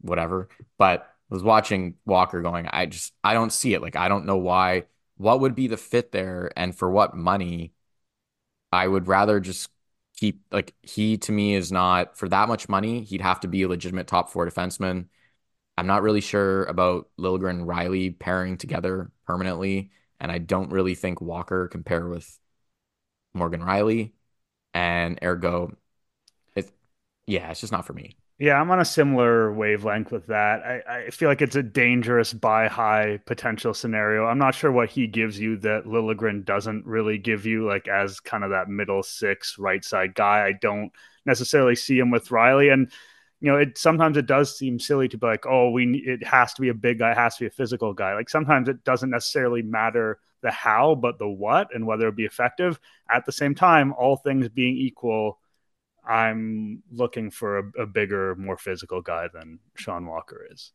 whatever. 0.00 0.48
But 0.78 1.02
I 1.30 1.34
was 1.34 1.42
watching 1.42 1.94
Walker 2.04 2.42
going, 2.42 2.66
I 2.68 2.86
just, 2.86 3.12
I 3.22 3.34
don't 3.34 3.52
see 3.52 3.74
it. 3.74 3.82
Like, 3.82 3.96
I 3.96 4.08
don't 4.08 4.26
know 4.26 4.36
why, 4.36 4.84
what 5.16 5.40
would 5.40 5.54
be 5.54 5.68
the 5.68 5.76
fit 5.76 6.12
there 6.12 6.50
and 6.56 6.76
for 6.76 6.90
what 6.90 7.16
money. 7.16 7.72
I 8.72 8.88
would 8.88 9.06
rather 9.06 9.40
just 9.40 9.70
keep 10.16 10.42
like 10.52 10.74
he 10.82 11.16
to 11.18 11.32
me 11.32 11.54
is 11.54 11.72
not 11.72 12.16
for 12.16 12.28
that 12.28 12.48
much 12.48 12.68
money. 12.68 13.02
He'd 13.02 13.20
have 13.20 13.40
to 13.40 13.48
be 13.48 13.62
a 13.62 13.68
legitimate 13.68 14.06
top 14.06 14.30
four 14.30 14.48
defenseman. 14.48 15.06
I'm 15.76 15.86
not 15.86 16.02
really 16.02 16.20
sure 16.20 16.64
about 16.64 17.08
Liljegren 17.18 17.64
Rielly 17.66 18.16
pairing 18.18 18.56
together 18.56 19.10
permanently, 19.26 19.90
and 20.20 20.30
I 20.30 20.38
don't 20.38 20.70
really 20.70 20.94
think 20.94 21.20
Walker 21.20 21.68
pair 21.84 22.08
with 22.08 22.38
Morgan 23.34 23.60
Rielly, 23.60 24.12
and 24.72 25.18
ergo, 25.22 25.76
it's 26.56 26.72
yeah, 27.26 27.50
it's 27.50 27.60
just 27.60 27.72
not 27.72 27.86
for 27.86 27.92
me. 27.92 28.16
Yeah, 28.38 28.60
I'm 28.60 28.70
on 28.72 28.80
a 28.80 28.84
similar 28.84 29.52
wavelength 29.52 30.10
with 30.10 30.26
that. 30.26 30.62
I, 30.64 31.06
I 31.06 31.10
feel 31.10 31.28
like 31.28 31.40
it's 31.40 31.54
a 31.54 31.62
dangerous 31.62 32.32
buy 32.32 32.66
high 32.66 33.20
potential 33.26 33.72
scenario. 33.74 34.26
I'm 34.26 34.38
not 34.38 34.56
sure 34.56 34.72
what 34.72 34.90
he 34.90 35.06
gives 35.06 35.38
you 35.38 35.56
that 35.58 35.84
Liljegren 35.84 36.44
doesn't 36.44 36.84
really 36.84 37.16
give 37.16 37.46
you, 37.46 37.64
like 37.64 37.86
as 37.86 38.18
kind 38.18 38.42
of 38.42 38.50
that 38.50 38.68
middle 38.68 39.04
six 39.04 39.56
right 39.56 39.84
side 39.84 40.16
guy. 40.16 40.46
I 40.46 40.52
don't 40.52 40.90
necessarily 41.24 41.76
see 41.76 41.96
him 41.96 42.10
with 42.10 42.28
Rielly. 42.28 42.72
and 42.72 42.90
you 43.40 43.52
know, 43.52 43.58
it 43.58 43.78
sometimes 43.78 44.16
it 44.16 44.26
does 44.26 44.56
seem 44.58 44.80
silly 44.80 45.06
to 45.08 45.18
be 45.18 45.26
like, 45.26 45.46
oh, 45.46 45.70
we 45.70 46.02
it 46.04 46.24
has 46.24 46.54
to 46.54 46.60
be 46.62 46.70
a 46.70 46.74
big 46.74 46.98
guy, 46.98 47.12
it 47.12 47.16
has 47.16 47.36
to 47.36 47.44
be 47.44 47.48
a 47.48 47.50
physical 47.50 47.92
guy. 47.94 48.14
Like 48.14 48.30
sometimes 48.30 48.68
it 48.68 48.82
doesn't 48.84 49.10
necessarily 49.10 49.62
matter 49.62 50.18
the 50.42 50.50
how, 50.50 50.96
but 50.96 51.18
the 51.18 51.28
what 51.28 51.68
and 51.74 51.86
whether 51.86 52.08
it 52.08 52.16
be 52.16 52.24
effective. 52.24 52.80
At 53.08 53.26
the 53.26 53.32
same 53.32 53.54
time, 53.54 53.92
all 53.92 54.16
things 54.16 54.48
being 54.48 54.76
equal 54.76 55.38
I'm 56.08 56.82
looking 56.90 57.30
for 57.30 57.58
a, 57.58 57.82
a 57.82 57.86
bigger, 57.86 58.34
more 58.36 58.56
physical 58.56 59.00
guy 59.00 59.28
than 59.32 59.58
Sean 59.76 60.06
Walker 60.06 60.46
is. 60.50 60.72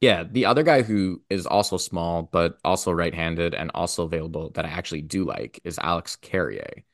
Yeah, 0.00 0.24
the 0.30 0.44
other 0.46 0.62
guy 0.62 0.82
who 0.82 1.22
is 1.28 1.46
also 1.46 1.76
small 1.76 2.22
but 2.22 2.58
also 2.64 2.92
right-handed 2.92 3.54
and 3.54 3.70
also 3.74 4.04
available 4.04 4.50
that 4.50 4.64
I 4.64 4.68
actually 4.68 5.02
do 5.02 5.24
like 5.24 5.60
is 5.64 5.78
Alex 5.82 6.16
Carrier. 6.16 6.84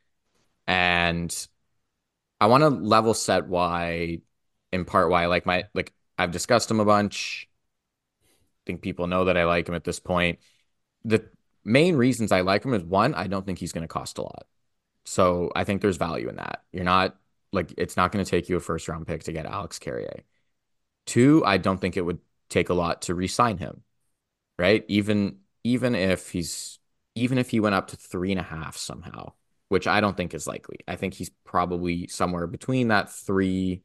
And 0.66 1.48
I 2.40 2.46
want 2.46 2.62
to 2.62 2.68
level 2.68 3.12
set 3.14 3.46
why 3.46 4.20
in 4.72 4.84
part 4.84 5.10
why 5.10 5.24
I 5.24 5.26
like 5.26 5.46
my 5.46 5.64
like 5.74 5.92
I've 6.18 6.30
discussed 6.30 6.70
him 6.70 6.80
a 6.80 6.84
bunch. 6.84 7.48
I 8.26 8.62
think 8.66 8.80
people 8.80 9.06
know 9.06 9.26
that 9.26 9.36
I 9.36 9.44
like 9.44 9.68
him 9.68 9.74
at 9.74 9.84
this 9.84 10.00
point. 10.00 10.38
The 11.04 11.28
main 11.64 11.96
reasons 11.96 12.32
I 12.32 12.40
like 12.40 12.64
him 12.64 12.72
is 12.72 12.82
one, 12.82 13.14
I 13.14 13.26
don't 13.26 13.44
think 13.44 13.58
he's 13.58 13.72
going 13.72 13.82
to 13.82 13.88
cost 13.88 14.16
a 14.18 14.22
lot. 14.22 14.46
So 15.04 15.50
I 15.54 15.64
think 15.64 15.82
there's 15.82 15.98
value 15.98 16.28
in 16.30 16.36
that. 16.36 16.62
You're 16.72 16.84
not 16.84 17.16
like 17.55 17.74
it's 17.78 17.96
not 17.96 18.12
going 18.12 18.24
to 18.24 18.30
take 18.30 18.48
you 18.48 18.57
a 18.57 18.61
first 18.61 18.88
round 18.88 19.07
pick 19.07 19.24
to 19.24 19.32
get 19.32 19.46
Alex 19.46 19.78
Carrier. 19.78 20.24
Two, 21.07 21.44
I 21.44 21.59
don't 21.59 21.80
think 21.80 21.96
it 21.96 22.02
would 22.02 22.20
take 22.48 22.68
a 22.68 22.74
lot 22.74 23.02
to 23.02 23.14
re-sign 23.14 23.59
him. 23.59 23.82
Right? 24.59 24.84
Even 24.88 25.38
even 25.64 25.94
if 25.94 26.30
he's 26.30 26.78
even 27.14 27.38
if 27.38 27.50
he 27.50 27.61
went 27.61 27.74
up 27.74 27.88
to 27.88 27.96
three 27.96 28.30
and 28.30 28.40
a 28.40 28.44
half 28.44 28.76
somehow, 28.76 29.32
which 29.68 29.86
I 29.86 30.00
don't 30.00 30.16
think 30.16 30.34
is 30.34 30.46
likely. 30.46 30.78
I 30.86 30.96
think 30.96 31.14
he's 31.14 31.30
probably 31.44 32.07
somewhere 32.09 32.46
between 32.46 32.88
that 32.88 33.11
three, 33.11 33.82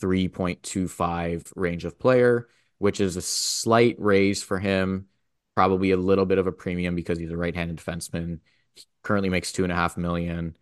3.25 0.00 1.52
range 1.56 1.84
of 1.84 1.98
player, 1.98 2.48
which 2.78 3.00
is 3.00 3.16
a 3.16 3.22
slight 3.22 3.96
raise 3.98 4.42
for 4.42 4.58
him, 4.58 5.06
probably 5.54 5.90
a 5.92 5.96
little 5.96 6.26
bit 6.26 6.38
of 6.38 6.46
a 6.46 6.52
premium 6.52 6.94
because 6.94 7.18
he's 7.18 7.30
a 7.30 7.36
right-handed 7.36 7.76
defenseman. 7.76 8.40
He 8.74 8.84
currently 9.02 9.30
makes 9.30 9.52
two 9.52 9.64
and 9.64 9.72
a 9.72 9.76
half 9.76 9.96
million. 9.96 10.56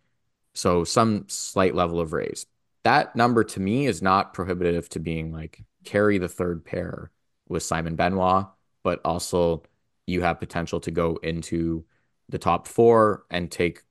So 0.53 0.83
some 0.83 1.25
slight 1.27 1.75
level 1.75 1.99
of 1.99 2.13
raise. 2.13 2.45
That 2.83 3.15
number 3.15 3.43
to 3.43 3.59
me 3.59 3.85
is 3.85 4.01
not 4.01 4.33
prohibitive 4.33 4.89
to 4.89 4.99
being 4.99 5.31
like 5.31 5.63
carry 5.83 6.17
the 6.17 6.29
third 6.29 6.65
pair 6.65 7.11
with 7.47 7.63
Simon 7.63 7.95
Benoit, 7.95 8.47
but 8.83 9.01
also 9.03 9.63
you 10.07 10.21
have 10.21 10.39
potential 10.39 10.79
to 10.81 10.91
go 10.91 11.17
into 11.21 11.85
the 12.29 12.37
top 12.37 12.67
four 12.67 13.25
and 13.29 13.51
take 13.51 13.83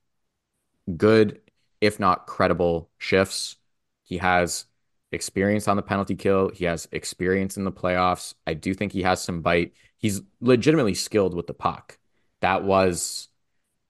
good, 0.97 1.39
if 1.81 1.99
not 1.99 2.27
credible, 2.27 2.89
shifts. 2.97 3.57
He 4.03 4.17
has 4.17 4.65
experience 5.11 5.67
on 5.67 5.75
the 5.75 5.81
penalty 5.83 6.15
kill. 6.15 6.49
He 6.49 6.65
has 6.65 6.87
experience 6.91 7.57
in 7.57 7.63
the 7.63 7.71
playoffs. 7.71 8.33
I 8.45 8.53
do 8.53 8.73
think 8.73 8.91
he 8.91 9.03
has 9.03 9.21
some 9.21 9.41
bite. 9.41 9.73
He's 9.97 10.21
legitimately 10.41 10.95
skilled 10.95 11.33
with 11.33 11.47
the 11.47 11.53
puck. 11.53 11.97
That 12.41 12.63
was 12.63 13.27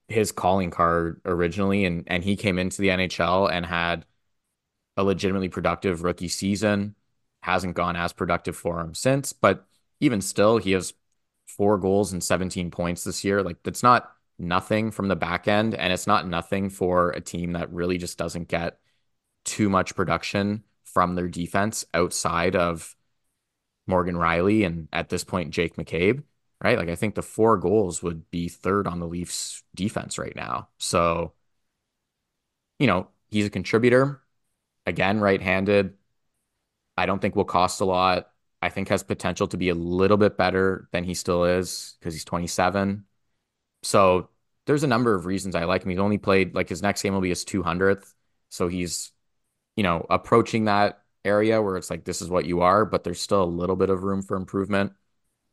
his 0.10 0.32
calling 0.32 0.72
card 0.72 1.22
originally, 1.26 1.86
and 1.86 2.04
and 2.08 2.24
he 2.24 2.36
came 2.36 2.60
into 2.60 2.82
the 2.82 2.90
NHL 2.90 3.52
and 3.52 3.66
had 3.66 4.06
a 4.98 5.04
legitimately 5.04 5.50
productive 5.50 6.04
rookie 6.04 6.28
season. 6.28 6.96
Hasn't 7.44 7.76
gone 7.76 7.96
as 7.96 8.12
productive 8.14 8.56
for 8.58 8.82
him 8.82 8.94
since, 8.94 9.34
but 9.34 9.66
even 10.02 10.22
still, 10.22 10.58
he 10.58 10.72
has 10.74 10.94
four 11.48 11.78
goals 11.78 12.12
and 12.12 12.24
17 12.24 12.70
points 12.72 13.04
this 13.04 13.24
year. 13.24 13.42
Like 13.42 13.58
that's 13.64 13.84
not 13.84 14.12
nothing 14.38 14.92
from 14.92 15.08
the 15.08 15.16
back 15.16 15.48
end, 15.48 15.74
and 15.76 15.94
it's 15.94 16.08
not 16.08 16.28
nothing 16.28 16.70
for 16.70 17.12
a 17.12 17.22
team 17.22 17.54
that 17.54 17.72
really 17.72 17.98
just 17.98 18.18
doesn't 18.18 18.50
get 18.50 18.80
too 19.46 19.70
much 19.70 19.96
production 19.96 20.64
from 20.84 21.16
their 21.16 21.28
defense 21.28 21.86
outside 21.94 22.56
of 22.56 22.96
Morgan 23.88 24.16
Rielly 24.16 24.66
and 24.66 24.88
at 24.94 25.10
this 25.10 25.24
point 25.24 25.52
Jake 25.52 25.76
McCabe 25.76 26.24
right? 26.64 26.78
Like 26.78 26.90
I 26.90 26.96
think 26.96 27.16
the 27.16 27.22
four 27.22 27.58
goals 27.58 28.04
would 28.04 28.30
be 28.32 28.50
third 28.50 28.88
on 28.88 29.00
the 29.00 29.08
Leafs 29.08 29.64
defense 29.76 30.18
right 30.18 30.36
now. 30.36 30.70
So, 30.78 31.34
you 32.80 32.88
know, 32.88 33.08
he's 33.30 33.46
a 33.46 33.50
contributor. 33.50 34.22
Again, 34.86 35.20
right-handed. 35.20 35.94
I 36.98 37.06
don't 37.06 37.20
think 37.22 37.36
will 37.36 37.46
cost 37.46 37.82
a 37.82 37.86
lot. 37.86 38.32
I 38.62 38.70
think 38.70 38.90
has 38.90 39.04
potential 39.04 39.48
to 39.48 39.58
be 39.58 39.70
a 39.70 39.76
little 39.76 40.18
bit 40.18 40.38
better 40.38 40.90
than 40.92 41.04
he 41.04 41.14
still 41.14 41.46
is 41.46 41.96
because 42.00 42.14
he's 42.14 42.26
27. 42.26 43.06
So 43.84 44.30
there's 44.66 44.84
a 44.84 44.88
number 44.88 45.16
of 45.16 45.26
reasons 45.26 45.56
I 45.56 45.64
like 45.64 45.84
him. 45.84 45.92
He's 45.92 46.00
only 46.00 46.18
played 46.18 46.56
like 46.56 46.68
his 46.70 46.82
next 46.82 47.02
game 47.02 47.14
will 47.14 47.22
be 47.22 47.30
his 47.30 47.46
200th. 47.46 48.14
So 48.50 48.68
he's, 48.68 49.12
you 49.76 49.84
know, 49.84 50.06
approaching 50.10 50.66
that 50.66 51.04
area 51.24 51.62
where 51.62 51.78
it's 51.78 51.90
like, 51.90 52.04
this 52.04 52.22
is 52.22 52.30
what 52.30 52.46
you 52.46 52.62
are, 52.62 52.86
but 52.86 53.04
there's 53.04 53.22
still 53.22 53.44
a 53.44 53.46
little 53.46 53.76
bit 53.76 53.90
of 53.90 54.04
room 54.04 54.22
for 54.22 54.36
improvement. 54.36 54.94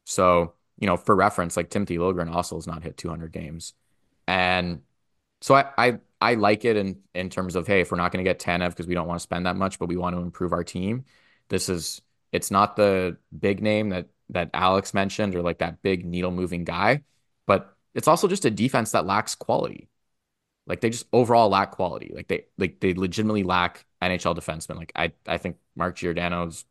So, 0.04 0.54
you 0.78 0.86
know, 0.86 0.96
for 0.96 1.14
reference, 1.16 1.56
like 1.56 1.70
Timothy 1.70 1.98
Liljegren 1.98 2.32
also 2.32 2.56
has 2.56 2.66
not 2.66 2.82
hit 2.82 2.96
200 2.96 3.32
games. 3.32 3.74
And 4.28 4.82
so 5.40 5.54
I, 5.54 5.66
I, 5.78 5.98
I 6.20 6.34
like 6.34 6.64
it 6.64 6.76
in, 6.76 7.00
in 7.14 7.30
terms 7.30 7.56
of, 7.56 7.66
hey, 7.66 7.80
if 7.80 7.90
we're 7.90 7.98
not 7.98 8.12
going 8.12 8.24
to 8.24 8.28
get 8.28 8.40
Tanev 8.40 8.70
because 8.70 8.86
we 8.86 8.94
don't 8.94 9.06
want 9.06 9.18
to 9.18 9.22
spend 9.22 9.46
that 9.46 9.56
much, 9.56 9.78
but 9.78 9.88
we 9.88 9.96
want 9.96 10.16
to 10.16 10.22
improve 10.22 10.52
our 10.52 10.64
team, 10.64 11.04
this 11.48 11.68
is 11.68 12.02
it's 12.32 12.50
not 12.50 12.76
the 12.76 13.16
big 13.38 13.62
name 13.62 13.90
that 13.90 14.08
that 14.30 14.50
Alex 14.52 14.92
mentioned 14.92 15.34
or 15.34 15.42
like 15.42 15.58
that 15.58 15.82
big 15.82 16.04
needle 16.04 16.32
moving 16.32 16.64
guy, 16.64 17.02
but 17.46 17.76
it's 17.94 18.08
also 18.08 18.28
just 18.28 18.44
a 18.44 18.50
defense 18.50 18.92
that 18.92 19.06
lacks 19.06 19.34
quality. 19.34 19.88
Like 20.66 20.80
they 20.80 20.90
just 20.90 21.06
overall 21.12 21.48
lack 21.48 21.70
quality. 21.72 22.12
Like 22.14 22.28
they 22.28 22.46
like 22.58 22.80
they 22.80 22.94
legitimately 22.94 23.44
lack 23.44 23.86
NHL 24.02 24.36
defensemen. 24.36 24.76
Like 24.76 24.92
I 24.96 25.12
I 25.26 25.38
think 25.38 25.56
Mark 25.76 25.96
Giordano's 25.96 26.64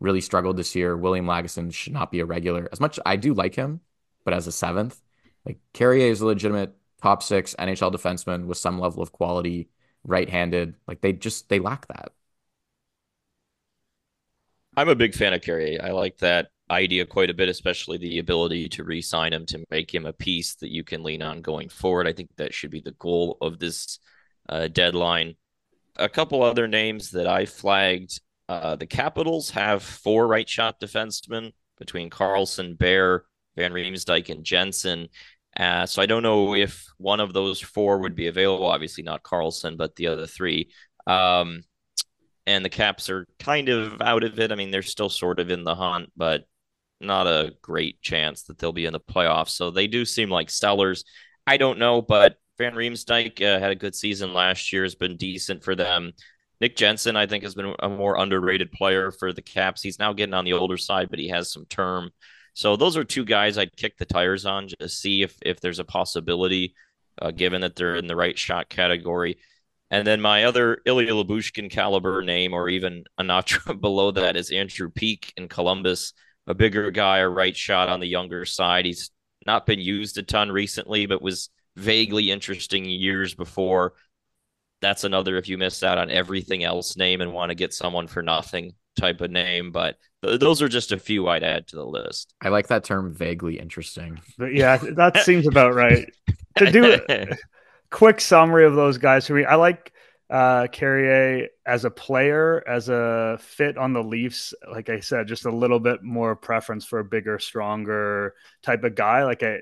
really 0.00 0.20
struggled 0.20 0.56
this 0.56 0.74
year. 0.74 0.96
William 0.96 1.26
Lagesson 1.26 1.72
should 1.72 1.92
not 1.92 2.10
be 2.10 2.20
a 2.20 2.26
regular. 2.26 2.68
As 2.72 2.80
much 2.80 2.98
I 3.06 3.16
do 3.16 3.34
like 3.34 3.54
him, 3.54 3.80
but 4.24 4.34
as 4.34 4.46
a 4.46 4.52
seventh, 4.52 5.00
like 5.44 5.58
Carrier 5.72 6.10
is 6.10 6.20
a 6.20 6.26
legitimate 6.26 6.74
top 7.02 7.22
six 7.22 7.54
NHL 7.58 7.92
defenseman 7.92 8.46
with 8.46 8.58
some 8.58 8.78
level 8.78 9.02
of 9.02 9.12
quality, 9.12 9.68
right-handed. 10.04 10.74
Like 10.86 11.00
they 11.00 11.12
just 11.12 11.48
they 11.48 11.58
lack 11.58 11.86
that. 11.88 12.12
I'm 14.76 14.88
a 14.88 14.94
big 14.94 15.14
fan 15.14 15.32
of 15.32 15.40
Carrier. 15.40 15.80
I 15.82 15.92
like 15.92 16.18
that 16.18 16.48
idea 16.70 17.06
quite 17.06 17.30
a 17.30 17.34
bit, 17.34 17.48
especially 17.48 17.96
the 17.96 18.18
ability 18.18 18.68
to 18.70 18.84
re-sign 18.84 19.32
him 19.32 19.46
to 19.46 19.64
make 19.70 19.94
him 19.94 20.04
a 20.04 20.12
piece 20.12 20.56
that 20.56 20.70
you 20.70 20.84
can 20.84 21.02
lean 21.02 21.22
on 21.22 21.40
going 21.40 21.68
forward. 21.68 22.06
I 22.06 22.12
think 22.12 22.30
that 22.36 22.52
should 22.52 22.70
be 22.70 22.80
the 22.80 22.92
goal 22.92 23.38
of 23.40 23.58
this 23.58 23.98
uh, 24.48 24.68
deadline. 24.68 25.36
A 25.96 26.08
couple 26.08 26.42
other 26.42 26.68
names 26.68 27.12
that 27.12 27.26
I 27.26 27.46
flagged: 27.46 28.20
uh, 28.48 28.76
the 28.76 28.86
Capitals 28.86 29.50
have 29.50 29.82
four 29.82 30.26
right 30.26 30.48
shot 30.48 30.80
defensemen 30.80 31.52
between 31.78 32.10
Carlson, 32.10 32.74
Bear, 32.74 33.24
Van 33.56 33.72
Riemsdyk, 33.72 34.28
and 34.30 34.44
Jensen. 34.44 35.08
Uh, 35.56 35.86
so 35.86 36.02
I 36.02 36.06
don't 36.06 36.22
know 36.22 36.54
if 36.54 36.86
one 36.98 37.20
of 37.20 37.32
those 37.32 37.60
four 37.60 37.98
would 37.98 38.14
be 38.14 38.26
available. 38.26 38.66
Obviously 38.66 39.02
not 39.02 39.22
Carlson, 39.22 39.76
but 39.76 39.96
the 39.96 40.08
other 40.08 40.26
three. 40.26 40.70
Um, 41.06 41.62
and 42.46 42.64
the 42.64 42.70
Caps 42.70 43.10
are 43.10 43.26
kind 43.38 43.68
of 43.68 44.00
out 44.00 44.22
of 44.22 44.38
it. 44.38 44.52
I 44.52 44.54
mean, 44.54 44.70
they're 44.70 44.82
still 44.82 45.08
sort 45.08 45.40
of 45.40 45.50
in 45.50 45.64
the 45.64 45.74
hunt, 45.74 46.12
but 46.16 46.44
not 47.00 47.26
a 47.26 47.54
great 47.62 48.00
chance 48.00 48.44
that 48.44 48.58
they'll 48.58 48.72
be 48.72 48.86
in 48.86 48.92
the 48.92 49.00
playoffs. 49.00 49.50
So 49.50 49.70
they 49.70 49.86
do 49.86 50.04
seem 50.04 50.30
like 50.30 50.50
sellers. 50.50 51.04
I 51.46 51.56
don't 51.56 51.78
know, 51.78 52.02
but 52.02 52.36
Van 52.58 52.74
Riemsdyk 52.74 53.42
uh, 53.42 53.58
had 53.58 53.70
a 53.70 53.76
good 53.76 53.94
season 53.94 54.32
last 54.32 54.72
year, 54.72 54.82
has 54.82 54.94
been 54.94 55.16
decent 55.16 55.64
for 55.64 55.74
them. 55.74 56.12
Nick 56.60 56.76
Jensen, 56.76 57.16
I 57.16 57.26
think, 57.26 57.44
has 57.44 57.54
been 57.54 57.74
a 57.80 57.88
more 57.88 58.16
underrated 58.16 58.72
player 58.72 59.10
for 59.10 59.32
the 59.32 59.42
Caps. 59.42 59.82
He's 59.82 59.98
now 59.98 60.12
getting 60.12 60.34
on 60.34 60.44
the 60.44 60.54
older 60.54 60.76
side, 60.76 61.08
but 61.10 61.18
he 61.18 61.28
has 61.28 61.52
some 61.52 61.66
term. 61.66 62.10
So 62.54 62.76
those 62.76 62.96
are 62.96 63.04
two 63.04 63.24
guys 63.24 63.58
I'd 63.58 63.76
kick 63.76 63.98
the 63.98 64.06
tires 64.06 64.46
on 64.46 64.68
to 64.80 64.88
see 64.88 65.22
if 65.22 65.36
if 65.42 65.60
there's 65.60 65.78
a 65.78 65.84
possibility, 65.84 66.74
uh, 67.20 67.30
given 67.30 67.60
that 67.60 67.76
they're 67.76 67.96
in 67.96 68.06
the 68.06 68.16
right 68.16 68.38
shot 68.38 68.70
category. 68.70 69.36
And 69.90 70.06
then 70.06 70.20
my 70.20 70.44
other 70.44 70.78
Ilya 70.86 71.12
Lyubushkin 71.12 71.70
caliber 71.70 72.22
name, 72.22 72.54
or 72.54 72.68
even 72.68 73.04
a 73.18 73.22
notch 73.22 73.58
below 73.80 74.10
that, 74.12 74.36
is 74.36 74.50
Andrew 74.50 74.90
Peeke 74.90 75.32
in 75.36 75.48
Columbus, 75.48 76.14
a 76.46 76.54
bigger 76.54 76.90
guy, 76.90 77.18
a 77.18 77.28
right 77.28 77.56
shot 77.56 77.88
on 77.88 78.00
the 78.00 78.08
younger 78.08 78.44
side. 78.46 78.86
He's 78.86 79.10
not 79.46 79.66
been 79.66 79.80
used 79.80 80.18
a 80.18 80.22
ton 80.22 80.50
recently, 80.50 81.06
but 81.06 81.22
was 81.22 81.50
vaguely 81.76 82.30
interesting 82.30 82.86
years 82.86 83.34
before. 83.34 83.92
That's 84.86 85.02
another 85.02 85.36
if 85.36 85.48
you 85.48 85.58
miss 85.58 85.82
out 85.82 85.98
on 85.98 86.12
everything 86.12 86.62
else 86.62 86.96
name 86.96 87.20
and 87.20 87.32
want 87.32 87.50
to 87.50 87.56
get 87.56 87.74
someone 87.74 88.06
for 88.06 88.22
nothing 88.22 88.72
type 88.96 89.20
of 89.20 89.32
name. 89.32 89.72
But 89.72 89.96
th- 90.24 90.38
those 90.38 90.62
are 90.62 90.68
just 90.68 90.92
a 90.92 90.96
few 90.96 91.26
I'd 91.26 91.42
add 91.42 91.66
to 91.68 91.76
the 91.76 91.84
list. 91.84 92.32
I 92.40 92.50
like 92.50 92.68
that 92.68 92.84
term 92.84 93.12
vaguely 93.12 93.58
interesting. 93.58 94.20
But 94.38 94.54
yeah, 94.54 94.76
that 94.76 95.24
seems 95.24 95.48
about 95.48 95.74
right. 95.74 96.08
To 96.58 96.70
do 96.70 97.00
a 97.08 97.26
quick 97.90 98.20
summary 98.20 98.64
of 98.64 98.76
those 98.76 98.96
guys 98.96 99.26
for 99.26 99.34
me. 99.34 99.44
I 99.44 99.56
like 99.56 99.92
uh 100.30 100.68
Carrier 100.70 101.48
as 101.66 101.84
a 101.84 101.90
player, 101.90 102.62
as 102.68 102.88
a 102.88 103.38
fit 103.40 103.76
on 103.76 103.92
the 103.92 104.04
Leafs. 104.04 104.54
Like 104.70 104.88
I 104.88 105.00
said, 105.00 105.26
just 105.26 105.46
a 105.46 105.50
little 105.50 105.80
bit 105.80 106.04
more 106.04 106.36
preference 106.36 106.84
for 106.84 107.00
a 107.00 107.04
bigger, 107.04 107.40
stronger 107.40 108.34
type 108.62 108.84
of 108.84 108.94
guy. 108.94 109.24
Like 109.24 109.42
I, 109.42 109.58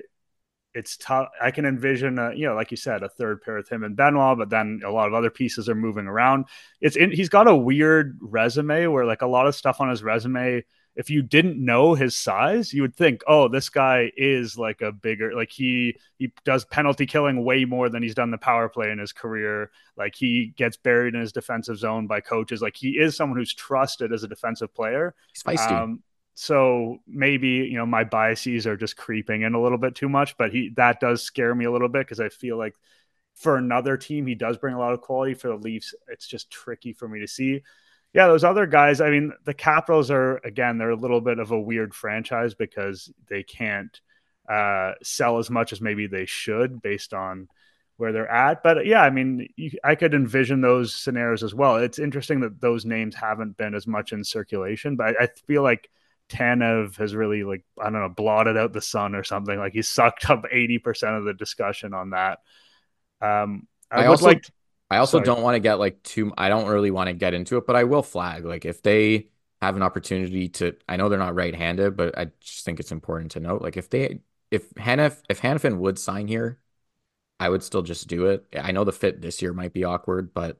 it's 0.75 0.97
tough. 0.97 1.29
I 1.41 1.51
can 1.51 1.65
envision, 1.65 2.19
a, 2.19 2.33
you 2.35 2.45
know, 2.45 2.53
like 2.53 2.69
you 2.69 2.77
said, 2.77 3.01
a 3.01 3.09
third 3.09 3.41
pair 3.41 3.55
with 3.55 3.69
him 3.69 3.83
and 3.83 3.95
Benoit, 3.95 4.37
but 4.37 4.49
then 4.49 4.81
a 4.85 4.91
lot 4.91 5.07
of 5.07 5.13
other 5.13 5.29
pieces 5.29 5.67
are 5.69 5.75
moving 5.75 6.05
around. 6.05 6.45
It's 6.81 6.95
in, 6.95 7.11
he's 7.11 7.29
got 7.29 7.47
a 7.47 7.55
weird 7.55 8.17
resume 8.21 8.87
where 8.87 9.05
like 9.05 9.21
a 9.21 9.27
lot 9.27 9.47
of 9.47 9.55
stuff 9.55 9.81
on 9.81 9.89
his 9.89 10.03
resume 10.03 10.63
if 10.95 11.09
you 11.09 11.21
didn't 11.21 11.63
know 11.63 11.93
his 11.93 12.15
size, 12.15 12.73
you 12.73 12.81
would 12.81 12.95
think, 12.95 13.21
oh, 13.27 13.47
this 13.47 13.69
guy 13.69 14.11
is 14.15 14.57
like 14.57 14.81
a 14.81 14.91
bigger, 14.91 15.35
like 15.35 15.51
he 15.51 15.97
he 16.17 16.31
does 16.45 16.63
penalty 16.65 17.05
killing 17.05 17.43
way 17.43 17.65
more 17.65 17.89
than 17.89 18.01
he's 18.01 18.15
done 18.15 18.31
the 18.31 18.37
power 18.37 18.69
play 18.69 18.91
in 18.91 18.97
his 18.97 19.11
career. 19.11 19.71
Like 19.97 20.15
he 20.15 20.53
gets 20.55 20.77
buried 20.77 21.13
in 21.13 21.19
his 21.19 21.33
defensive 21.33 21.77
zone 21.77 22.07
by 22.07 22.21
coaches. 22.21 22.61
Like 22.61 22.77
he 22.77 22.91
is 22.91 23.15
someone 23.15 23.37
who's 23.37 23.53
trusted 23.53 24.13
as 24.13 24.23
a 24.23 24.27
defensive 24.27 24.73
player. 24.73 25.13
He's 25.33 25.43
feisty. 25.43 25.71
Um, 25.71 26.01
so 26.35 26.99
maybe 27.07 27.47
you 27.47 27.77
know 27.77 27.85
my 27.85 28.03
biases 28.03 28.67
are 28.67 28.77
just 28.77 28.97
creeping 28.97 29.41
in 29.41 29.55
a 29.55 29.61
little 29.61 29.77
bit 29.77 29.95
too 29.95 30.09
much, 30.09 30.37
but 30.37 30.51
he 30.51 30.69
that 30.75 30.99
does 30.99 31.23
scare 31.23 31.55
me 31.55 31.65
a 31.65 31.71
little 31.71 31.89
bit 31.89 32.05
because 32.05 32.19
I 32.19 32.29
feel 32.29 32.57
like 32.57 32.75
for 33.35 33.57
another 33.57 33.97
team 33.97 34.27
he 34.27 34.35
does 34.35 34.57
bring 34.57 34.75
a 34.75 34.79
lot 34.79 34.93
of 34.93 35.01
quality. 35.01 35.33
For 35.33 35.47
the 35.47 35.55
Leafs, 35.55 35.93
it's 36.07 36.27
just 36.27 36.51
tricky 36.51 36.93
for 36.93 37.07
me 37.07 37.21
to 37.21 37.27
see 37.27 37.63
yeah, 38.15 38.27
those 38.27 38.45
other 38.45 38.65
guys. 38.65 39.01
I 39.01 39.09
mean, 39.09 39.33
the 39.43 39.53
Capitals 39.53 40.09
are 40.09 40.37
again, 40.37 40.77
they're 40.77 40.91
a 40.91 40.95
little 40.95 41.19
bit 41.19 41.37
of 41.37 41.51
a 41.51 41.59
weird 41.59 41.93
franchise 41.93 42.53
because 42.53 43.11
they 43.27 43.43
can't 43.43 43.99
uh, 44.49 44.93
sell 45.03 45.37
as 45.37 45.49
much 45.49 45.73
as 45.73 45.81
maybe 45.81 46.07
they 46.07 46.25
should 46.25 46.81
based 46.81 47.13
on 47.13 47.49
where 47.97 48.13
they're 48.13 48.31
at. 48.31 48.63
But 48.63 48.85
yeah, 48.85 49.01
I 49.01 49.09
mean, 49.09 49.49
you, 49.57 49.71
I 49.83 49.95
could 49.95 50.13
envision 50.13 50.61
those 50.61 50.95
scenarios 50.95 51.43
as 51.43 51.53
well. 51.53 51.75
It's 51.75 51.99
interesting 51.99 52.39
that 52.39 52.61
those 52.61 52.85
names 52.85 53.15
haven't 53.15 53.57
been 53.57 53.75
as 53.75 53.85
much 53.85 54.13
in 54.13 54.23
circulation, 54.23 54.95
but 54.95 55.07
I, 55.19 55.23
I 55.25 55.27
feel 55.45 55.63
like 55.63 55.89
Tanev 56.29 56.97
has 56.97 57.15
really 57.15 57.43
like 57.43 57.63
I 57.79 57.85
don't 57.85 58.01
know 58.01 58.09
blotted 58.09 58.57
out 58.57 58.73
the 58.73 58.81
sun 58.81 59.15
or 59.15 59.23
something. 59.23 59.57
Like 59.57 59.73
he's 59.73 59.89
sucked 59.89 60.29
up 60.29 60.45
eighty 60.51 60.79
percent 60.79 61.15
of 61.15 61.25
the 61.25 61.33
discussion 61.33 61.93
on 61.93 62.11
that. 62.11 62.39
Um, 63.21 63.67
I, 63.91 63.97
I 63.97 63.99
would 64.01 64.09
also, 64.09 64.25
like. 64.25 64.45
I 64.89 64.97
also 64.97 65.17
Sorry. 65.17 65.25
don't 65.25 65.41
want 65.41 65.55
to 65.55 65.59
get 65.59 65.79
like 65.79 66.01
too. 66.03 66.31
I 66.37 66.49
don't 66.49 66.67
really 66.67 66.91
want 66.91 67.07
to 67.07 67.13
get 67.13 67.33
into 67.33 67.57
it, 67.57 67.65
but 67.65 67.75
I 67.75 67.85
will 67.85 68.03
flag 68.03 68.45
like 68.45 68.65
if 68.65 68.81
they 68.81 69.29
have 69.61 69.75
an 69.75 69.81
opportunity 69.81 70.49
to. 70.49 70.75
I 70.87 70.97
know 70.97 71.09
they're 71.09 71.17
not 71.17 71.35
right-handed, 71.35 71.97
but 71.97 72.17
I 72.17 72.27
just 72.39 72.65
think 72.65 72.79
it's 72.79 72.91
important 72.91 73.31
to 73.31 73.39
note 73.39 73.61
like 73.61 73.77
if 73.77 73.89
they 73.89 74.19
if 74.51 74.69
Hanif 74.75 75.21
if 75.27 75.41
Hanifin 75.41 75.77
would 75.77 75.97
sign 75.97 76.27
here, 76.27 76.59
I 77.39 77.49
would 77.49 77.63
still 77.63 77.81
just 77.81 78.07
do 78.07 78.27
it. 78.27 78.45
I 78.59 78.71
know 78.71 78.83
the 78.83 78.91
fit 78.91 79.21
this 79.21 79.41
year 79.41 79.53
might 79.53 79.73
be 79.73 79.83
awkward, 79.83 80.33
but 80.33 80.59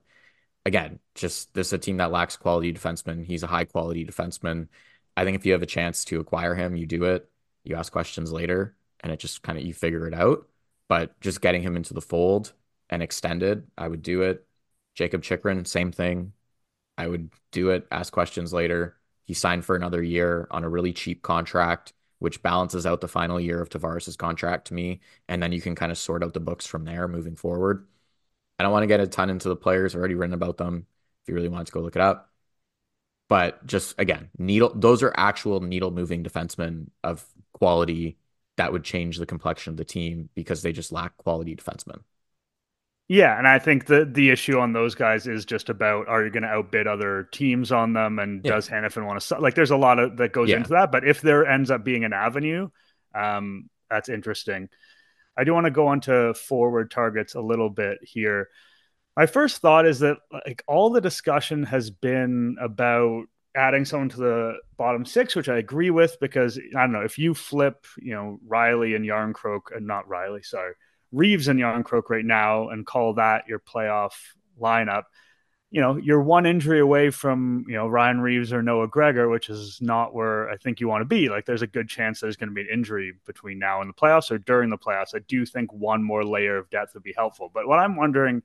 again, 0.64 0.98
just 1.14 1.54
this 1.54 1.68
is 1.68 1.72
a 1.72 1.78
team 1.78 1.98
that 1.98 2.10
lacks 2.10 2.36
quality 2.36 2.72
defensemen. 2.72 3.24
He's 3.24 3.44
a 3.44 3.48
high 3.48 3.64
quality 3.64 4.04
defenseman. 4.04 4.68
I 5.16 5.24
think 5.24 5.36
if 5.36 5.46
you 5.46 5.52
have 5.52 5.62
a 5.62 5.66
chance 5.66 6.04
to 6.06 6.20
acquire 6.20 6.54
him, 6.54 6.76
you 6.76 6.86
do 6.86 7.04
it. 7.04 7.28
You 7.64 7.76
ask 7.76 7.92
questions 7.92 8.32
later, 8.32 8.76
and 9.00 9.12
it 9.12 9.18
just 9.18 9.42
kind 9.42 9.58
of 9.58 9.64
you 9.64 9.74
figure 9.74 10.06
it 10.06 10.14
out. 10.14 10.48
But 10.88 11.18
just 11.20 11.40
getting 11.40 11.62
him 11.62 11.76
into 11.76 11.94
the 11.94 12.00
fold 12.00 12.52
and 12.90 13.02
extended, 13.02 13.66
I 13.76 13.88
would 13.88 14.02
do 14.02 14.22
it. 14.22 14.46
Jakob 14.94 15.22
Chychrun, 15.22 15.64
same 15.64 15.92
thing. 15.92 16.32
I 16.96 17.08
would 17.08 17.30
do 17.50 17.70
it, 17.70 17.86
ask 17.90 18.12
questions 18.12 18.52
later. 18.52 18.96
He 19.24 19.34
signed 19.34 19.64
for 19.64 19.76
another 19.76 20.02
year 20.02 20.46
on 20.50 20.64
a 20.64 20.68
really 20.68 20.92
cheap 20.92 21.22
contract, 21.22 21.92
which 22.20 22.42
balances 22.42 22.86
out 22.86 23.00
the 23.00 23.08
final 23.08 23.40
year 23.40 23.60
of 23.60 23.68
Tavares' 23.68 24.16
contract 24.16 24.68
to 24.68 24.74
me. 24.74 25.00
And 25.28 25.42
then 25.42 25.52
you 25.52 25.60
can 25.60 25.74
kind 25.74 25.92
of 25.92 25.98
sort 25.98 26.22
out 26.22 26.32
the 26.32 26.40
books 26.40 26.66
from 26.66 26.84
there 26.84 27.08
moving 27.08 27.36
forward. 27.36 27.86
I 28.58 28.62
don't 28.62 28.72
want 28.72 28.84
to 28.84 28.88
get 28.88 29.00
a 29.00 29.06
ton 29.06 29.30
into 29.30 29.48
the 29.48 29.56
players. 29.56 29.94
I've 29.94 29.98
already 29.98 30.14
written 30.14 30.34
about 30.34 30.56
them. 30.56 30.86
If 31.22 31.28
you 31.28 31.34
really 31.34 31.48
want 31.48 31.66
to 31.66 31.72
go 31.72 31.80
look 31.80 31.96
it 31.96 32.02
up. 32.02 32.25
But 33.28 33.66
just 33.66 33.94
again, 33.98 34.30
needle 34.38 34.72
those 34.74 35.02
are 35.02 35.12
actual 35.16 35.60
needle 35.60 35.90
moving 35.90 36.22
defensemen 36.22 36.88
of 37.02 37.24
quality 37.52 38.18
that 38.56 38.72
would 38.72 38.84
change 38.84 39.18
the 39.18 39.26
complexion 39.26 39.72
of 39.72 39.76
the 39.76 39.84
team 39.84 40.28
because 40.34 40.62
they 40.62 40.72
just 40.72 40.92
lack 40.92 41.16
quality 41.16 41.54
defensemen. 41.56 42.00
Yeah, 43.08 43.38
and 43.38 43.46
I 43.46 43.60
think 43.60 43.86
the 43.86 44.04
the 44.04 44.30
issue 44.30 44.58
on 44.58 44.72
those 44.72 44.96
guys 44.96 45.28
is 45.28 45.44
just 45.44 45.68
about 45.68 46.08
are 46.08 46.24
you 46.24 46.30
going 46.30 46.42
to 46.42 46.48
outbid 46.48 46.88
other 46.88 47.28
teams 47.30 47.70
on 47.70 47.92
them, 47.92 48.18
and 48.18 48.44
yeah. 48.44 48.52
does 48.52 48.68
Hanifin 48.68 49.06
want 49.06 49.20
to 49.20 49.38
like? 49.38 49.54
There's 49.54 49.70
a 49.70 49.76
lot 49.76 50.00
of 50.00 50.16
that 50.16 50.32
goes 50.32 50.48
yeah. 50.48 50.56
into 50.56 50.70
that, 50.70 50.90
but 50.90 51.06
if 51.06 51.20
there 51.20 51.46
ends 51.46 51.70
up 51.70 51.84
being 51.84 52.04
an 52.04 52.12
avenue, 52.12 52.68
um, 53.14 53.70
that's 53.88 54.08
interesting. 54.08 54.68
I 55.36 55.44
do 55.44 55.54
want 55.54 55.66
to 55.66 55.70
go 55.70 55.88
on 55.88 56.00
to 56.02 56.34
forward 56.34 56.90
targets 56.90 57.34
a 57.34 57.40
little 57.40 57.70
bit 57.70 57.98
here. 58.02 58.48
My 59.16 59.26
first 59.26 59.58
thought 59.62 59.86
is 59.86 60.00
that 60.00 60.18
like 60.30 60.62
all 60.66 60.90
the 60.90 61.00
discussion 61.00 61.62
has 61.64 61.90
been 61.90 62.56
about 62.60 63.24
adding 63.56 63.86
someone 63.86 64.10
to 64.10 64.16
the 64.18 64.58
bottom 64.76 65.06
six, 65.06 65.34
which 65.34 65.48
I 65.48 65.56
agree 65.56 65.90
with 65.90 66.18
because 66.20 66.58
I 66.76 66.80
don't 66.80 66.92
know 66.92 67.00
if 67.00 67.18
you 67.18 67.32
flip, 67.32 67.86
you 67.98 68.14
know, 68.14 68.38
Rielly 68.46 68.94
and 68.94 69.06
Jarnkrok, 69.06 69.74
and 69.74 69.90
uh, 69.90 69.94
not 69.94 70.06
Rielly, 70.06 70.44
sorry, 70.44 70.74
Reaves 71.12 71.48
and 71.48 71.58
Jarnkrok 71.58 72.10
right 72.10 72.24
now, 72.24 72.68
and 72.68 72.84
call 72.84 73.14
that 73.14 73.48
your 73.48 73.58
playoff 73.58 74.12
lineup. 74.60 75.04
You 75.70 75.80
know, 75.80 75.96
you're 75.96 76.22
one 76.22 76.46
injury 76.46 76.80
away 76.80 77.10
from 77.10 77.64
you 77.66 77.74
know 77.74 77.88
Ryan 77.88 78.20
Reaves 78.20 78.52
or 78.52 78.62
Noah 78.62 78.88
Gregor, 78.88 79.30
which 79.30 79.48
is 79.48 79.78
not 79.80 80.14
where 80.14 80.50
I 80.50 80.58
think 80.58 80.78
you 80.78 80.88
want 80.88 81.00
to 81.00 81.06
be. 81.06 81.30
Like, 81.30 81.46
there's 81.46 81.62
a 81.62 81.66
good 81.66 81.88
chance 81.88 82.20
there's 82.20 82.36
going 82.36 82.50
to 82.50 82.54
be 82.54 82.60
an 82.60 82.68
injury 82.70 83.14
between 83.26 83.58
now 83.58 83.80
and 83.80 83.88
the 83.88 83.94
playoffs 83.94 84.30
or 84.30 84.38
during 84.38 84.68
the 84.68 84.78
playoffs. 84.78 85.14
I 85.14 85.20
do 85.26 85.46
think 85.46 85.72
one 85.72 86.02
more 86.02 86.24
layer 86.24 86.58
of 86.58 86.68
depth 86.68 86.92
would 86.94 87.02
be 87.02 87.14
helpful. 87.16 87.50
But 87.52 87.66
what 87.66 87.78
I'm 87.78 87.96
wondering 87.96 88.42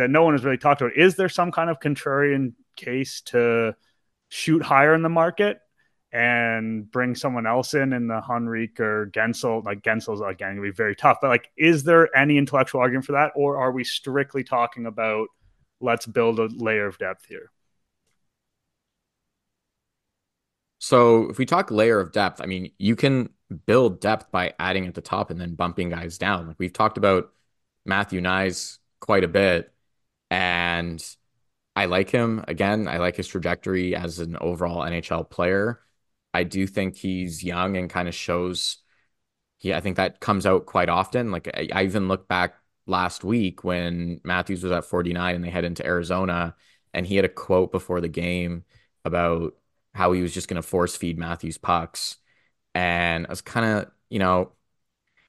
that 0.00 0.10
no 0.10 0.24
one 0.24 0.34
has 0.34 0.44
really 0.44 0.58
talked 0.58 0.80
about 0.80 0.96
is 0.96 1.16
there 1.16 1.28
some 1.28 1.52
kind 1.52 1.70
of 1.70 1.78
contrarian 1.80 2.54
case 2.76 3.20
to 3.20 3.74
shoot 4.28 4.62
higher 4.62 4.94
in 4.94 5.02
the 5.02 5.08
market 5.08 5.60
and 6.12 6.90
bring 6.90 7.14
someone 7.14 7.46
else 7.46 7.74
in 7.74 7.92
in 7.92 8.08
the 8.08 8.20
Henrique 8.28 8.80
or 8.80 9.10
Guentzel. 9.12 9.64
Like 9.64 9.82
Guentzel's 9.82 10.20
again 10.20 10.56
gonna 10.56 10.62
be 10.62 10.70
very 10.70 10.96
tough, 10.96 11.18
but 11.20 11.28
like, 11.28 11.50
is 11.56 11.84
there 11.84 12.14
any 12.16 12.36
intellectual 12.38 12.80
argument 12.80 13.06
for 13.06 13.12
that, 13.12 13.32
or 13.36 13.58
are 13.58 13.70
we 13.70 13.84
strictly 13.84 14.42
talking 14.42 14.86
about 14.86 15.28
let's 15.80 16.06
build 16.06 16.38
a 16.40 16.46
layer 16.46 16.86
of 16.86 16.98
depth 16.98 17.26
here? 17.26 17.50
So 20.78 21.28
if 21.30 21.38
we 21.38 21.46
talk 21.46 21.70
layer 21.70 22.00
of 22.00 22.12
depth, 22.12 22.40
I 22.40 22.46
mean, 22.46 22.72
you 22.78 22.96
can 22.96 23.30
build 23.66 24.00
depth 24.00 24.30
by 24.32 24.54
adding 24.58 24.86
at 24.86 24.94
the 24.94 25.00
top 25.02 25.30
and 25.30 25.40
then 25.40 25.54
bumping 25.54 25.90
guys 25.90 26.18
down. 26.18 26.48
Like 26.48 26.58
we've 26.58 26.72
talked 26.72 26.96
about 26.98 27.32
Matthew 27.84 28.20
Knies 28.20 28.78
quite 29.00 29.24
a 29.24 29.28
bit, 29.28 29.72
and 30.30 31.04
I 31.76 31.86
like 31.86 32.10
him. 32.10 32.44
Again, 32.48 32.88
I 32.88 32.98
like 32.98 33.16
his 33.16 33.28
trajectory 33.28 33.94
as 33.96 34.18
an 34.18 34.36
overall 34.40 34.82
NHL 34.82 35.28
player. 35.30 35.80
I 36.34 36.44
do 36.44 36.66
think 36.66 36.96
he's 36.96 37.44
young 37.44 37.76
and 37.76 37.90
kind 37.90 38.08
of 38.08 38.14
shows. 38.14 38.78
Yeah, 39.60 39.76
I 39.76 39.80
think 39.80 39.96
that 39.96 40.20
comes 40.20 40.46
out 40.46 40.66
quite 40.66 40.88
often. 40.88 41.30
Like 41.30 41.48
I, 41.54 41.68
I 41.72 41.84
even 41.84 42.08
look 42.08 42.28
back 42.28 42.54
last 42.86 43.24
week 43.24 43.64
when 43.64 44.20
Matthews 44.24 44.62
was 44.62 44.72
at 44.72 44.84
49 44.84 45.34
and 45.34 45.44
they 45.44 45.50
head 45.50 45.64
into 45.64 45.86
Arizona, 45.86 46.54
and 46.94 47.06
he 47.06 47.16
had 47.16 47.24
a 47.24 47.28
quote 47.28 47.72
before 47.72 48.00
the 48.00 48.08
game 48.08 48.64
about 49.04 49.54
how 49.94 50.12
he 50.12 50.22
was 50.22 50.32
just 50.34 50.48
going 50.48 50.60
to 50.60 50.66
force 50.68 50.96
feed 50.96 51.18
Matthews 51.18 51.58
pucks. 51.58 52.16
And 52.74 53.26
I 53.26 53.30
was 53.30 53.42
kind 53.42 53.66
of, 53.66 53.90
you 54.10 54.18
know, 54.18 54.52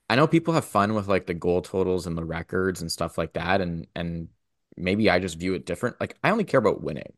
I 0.10 0.16
know 0.16 0.28
people 0.28 0.54
have 0.54 0.66
fun 0.66 0.94
with 0.94 1.08
like 1.08 1.26
the 1.28 1.34
goal 1.34 1.62
totals 1.62 2.08
and 2.08 2.18
the 2.18 2.26
records 2.26 2.82
and 2.82 2.92
stuff 2.92 3.18
like 3.18 3.34
that. 3.34 3.62
And, 3.62 3.88
and 3.96 4.30
maybe 4.82 5.10
I 5.10 5.20
just 5.20 5.38
view 5.38 5.54
it 5.54 5.66
different. 5.66 6.00
Like 6.00 6.18
I 6.24 6.32
only 6.32 6.44
care 6.44 6.60
about 6.60 6.84
winning. 6.84 7.14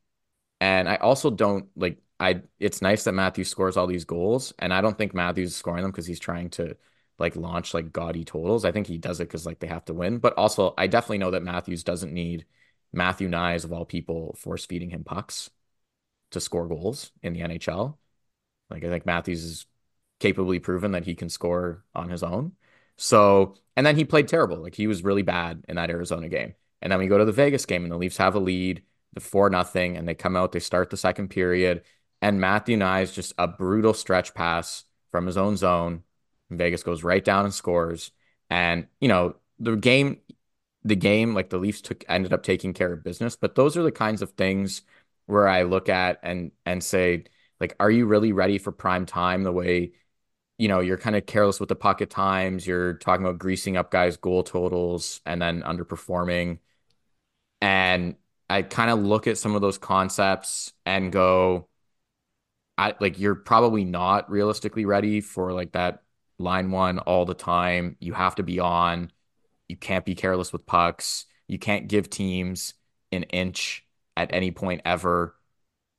And 0.60 0.88
I 0.88 0.96
also 0.96 1.30
don't 1.30 1.68
like 1.76 1.98
I 2.20 2.42
it's 2.60 2.82
nice 2.82 3.04
that 3.04 3.12
Matthews 3.12 3.48
scores 3.48 3.76
all 3.76 3.86
these 3.86 4.04
goals. 4.04 4.52
And 4.58 4.72
I 4.72 4.80
don't 4.80 4.96
think 4.98 5.14
Matthews 5.14 5.50
is 5.50 5.56
scoring 5.56 5.82
them 5.82 5.90
because 5.90 6.06
he's 6.06 6.20
trying 6.20 6.50
to 6.50 6.76
like 7.18 7.36
launch 7.36 7.74
like 7.74 7.92
gaudy 7.92 8.24
totals. 8.24 8.64
I 8.64 8.72
think 8.72 8.86
he 8.86 8.98
does 8.98 9.20
it 9.20 9.24
because 9.28 9.46
like 9.46 9.60
they 9.60 9.66
have 9.68 9.84
to 9.86 9.94
win. 9.94 10.18
But 10.18 10.34
also 10.34 10.74
I 10.78 10.86
definitely 10.86 11.18
know 11.18 11.32
that 11.32 11.42
Matthews 11.42 11.84
doesn't 11.84 12.12
need 12.12 12.46
Matthew 12.92 13.28
Knies 13.28 13.64
of 13.64 13.72
all 13.72 13.84
people 13.84 14.34
force 14.38 14.66
feeding 14.66 14.90
him 14.90 15.04
pucks 15.04 15.50
to 16.32 16.40
score 16.40 16.68
goals 16.68 17.12
in 17.22 17.32
the 17.32 17.42
NHL. 17.42 17.98
Like 18.70 18.84
I 18.84 18.88
think 18.88 19.06
Matthews 19.06 19.44
is 19.44 19.66
capably 20.20 20.58
proven 20.58 20.92
that 20.92 21.04
he 21.04 21.14
can 21.14 21.28
score 21.28 21.84
on 21.94 22.08
his 22.10 22.22
own. 22.22 22.52
So 22.96 23.56
and 23.76 23.84
then 23.86 23.96
he 23.96 24.04
played 24.04 24.28
terrible. 24.28 24.58
Like 24.58 24.74
he 24.74 24.86
was 24.86 25.04
really 25.04 25.22
bad 25.22 25.64
in 25.68 25.76
that 25.76 25.90
Arizona 25.90 26.28
game. 26.28 26.54
And 26.84 26.92
then 26.92 27.00
we 27.00 27.08
go 27.08 27.18
to 27.18 27.24
the 27.24 27.32
Vegas 27.32 27.66
game 27.66 27.82
and 27.82 27.90
the 27.90 27.96
Leafs 27.96 28.18
have 28.18 28.36
a 28.36 28.38
lead, 28.38 28.82
the 29.14 29.20
four 29.20 29.50
nothing, 29.50 29.96
and 29.96 30.06
they 30.06 30.14
come 30.14 30.36
out, 30.36 30.52
they 30.52 30.60
start 30.60 30.90
the 30.90 30.96
second 30.96 31.28
period, 31.28 31.82
and 32.22 32.40
Matthew 32.40 32.76
Knies 32.76 33.12
just 33.12 33.32
a 33.38 33.48
brutal 33.48 33.94
stretch 33.94 34.34
pass 34.34 34.84
from 35.10 35.26
his 35.26 35.36
own 35.36 35.56
zone. 35.56 36.04
Vegas 36.50 36.82
goes 36.82 37.02
right 37.02 37.24
down 37.24 37.44
and 37.46 37.54
scores. 37.54 38.12
And 38.50 38.86
you 39.00 39.08
know, 39.08 39.36
the 39.58 39.76
game 39.76 40.18
the 40.84 40.96
game, 40.96 41.34
like 41.34 41.50
the 41.50 41.58
Leafs 41.58 41.80
took 41.80 42.04
ended 42.08 42.32
up 42.32 42.42
taking 42.42 42.74
care 42.74 42.92
of 42.92 43.02
business. 43.02 43.36
But 43.36 43.54
those 43.54 43.76
are 43.76 43.82
the 43.82 43.92
kinds 43.92 44.22
of 44.22 44.32
things 44.32 44.82
where 45.26 45.48
I 45.48 45.62
look 45.62 45.88
at 45.88 46.20
and 46.22 46.52
and 46.66 46.84
say, 46.84 47.24
like, 47.60 47.74
are 47.80 47.90
you 47.90 48.06
really 48.06 48.32
ready 48.32 48.58
for 48.58 48.72
prime 48.72 49.06
time 49.06 49.42
the 49.42 49.52
way 49.52 49.92
you 50.58 50.68
know, 50.68 50.80
you're 50.80 50.98
kind 50.98 51.16
of 51.16 51.26
careless 51.26 51.58
with 51.60 51.68
the 51.68 51.76
pocket 51.76 52.10
times. 52.10 52.66
You're 52.66 52.94
talking 52.94 53.24
about 53.26 53.38
greasing 53.38 53.76
up 53.76 53.90
guys' 53.90 54.16
goal 54.16 54.44
totals 54.44 55.20
and 55.26 55.42
then 55.42 55.62
underperforming. 55.62 56.58
And 57.64 58.16
I 58.50 58.60
kind 58.60 58.90
of 58.90 58.98
look 58.98 59.26
at 59.26 59.38
some 59.38 59.54
of 59.54 59.62
those 59.62 59.78
concepts 59.78 60.70
and 60.84 61.10
go, 61.10 61.66
I 62.76 62.92
like 63.00 63.18
you're 63.18 63.36
probably 63.36 63.86
not 63.86 64.30
realistically 64.30 64.84
ready 64.84 65.22
for 65.22 65.50
like 65.50 65.72
that 65.72 66.02
line 66.38 66.70
one 66.70 66.98
all 66.98 67.24
the 67.24 67.32
time. 67.32 67.96
You 68.00 68.12
have 68.12 68.34
to 68.34 68.42
be 68.42 68.60
on. 68.60 69.10
You 69.66 69.76
can't 69.76 70.04
be 70.04 70.14
careless 70.14 70.52
with 70.52 70.66
pucks. 70.66 71.24
You 71.48 71.58
can't 71.58 71.88
give 71.88 72.10
teams 72.10 72.74
an 73.10 73.22
inch 73.22 73.86
at 74.14 74.34
any 74.34 74.50
point 74.50 74.82
ever. 74.84 75.34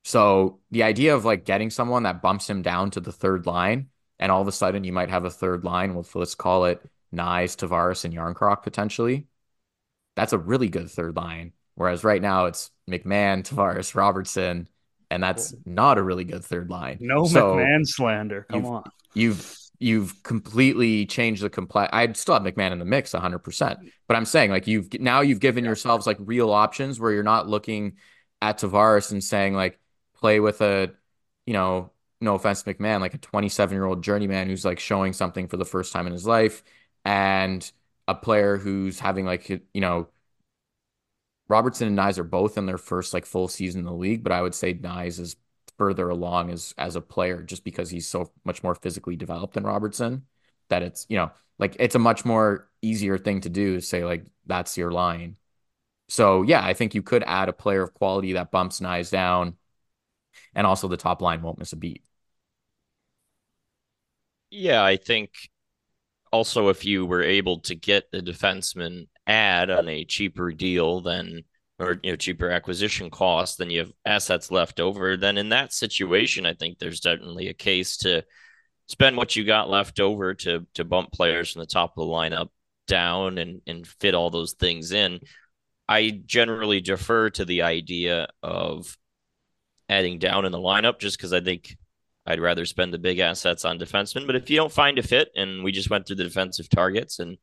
So 0.04 0.60
the 0.70 0.84
idea 0.84 1.16
of 1.16 1.26
like 1.26 1.46
getting 1.46 1.72
someone 1.72 2.04
that 2.04 2.22
bumps 2.22 2.48
him 2.48 2.62
down 2.62 2.92
to 2.92 3.00
the 3.00 3.12
third 3.12 3.48
line, 3.48 3.90
and 4.20 4.32
all 4.32 4.42
of 4.44 4.48
a 4.48 4.52
sudden 4.52 4.84
you 4.84 4.94
might 4.94 5.10
have 5.10 5.26
a 5.26 5.32
third 5.32 5.64
line 5.64 5.96
with 5.96 6.14
let's 6.14 6.36
call 6.36 6.66
it 6.66 6.80
Knies, 7.12 7.56
Tavares, 7.58 8.06
and 8.06 8.14
Jarnkrok 8.14 8.62
potentially 8.62 9.26
that's 10.16 10.34
a 10.34 10.38
really 10.38 10.70
good 10.70 10.90
third 10.90 11.16
line. 11.16 11.54
Whereas 11.76 12.04
right 12.04 12.22
now 12.22 12.46
it's 12.46 12.72
McMann, 12.90 13.44
Tavares, 13.44 13.96
Robertson, 13.96 14.70
and 15.12 15.22
that's 15.22 15.54
not 15.66 15.98
a 15.98 16.04
really 16.04 16.24
good 16.24 16.44
third 16.44 16.70
line. 16.70 16.98
No 17.02 17.26
so 17.26 17.56
McMann 17.56 17.86
slander. 17.86 18.46
Come 18.50 18.62
you've, 18.62 18.72
on. 18.72 18.84
You've 19.14 19.58
you've 19.80 20.24
completely 20.24 21.06
changed 21.06 21.42
the 21.42 21.50
complex. 21.50 21.90
I'd 21.94 22.18
still 22.18 22.36
have 22.36 22.44
McMann 22.44 22.72
in 22.72 22.80
the 22.80 22.86
mix 22.86 23.12
100%. 23.12 23.78
But 24.08 24.18
I'm 24.18 24.26
saying 24.26 24.52
like 24.52 24.68
you've 24.68 25.00
now 25.00 25.22
you've 25.22 25.40
given 25.40 25.66
yourselves 25.66 26.08
like 26.08 26.18
real 26.20 26.52
options 26.52 27.00
where 27.00 27.12
you're 27.12 27.24
not 27.24 27.48
looking 27.48 27.98
at 28.42 28.60
Tavares 28.60 29.12
and 29.12 29.24
saying 29.24 29.54
like 29.54 29.80
play 30.16 30.40
with 30.40 30.62
a, 30.62 30.92
you 31.46 31.54
know, 31.54 31.92
no 32.22 32.36
offense 32.36 32.64
McMann, 32.64 33.02
like 33.02 33.14
a 33.14 33.18
27 33.18 33.76
year 33.76 33.86
old 33.86 34.04
journeyman 34.04 34.48
who's 34.48 34.66
like 34.66 34.80
showing 34.80 35.14
something 35.14 35.48
for 35.48 35.58
the 35.58 35.66
first 35.66 35.92
time 35.92 36.08
in 36.08 36.14
his 36.14 36.26
life 36.26 36.64
and 37.04 37.70
a 38.08 38.16
player 38.16 38.58
who's 38.58 39.00
having 39.00 39.26
like 39.26 39.50
you 39.50 39.62
know 39.76 40.10
Robertson 41.48 41.88
and 41.88 41.98
Knies 41.98 42.18
are 42.18 42.24
both 42.24 42.58
in 42.58 42.66
their 42.66 42.78
first 42.78 43.14
like 43.14 43.26
full 43.26 43.48
season 43.48 43.80
in 43.82 43.86
the 43.86 43.94
league, 43.94 44.24
but 44.24 44.32
I 44.32 44.42
would 44.42 44.56
say 44.56 44.74
Knies 44.74 45.20
is 45.20 45.36
further 45.78 46.10
along 46.10 46.50
as 46.52 46.74
as 46.78 46.96
a 46.96 47.02
player 47.02 47.44
just 47.44 47.64
because 47.64 47.90
he's 47.90 48.08
so 48.08 48.32
much 48.46 48.64
more 48.64 48.76
physically 48.76 49.16
developed 49.16 49.54
than 49.54 49.64
Robertson 49.66 50.26
that 50.70 50.82
it's 50.82 51.06
you 51.10 51.18
know 51.18 51.32
like 51.60 51.76
it's 51.80 51.96
a 51.96 52.00
much 52.00 52.26
more 52.26 52.70
easier 52.82 53.18
thing 53.18 53.42
to 53.42 53.50
do 53.50 53.80
say 53.82 54.04
like 54.06 54.26
that's 54.46 54.78
your 54.78 54.92
line. 54.92 55.38
So 56.10 56.44
yeah, 56.44 56.66
I 56.66 56.74
think 56.74 56.96
you 56.96 57.04
could 57.04 57.24
add 57.26 57.50
a 57.50 57.54
player 57.54 57.84
of 57.84 57.94
quality 57.96 58.34
that 58.34 58.52
bumps 58.52 58.82
Knies 58.82 59.12
down, 59.12 59.58
and 60.56 60.68
also 60.68 60.88
the 60.88 60.98
top 60.98 61.22
line 61.22 61.42
won't 61.42 61.60
miss 61.60 61.74
a 61.74 61.78
beat. 61.78 62.04
Yeah, 64.50 64.84
I 64.84 64.98
think 64.98 65.50
also 66.36 66.70
if 66.70 66.86
you 66.86 67.06
were 67.06 67.24
able 67.24 67.60
to 67.62 67.76
get 67.76 68.06
a 68.14 68.20
defenseman 68.20 69.08
add 69.28 69.70
on 69.70 69.90
a 69.90 70.06
cheaper 70.06 70.52
deal 70.52 71.02
than 71.02 71.44
or 71.80 72.00
you 72.04 72.12
know 72.12 72.16
cheaper 72.16 72.50
acquisition 72.50 73.10
cost 73.10 73.58
then 73.58 73.70
you 73.70 73.80
have 73.80 73.92
assets 74.06 74.52
left 74.52 74.80
over 74.80 75.18
then 75.18 75.38
in 75.38 75.50
that 75.50 75.74
situation 75.74 76.46
i 76.46 76.54
think 76.54 76.78
there's 76.78 77.00
definitely 77.00 77.48
a 77.48 77.54
case 77.54 77.98
to 77.98 78.24
spend 78.88 79.18
what 79.18 79.36
you 79.36 79.44
got 79.44 79.70
left 79.70 80.00
over 80.00 80.34
to 80.34 80.66
to 80.74 80.84
bump 80.84 81.12
players 81.12 81.52
from 81.52 81.62
the 81.62 81.66
top 81.66 81.92
of 81.98 82.06
the 82.06 82.12
lineup 82.12 82.50
down 82.88 83.38
and 83.38 83.62
and 83.68 83.88
fit 83.88 84.16
all 84.16 84.30
those 84.30 84.54
things 84.54 84.92
in. 84.92 85.20
I 85.88 86.22
generally 86.26 86.82
defer 86.82 87.30
to 87.32 87.46
the 87.46 87.64
idea 87.64 88.28
of 88.42 88.98
adding 89.88 90.20
down 90.20 90.46
in 90.46 90.52
the 90.52 90.58
lineup 90.58 91.00
just 91.00 91.16
because 91.16 91.32
i 91.32 91.40
think 91.40 91.78
I'd 92.26 92.40
rather 92.40 92.66
spend 92.66 92.94
the 92.94 92.98
big 92.98 93.20
assets 93.20 93.66
on 93.66 93.78
defensemen. 93.78 94.26
But 94.26 94.36
if 94.36 94.50
you 94.50 94.56
don't 94.56 94.72
find 94.72 94.98
a 94.98 95.04
fit, 95.04 95.30
and 95.36 95.64
we 95.64 95.72
just 95.72 95.90
went 95.90 96.08
through 96.08 96.16
the 96.18 96.24
defensive 96.24 96.70
targets, 96.70 97.20
and 97.20 97.38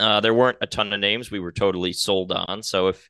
uh, 0.00 0.20
there 0.20 0.34
weren't 0.34 0.58
a 0.60 0.66
ton 0.66 0.92
of 0.92 1.00
names 1.00 1.30
we 1.30 1.40
were 1.40 1.52
totally 1.52 1.92
sold 1.92 2.32
on. 2.32 2.62
So 2.62 2.88
if 2.88 3.08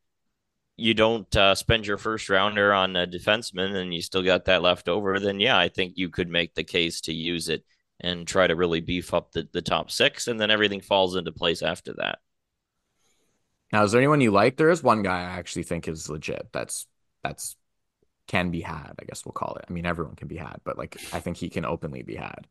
you 0.76 0.94
don't 0.94 1.34
uh, 1.36 1.54
spend 1.54 1.86
your 1.86 1.98
first 1.98 2.28
rounder 2.28 2.72
on 2.72 2.96
a 2.96 3.06
defenseman 3.06 3.74
and 3.74 3.94
you 3.94 4.02
still 4.02 4.22
got 4.22 4.46
that 4.46 4.62
left 4.62 4.88
over, 4.88 5.18
then 5.18 5.40
yeah, 5.40 5.58
I 5.58 5.68
think 5.68 5.94
you 5.96 6.08
could 6.08 6.28
make 6.28 6.54
the 6.54 6.64
case 6.64 7.02
to 7.02 7.14
use 7.14 7.48
it 7.48 7.64
and 8.00 8.26
try 8.26 8.46
to 8.46 8.56
really 8.56 8.80
beef 8.80 9.14
up 9.14 9.32
the, 9.32 9.48
the 9.52 9.62
top 9.62 9.90
six, 9.90 10.26
and 10.26 10.40
then 10.40 10.50
everything 10.50 10.80
falls 10.80 11.14
into 11.14 11.30
place 11.30 11.62
after 11.62 11.94
that. 11.94 12.18
Now, 13.72 13.84
is 13.84 13.92
there 13.92 14.00
anyone 14.00 14.20
you 14.20 14.32
like? 14.32 14.56
There 14.56 14.70
is 14.70 14.82
one 14.82 15.02
guy 15.02 15.20
I 15.20 15.38
actually 15.38 15.62
think 15.62 15.88
is 15.88 16.10
legit. 16.10 16.48
That's 16.52 16.86
that's 17.22 17.56
can 18.26 18.50
be 18.50 18.60
had, 18.60 18.92
I 18.98 19.04
guess 19.04 19.24
we'll 19.24 19.32
call 19.32 19.56
it. 19.56 19.64
I 19.68 19.72
mean, 19.72 19.86
everyone 19.86 20.16
can 20.16 20.28
be 20.28 20.36
had, 20.36 20.60
but 20.64 20.78
like 20.78 20.96
I 21.12 21.20
think 21.20 21.36
he 21.36 21.48
can 21.48 21.64
openly 21.64 22.02
be 22.02 22.16
had. 22.16 22.46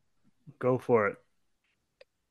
Go 0.59 0.77
for 0.77 1.07
it. 1.07 1.17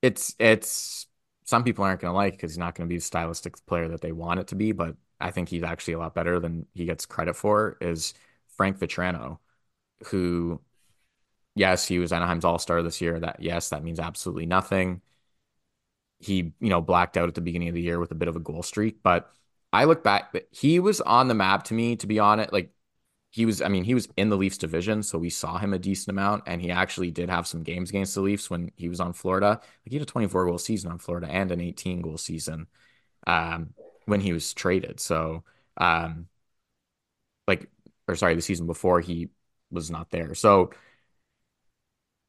It's 0.02 0.34
it's 0.38 1.06
some 1.44 1.64
people 1.64 1.84
aren't 1.84 2.00
going 2.00 2.12
to 2.12 2.16
like 2.16 2.34
because 2.34 2.52
he's 2.52 2.58
not 2.58 2.74
going 2.74 2.88
to 2.88 2.92
be 2.92 2.98
the 2.98 3.04
stylistic 3.04 3.64
player 3.66 3.88
that 3.88 4.00
they 4.00 4.12
want 4.12 4.40
it 4.40 4.48
to 4.48 4.54
be, 4.54 4.72
but 4.72 4.96
I 5.20 5.30
think 5.30 5.48
he's 5.48 5.62
actually 5.62 5.94
a 5.94 5.98
lot 5.98 6.14
better 6.14 6.40
than 6.40 6.66
he 6.74 6.84
gets 6.86 7.06
credit 7.06 7.34
for. 7.34 7.76
Is 7.80 8.14
Frank 8.56 8.78
Vatrano, 8.78 9.38
who, 10.06 10.60
yes, 11.54 11.86
he 11.86 11.98
was 11.98 12.12
Anaheim's 12.12 12.44
All 12.44 12.58
Star 12.58 12.82
this 12.82 13.00
year. 13.00 13.18
That 13.20 13.42
yes, 13.42 13.70
that 13.70 13.82
means 13.82 14.00
absolutely 14.00 14.46
nothing. 14.46 15.02
He, 16.18 16.52
you 16.60 16.68
know, 16.68 16.80
blacked 16.82 17.16
out 17.16 17.28
at 17.28 17.34
the 17.34 17.40
beginning 17.40 17.68
of 17.68 17.74
the 17.74 17.80
year 17.82 17.98
with 17.98 18.10
a 18.10 18.14
bit 18.14 18.28
of 18.28 18.36
a 18.36 18.40
goal 18.40 18.62
streak, 18.62 19.02
but 19.02 19.32
I 19.72 19.84
look 19.84 20.02
back, 20.02 20.34
he 20.50 20.80
was 20.80 21.00
on 21.00 21.28
the 21.28 21.34
map 21.34 21.64
to 21.64 21.74
me, 21.74 21.96
to 21.96 22.06
be 22.06 22.18
honest. 22.18 22.52
Like 22.52 22.72
he 23.30 23.46
was, 23.46 23.62
I 23.62 23.68
mean, 23.68 23.84
he 23.84 23.94
was 23.94 24.08
in 24.16 24.28
the 24.28 24.36
Leafs 24.36 24.58
division, 24.58 25.02
so 25.02 25.18
we 25.18 25.30
saw 25.30 25.58
him 25.58 25.72
a 25.72 25.78
decent 25.78 26.08
amount, 26.08 26.44
and 26.46 26.60
he 26.60 26.70
actually 26.70 27.12
did 27.12 27.30
have 27.30 27.46
some 27.46 27.62
games 27.62 27.90
against 27.90 28.14
the 28.14 28.20
Leafs 28.20 28.50
when 28.50 28.72
he 28.76 28.88
was 28.88 28.98
on 29.00 29.12
Florida. 29.12 29.60
Like 29.60 29.90
he 29.90 29.96
had 29.96 30.02
a 30.02 30.06
24 30.06 30.46
goal 30.46 30.58
season 30.58 30.90
on 30.90 30.98
Florida 30.98 31.28
and 31.28 31.52
an 31.52 31.60
18 31.60 32.00
goal 32.02 32.18
season 32.18 32.66
um, 33.26 33.74
when 34.06 34.20
he 34.20 34.32
was 34.32 34.52
traded. 34.54 35.00
So, 35.00 35.44
um, 35.76 36.28
like, 37.46 37.68
or 38.08 38.16
sorry, 38.16 38.34
the 38.34 38.42
season 38.42 38.66
before 38.66 39.00
he 39.00 39.28
was 39.70 39.90
not 39.90 40.10
there. 40.10 40.34
So 40.34 40.70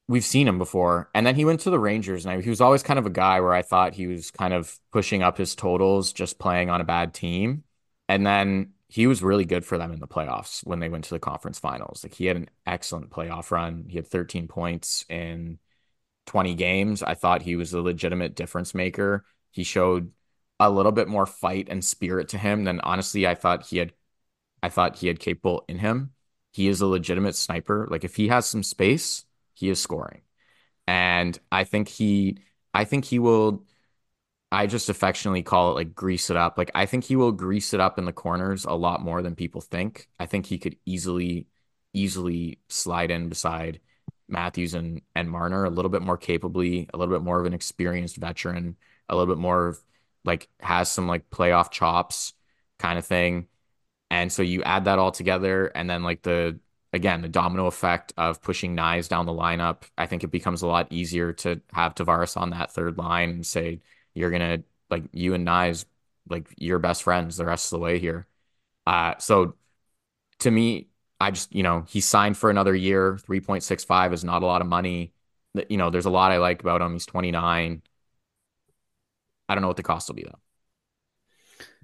we've 0.08 0.26
seen 0.26 0.48
him 0.48 0.58
before. 0.58 1.10
And 1.16 1.26
then 1.26 1.36
he 1.36 1.46
went 1.46 1.62
to 1.62 1.70
the 1.70 1.80
Rangers, 1.80 2.26
and 2.26 2.34
I, 2.34 2.42
he 2.42 2.50
was 2.50 2.62
always 2.62 2.84
kind 2.84 3.00
of 3.00 3.06
a 3.06 3.12
guy 3.12 3.40
where 3.40 3.54
I 3.54 3.62
thought 3.62 3.94
he 3.94 4.08
was 4.08 4.32
kind 4.32 4.54
of 4.54 4.78
pushing 4.92 5.24
up 5.24 5.38
his 5.38 5.56
totals 5.56 6.14
just 6.14 6.40
playing 6.40 6.70
on 6.70 6.82
a 6.82 6.86
bad 6.86 7.14
team. 7.14 7.64
And 8.10 8.26
then 8.26 8.74
he 8.92 9.08
was 9.08 9.24
really 9.24 9.46
good 9.46 9.64
for 9.64 9.78
them 9.78 9.94
in 9.94 10.02
the 10.02 10.08
playoffs 10.08 10.66
when 10.68 10.82
they 10.82 10.90
went 10.90 11.06
to 11.06 11.14
the 11.14 11.20
conference 11.20 11.58
finals. 11.58 12.04
Like 12.04 12.14
he 12.14 12.26
had 12.26 12.36
an 12.36 12.50
excellent 12.68 13.10
playoff 13.10 13.50
run. 13.50 13.86
He 13.88 13.96
had 13.96 14.06
13 14.06 14.50
points 14.50 15.06
in 15.08 15.60
20 16.26 16.56
games. 16.56 17.02
I 17.02 17.14
thought 17.14 17.42
he 17.42 17.56
was 17.56 17.72
a 17.72 17.80
legitimate 17.80 18.36
difference 18.36 18.76
maker. 18.76 19.24
He 19.50 19.64
showed 19.64 20.12
a 20.60 20.70
little 20.70 20.92
bit 20.92 21.08
more 21.08 21.26
fight 21.26 21.70
and 21.70 21.86
spirit 21.86 22.28
to 22.30 22.38
him 22.38 22.66
than 22.66 22.82
honestly 22.82 23.26
I 23.26 23.34
thought 23.34 23.66
he 23.66 23.78
had 23.78 23.94
I 24.62 24.68
thought 24.68 24.98
he 24.98 25.08
had 25.08 25.22
capable 25.22 25.64
in 25.70 25.80
him. 25.80 26.12
He 26.52 26.68
is 26.68 26.82
a 26.82 26.86
legitimate 26.86 27.38
sniper. 27.38 27.88
Like 27.90 28.04
if 28.04 28.18
he 28.18 28.28
has 28.28 28.46
some 28.46 28.62
space, 28.62 29.24
he 29.54 29.70
is 29.70 29.80
scoring. 29.80 30.24
And 30.86 31.40
I 31.50 31.64
think 31.64 31.88
he 31.88 32.40
I 32.74 32.84
think 32.84 33.06
he 33.06 33.20
will 33.20 33.64
I 34.52 34.68
just 34.68 34.90
affectionately 34.90 35.44
call 35.44 35.72
it 35.72 35.76
like 35.76 35.96
grease 35.96 36.30
it 36.30 36.38
up. 36.38 36.58
Like 36.58 36.72
I 36.76 36.86
think 36.86 37.06
he 37.06 37.16
will 37.16 37.32
grease 37.32 37.74
it 37.74 37.80
up 37.80 37.98
in 37.98 38.06
the 38.06 38.14
corners 38.14 38.66
a 38.66 38.74
lot 38.74 39.02
more 39.02 39.22
than 39.22 39.36
people 39.36 39.62
think. 39.62 40.08
I 40.20 40.26
think 40.26 40.46
he 40.46 40.58
could 40.58 40.76
easily, 40.86 41.48
easily 41.94 42.60
slide 42.68 43.12
in 43.12 43.30
beside 43.30 43.80
Matthews 44.28 44.74
and 44.74 45.02
and 45.16 45.30
Marner 45.30 45.66
a 45.66 45.70
little 45.70 45.90
bit 45.92 46.02
more 46.02 46.18
capably, 46.18 46.90
a 46.94 46.98
little 46.98 47.14
bit 47.14 47.24
more 47.24 47.40
of 47.40 47.46
an 47.46 47.54
experienced 47.54 48.18
veteran, 48.18 48.76
a 49.10 49.16
little 49.16 49.34
bit 49.34 49.40
more 49.42 49.68
of 49.68 49.80
like 50.26 50.50
has 50.60 50.92
some 50.92 51.08
like 51.08 51.30
playoff 51.30 51.72
chops 51.72 52.34
kind 52.80 53.00
of 53.00 53.06
thing. 53.06 53.48
And 54.10 54.32
so 54.32 54.44
you 54.44 54.64
add 54.64 54.86
that 54.86 55.00
all 55.00 55.12
together, 55.12 55.68
and 55.68 55.90
then 55.90 56.04
like 56.04 56.24
the 56.24 56.60
again 56.94 57.22
the 57.22 57.30
domino 57.30 57.68
effect 57.68 58.14
of 58.18 58.42
pushing 58.42 58.76
Knies 58.76 59.08
down 59.10 59.26
the 59.26 59.32
lineup. 59.34 59.84
I 59.98 60.08
think 60.08 60.24
it 60.24 60.32
becomes 60.32 60.62
a 60.62 60.68
lot 60.68 60.88
easier 60.92 61.34
to 61.34 61.62
have 61.74 61.96
Tavares 61.96 62.36
on 62.38 62.50
that 62.52 62.72
third 62.74 62.98
line 62.98 63.30
and 63.30 63.46
say 63.46 63.82
you're 64.14 64.32
gonna 64.32 64.64
like 64.90 65.04
you 65.14 65.34
and 65.34 65.48
Knies, 65.48 65.86
like 66.30 66.48
your 66.58 66.80
best 66.80 67.04
friends 67.04 67.38
the 67.38 67.46
rest 67.46 67.72
of 67.74 67.80
the 67.80 67.84
way 67.84 68.00
here. 68.00 68.28
Uh, 68.88 69.16
so 69.20 69.56
to 70.40 70.52
me, 70.52 70.90
I 71.20 71.32
just 71.32 71.54
you 71.54 71.64
know 71.64 71.86
he 71.88 72.02
signed 72.02 72.38
for 72.38 72.50
another 72.50 72.76
year. 72.76 73.18
Three 73.20 73.42
point 73.42 73.64
six 73.64 73.84
five 73.84 74.14
is 74.14 74.24
not 74.24 74.44
a 74.44 74.46
lot 74.46 74.62
of 74.62 74.68
money. 74.68 75.14
You 75.70 75.78
know, 75.78 75.90
there's 75.90 76.06
a 76.06 76.10
lot 76.10 76.32
I 76.32 76.38
like 76.38 76.62
about 76.62 76.82
him. 76.82 76.94
He's 76.94 77.06
29. 77.06 77.82
I 79.50 79.56
don't 79.56 79.62
know 79.62 79.68
what 79.68 79.78
the 79.78 79.84
cost 79.84 80.08
will 80.10 80.16
be 80.16 80.24
though. 80.24 80.40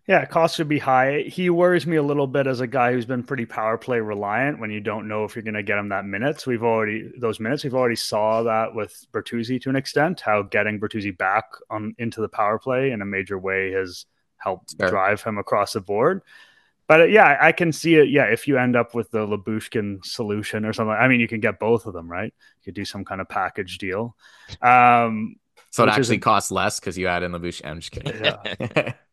Yeah, 0.08 0.24
cost 0.24 0.56
should 0.56 0.70
be 0.70 0.80
high. 0.80 1.24
He 1.24 1.50
worries 1.50 1.86
me 1.86 1.98
a 1.98 2.04
little 2.04 2.28
bit 2.28 2.48
as 2.48 2.62
a 2.62 2.68
guy 2.68 2.94
who's 2.94 3.06
been 3.06 3.24
pretty 3.24 3.46
power 3.46 3.78
play 3.78 4.00
reliant 4.00 4.58
when 4.58 4.72
you 4.72 4.80
don't 4.80 5.10
know 5.10 5.26
if 5.26 5.36
you're 5.36 5.44
going 5.44 5.54
to 5.54 5.64
get 5.64 5.78
him 5.78 5.90
that 5.90 6.06
minutes. 6.06 6.48
We've 6.48 6.64
already 6.64 7.12
those 7.18 7.42
minutes. 7.42 7.66
We've 7.66 7.76
already 7.76 7.98
saw 7.98 8.44
that 8.44 8.74
with 8.74 9.06
Bertuzzi 9.12 9.62
to 9.62 9.70
an 9.70 9.76
extent. 9.76 10.22
How 10.22 10.44
getting 10.44 10.80
Bertuzzi 10.80 11.18
back 11.18 11.44
on 11.70 11.94
into 11.98 12.22
the 12.22 12.30
power 12.30 12.58
play 12.58 12.92
in 12.92 13.02
a 13.02 13.06
major 13.06 13.38
way 13.38 13.72
has 13.74 14.06
helped 14.38 14.76
Fair. 14.78 14.90
drive 14.90 15.24
him 15.24 15.38
across 15.38 15.74
the 15.74 15.82
board. 15.82 16.22
But 16.88 17.02
uh, 17.02 17.06
yeah, 17.06 17.38
I 17.42 17.52
can 17.52 17.74
see 17.74 17.96
it. 17.96 18.08
Yeah, 18.08 18.28
if 18.28 18.48
you 18.48 18.58
end 18.58 18.78
up 18.78 18.96
with 18.96 19.12
the 19.12 19.28
Lyubushkin 19.28 20.06
solution 20.06 20.64
or 20.64 20.72
something, 20.72 20.96
I 20.98 21.10
mean, 21.10 21.20
you 21.20 21.28
can 21.28 21.42
get 21.42 21.60
both 21.60 21.86
of 21.86 21.94
them, 21.94 22.10
right? 22.10 22.34
You 22.60 22.64
could 22.64 22.76
do 22.76 22.86
some 22.86 23.04
kind 23.04 23.20
of 23.20 23.28
package 23.28 23.78
deal. 23.78 24.16
Um, 24.62 25.36
so 25.70 25.84
it 25.84 25.90
actually 25.90 26.20
costs 26.20 26.50
less 26.50 26.80
because 26.80 26.98
you 26.98 27.08
add 27.08 27.24
in 27.24 27.34
Lyubushkin. 27.34 27.66
I'm 27.66 27.82
just 27.82 27.92
kidding. 27.92 28.24
Yeah. 28.24 28.94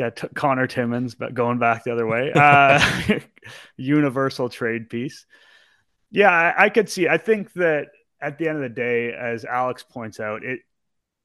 get 0.00 0.16
t- 0.16 0.28
Connor 0.34 0.66
Timmins, 0.66 1.14
but 1.14 1.34
going 1.34 1.58
back 1.58 1.84
the 1.84 1.92
other 1.92 2.06
way. 2.06 2.32
Uh, 2.32 2.80
universal 3.76 4.48
trade 4.48 4.88
piece. 4.88 5.26
Yeah, 6.10 6.30
I, 6.30 6.64
I, 6.64 6.68
could 6.70 6.88
see. 6.88 7.08
I 7.08 7.18
think 7.18 7.52
that 7.54 7.88
at 8.20 8.38
the 8.38 8.48
end 8.48 8.56
of 8.56 8.62
the 8.62 8.68
day, 8.68 9.12
as 9.12 9.44
Alex 9.44 9.82
points 9.82 10.18
out, 10.18 10.44
it 10.44 10.60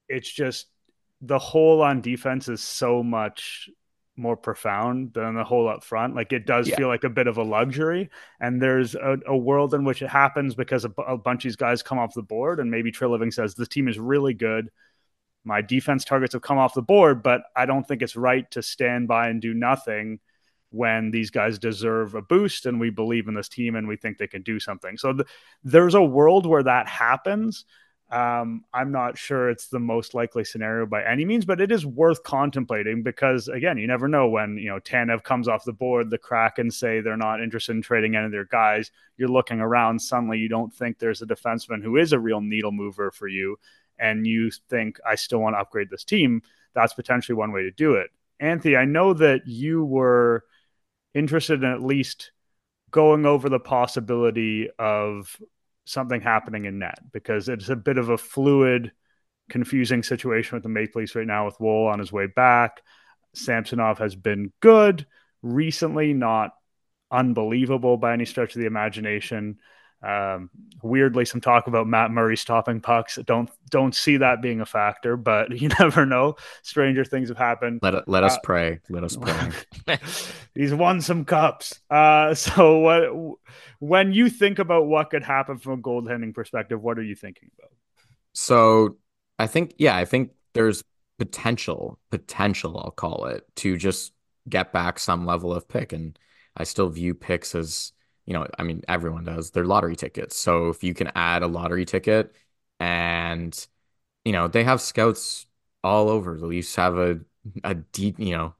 it's 0.08 0.32
just 0.32 0.68
the 1.22 1.40
hole 1.40 1.82
on 1.82 2.02
defense 2.02 2.48
is 2.48 2.62
so 2.62 3.02
much 3.02 3.70
more 4.18 4.38
profound 4.38 5.14
than 5.14 5.36
the 5.36 5.44
hole 5.44 5.68
up 5.68 5.84
front. 5.84 6.16
Like 6.16 6.32
it 6.32 6.46
does 6.46 6.68
yeah. 6.68 6.76
feel 6.76 6.88
like 6.88 7.04
a 7.04 7.10
bit 7.10 7.28
of 7.28 7.38
a 7.38 7.44
luxury. 7.44 8.10
And 8.40 8.62
there's 8.62 8.96
a, 8.96 9.18
a 9.26 9.36
world 9.36 9.74
in 9.74 9.84
which 9.84 10.02
it 10.02 10.10
happens 10.10 10.56
because 10.56 10.86
a, 10.86 10.92
a, 11.02 11.18
bunch 11.18 11.44
of 11.44 11.50
these 11.50 11.56
guys 11.56 11.82
come 11.82 11.98
off 11.98 12.14
the 12.14 12.22
board. 12.22 12.60
And 12.60 12.72
maybe 12.72 12.92
Treliving 12.92 13.34
says 13.34 13.56
the 13.56 13.66
team 13.66 13.88
is 13.88 14.00
really 14.00 14.34
good 14.34 14.70
my 15.46 15.62
defense 15.62 16.04
targets 16.04 16.34
have 16.34 16.42
come 16.42 16.58
off 16.58 16.74
the 16.74 16.82
board, 16.82 17.24
but 17.24 17.44
I 17.56 17.66
don't 17.66 17.88
think 17.88 18.02
it's 18.02 18.16
right 18.16 18.50
to 18.52 18.62
stand 18.62 19.08
by 19.08 19.30
and 19.30 19.42
do 19.42 19.54
nothing 19.54 20.20
when 20.72 21.12
these 21.12 21.30
guys 21.30 21.58
deserve 21.58 22.16
a 22.16 22.22
boost 22.22 22.66
and 22.66 22.80
we 22.80 22.90
believe 22.90 23.28
in 23.28 23.34
this 23.34 23.48
team 23.48 23.76
and 23.76 23.88
we 23.88 23.96
think 23.96 24.18
they 24.18 24.28
can 24.28 24.42
do 24.42 24.60
something. 24.60 24.98
So 24.98 25.14
th- 25.14 25.28
there's 25.64 25.96
a 25.96 26.04
world 26.04 26.46
where 26.46 26.64
that 26.64 26.88
happens. 26.88 27.64
Um, 28.12 28.66
I'm 28.74 28.92
not 28.92 29.18
sure 29.18 29.50
it's 29.50 29.68
the 29.68 29.80
most 29.80 30.14
likely 30.14 30.44
scenario 30.44 30.86
by 30.86 31.04
any 31.04 31.26
means, 31.26 31.46
but 31.46 31.60
it 31.60 31.72
is 31.72 31.86
worth 31.86 32.24
contemplating 32.24 33.04
because 33.04 33.48
again, 33.48 33.78
you 33.78 33.88
never 33.88 34.08
know 34.08 34.28
when 34.28 34.58
you 34.58 34.70
know 34.70 34.80
Tanev 34.80 35.24
comes 35.24 35.48
off 35.48 35.66
the 35.66 35.74
board, 35.74 36.10
the 36.10 36.18
Kraken 36.18 36.70
say 36.70 37.02
they're 37.02 37.18
not 37.18 37.42
interested 37.42 37.76
in 37.76 37.82
trading 37.82 38.16
any 38.16 38.26
of 38.26 38.32
their 38.32 38.46
guys. 38.46 38.92
You're 39.18 39.30
looking 39.30 39.60
around, 39.60 40.00
suddenly 40.00 40.38
you 40.38 40.50
don't 40.50 40.74
think 40.74 41.00
there's 41.00 41.24
a 41.24 41.26
defenseman 41.26 41.82
who 41.82 41.98
is 41.98 42.14
a 42.14 42.20
real 42.20 42.42
needle 42.42 42.72
mover 42.72 43.10
for 43.12 43.28
you, 43.28 43.58
and 44.00 44.26
you 44.26 44.52
think 44.70 44.98
I 45.06 45.16
still 45.16 45.40
want 45.40 45.56
to 45.56 45.60
upgrade 45.60 45.90
this 45.90 46.04
team, 46.04 46.42
that's 46.74 46.94
potentially 46.94 47.36
one 47.36 47.52
way 47.52 47.64
to 47.64 47.72
do 47.72 47.96
it. 47.96 48.10
Anthony, 48.40 48.76
I 48.76 48.86
know 48.86 49.14
that 49.14 49.48
you 49.48 49.86
were 49.86 50.44
interested 51.14 51.64
in 51.64 51.70
at 51.70 51.82
least 51.82 52.32
going 52.92 53.26
over 53.26 53.50
the 53.50 53.60
possibility 53.60 54.70
of 54.78 55.36
something 55.86 56.22
happening 56.22 56.66
in 56.66 56.80
net 56.80 57.00
because 57.12 57.48
it's 57.48 57.70
a 57.70 57.76
bit 57.76 57.98
of 57.98 58.10
a 58.10 58.18
fluid, 58.18 58.92
confusing 59.50 60.04
situation 60.04 60.56
with 60.56 60.64
the 60.64 60.70
Maple 60.70 61.02
Leafs 61.02 61.16
right 61.16 61.28
now 61.28 61.46
with 61.46 61.60
Woll 61.60 61.88
on 61.88 62.00
his 62.00 62.12
way 62.12 62.28
back. 62.28 62.82
Samsonov 63.34 64.00
has 64.00 64.16
been 64.16 64.52
good 64.60 65.06
recently, 65.42 66.14
not 66.14 66.52
unbelievable 67.12 67.98
by 67.98 68.14
any 68.14 68.26
stretch 68.26 68.56
of 68.56 68.62
the 68.62 68.68
imagination. 68.68 69.60
Um, 70.06 70.52
weirdly, 70.84 71.26
some 71.26 71.42
talk 71.42 71.66
about 71.66 71.88
Matt 71.88 72.12
Murray 72.12 72.38
stopping 72.38 72.80
pucks. 72.80 73.18
Don't 73.26 73.50
don't 73.72 73.96
see 73.96 74.18
that 74.18 74.42
being 74.42 74.62
a 74.62 74.66
factor, 74.66 75.18
but 75.18 75.52
you 75.60 75.70
never 75.80 76.06
know. 76.06 76.36
Stranger 76.62 77.04
things 77.04 77.30
have 77.30 77.38
happened. 77.38 77.80
Let 77.82 78.08
let 78.08 78.24
us 78.24 78.36
uh, 78.36 78.42
pray. 78.44 78.80
Let 78.90 79.04
us 79.04 79.18
pray. 79.18 79.98
he's 80.54 80.74
won 80.74 81.02
some 81.02 81.26
cups. 81.26 81.80
Uh, 81.90 82.34
so 82.36 82.80
what? 82.80 83.38
When 83.80 84.14
you 84.14 84.30
think 84.30 84.60
about 84.60 84.86
what 84.86 85.10
could 85.10 85.24
happen 85.24 85.58
from 85.58 85.74
a 85.74 85.82
goaltending 85.82 86.34
perspective, 86.34 86.82
what 86.82 87.00
are 87.00 87.04
you 87.04 87.16
thinking 87.16 87.50
about? 87.58 87.72
So 88.34 88.98
I 89.40 89.48
think 89.48 89.74
yeah, 89.80 89.98
I 89.98 90.06
think 90.06 90.32
there's 90.54 90.84
potential, 91.18 91.98
potential. 92.12 92.78
I'll 92.78 92.92
call 92.92 93.26
it 93.26 93.44
to 93.58 93.76
just 93.76 94.14
get 94.48 94.72
back 94.72 95.00
some 95.00 95.26
level 95.26 95.52
of 95.52 95.68
pick, 95.68 95.94
and 95.94 96.18
I 96.56 96.64
still 96.64 96.90
view 96.90 97.16
picks 97.16 97.56
as 97.56 97.92
you 98.26 98.34
know, 98.34 98.48
I 98.58 98.64
mean, 98.64 98.84
everyone 98.88 99.24
does. 99.24 99.52
They're 99.52 99.66
lottery 99.66 99.96
tickets. 99.96 100.38
So 100.38 100.70
if 100.70 100.84
you 100.84 100.94
can 100.94 101.12
add 101.16 101.44
a 101.44 101.48
lottery 101.48 101.86
ticket 101.86 102.36
and, 102.80 103.68
you 104.24 104.32
know, 104.32 104.48
they 104.48 104.64
have 104.64 104.82
scouts 104.82 105.46
all 105.84 106.10
over. 106.10 106.38
The 106.38 106.48
Leafs 106.48 106.76
have 106.76 106.98
a, 106.98 107.20
a 107.64 107.76
deep, 107.76 108.20
you 108.20 108.36
know, 108.36 108.56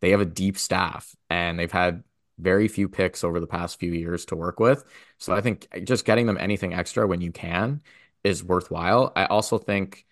they 0.00 0.10
have 0.10 0.20
a 0.20 0.26
deep 0.26 0.58
staff 0.58 1.14
and 1.30 1.58
they've 1.58 1.70
had 1.70 2.02
very 2.38 2.66
few 2.66 2.88
picks 2.88 3.22
over 3.22 3.38
the 3.38 3.46
past 3.46 3.78
few 3.78 3.92
years 3.92 4.24
to 4.26 4.36
work 4.36 4.58
with. 4.58 4.84
So 5.18 5.32
I 5.32 5.40
think 5.40 5.68
just 5.84 6.04
getting 6.04 6.26
them 6.26 6.36
anything 6.38 6.74
extra 6.74 7.06
when 7.06 7.20
you 7.20 7.30
can 7.30 7.80
is 8.24 8.42
worthwhile. 8.42 9.12
I 9.14 9.26
also 9.26 9.58
think 9.58 10.04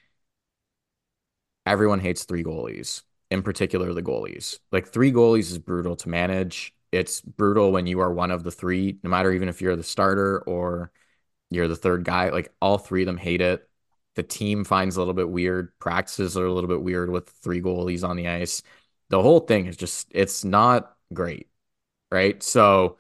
everyone 1.67 2.01
hates 2.01 2.25
three 2.25 2.45
goalies, 2.45 3.03
in 3.31 3.43
particular 3.43 3.93
the 3.93 4.03
goalies. 4.03 4.61
Like 4.71 4.87
three 4.89 5.11
goalies 5.13 5.51
is 5.51 5.59
brutal 5.59 5.97
to 5.97 6.09
manage 6.09 6.73
it's 6.93 7.21
brutal 7.23 7.73
when 7.73 7.87
you 7.87 8.01
are 8.01 8.13
one 8.13 8.31
of 8.31 8.45
the 8.45 8.51
three, 8.51 8.99
no 9.03 9.11
matter 9.11 9.33
even 9.33 9.49
if 9.49 9.61
you're 9.61 9.77
the 9.77 9.83
starter 9.83 10.41
or 10.41 10.93
you're 11.51 11.69
the 11.69 11.77
third 11.77 12.05
guy. 12.05 12.29
Like 12.31 12.53
all 12.61 12.79
three 12.79 13.03
of 13.03 13.07
them 13.07 13.17
hate 13.17 13.41
it. 13.41 13.69
The 14.15 14.23
team 14.23 14.65
finds 14.65 14.97
a 14.97 15.01
little 15.01 15.15
bit 15.15 15.31
weird. 15.31 15.79
Practices 15.79 16.37
are 16.37 16.45
a 16.45 16.53
little 16.53 16.69
bit 16.69 16.83
weird 16.83 17.11
with 17.11 17.31
three 17.43 17.63
goalies 17.63 18.07
on 18.07 18.17
the 18.17 18.29
ice. 18.29 18.63
The 19.09 19.23
whole 19.23 19.41
thing 19.41 19.67
is 19.67 19.77
just, 19.77 20.09
it's 20.11 20.45
not 20.45 20.97
great. 21.13 21.49
Right. 22.11 22.43
So 22.43 22.99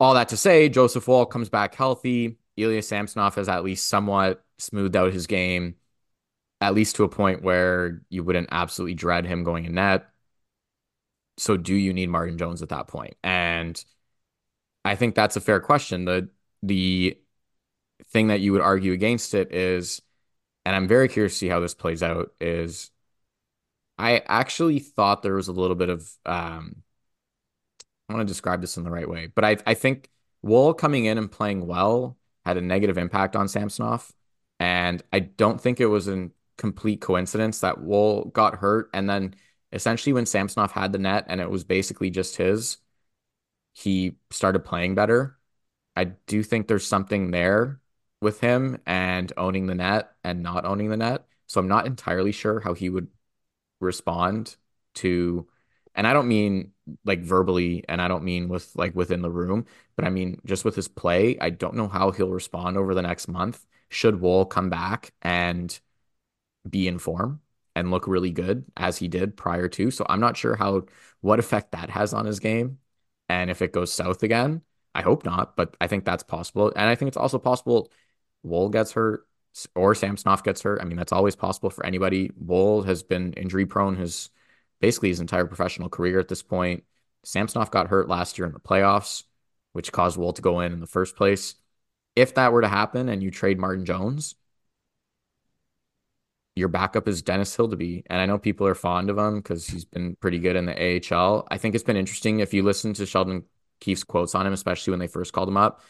all 0.00 0.14
that 0.14 0.30
to 0.30 0.36
say, 0.36 0.68
Joseph 0.68 1.06
Woll 1.06 1.26
comes 1.26 1.48
back 1.48 1.74
healthy. 1.76 2.38
Ilya 2.56 2.82
Samsonov 2.82 3.36
has 3.36 3.48
at 3.48 3.64
least 3.64 3.86
somewhat 3.88 4.44
smoothed 4.58 4.96
out 4.96 5.12
his 5.12 5.26
game, 5.28 5.76
at 6.60 6.74
least 6.74 6.96
to 6.96 7.04
a 7.04 7.08
point 7.08 7.42
where 7.42 8.02
you 8.08 8.24
wouldn't 8.24 8.48
absolutely 8.50 8.94
dread 8.94 9.26
him 9.26 9.44
going 9.44 9.64
in 9.64 9.74
net. 9.74 10.08
So, 11.36 11.56
do 11.56 11.74
you 11.74 11.92
need 11.92 12.08
Martin 12.10 12.38
Jones 12.38 12.62
at 12.62 12.68
that 12.70 12.88
point? 12.88 13.16
And 13.22 13.82
I 14.84 14.94
think 14.96 15.14
that's 15.14 15.36
a 15.36 15.40
fair 15.40 15.60
question. 15.60 16.04
The 16.04 16.28
the 16.62 17.18
thing 18.06 18.28
that 18.28 18.40
you 18.40 18.52
would 18.52 18.62
argue 18.62 18.92
against 18.92 19.34
it 19.34 19.52
is, 19.54 20.02
and 20.66 20.76
I'm 20.76 20.88
very 20.88 21.08
curious 21.08 21.34
to 21.34 21.38
see 21.38 21.48
how 21.48 21.60
this 21.60 21.74
plays 21.74 22.02
out, 22.02 22.32
is 22.40 22.90
I 23.98 24.22
actually 24.26 24.78
thought 24.78 25.22
there 25.22 25.34
was 25.34 25.48
a 25.48 25.52
little 25.52 25.76
bit 25.76 25.90
of 25.90 26.10
um, 26.26 26.82
I 28.08 28.14
want 28.14 28.26
to 28.26 28.32
describe 28.32 28.60
this 28.60 28.76
in 28.76 28.84
the 28.84 28.90
right 28.90 29.08
way, 29.08 29.28
but 29.34 29.44
I 29.44 29.56
I 29.66 29.74
think 29.74 30.08
Woll 30.42 30.74
coming 30.74 31.04
in 31.04 31.18
and 31.18 31.30
playing 31.30 31.66
well 31.66 32.16
had 32.44 32.56
a 32.56 32.60
negative 32.60 32.98
impact 32.98 33.36
on 33.36 33.48
Samsonov, 33.48 34.12
and 34.58 35.02
I 35.12 35.20
don't 35.20 35.60
think 35.60 35.80
it 35.80 35.86
was 35.86 36.08
a 36.08 36.30
complete 36.58 37.00
coincidence 37.00 37.60
that 37.60 37.80
Woll 37.80 38.26
got 38.26 38.56
hurt, 38.56 38.90
and 38.94 39.08
then 39.08 39.34
essentially 39.72 40.12
when 40.12 40.26
Samsonov 40.26 40.72
had 40.72 40.92
the 40.92 40.98
net 40.98 41.26
and 41.28 41.40
it 41.40 41.50
was 41.50 41.64
basically 41.64 42.10
just 42.10 42.36
his, 42.36 42.78
he 43.74 44.16
started 44.30 44.60
playing 44.60 44.94
better. 44.94 45.38
I 45.96 46.04
do 46.04 46.42
think 46.42 46.66
there's 46.66 46.86
something 46.86 47.30
there 47.30 47.80
with 48.20 48.40
him 48.40 48.80
and 48.86 49.32
owning 49.36 49.66
the 49.66 49.74
net 49.74 50.12
and 50.24 50.42
not 50.42 50.64
owning 50.64 50.90
the 50.90 50.96
net. 50.96 51.26
So 51.46 51.60
I'm 51.60 51.68
not 51.68 51.86
entirely 51.86 52.32
sure 52.32 52.60
how 52.60 52.74
he 52.74 52.88
would 52.90 53.08
respond 53.80 54.56
to 54.96 55.48
and 55.94 56.06
I 56.06 56.12
don't 56.12 56.28
mean 56.28 56.72
like 57.04 57.20
verbally 57.20 57.84
and 57.88 58.00
I 58.00 58.08
don't 58.08 58.24
mean 58.24 58.48
with 58.48 58.70
like 58.76 58.94
within 58.94 59.22
the 59.22 59.30
room, 59.30 59.66
but 59.96 60.04
I 60.04 60.10
mean 60.10 60.40
just 60.46 60.64
with 60.64 60.76
his 60.76 60.88
play. 60.88 61.38
I 61.40 61.50
don't 61.50 61.74
know 61.74 61.88
how 61.88 62.10
he'll 62.12 62.30
respond 62.30 62.76
over 62.76 62.94
the 62.94 63.02
next 63.02 63.28
month 63.28 63.66
should 63.88 64.20
Woll 64.20 64.46
come 64.46 64.70
back 64.70 65.12
and 65.22 65.78
be 66.68 66.88
in 66.88 66.98
form 66.98 67.40
and 67.76 67.90
look 67.90 68.06
really 68.06 68.30
good 68.30 68.64
as 68.76 68.98
he 68.98 69.08
did 69.08 69.36
prior 69.36 69.68
to. 69.68 69.90
So 69.90 70.04
I'm 70.08 70.20
not 70.20 70.36
sure 70.36 70.56
how 70.56 70.84
what 71.20 71.38
effect 71.38 71.72
that 71.72 71.90
has 71.90 72.12
on 72.12 72.26
his 72.26 72.40
game 72.40 72.78
and 73.28 73.50
if 73.50 73.62
it 73.62 73.72
goes 73.72 73.92
south 73.92 74.22
again. 74.22 74.62
I 74.94 75.02
hope 75.02 75.24
not, 75.24 75.56
but 75.56 75.76
I 75.80 75.86
think 75.86 76.04
that's 76.04 76.24
possible. 76.24 76.72
And 76.74 76.88
I 76.88 76.96
think 76.96 77.08
it's 77.08 77.16
also 77.16 77.38
possible 77.38 77.92
Woll 78.42 78.70
gets 78.70 78.92
hurt 78.92 79.26
or 79.74 79.94
Samsonov 79.94 80.42
gets 80.42 80.62
hurt. 80.62 80.80
I 80.80 80.84
mean, 80.84 80.96
that's 80.96 81.12
always 81.12 81.36
possible 81.36 81.70
for 81.70 81.86
anybody. 81.86 82.30
Woll 82.36 82.82
has 82.82 83.02
been 83.02 83.32
injury 83.34 83.66
prone 83.66 83.96
his 83.96 84.30
basically 84.80 85.10
his 85.10 85.20
entire 85.20 85.44
professional 85.44 85.88
career 85.88 86.18
at 86.18 86.28
this 86.28 86.42
point. 86.42 86.84
Samsonov 87.24 87.70
got 87.70 87.88
hurt 87.88 88.08
last 88.08 88.38
year 88.38 88.46
in 88.46 88.52
the 88.52 88.60
playoffs, 88.60 89.24
which 89.72 89.92
caused 89.92 90.16
Woll 90.16 90.32
to 90.32 90.42
go 90.42 90.60
in 90.60 90.72
in 90.72 90.80
the 90.80 90.86
first 90.86 91.16
place. 91.16 91.54
If 92.16 92.34
that 92.34 92.52
were 92.52 92.62
to 92.62 92.68
happen 92.68 93.08
and 93.08 93.22
you 93.22 93.30
trade 93.30 93.58
Martin 93.58 93.84
Jones, 93.84 94.34
your 96.60 96.68
backup 96.68 97.08
is 97.08 97.22
Dennis 97.22 97.56
Hildeby. 97.56 98.04
And 98.06 98.20
I 98.20 98.26
know 98.26 98.38
people 98.38 98.66
are 98.66 98.74
fond 98.74 99.10
of 99.10 99.18
him 99.18 99.38
because 99.38 99.66
he's 99.66 99.84
been 99.84 100.16
pretty 100.16 100.38
good 100.38 100.56
in 100.56 100.66
the 100.66 101.12
AHL. 101.12 101.48
I 101.50 101.58
think 101.58 101.74
it's 101.74 101.84
been 101.84 101.96
interesting 101.96 102.40
if 102.40 102.54
you 102.54 102.62
listen 102.62 102.92
to 102.94 103.06
Sheldon 103.06 103.44
Keefe's 103.80 104.04
quotes 104.04 104.34
on 104.34 104.46
him, 104.46 104.52
especially 104.52 104.92
when 104.92 105.00
they 105.00 105.06
first 105.08 105.32
called 105.32 105.48
him 105.48 105.56
up. 105.56 105.82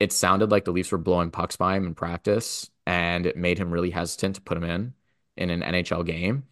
It 0.00 0.12
sounded 0.12 0.50
like 0.50 0.64
the 0.64 0.72
Leafs 0.72 0.92
were 0.92 0.98
blowing 0.98 1.30
pucks 1.30 1.56
by 1.56 1.76
him 1.76 1.86
in 1.86 1.94
practice, 1.94 2.70
and 2.86 3.26
it 3.26 3.36
made 3.36 3.58
him 3.58 3.70
really 3.70 3.90
hesitant 3.90 4.36
to 4.36 4.42
put 4.42 4.56
him 4.56 4.64
in 4.64 4.94
in 5.36 5.50
an 5.50 5.62
NHL 5.62 6.04
game, 6.04 6.44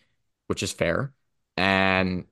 which 0.47 0.62
is 0.62 0.73
fair. 0.73 1.12
And 1.57 2.25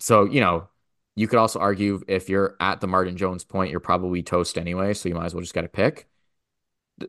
so, 0.00 0.24
you 0.24 0.40
know, 0.40 0.68
you 1.14 1.28
could 1.28 1.38
also 1.38 1.58
argue 1.60 2.02
if 2.08 2.28
you're 2.28 2.56
at 2.60 2.80
the 2.80 2.86
Martin 2.86 3.16
Jones 3.16 3.44
point, 3.44 3.70
you're 3.70 3.80
probably 3.80 4.22
toast 4.22 4.58
anyway. 4.58 4.94
So 4.94 5.08
you 5.08 5.14
might 5.14 5.26
as 5.26 5.34
well 5.34 5.42
just 5.42 5.54
get 5.54 5.64
a 5.64 5.68
pick. 5.68 6.08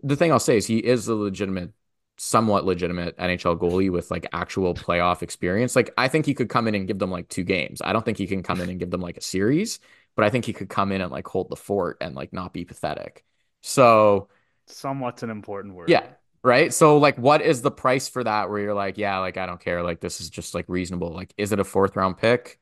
The 0.03 0.15
thing 0.15 0.31
I'll 0.31 0.39
say 0.39 0.57
is 0.57 0.67
he 0.67 0.77
is 0.77 1.07
a 1.07 1.15
legitimate, 1.15 1.71
somewhat 2.17 2.65
legitimate 2.65 3.17
NHL 3.17 3.57
goalie 3.57 3.91
with 3.91 4.11
like 4.11 4.27
actual 4.33 4.73
playoff 4.73 5.21
experience. 5.21 5.75
Like 5.75 5.93
I 5.97 6.07
think 6.07 6.25
he 6.25 6.33
could 6.33 6.49
come 6.49 6.67
in 6.67 6.75
and 6.75 6.87
give 6.87 6.99
them 6.99 7.11
like 7.11 7.27
two 7.29 7.43
games. 7.43 7.81
I 7.83 7.93
don't 7.93 8.05
think 8.05 8.17
he 8.17 8.27
can 8.27 8.43
come 8.43 8.61
in 8.61 8.69
and 8.69 8.79
give 8.79 8.91
them 8.91 9.01
like 9.01 9.17
a 9.17 9.21
series, 9.21 9.79
but 10.15 10.25
I 10.25 10.29
think 10.29 10.45
he 10.45 10.53
could 10.53 10.69
come 10.69 10.91
in 10.91 11.01
and 11.01 11.11
like 11.11 11.27
hold 11.27 11.49
the 11.49 11.55
fort 11.55 11.97
and 12.01 12.15
like 12.15 12.33
not 12.33 12.53
be 12.53 12.65
pathetic. 12.65 13.23
So 13.61 14.29
somewhat's 14.67 15.23
an 15.23 15.29
important 15.29 15.73
word. 15.75 15.89
Yeah. 15.89 16.05
Right. 16.43 16.73
So, 16.73 16.97
like, 16.97 17.17
what 17.17 17.41
is 17.41 17.61
the 17.61 17.71
price 17.71 18.09
for 18.09 18.21
that 18.21 18.49
where 18.49 18.59
you're 18.59 18.73
like, 18.73 18.97
yeah, 18.97 19.19
like, 19.19 19.37
I 19.37 19.45
don't 19.45 19.61
care. 19.61 19.81
Like, 19.81 20.01
this 20.01 20.19
is 20.19 20.29
just 20.29 20.53
like 20.53 20.65
reasonable. 20.67 21.13
Like, 21.13 21.33
is 21.37 21.53
it 21.53 21.59
a 21.59 21.63
fourth 21.63 21.95
round 21.95 22.17
pick? 22.17 22.59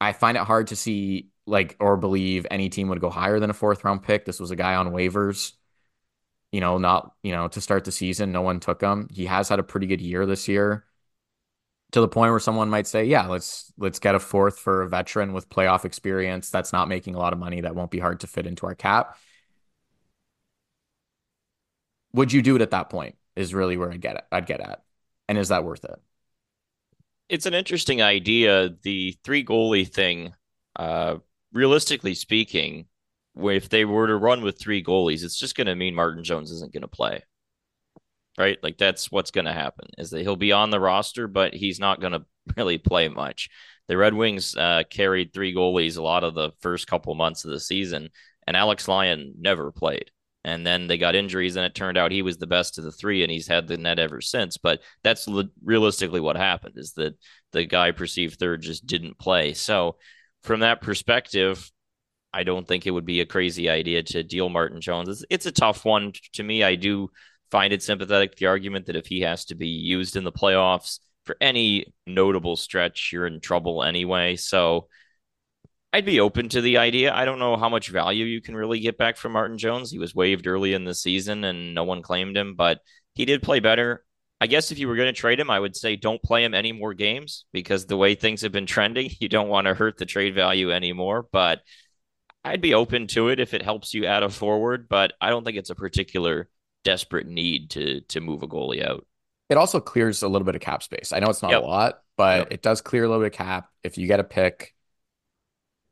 I 0.00 0.12
find 0.14 0.38
it 0.38 0.44
hard 0.44 0.68
to 0.68 0.76
see, 0.76 1.28
like, 1.46 1.76
or 1.78 1.98
believe 1.98 2.46
any 2.50 2.70
team 2.70 2.88
would 2.88 3.00
go 3.00 3.10
higher 3.10 3.38
than 3.38 3.50
a 3.50 3.54
fourth 3.54 3.84
round 3.84 4.02
pick. 4.02 4.24
This 4.24 4.40
was 4.40 4.50
a 4.50 4.56
guy 4.56 4.76
on 4.76 4.92
waivers, 4.92 5.52
you 6.52 6.60
know, 6.60 6.78
not, 6.78 7.12
you 7.22 7.32
know, 7.32 7.48
to 7.48 7.60
start 7.60 7.84
the 7.84 7.92
season. 7.92 8.32
No 8.32 8.42
one 8.42 8.60
took 8.60 8.80
him. 8.80 9.08
He 9.12 9.26
has 9.26 9.48
had 9.48 9.58
a 9.58 9.64
pretty 9.64 9.86
good 9.86 10.00
year 10.00 10.26
this 10.26 10.48
year 10.48 10.84
to 11.92 12.00
the 12.00 12.08
point 12.08 12.30
where 12.30 12.40
someone 12.40 12.68
might 12.68 12.86
say, 12.86 13.04
yeah, 13.04 13.26
let's, 13.26 13.72
let's 13.78 13.98
get 13.98 14.14
a 14.14 14.20
fourth 14.20 14.58
for 14.58 14.82
a 14.82 14.88
veteran 14.88 15.32
with 15.32 15.48
playoff 15.48 15.84
experience 15.84 16.50
that's 16.50 16.72
not 16.72 16.88
making 16.88 17.14
a 17.14 17.18
lot 17.18 17.32
of 17.32 17.38
money 17.38 17.60
that 17.60 17.74
won't 17.74 17.90
be 17.90 17.98
hard 17.98 18.20
to 18.20 18.26
fit 18.26 18.46
into 18.46 18.66
our 18.66 18.74
cap 18.74 19.16
would 22.16 22.32
you 22.32 22.42
do 22.42 22.56
it 22.56 22.62
at 22.62 22.70
that 22.70 22.90
point? 22.90 23.14
Is 23.36 23.54
really 23.54 23.76
where 23.76 23.92
I'd 23.92 24.00
get 24.00 24.16
it. 24.16 24.24
I'd 24.32 24.46
get 24.46 24.60
at, 24.60 24.82
and 25.28 25.38
is 25.38 25.48
that 25.48 25.64
worth 25.64 25.84
it? 25.84 25.96
It's 27.28 27.46
an 27.46 27.54
interesting 27.54 28.00
idea. 28.02 28.70
The 28.82 29.16
three 29.22 29.44
goalie 29.44 29.86
thing, 29.86 30.32
uh, 30.76 31.16
realistically 31.52 32.14
speaking, 32.14 32.86
if 33.36 33.68
they 33.68 33.84
were 33.84 34.06
to 34.06 34.16
run 34.16 34.42
with 34.42 34.58
three 34.58 34.82
goalies, 34.82 35.24
it's 35.24 35.38
just 35.38 35.56
going 35.56 35.66
to 35.66 35.74
mean 35.74 35.94
Martin 35.94 36.24
Jones 36.24 36.50
isn't 36.50 36.72
going 36.72 36.82
to 36.82 36.88
play. 36.88 37.22
Right? 38.38 38.58
Like 38.62 38.76
that's 38.76 39.10
what's 39.10 39.30
going 39.30 39.46
to 39.46 39.52
happen 39.52 39.88
is 39.96 40.10
that 40.10 40.20
he'll 40.20 40.36
be 40.36 40.52
on 40.52 40.70
the 40.70 40.80
roster, 40.80 41.26
but 41.26 41.54
he's 41.54 41.80
not 41.80 42.00
going 42.00 42.12
to 42.12 42.24
really 42.56 42.78
play 42.78 43.08
much. 43.08 43.48
The 43.88 43.96
Red 43.96 44.14
Wings 44.14 44.56
uh, 44.56 44.82
carried 44.90 45.32
three 45.32 45.54
goalies 45.54 45.96
a 45.96 46.02
lot 46.02 46.24
of 46.24 46.34
the 46.34 46.50
first 46.60 46.86
couple 46.86 47.14
months 47.14 47.44
of 47.44 47.52
the 47.52 47.60
season, 47.60 48.10
and 48.46 48.56
Alex 48.56 48.88
Lyon 48.88 49.34
never 49.38 49.70
played 49.70 50.10
and 50.46 50.64
then 50.64 50.86
they 50.86 50.96
got 50.96 51.16
injuries 51.16 51.56
and 51.56 51.66
it 51.66 51.74
turned 51.74 51.98
out 51.98 52.12
he 52.12 52.22
was 52.22 52.38
the 52.38 52.46
best 52.46 52.78
of 52.78 52.84
the 52.84 52.92
three 52.92 53.22
and 53.22 53.32
he's 53.32 53.48
had 53.48 53.66
the 53.66 53.76
net 53.76 53.98
ever 53.98 54.20
since 54.22 54.56
but 54.56 54.80
that's 55.02 55.28
realistically 55.62 56.20
what 56.20 56.36
happened 56.36 56.74
is 56.78 56.92
that 56.92 57.14
the 57.52 57.66
guy 57.66 57.90
perceived 57.90 58.38
third 58.38 58.62
just 58.62 58.86
didn't 58.86 59.18
play 59.18 59.52
so 59.52 59.96
from 60.42 60.60
that 60.60 60.80
perspective 60.80 61.70
i 62.36 62.42
don't 62.42 62.66
think 62.66 62.86
it 62.86 62.90
would 62.90 63.06
be 63.06 63.20
a 63.20 63.26
crazy 63.26 63.68
idea 63.68 64.02
to 64.02 64.22
deal 64.22 64.48
martin 64.48 64.80
jones 64.80 65.08
it's, 65.08 65.24
it's 65.30 65.46
a 65.46 65.52
tough 65.52 65.84
one 65.84 66.12
to 66.32 66.42
me 66.42 66.62
i 66.62 66.74
do 66.74 67.08
find 67.50 67.72
it 67.72 67.82
sympathetic 67.82 68.36
the 68.36 68.46
argument 68.46 68.86
that 68.86 68.96
if 68.96 69.06
he 69.06 69.20
has 69.20 69.44
to 69.44 69.54
be 69.54 69.68
used 69.68 70.16
in 70.16 70.24
the 70.24 70.32
playoffs 70.32 71.00
for 71.24 71.36
any 71.40 71.92
notable 72.06 72.56
stretch 72.56 73.10
you're 73.12 73.26
in 73.26 73.40
trouble 73.40 73.82
anyway 73.82 74.36
so 74.36 74.86
I'd 75.96 76.04
be 76.04 76.20
open 76.20 76.50
to 76.50 76.60
the 76.60 76.76
idea. 76.76 77.14
I 77.14 77.24
don't 77.24 77.38
know 77.38 77.56
how 77.56 77.70
much 77.70 77.88
value 77.88 78.26
you 78.26 78.42
can 78.42 78.54
really 78.54 78.80
get 78.80 78.98
back 78.98 79.16
from 79.16 79.32
Martin 79.32 79.56
Jones. 79.56 79.90
He 79.90 79.98
was 79.98 80.14
waived 80.14 80.46
early 80.46 80.74
in 80.74 80.84
the 80.84 80.94
season 80.94 81.42
and 81.42 81.74
no 81.74 81.84
one 81.84 82.02
claimed 82.02 82.36
him, 82.36 82.54
but 82.54 82.80
he 83.14 83.24
did 83.24 83.42
play 83.42 83.60
better. 83.60 84.04
I 84.38 84.46
guess 84.46 84.70
if 84.70 84.78
you 84.78 84.88
were 84.88 84.96
going 84.96 85.06
to 85.06 85.18
trade 85.18 85.40
him, 85.40 85.48
I 85.48 85.58
would 85.58 85.74
say 85.74 85.96
don't 85.96 86.22
play 86.22 86.44
him 86.44 86.52
any 86.52 86.72
more 86.72 86.92
games 86.92 87.46
because 87.50 87.86
the 87.86 87.96
way 87.96 88.14
things 88.14 88.42
have 88.42 88.52
been 88.52 88.66
trending, 88.66 89.10
you 89.20 89.30
don't 89.30 89.48
want 89.48 89.68
to 89.68 89.74
hurt 89.74 89.96
the 89.96 90.04
trade 90.04 90.34
value 90.34 90.70
anymore. 90.70 91.26
But 91.32 91.62
I'd 92.46 92.60
be 92.60 92.74
open 92.74 93.08
to 93.08 93.28
it 93.28 93.40
if 93.40 93.54
it 93.54 93.62
helps 93.62 93.92
you 93.92 94.06
add 94.06 94.22
a 94.22 94.28
forward, 94.28 94.88
but 94.88 95.14
I 95.20 95.30
don't 95.30 95.44
think 95.44 95.56
it's 95.56 95.70
a 95.70 95.74
particular 95.74 96.48
desperate 96.84 97.26
need 97.26 97.70
to 97.70 98.02
to 98.02 98.20
move 98.20 98.44
a 98.44 98.48
goalie 98.48 98.86
out. 98.86 99.04
It 99.48 99.56
also 99.56 99.80
clears 99.80 100.22
a 100.22 100.28
little 100.28 100.46
bit 100.46 100.54
of 100.54 100.60
cap 100.60 100.82
space. 100.84 101.12
I 101.12 101.18
know 101.18 101.28
it's 101.28 101.42
not 101.42 101.50
yep. 101.50 101.62
a 101.62 101.66
lot, 101.66 102.02
but 102.16 102.38
yep. 102.38 102.52
it 102.52 102.62
does 102.62 102.80
clear 102.80 103.04
a 103.04 103.08
little 103.08 103.22
bit 103.22 103.32
of 103.32 103.38
cap. 103.38 103.68
If 103.82 103.98
you 103.98 104.06
get 104.06 104.20
a 104.20 104.24
pick, 104.24 104.74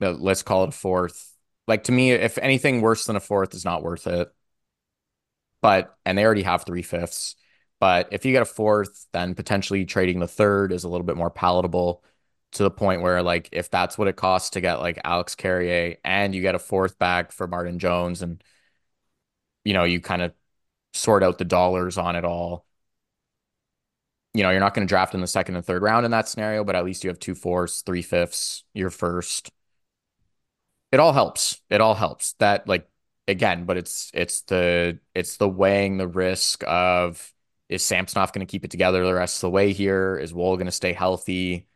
let's 0.00 0.42
call 0.42 0.62
it 0.62 0.68
a 0.68 0.72
fourth. 0.72 1.34
Like 1.66 1.84
to 1.84 1.92
me, 1.92 2.12
if 2.12 2.38
anything 2.38 2.80
worse 2.80 3.06
than 3.06 3.16
a 3.16 3.20
fourth 3.20 3.52
is 3.54 3.64
not 3.64 3.82
worth 3.82 4.06
it. 4.06 4.28
But 5.60 5.96
and 6.04 6.16
they 6.16 6.24
already 6.24 6.42
have 6.42 6.64
three 6.64 6.82
fifths. 6.82 7.34
But 7.80 8.10
if 8.12 8.24
you 8.24 8.30
get 8.30 8.42
a 8.42 8.46
fourth, 8.46 9.06
then 9.12 9.34
potentially 9.34 9.84
trading 9.86 10.20
the 10.20 10.28
third 10.28 10.72
is 10.72 10.84
a 10.84 10.88
little 10.88 11.06
bit 11.06 11.16
more 11.16 11.30
palatable 11.30 12.04
to 12.54 12.62
the 12.62 12.70
point 12.70 13.02
where 13.02 13.22
like 13.22 13.48
if 13.52 13.70
that's 13.70 13.98
what 13.98 14.08
it 14.08 14.16
costs 14.16 14.50
to 14.50 14.60
get 14.60 14.80
like 14.80 15.00
Alex 15.04 15.34
Carrier 15.34 15.96
and 16.04 16.34
you 16.34 16.42
get 16.42 16.54
a 16.54 16.58
fourth 16.58 16.98
back 16.98 17.32
for 17.32 17.46
Martin 17.46 17.78
Jones 17.78 18.22
and 18.22 18.42
you 19.64 19.72
know, 19.74 19.84
you 19.84 20.00
kind 20.00 20.22
of 20.22 20.32
sort 20.92 21.22
out 21.22 21.38
the 21.38 21.44
dollars 21.44 21.98
on 21.98 22.16
it 22.16 22.24
all. 22.24 22.66
You 24.34 24.42
know, 24.42 24.50
you're 24.50 24.60
not 24.60 24.74
going 24.74 24.86
to 24.86 24.90
draft 24.90 25.14
in 25.14 25.20
the 25.20 25.26
second 25.26 25.56
and 25.56 25.64
third 25.64 25.82
round 25.82 26.04
in 26.04 26.10
that 26.10 26.28
scenario, 26.28 26.64
but 26.64 26.74
at 26.74 26.84
least 26.84 27.04
you 27.04 27.10
have 27.10 27.20
two 27.20 27.34
fourths, 27.34 27.82
three 27.82 28.02
fifths, 28.02 28.64
your 28.74 28.90
first 28.90 29.50
it 30.94 31.00
all 31.00 31.12
helps. 31.12 31.60
It 31.70 31.80
all 31.80 31.94
helps. 31.94 32.34
That 32.34 32.68
like 32.68 32.88
again, 33.26 33.64
but 33.66 33.76
it's 33.76 34.10
it's 34.14 34.42
the 34.42 35.00
it's 35.14 35.38
the 35.38 35.48
weighing 35.48 35.96
the 35.96 36.06
risk 36.06 36.62
of 36.66 37.32
is 37.68 37.84
Samsonov 37.84 38.32
going 38.32 38.46
to 38.46 38.50
keep 38.50 38.64
it 38.64 38.70
together 38.70 39.04
the 39.04 39.14
rest 39.14 39.38
of 39.38 39.40
the 39.42 39.50
way 39.50 39.72
here? 39.72 40.16
Is 40.18 40.32
Woll 40.32 40.56
going 40.56 40.66
to 40.66 40.72
stay 40.72 40.92
healthy? 40.92 41.66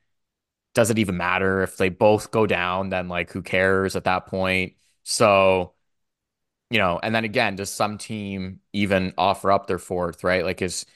Does 0.78 0.90
it 0.90 0.98
even 1.00 1.16
matter 1.16 1.62
if 1.62 1.76
they 1.76 1.88
both 1.88 2.30
go 2.30 2.46
down? 2.46 2.90
Then 2.90 3.08
like 3.08 3.32
who 3.32 3.42
cares 3.42 3.96
at 3.96 4.04
that 4.04 4.26
point? 4.26 4.74
So, 5.02 5.74
you 6.70 6.78
know, 6.78 7.00
and 7.02 7.14
then 7.14 7.24
again, 7.24 7.56
does 7.56 7.70
some 7.72 7.98
team 7.98 8.60
even 8.72 9.14
offer 9.18 9.50
up 9.52 9.66
their 9.66 9.78
fourth, 9.78 10.24
right? 10.24 10.44
Like 10.44 10.62
is 10.62 10.86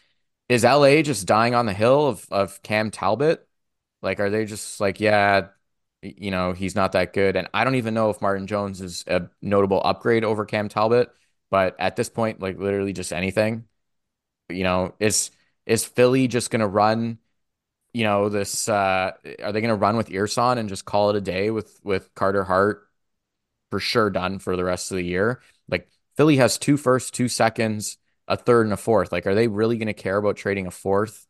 is 0.49 0.65
LA 0.65 1.03
just 1.03 1.27
dying 1.27 1.55
on 1.55 1.67
the 1.67 1.75
hill 1.75 2.09
of 2.09 2.27
of 2.33 2.63
Cam 2.63 2.91
Talbot? 2.91 3.47
Like, 4.03 4.21
are 4.21 4.31
they 4.31 4.47
just 4.47 4.81
like, 4.81 5.01
yeah, 5.01 5.49
you 6.03 6.31
know, 6.33 6.53
he's 6.53 6.75
not 6.77 6.93
that 6.93 7.13
good? 7.15 7.37
And 7.37 7.49
I 7.55 7.65
don't 7.65 7.77
even 7.77 7.95
know 7.95 8.11
if 8.11 8.23
Martin 8.23 8.47
Jones 8.49 8.81
is 8.83 9.05
a 9.09 9.31
notable 9.43 9.83
upgrade 9.85 10.25
over 10.25 10.45
Cam 10.47 10.69
Talbot, 10.71 11.11
but 11.51 11.77
at 11.81 11.97
this 11.97 12.09
point, 12.11 12.41
like 12.41 12.59
literally 12.59 12.93
just 12.95 13.13
anything. 13.13 13.67
You 14.49 14.65
know, 14.65 14.95
is 15.01 15.31
is 15.67 15.85
Philly 15.85 16.29
just 16.29 16.51
gonna 16.51 16.69
run, 16.69 17.19
you 17.93 18.05
know, 18.05 18.29
this 18.29 18.69
uh 18.69 19.13
are 19.43 19.53
they 19.53 19.61
gonna 19.61 19.75
run 19.77 19.97
with 19.97 20.09
Ersson 20.09 20.59
and 20.59 20.69
just 20.69 20.85
call 20.85 21.11
it 21.11 21.17
a 21.17 21.21
day 21.21 21.51
with 21.51 21.81
with 21.85 22.15
Carter 22.15 22.45
Hart 22.45 22.89
for 23.71 23.81
sure 23.81 24.11
done 24.11 24.39
for 24.39 24.57
the 24.57 24.65
rest 24.65 24.91
of 24.91 24.97
the 24.97 25.05
year? 25.05 25.41
Like 25.69 25.89
Philly 26.17 26.37
has 26.39 26.59
two 26.59 26.77
first, 26.77 27.15
two 27.15 27.29
seconds, 27.29 27.99
a 28.29 28.37
third, 28.37 28.67
and 28.67 28.73
a 28.73 28.77
fourth. 28.77 29.13
Like, 29.13 29.27
are 29.27 29.35
they 29.35 29.49
really 29.49 29.77
gonna 29.79 29.95
care 29.95 30.17
about 30.17 30.37
trading 30.37 30.67
a 30.67 30.71
fourth 30.71 31.27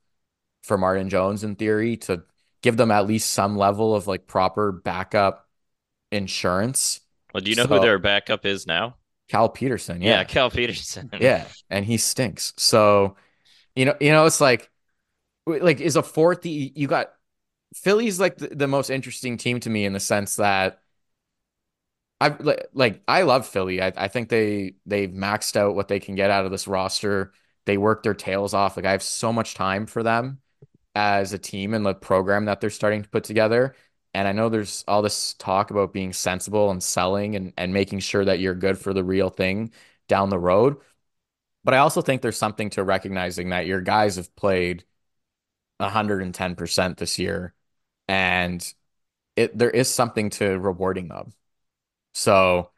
for 0.63 0.79
Martin 0.79 1.09
Jones 1.09 1.43
in 1.45 1.57
theory 1.57 1.97
to 1.99 2.23
give 2.63 2.77
them 2.77 2.91
at 2.93 3.07
least 3.07 3.31
some 3.31 3.57
level 3.57 3.95
of 3.95 4.07
like 4.07 4.27
proper 4.27 4.71
backup 4.73 5.49
insurance? 6.11 7.01
Well, 7.35 7.41
do 7.43 7.51
you 7.51 7.57
know 7.57 7.65
So- 7.65 7.77
who 7.77 7.81
their 7.81 7.99
backup 7.99 8.45
is 8.47 8.67
now? 8.67 8.97
Cal 9.29 9.49
Petersen, 9.49 10.03
Yeah, 10.03 10.19
yeah. 10.19 10.25
Cal 10.25 10.51
Petersen. 10.51 11.09
Yeah, 11.19 11.47
and 11.71 11.87
he 11.87 11.97
stinks. 11.97 12.53
So, 12.59 13.17
you 13.75 13.87
know, 13.87 13.95
you 13.99 14.11
know, 14.11 14.27
it's 14.27 14.41
like, 14.43 14.69
like 15.47 15.81
is 15.81 15.97
a 15.97 16.03
fourth. 16.03 16.47
You, 16.47 16.71
you 16.75 16.89
got 16.89 17.13
Philly's 17.75 18.21
like 18.21 18.39
the, 18.39 18.49
the 18.49 18.69
most 18.69 18.91
interesting 18.91 19.37
team 19.37 19.61
to 19.61 19.71
me 19.71 19.85
in 19.85 19.93
the 19.93 20.01
sense 20.01 20.37
that 20.37 20.81
I 22.21 22.29
like, 22.39 22.69
like 22.73 23.03
I 23.09 23.23
love 23.23 23.47
Philly. 23.47 23.83
I, 23.83 23.93
I 23.97 24.09
think 24.09 24.29
they 24.29 24.75
they've 24.87 25.11
maxed 25.11 25.57
out 25.57 25.75
what 25.75 25.89
they 25.89 26.01
can 26.01 26.15
get 26.15 26.31
out 26.31 26.45
of 26.45 26.51
this 26.53 26.69
roster. 26.69 27.33
They 27.65 27.79
work 27.79 28.03
their 28.03 28.15
tails 28.15 28.55
off. 28.55 28.77
Like 28.77 28.87
I 28.87 28.93
have 28.93 29.03
so 29.03 29.33
much 29.33 29.55
time 29.55 29.87
for 29.87 30.03
them 30.03 30.41
as 30.95 31.33
a 31.33 31.39
team 31.39 31.75
and 31.75 31.85
the 31.87 31.95
program 31.95 32.45
that 32.47 32.61
they're 32.61 32.71
starting 32.71 33.03
to 33.03 33.09
put 33.09 33.25
together. 33.25 33.75
And 34.15 34.29
I 34.29 34.33
know 34.33 34.49
there's 34.49 34.85
all 34.87 35.03
this 35.03 35.35
talk 35.35 35.71
about 35.71 35.93
being 35.93 36.13
sensible 36.13 36.71
and 36.71 36.83
selling 36.83 37.35
and, 37.35 37.53
and 37.57 37.73
making 37.73 38.01
sure 38.01 38.25
that 38.25 38.41
you're 38.41 38.55
good 38.55 38.79
for 38.79 38.93
the 38.93 39.05
real 39.05 39.31
thing 39.31 39.73
down 40.09 40.29
the 40.31 40.39
road. 40.39 40.77
But 41.65 41.75
I 41.75 41.79
also 41.79 42.03
think 42.03 42.23
there's 42.23 42.37
something 42.37 42.71
to 42.71 42.85
recognizing 42.85 43.51
that 43.51 43.67
your 43.67 43.81
guys 43.81 44.17
have 44.17 44.35
played 44.37 44.85
110% 45.83 46.99
this 46.99 47.19
year 47.19 47.55
and 48.09 48.75
it 49.37 49.57
there 49.59 49.71
is 49.71 49.89
something 49.93 50.31
to 50.31 50.59
rewarding 50.59 51.09
them. 51.09 51.35
So 52.15 52.71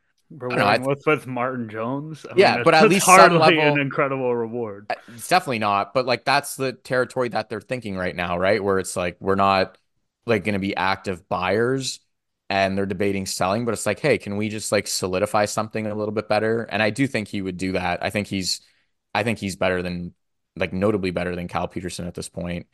don't 0.56 0.58
know, 0.58 0.66
working 0.68 0.84
with, 0.84 1.02
with 1.06 1.26
Martin 1.26 1.68
Jones. 1.68 2.26
I 2.30 2.34
Yeah, 2.34 2.58
mean, 2.58 2.58
but 2.58 2.74
at 2.74 2.88
it's 2.88 2.88
least 2.88 3.12
some 3.12 3.36
hardly 3.36 3.38
level- 3.38 3.62
an 3.62 3.78
incredible 3.78 4.34
reward. 4.34 4.88
Uh, 4.90 4.94
it's 5.08 5.28
definitely 5.28 5.58
not, 5.58 5.94
but 5.94 6.06
like 6.06 6.24
that's 6.24 6.56
the 6.56 6.72
territory 6.72 7.28
that 7.30 7.48
they're 7.48 7.60
thinking 7.60 7.96
right 7.96 8.14
now, 8.14 8.36
right? 8.38 8.62
Where 8.62 8.78
it's 8.78 8.96
like 8.96 9.16
we're 9.20 9.34
not 9.34 9.78
like 10.26 10.44
going 10.44 10.54
to 10.54 10.58
be 10.58 10.76
active 10.76 11.28
buyers 11.28 12.00
and 12.50 12.76
they're 12.76 12.86
debating 12.86 13.24
selling, 13.26 13.64
but 13.64 13.72
it's 13.72 13.86
like, 13.86 14.00
hey, 14.00 14.18
can 14.18 14.36
we 14.36 14.48
just 14.48 14.72
like 14.72 14.86
solidify 14.86 15.46
something 15.46 15.86
a 15.86 15.94
little 15.94 16.12
bit 16.12 16.28
better? 16.28 16.62
And 16.64 16.82
I 16.82 16.90
do 16.90 17.06
think 17.06 17.28
he 17.28 17.40
would 17.42 17.56
do 17.56 17.72
that. 17.72 18.02
I 18.02 18.10
think 18.10 18.26
he's 18.26 18.60
I 19.14 19.22
think 19.22 19.38
he's 19.38 19.56
better 19.56 19.82
than 19.82 20.14
like 20.56 20.72
notably 20.72 21.10
better 21.10 21.34
than 21.36 21.48
Cal 21.48 21.66
Petersen 21.68 22.06
at 22.06 22.14
this 22.14 22.28
point. 22.28 22.66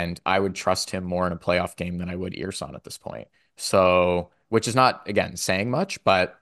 And 0.00 0.20
I 0.26 0.38
would 0.40 0.54
trust 0.54 0.90
him 0.90 1.04
more 1.04 1.26
in 1.26 1.32
a 1.32 1.36
playoff 1.36 1.76
game 1.76 1.98
than 1.98 2.08
I 2.10 2.16
would 2.16 2.34
Ersson 2.34 2.74
at 2.74 2.84
this 2.84 2.98
point. 2.98 3.28
So, 3.56 4.30
which 4.48 4.68
is 4.68 4.74
not 4.74 5.08
again 5.08 5.36
saying 5.36 5.70
much, 5.70 6.02
but 6.04 6.40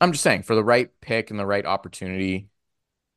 I'm 0.00 0.12
just 0.12 0.24
saying 0.24 0.42
for 0.42 0.54
the 0.54 0.64
right 0.64 0.90
pick 1.00 1.30
and 1.30 1.38
the 1.38 1.46
right 1.46 1.64
opportunity, 1.64 2.48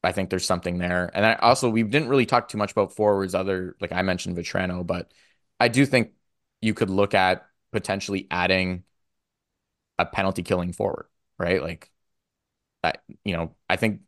I 0.03 0.11
think 0.13 0.29
there's 0.29 0.45
something 0.45 0.77
there. 0.77 1.11
And 1.13 1.25
I 1.25 1.35
also 1.35 1.69
we 1.69 1.83
didn't 1.83 2.09
really 2.09 2.25
talk 2.25 2.47
too 2.49 2.57
much 2.57 2.71
about 2.71 2.95
forwards 2.95 3.35
other 3.35 3.75
like 3.81 3.91
I 3.91 4.01
mentioned 4.03 4.37
Vatrano, 4.37 4.85
but 4.85 5.11
I 5.59 5.67
do 5.69 5.85
think 5.85 6.13
you 6.61 6.73
could 6.73 6.89
look 6.89 7.13
at 7.13 7.47
potentially 7.71 8.27
adding 8.31 8.83
a 9.97 10.05
penalty 10.05 10.43
killing 10.43 10.73
forward, 10.73 11.07
right? 11.37 11.61
Like 11.61 11.91
that, 12.83 13.03
you 13.23 13.33
know, 13.35 13.55
I 13.69 13.75
think 13.75 14.01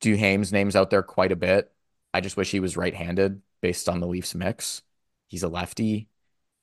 Duhaime's 0.00 0.52
name's 0.52 0.76
out 0.76 0.90
there 0.90 1.02
quite 1.02 1.32
a 1.32 1.36
bit. 1.36 1.72
I 2.14 2.20
just 2.20 2.36
wish 2.36 2.50
he 2.50 2.60
was 2.60 2.76
right-handed 2.76 3.42
based 3.60 3.88
on 3.88 4.00
the 4.00 4.06
Leafs 4.06 4.34
mix. 4.34 4.82
He's 5.26 5.42
a 5.42 5.48
lefty. 5.48 6.08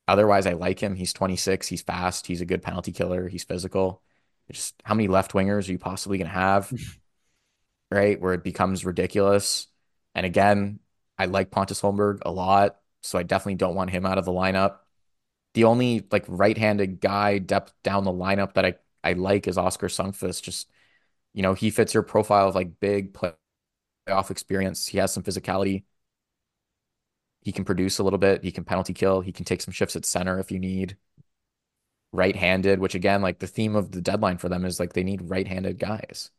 Otherwise, 0.08 0.46
I 0.48 0.54
like 0.54 0.80
him. 0.80 0.96
He's 0.96 1.14
26. 1.14 1.68
He's 1.68 1.82
fast. 1.82 2.28
He's 2.28 2.42
a 2.42 2.46
good 2.46 2.62
penalty 2.62 2.92
killer. 2.92 3.28
He's 3.28 3.44
physical. 3.44 4.02
Just 4.52 4.76
how 4.84 4.94
many 4.94 5.08
left 5.08 5.34
wingers 5.34 5.70
are 5.70 5.72
you 5.72 5.80
possibly 5.80 6.18
going 6.18 6.28
to 6.28 6.34
have? 6.34 6.72
right? 7.92 8.20
Where 8.20 8.34
it 8.34 8.44
becomes 8.44 8.86
ridiculous. 8.86 9.68
And 10.16 10.26
again, 10.26 10.80
I 11.18 11.26
like 11.26 11.52
Pontus 11.52 11.82
Holmberg 11.82 12.20
a 12.24 12.32
lot. 12.32 12.80
So 13.02 13.20
I 13.20 13.24
definitely 13.24 13.56
don't 13.56 13.76
want 13.76 13.90
him 13.90 14.06
out 14.06 14.18
of 14.18 14.26
the 14.26 14.32
lineup. 14.32 14.78
The 15.54 15.66
only 15.66 16.06
like 16.12 16.26
right-handed 16.28 17.00
guy 17.00 17.38
depth 17.38 17.74
down 17.84 18.06
the 18.06 18.12
lineup 18.12 18.54
that 18.54 18.66
I, 18.66 18.76
I 19.04 19.14
like 19.14 19.48
is 19.48 19.58
Oskar 19.58 19.88
Sundqvist. 19.88 20.42
Just, 20.44 20.70
you 21.34 21.44
know, 21.44 21.54
he 21.54 21.70
fits 21.70 21.94
your 21.94 22.04
profile 22.04 22.50
of 22.50 22.56
like 22.56 22.80
big 22.80 23.14
playoff 23.14 24.32
experience. 24.32 24.88
He 24.88 24.98
has 24.98 25.14
some 25.14 25.24
physicality. 25.24 25.84
He 27.44 27.52
can 27.52 27.66
produce 27.66 28.00
a 28.00 28.04
little 28.04 28.20
bit. 28.20 28.44
He 28.44 28.52
can 28.52 28.64
penalty 28.64 28.94
kill. 28.94 29.22
He 29.22 29.32
can 29.32 29.46
take 29.46 29.62
some 29.62 29.74
shifts 29.74 29.96
at 29.96 30.06
center 30.06 30.40
if 30.40 30.52
you 30.52 30.60
need. 30.60 30.98
Right-handed, 32.12 32.80
which 32.80 32.96
again, 32.96 33.22
like 33.22 33.40
the 33.40 33.48
theme 33.48 33.76
of 33.76 33.92
the 33.92 34.02
deadline 34.02 34.38
for 34.38 34.48
them 34.48 34.66
is 34.66 34.80
like 34.80 34.94
they 34.94 35.04
need 35.04 35.30
right-handed 35.30 35.80
guys. 35.80 36.30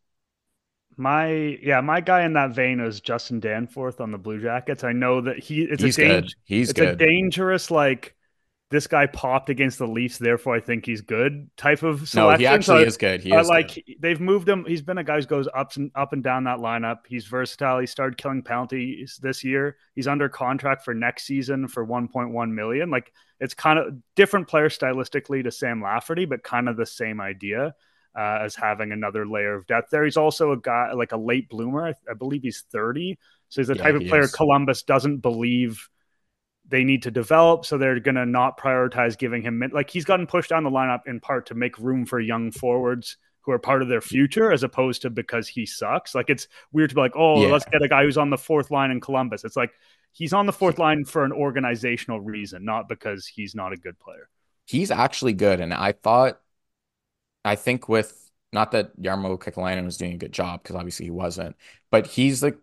My 0.96 1.58
yeah, 1.60 1.80
my 1.80 2.00
guy 2.00 2.24
in 2.24 2.34
that 2.34 2.54
vein 2.54 2.78
is 2.78 3.00
Justin 3.00 3.40
Danforth 3.40 4.00
on 4.00 4.12
the 4.12 4.18
Blue 4.18 4.40
Jackets. 4.40 4.84
I 4.84 4.92
know 4.92 5.20
that 5.22 5.40
he 5.40 5.62
it's 5.62 5.82
He's 5.82 5.98
a 5.98 6.02
good. 6.02 6.34
He's 6.44 6.70
it's 6.70 6.78
a 6.78 6.94
dangerous 6.94 7.70
like 7.70 8.14
this 8.74 8.88
guy 8.88 9.06
popped 9.06 9.50
against 9.50 9.78
the 9.78 9.86
Leafs, 9.86 10.18
therefore 10.18 10.56
I 10.56 10.60
think 10.60 10.84
he's 10.84 11.00
good 11.00 11.48
type 11.56 11.84
of 11.84 12.08
selection. 12.08 12.20
No, 12.22 12.36
he 12.36 12.46
actually 12.46 12.82
I- 12.82 12.86
is 12.86 12.96
good. 12.96 13.20
He 13.22 13.32
I 13.32 13.40
is 13.40 13.48
like 13.48 13.74
good. 13.74 13.84
they've 14.00 14.20
moved 14.20 14.48
him. 14.48 14.64
He's 14.66 14.82
been 14.82 14.98
a 14.98 15.04
guy 15.04 15.20
who 15.20 15.26
goes 15.26 15.48
up 15.54 15.76
and 15.76 15.92
up 15.94 16.12
and 16.12 16.24
down 16.24 16.44
that 16.44 16.58
lineup. 16.58 16.98
He's 17.06 17.24
versatile. 17.26 17.78
He 17.78 17.86
started 17.86 18.18
killing 18.18 18.42
penalties 18.42 19.18
this 19.22 19.44
year. 19.44 19.76
He's 19.94 20.08
under 20.08 20.28
contract 20.28 20.84
for 20.84 20.92
next 20.92 21.24
season 21.24 21.68
for 21.68 21.86
1.1 21.86 22.50
million. 22.52 22.90
Like 22.90 23.12
it's 23.40 23.54
kind 23.54 23.78
of 23.78 23.94
different 24.16 24.48
player 24.48 24.68
stylistically 24.68 25.44
to 25.44 25.52
Sam 25.52 25.80
Lafferty, 25.80 26.24
but 26.24 26.42
kind 26.42 26.68
of 26.68 26.76
the 26.76 26.86
same 26.86 27.20
idea 27.20 27.74
uh, 28.18 28.38
as 28.42 28.54
having 28.56 28.90
another 28.92 29.26
layer 29.26 29.54
of 29.54 29.66
depth 29.68 29.90
there. 29.90 30.04
He's 30.04 30.16
also 30.16 30.50
a 30.52 30.56
guy 30.58 30.92
like 30.92 31.12
a 31.12 31.16
late 31.16 31.48
bloomer. 31.48 31.86
I, 31.86 31.94
I 32.10 32.14
believe 32.14 32.42
he's 32.42 32.64
30. 32.72 33.18
So 33.50 33.60
he's 33.60 33.68
the 33.68 33.76
Yeah, 33.76 33.82
type 33.84 33.94
of 33.94 34.06
player 34.08 34.22
is. 34.22 34.32
Columbus 34.32 34.82
doesn't 34.82 35.18
believe 35.18 35.88
they 36.68 36.84
need 36.84 37.02
to 37.02 37.10
develop, 37.10 37.66
so 37.66 37.76
they're 37.76 38.00
going 38.00 38.14
to 38.14 38.26
not 38.26 38.58
prioritize 38.58 39.18
giving 39.18 39.42
him 39.42 39.58
min- 39.58 39.70
like 39.72 39.90
he's 39.90 40.04
gotten 40.04 40.26
pushed 40.26 40.50
down 40.50 40.64
the 40.64 40.70
lineup 40.70 41.00
in 41.06 41.20
part 41.20 41.46
to 41.46 41.54
make 41.54 41.78
room 41.78 42.06
for 42.06 42.18
young 42.20 42.50
forwards 42.50 43.16
who 43.42 43.52
are 43.52 43.58
part 43.58 43.82
of 43.82 43.88
their 43.88 44.00
future, 44.00 44.50
as 44.50 44.62
opposed 44.62 45.02
to 45.02 45.10
because 45.10 45.46
he 45.46 45.66
sucks. 45.66 46.14
Like 46.14 46.30
it's 46.30 46.48
weird 46.72 46.88
to 46.90 46.94
be 46.94 47.02
like, 47.02 47.12
oh, 47.14 47.42
Yeah. 47.42 47.52
let's 47.52 47.66
get 47.66 47.82
a 47.82 47.88
guy 47.88 48.04
who's 48.04 48.16
on 48.16 48.30
the 48.30 48.38
fourth 48.38 48.70
line 48.70 48.90
in 48.90 49.00
Columbus. 49.02 49.44
It's 49.44 49.56
like 49.56 49.72
he's 50.12 50.32
on 50.32 50.46
the 50.46 50.52
fourth 50.52 50.78
line 50.78 51.04
for 51.04 51.24
an 51.24 51.32
organizational 51.32 52.20
reason, 52.20 52.64
not 52.64 52.88
because 52.88 53.26
he's 53.26 53.54
not 53.54 53.74
a 53.74 53.76
good 53.76 53.98
player. 53.98 54.30
He's 54.64 54.90
actually 54.90 55.34
good. 55.34 55.60
And 55.60 55.74
I 55.74 55.92
thought, 55.92 56.40
I 57.44 57.56
think 57.56 57.86
with 57.86 58.18
not 58.54 58.70
that 58.72 58.98
Jarmo 58.98 59.38
Kekalainen 59.38 59.84
was 59.84 59.98
doing 59.98 60.14
a 60.14 60.16
good 60.18 60.32
job 60.32 60.62
because 60.62 60.76
obviously 60.76 61.04
he 61.04 61.10
wasn't, 61.10 61.56
but 61.90 62.06
he's 62.06 62.42
like, 62.42 62.56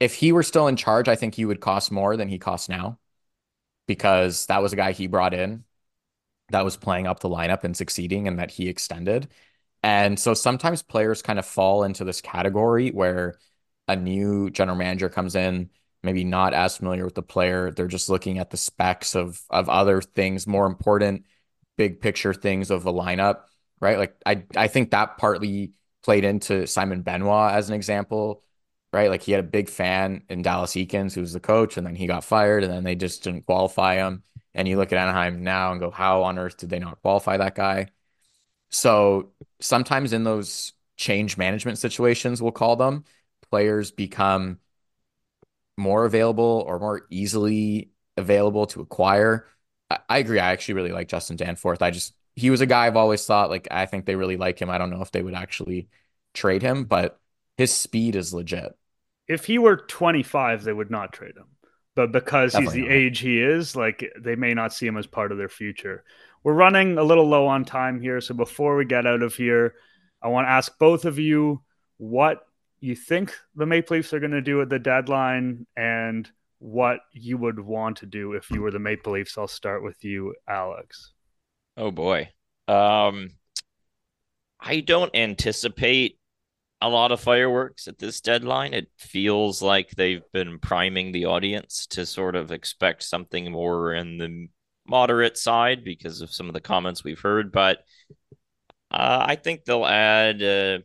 if 0.00 0.14
he 0.14 0.32
were 0.32 0.42
still 0.42 0.68
in 0.68 0.76
charge, 0.76 1.08
I 1.08 1.16
think 1.16 1.34
he 1.34 1.44
would 1.44 1.60
cost 1.60 1.92
more 1.92 2.16
than 2.16 2.28
he 2.28 2.38
costs 2.38 2.68
now 2.70 2.98
because 3.86 4.46
that 4.46 4.62
was 4.62 4.72
a 4.72 4.76
guy 4.76 4.92
he 4.92 5.06
brought 5.06 5.34
in 5.34 5.64
that 6.50 6.64
was 6.64 6.76
playing 6.76 7.06
up 7.06 7.20
the 7.20 7.28
lineup 7.28 7.64
and 7.64 7.76
succeeding 7.76 8.28
and 8.28 8.38
that 8.38 8.50
he 8.50 8.68
extended. 8.68 9.28
And 9.82 10.18
so 10.18 10.34
sometimes 10.34 10.82
players 10.82 11.22
kind 11.22 11.38
of 11.38 11.46
fall 11.46 11.84
into 11.84 12.04
this 12.04 12.20
category 12.20 12.90
where 12.90 13.38
a 13.88 13.96
new 13.96 14.50
general 14.50 14.76
manager 14.76 15.08
comes 15.08 15.34
in, 15.34 15.70
maybe 16.02 16.24
not 16.24 16.54
as 16.54 16.76
familiar 16.76 17.04
with 17.04 17.14
the 17.14 17.22
player. 17.22 17.70
They're 17.70 17.86
just 17.86 18.08
looking 18.08 18.38
at 18.38 18.50
the 18.50 18.56
specs 18.56 19.14
of 19.14 19.42
of 19.50 19.68
other 19.68 20.00
things, 20.00 20.46
more 20.46 20.66
important, 20.66 21.26
big 21.76 22.00
picture 22.00 22.32
things 22.34 22.70
of 22.70 22.82
the 22.82 22.92
lineup, 22.92 23.42
right? 23.80 23.98
Like 23.98 24.16
I 24.24 24.44
I 24.56 24.68
think 24.68 24.90
that 24.90 25.18
partly 25.18 25.72
played 26.02 26.24
into 26.24 26.66
Simon 26.66 27.02
Benoit 27.02 27.52
as 27.52 27.68
an 27.68 27.74
example, 27.74 28.42
right? 28.94 29.10
Like 29.10 29.22
he 29.22 29.32
had 29.32 29.40
a 29.40 29.48
big 29.48 29.68
fan 29.68 30.24
in 30.30 30.42
Dallas 30.42 30.72
Eakins, 30.72 31.14
who 31.14 31.20
was 31.20 31.32
the 31.34 31.40
coach, 31.40 31.76
and 31.76 31.86
then 31.86 31.96
he 31.96 32.06
got 32.06 32.24
fired, 32.24 32.64
and 32.64 32.72
then 32.72 32.84
they 32.84 32.94
just 32.94 33.24
didn't 33.24 33.46
qualify 33.46 33.96
him. 33.96 34.22
And 34.54 34.68
you 34.68 34.76
look 34.78 34.92
at 34.92 34.98
Anaheim 34.98 35.42
now 35.44 35.72
and 35.72 35.80
go, 35.80 35.90
how 35.90 36.22
on 36.24 36.38
earth 36.38 36.56
did 36.58 36.70
they 36.70 36.78
not 36.78 37.02
qualify 37.02 37.36
that 37.38 37.54
guy? 37.56 37.88
So 38.70 39.32
sometimes 39.60 40.12
in 40.12 40.24
those 40.24 40.72
change 40.96 41.36
management 41.38 41.78
situations, 41.78 42.42
we'll 42.42 42.52
call 42.52 42.76
them, 42.76 43.04
players 43.50 43.90
become 43.92 44.60
more 45.76 46.04
available 46.04 46.64
or 46.66 46.78
more 46.78 47.06
easily 47.10 47.90
available 48.16 48.66
to 48.66 48.80
acquire. 48.80 49.46
I, 49.90 49.98
I 50.08 50.18
agree. 50.18 50.38
I 50.38 50.52
actually 50.52 50.74
really 50.74 50.92
like 50.92 51.08
Justin 51.08 51.36
Danforth. 51.36 51.82
I 51.82 51.90
just 51.90 52.14
he 52.36 52.50
was 52.50 52.60
a 52.60 52.66
guy 52.66 52.86
I've 52.86 52.96
always 52.96 53.24
thought 53.26 53.50
like 53.50 53.68
I 53.70 53.86
think 53.86 54.06
they 54.06 54.16
really 54.16 54.36
like 54.36 54.60
him. 54.60 54.70
I 54.70 54.78
don't 54.78 54.90
know 54.90 55.02
if 55.02 55.12
they 55.12 55.22
would 55.22 55.34
actually 55.34 55.88
trade 56.34 56.62
him, 56.62 56.84
but 56.84 57.20
his 57.56 57.72
speed 57.72 58.16
is 58.16 58.34
legit. 58.34 58.76
If 59.28 59.46
he 59.46 59.58
were 59.58 59.76
25, 59.76 60.64
they 60.64 60.72
would 60.72 60.90
not 60.90 61.12
trade 61.12 61.36
him. 61.36 61.46
But 61.94 62.12
because 62.12 62.52
Definitely 62.52 62.80
he's 62.80 62.84
the 62.84 62.88
not. 62.88 62.96
age 62.96 63.18
he 63.20 63.40
is, 63.40 63.76
like 63.76 64.12
they 64.18 64.34
may 64.34 64.52
not 64.52 64.72
see 64.72 64.86
him 64.86 64.96
as 64.96 65.06
part 65.06 65.32
of 65.32 65.38
their 65.38 65.48
future. 65.48 66.04
We're 66.42 66.52
running 66.52 66.98
a 66.98 67.04
little 67.04 67.26
low 67.26 67.46
on 67.46 67.64
time 67.64 68.00
here, 68.00 68.20
so 68.20 68.34
before 68.34 68.76
we 68.76 68.84
get 68.84 69.06
out 69.06 69.22
of 69.22 69.34
here, 69.34 69.74
I 70.20 70.28
want 70.28 70.46
to 70.46 70.50
ask 70.50 70.76
both 70.78 71.04
of 71.04 71.18
you 71.18 71.62
what 71.96 72.40
you 72.80 72.96
think 72.96 73.34
the 73.54 73.64
Maple 73.64 73.96
Leafs 73.96 74.12
are 74.12 74.20
going 74.20 74.32
to 74.32 74.42
do 74.42 74.60
at 74.60 74.68
the 74.68 74.78
deadline 74.78 75.66
and 75.76 76.28
what 76.58 77.00
you 77.12 77.38
would 77.38 77.60
want 77.60 77.98
to 77.98 78.06
do 78.06 78.32
if 78.32 78.50
you 78.50 78.60
were 78.60 78.70
the 78.70 78.78
Maple 78.78 79.12
Leafs. 79.12 79.38
I'll 79.38 79.48
start 79.48 79.82
with 79.82 80.04
you, 80.04 80.34
Alex. 80.48 81.12
Oh 81.76 81.90
boy. 81.90 82.30
Um, 82.68 83.30
I 84.60 84.80
don't 84.80 85.14
anticipate 85.14 86.18
a 86.80 86.88
lot 86.88 87.12
of 87.12 87.20
fireworks 87.20 87.88
at 87.88 87.98
this 87.98 88.20
deadline. 88.20 88.74
It 88.74 88.88
feels 88.98 89.62
like 89.62 89.90
they've 89.90 90.22
been 90.32 90.58
priming 90.58 91.12
the 91.12 91.26
audience 91.26 91.86
to 91.88 92.04
sort 92.04 92.36
of 92.36 92.52
expect 92.52 93.02
something 93.02 93.50
more 93.50 93.94
in 93.94 94.18
the 94.18 94.48
moderate 94.86 95.38
side 95.38 95.84
because 95.84 96.20
of 96.20 96.32
some 96.32 96.48
of 96.48 96.54
the 96.54 96.60
comments 96.60 97.02
we've 97.02 97.20
heard. 97.20 97.52
But 97.52 97.78
uh, 98.90 99.24
I 99.26 99.36
think 99.36 99.64
they'll 99.64 99.86
add 99.86 100.42
a 100.42 100.82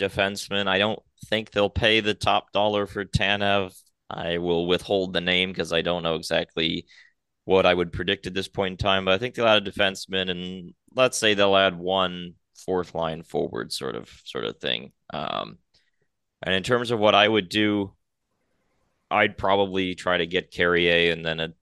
defenseman. 0.00 0.66
I 0.66 0.78
don't 0.78 1.00
think 1.26 1.50
they'll 1.50 1.70
pay 1.70 2.00
the 2.00 2.14
top 2.14 2.52
dollar 2.52 2.86
for 2.86 3.04
Tanev. 3.04 3.78
I 4.10 4.38
will 4.38 4.66
withhold 4.66 5.12
the 5.12 5.20
name 5.20 5.50
because 5.50 5.72
I 5.72 5.82
don't 5.82 6.02
know 6.02 6.14
exactly 6.14 6.86
what 7.44 7.66
I 7.66 7.74
would 7.74 7.92
predict 7.92 8.26
at 8.26 8.34
this 8.34 8.48
point 8.48 8.72
in 8.72 8.76
time. 8.78 9.04
But 9.04 9.14
I 9.14 9.18
think 9.18 9.34
they'll 9.34 9.46
add 9.46 9.66
a 9.66 9.70
defenseman, 9.70 10.30
and 10.30 10.74
let's 10.94 11.18
say 11.18 11.34
they'll 11.34 11.56
add 11.56 11.78
one 11.78 12.34
fourth 12.64 12.94
line 12.94 13.22
forward 13.22 13.72
sort 13.72 13.96
of 13.96 14.08
sort 14.24 14.44
of 14.44 14.58
thing. 14.58 14.92
Um, 15.12 15.58
and 16.42 16.54
in 16.54 16.62
terms 16.62 16.90
of 16.90 16.98
what 16.98 17.14
I 17.14 17.26
would 17.28 17.48
do, 17.48 17.92
I'd 19.10 19.38
probably 19.38 19.94
try 19.94 20.18
to 20.18 20.26
get 20.26 20.50
Carrier 20.50 21.12
and 21.12 21.24
then 21.24 21.40
a 21.40 21.54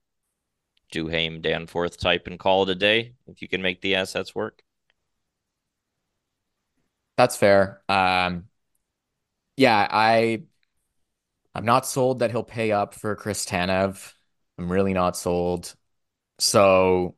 Duhaime 0.92 1.40
Danforth 1.42 1.98
type 1.98 2.26
and 2.26 2.38
call 2.38 2.64
it 2.64 2.70
a 2.70 2.74
day 2.74 3.14
if 3.26 3.42
you 3.42 3.48
can 3.48 3.62
make 3.62 3.80
the 3.80 3.94
assets 3.96 4.34
work. 4.34 4.62
That's 7.16 7.36
fair. 7.36 7.82
Um, 7.88 8.48
yeah, 9.56 9.86
I 9.90 10.42
I'm 11.54 11.64
not 11.64 11.86
sold 11.86 12.20
that 12.20 12.30
he'll 12.30 12.42
pay 12.42 12.72
up 12.72 12.94
for 12.94 13.14
Chris 13.16 13.44
Tanev. 13.44 14.12
I'm 14.58 14.70
really 14.70 14.94
not 14.94 15.16
sold. 15.16 15.74
So 16.38 17.16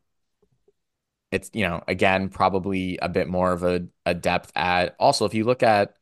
it's, 1.35 1.51
you 1.55 1.67
know, 1.69 1.83
again, 1.89 2.29
probably 2.31 2.99
a 3.03 3.09
bit 3.09 3.29
more 3.29 3.53
of 3.53 3.65
a, 3.65 3.87
a 4.07 4.15
depth 4.15 4.53
at 4.57 4.97
Also, 5.01 5.25
if 5.25 5.35
you 5.35 5.45
look 5.45 5.63
at 5.65 5.97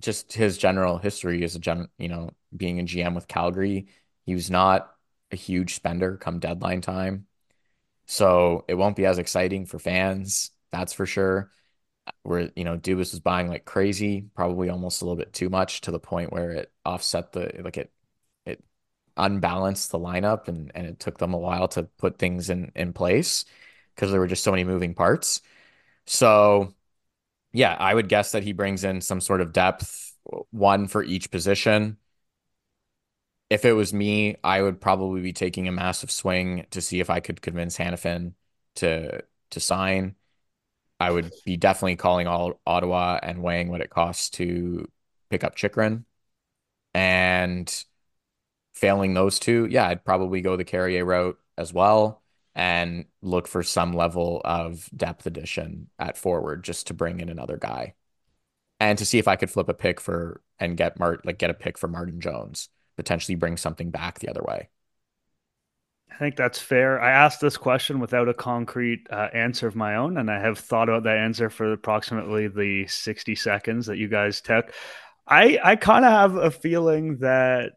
just 0.00 0.32
his 0.32 0.58
general 0.58 0.98
history 0.98 1.44
as 1.44 1.56
a 1.56 1.60
gen, 1.60 1.88
you 1.98 2.08
know, 2.08 2.30
being 2.56 2.80
a 2.80 2.84
GM 2.84 3.14
with 3.14 3.28
Calgary, 3.28 3.88
he 4.26 4.34
was 4.34 4.50
not 4.50 4.92
a 5.32 5.36
huge 5.36 5.74
spender 5.74 6.16
come 6.18 6.40
deadline 6.40 6.80
time. 6.82 7.26
So 8.06 8.64
it 8.68 8.74
won't 8.74 8.96
be 8.96 9.06
as 9.06 9.18
exciting 9.18 9.66
for 9.66 9.78
fans, 9.78 10.50
that's 10.72 10.92
for 10.92 11.06
sure. 11.06 11.52
Where, 12.24 12.50
you 12.56 12.64
know, 12.64 12.78
Dubas 12.78 13.12
was 13.12 13.20
buying 13.20 13.48
like 13.48 13.64
crazy, 13.64 14.28
probably 14.34 14.68
almost 14.70 15.02
a 15.02 15.04
little 15.04 15.16
bit 15.16 15.32
too 15.32 15.50
much 15.50 15.82
to 15.82 15.90
the 15.92 16.00
point 16.00 16.32
where 16.32 16.52
it 16.52 16.72
offset 16.84 17.32
the 17.32 17.52
like 17.64 17.76
it 17.78 17.92
it 18.46 18.64
unbalanced 19.16 19.90
the 19.92 19.98
lineup 20.00 20.48
and 20.48 20.72
and 20.74 20.86
it 20.86 21.00
took 21.00 21.18
them 21.18 21.34
a 21.34 21.38
while 21.38 21.68
to 21.68 21.84
put 21.84 22.18
things 22.18 22.50
in 22.50 22.72
in 22.76 22.92
place 22.92 23.44
because 23.94 24.10
there 24.10 24.20
were 24.20 24.26
just 24.26 24.44
so 24.44 24.50
many 24.50 24.64
moving 24.64 24.94
parts. 24.94 25.40
So 26.06 26.74
yeah, 27.52 27.76
I 27.78 27.94
would 27.94 28.08
guess 28.08 28.32
that 28.32 28.42
he 28.42 28.52
brings 28.52 28.84
in 28.84 29.00
some 29.00 29.20
sort 29.20 29.40
of 29.40 29.52
depth, 29.52 30.14
one 30.50 30.88
for 30.88 31.02
each 31.02 31.30
position. 31.30 31.98
If 33.50 33.64
it 33.64 33.72
was 33.74 33.92
me, 33.92 34.36
I 34.42 34.62
would 34.62 34.80
probably 34.80 35.20
be 35.20 35.32
taking 35.34 35.68
a 35.68 35.72
massive 35.72 36.10
swing 36.10 36.66
to 36.70 36.80
see 36.80 37.00
if 37.00 37.10
I 37.10 37.20
could 37.20 37.42
convince 37.42 37.76
Hanifin 37.76 38.34
to 38.76 39.22
to 39.50 39.60
sign. 39.60 40.16
I 41.00 41.10
would 41.10 41.32
be 41.44 41.56
definitely 41.56 41.96
calling 41.96 42.26
all 42.26 42.60
Ottawa 42.66 43.18
and 43.22 43.42
weighing 43.42 43.68
what 43.68 43.80
it 43.82 43.90
costs 43.90 44.30
to 44.32 44.90
pick 45.30 45.44
up 45.44 45.56
Chychrun. 45.56 46.04
And 46.94 47.84
failing 48.74 49.14
those 49.14 49.38
two, 49.38 49.66
yeah, 49.70 49.88
I'd 49.88 50.04
probably 50.04 50.40
go 50.42 50.56
the 50.56 50.64
Carrier 50.64 51.04
route 51.04 51.38
as 51.58 51.72
well 51.72 52.21
and 52.54 53.06
look 53.22 53.48
for 53.48 53.62
some 53.62 53.92
level 53.92 54.40
of 54.44 54.88
depth 54.94 55.26
addition 55.26 55.88
at 55.98 56.18
forward 56.18 56.64
just 56.64 56.88
to 56.88 56.94
bring 56.94 57.20
in 57.20 57.28
another 57.28 57.56
guy. 57.56 57.94
And 58.78 58.98
to 58.98 59.06
see 59.06 59.18
if 59.18 59.28
I 59.28 59.36
could 59.36 59.50
flip 59.50 59.68
a 59.68 59.74
pick 59.74 60.00
for 60.00 60.42
and 60.58 60.76
get 60.76 60.98
Mart 60.98 61.24
like 61.24 61.38
get 61.38 61.50
a 61.50 61.54
pick 61.54 61.78
for 61.78 61.88
Martin 61.88 62.20
Jones, 62.20 62.68
potentially 62.96 63.36
bring 63.36 63.56
something 63.56 63.90
back 63.90 64.18
the 64.18 64.28
other 64.28 64.42
way. 64.46 64.68
I 66.10 66.18
think 66.18 66.36
that's 66.36 66.58
fair. 66.58 67.00
I 67.00 67.10
asked 67.10 67.40
this 67.40 67.56
question 67.56 67.98
without 67.98 68.28
a 68.28 68.34
concrete 68.34 69.06
uh, 69.10 69.28
answer 69.32 69.66
of 69.66 69.74
my 69.74 69.96
own, 69.96 70.18
and 70.18 70.30
I 70.30 70.38
have 70.40 70.58
thought 70.58 70.88
about 70.88 71.04
that 71.04 71.16
answer 71.16 71.48
for 71.48 71.72
approximately 71.72 72.48
the 72.48 72.86
60 72.86 73.34
seconds 73.34 73.86
that 73.86 73.96
you 73.96 74.08
guys 74.08 74.40
took. 74.40 74.72
I 75.26 75.58
I 75.62 75.76
kind 75.76 76.04
of 76.04 76.10
have 76.12 76.36
a 76.36 76.50
feeling 76.50 77.18
that 77.18 77.72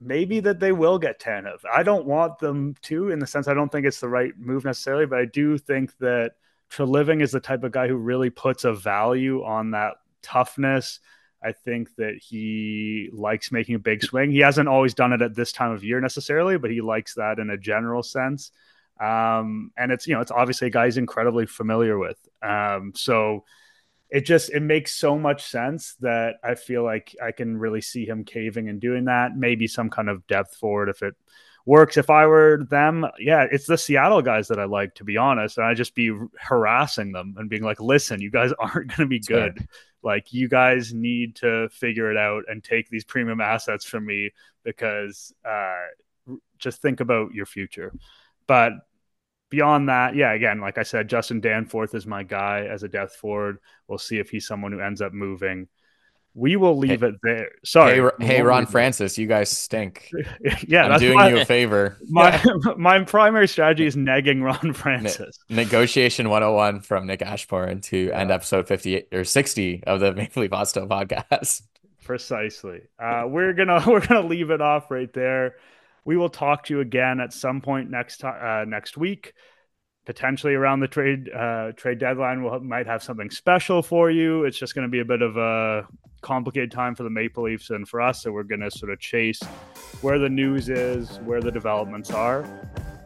maybe 0.00 0.40
that 0.40 0.60
they 0.60 0.72
will 0.72 0.98
get 0.98 1.20
Tanev. 1.20 1.58
I 1.72 1.82
don't 1.82 2.06
want 2.06 2.38
them 2.38 2.74
to, 2.82 3.10
in 3.10 3.18
the 3.18 3.26
sense 3.26 3.48
I 3.48 3.54
don't 3.54 3.70
think 3.70 3.86
it's 3.86 4.00
the 4.00 4.08
right 4.08 4.32
move 4.38 4.64
necessarily, 4.64 5.06
but 5.06 5.18
I 5.18 5.24
do 5.24 5.58
think 5.58 5.96
that 5.98 6.32
Treliving 6.70 7.22
is 7.22 7.30
the 7.30 7.40
type 7.40 7.62
of 7.62 7.72
guy 7.72 7.88
who 7.88 7.96
really 7.96 8.30
puts 8.30 8.64
a 8.64 8.72
value 8.72 9.44
on 9.44 9.72
that 9.72 9.94
toughness. 10.22 11.00
I 11.42 11.52
think 11.52 11.94
that 11.96 12.16
he 12.16 13.10
likes 13.12 13.52
making 13.52 13.74
a 13.74 13.78
big 13.78 14.02
swing. 14.02 14.30
He 14.30 14.38
hasn't 14.38 14.68
always 14.68 14.94
done 14.94 15.12
it 15.12 15.22
at 15.22 15.34
this 15.34 15.52
time 15.52 15.72
of 15.72 15.84
year 15.84 16.00
necessarily, 16.00 16.56
but 16.56 16.70
he 16.70 16.80
likes 16.80 17.14
that 17.14 17.38
in 17.38 17.50
a 17.50 17.58
general 17.58 18.02
sense. 18.02 18.50
Um, 19.00 19.70
and 19.76 19.92
it's 19.92 20.06
you 20.06 20.14
know 20.14 20.20
it's 20.20 20.30
obviously 20.30 20.68
a 20.68 20.70
guy 20.70 20.86
he's 20.86 20.96
incredibly 20.96 21.46
familiar 21.46 21.98
with. 21.98 22.18
Um, 22.42 22.92
so 22.94 23.44
it 24.14 24.24
just 24.24 24.50
it 24.50 24.60
makes 24.60 24.94
so 24.94 25.18
much 25.18 25.44
sense 25.44 25.96
that 25.96 26.36
I 26.44 26.54
feel 26.54 26.84
like 26.84 27.16
I 27.20 27.32
can 27.32 27.58
really 27.58 27.80
see 27.80 28.06
him 28.06 28.22
caving 28.24 28.68
and 28.68 28.80
doing 28.80 29.06
that. 29.06 29.36
Maybe 29.36 29.66
some 29.66 29.90
kind 29.90 30.08
of 30.08 30.24
depth 30.28 30.54
forward 30.54 30.88
if 30.88 31.02
it 31.02 31.16
works. 31.66 31.96
If 31.96 32.10
I 32.10 32.26
were 32.26 32.64
them, 32.70 33.04
yeah, 33.18 33.44
it's 33.50 33.66
the 33.66 33.76
Seattle 33.76 34.22
guys 34.22 34.46
that 34.48 34.60
I 34.60 34.66
like 34.66 34.94
to 34.96 35.04
be 35.04 35.16
honest, 35.16 35.58
and 35.58 35.66
I 35.66 35.74
just 35.74 35.96
be 35.96 36.16
harassing 36.38 37.10
them 37.10 37.34
and 37.36 37.50
being 37.50 37.64
like, 37.64 37.80
"Listen, 37.80 38.20
you 38.20 38.30
guys 38.30 38.52
aren't 38.60 38.86
going 38.86 39.00
to 39.00 39.06
be 39.06 39.18
good. 39.18 39.66
Like 40.04 40.32
you 40.32 40.48
guys 40.48 40.94
need 40.94 41.34
to 41.36 41.68
figure 41.70 42.08
it 42.12 42.16
out 42.16 42.44
and 42.46 42.62
take 42.62 42.88
these 42.88 43.04
premium 43.04 43.40
assets 43.40 43.84
from 43.84 44.06
me 44.06 44.30
because 44.62 45.34
uh, 45.44 46.36
just 46.58 46.80
think 46.80 47.00
about 47.00 47.34
your 47.34 47.46
future." 47.46 47.92
But 48.46 48.74
beyond 49.54 49.88
that, 49.88 50.16
yeah, 50.16 50.32
again, 50.32 50.60
like 50.60 50.78
I 50.78 50.82
said, 50.82 51.08
Justin 51.08 51.40
Danforth 51.40 51.94
is 51.94 52.06
my 52.06 52.24
guy 52.24 52.66
as 52.68 52.82
a 52.82 52.88
depth 52.88 53.14
forward. 53.14 53.58
We'll 53.86 53.98
see 53.98 54.18
if 54.18 54.28
he's 54.28 54.48
someone 54.48 54.72
who 54.72 54.80
ends 54.80 55.00
up 55.00 55.12
moving. 55.12 55.68
We 56.34 56.56
will 56.56 56.76
leave 56.76 57.02
hey, 57.02 57.06
it 57.06 57.14
there. 57.22 57.50
Sorry. 57.64 58.10
Hey, 58.18 58.26
hey 58.26 58.42
Ron 58.42 58.66
Francis, 58.66 59.16
you 59.16 59.28
guys 59.28 59.56
stink. 59.56 60.10
yeah, 60.66 60.88
I'm 60.88 60.98
doing 60.98 61.14
my, 61.14 61.28
you 61.28 61.38
a 61.38 61.44
favor. 61.44 61.96
My 62.08 62.42
my 62.76 63.04
primary 63.04 63.46
strategy 63.46 63.86
is 63.86 63.94
negging 63.94 64.42
Ron 64.42 64.72
Francis. 64.72 65.38
Ne- 65.48 65.62
negotiation 65.62 66.28
101 66.28 66.80
from 66.80 67.06
Nick 67.06 67.22
Ashbourne 67.22 67.80
to 67.82 67.96
yeah. 68.08 68.18
end 68.18 68.32
episode 68.32 68.66
58 68.66 69.08
or 69.12 69.22
60 69.22 69.84
of 69.84 70.00
the 70.00 70.12
Maple 70.12 70.42
Leafs 70.42 70.52
Hotstove 70.52 70.88
podcast. 70.88 71.62
Precisely. 72.02 72.80
Uh, 72.98 73.26
we're 73.28 73.52
gonna 73.52 73.84
we're 73.86 74.04
gonna 74.04 74.26
leave 74.26 74.50
it 74.50 74.60
off 74.60 74.90
right 74.90 75.12
there. 75.12 75.54
We 76.04 76.16
will 76.16 76.28
talk 76.28 76.64
to 76.64 76.74
you 76.74 76.80
again 76.80 77.20
at 77.20 77.32
some 77.32 77.60
point 77.60 77.90
next 77.90 78.22
uh, 78.24 78.64
next 78.66 78.96
week. 78.96 79.32
Potentially 80.06 80.54
around 80.54 80.80
the 80.80 80.88
trade 80.88 81.30
uh, 81.30 81.72
trade 81.76 81.98
deadline 81.98 82.42
we 82.44 82.50
we'll, 82.50 82.60
might 82.60 82.86
have 82.86 83.02
something 83.02 83.30
special 83.30 83.82
for 83.82 84.10
you. 84.10 84.44
It's 84.44 84.58
just 84.58 84.74
going 84.74 84.86
to 84.86 84.90
be 84.90 85.00
a 85.00 85.04
bit 85.04 85.22
of 85.22 85.36
a 85.36 85.86
complicated 86.20 86.70
time 86.70 86.94
for 86.94 87.02
the 87.02 87.10
maple 87.10 87.44
leafs 87.44 87.68
and 87.68 87.86
for 87.86 88.00
us 88.00 88.22
so 88.22 88.32
we're 88.32 88.42
going 88.42 88.60
to 88.60 88.70
sort 88.70 88.90
of 88.90 88.98
chase 88.98 89.42
where 90.00 90.18
the 90.18 90.28
news 90.28 90.70
is 90.70 91.18
where 91.20 91.40
the 91.40 91.50
developments 91.50 92.10
are. 92.10 92.46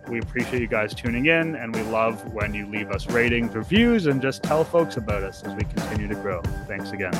We 0.08 0.20
appreciate 0.20 0.62
you 0.62 0.68
guys 0.68 0.94
tuning 0.94 1.26
in 1.26 1.54
and 1.56 1.74
we 1.74 1.82
love 1.82 2.32
when 2.32 2.54
you 2.54 2.66
leave 2.66 2.90
us 2.90 3.08
ratings 3.10 3.54
reviews 3.54 4.06
and 4.06 4.22
just 4.22 4.42
tell 4.42 4.64
folks 4.64 4.96
about 4.96 5.22
us 5.22 5.42
as 5.42 5.54
we 5.54 5.62
continue 5.64 6.08
to 6.08 6.14
grow. 6.14 6.40
Thanks 6.66 6.92
again. 6.92 7.12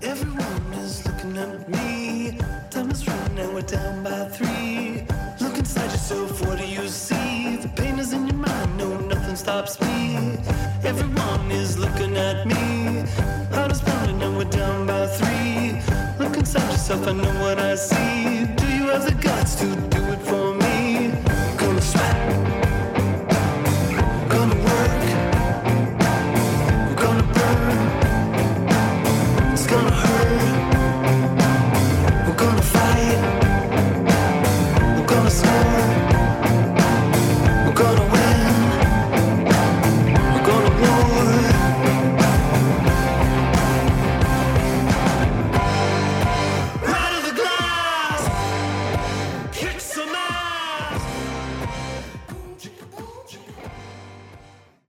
Everyone 0.00 0.72
is 0.74 1.04
looking 1.06 1.36
at 1.36 1.68
me 1.68 2.38
time 2.88 2.90
is 2.90 3.08
running 3.08 3.54
we're 3.54 3.62
down 3.62 4.02
by 4.02 4.24
three. 4.28 5.04
Look 5.40 5.58
inside 5.58 5.90
yourself 5.90 6.46
what 6.46 6.58
do 6.58 6.66
you 6.66 6.88
see? 6.88 7.56
The 7.56 7.68
pain 7.68 7.98
is 7.98 8.12
in 8.12 8.26
your 8.26 8.36
mind 8.36 8.78
no 8.78 8.98
nothing 9.00 9.36
stops 9.36 9.80
me. 9.80 10.16
Everyone 10.84 11.50
is 11.50 11.78
looking 11.78 12.16
at 12.16 12.46
me. 12.46 13.04
Heart 13.54 13.72
is 13.72 13.80
pounding 13.80 14.22
and 14.22 14.36
we're 14.36 14.44
down 14.44 14.86
by 14.86 15.06
three. 15.06 15.80
Look 16.18 16.36
inside 16.36 16.70
yourself 16.70 17.06
i 17.06 17.12
know 17.12 17.34
what 17.42 17.58
i 17.58 17.74
see 17.74 18.28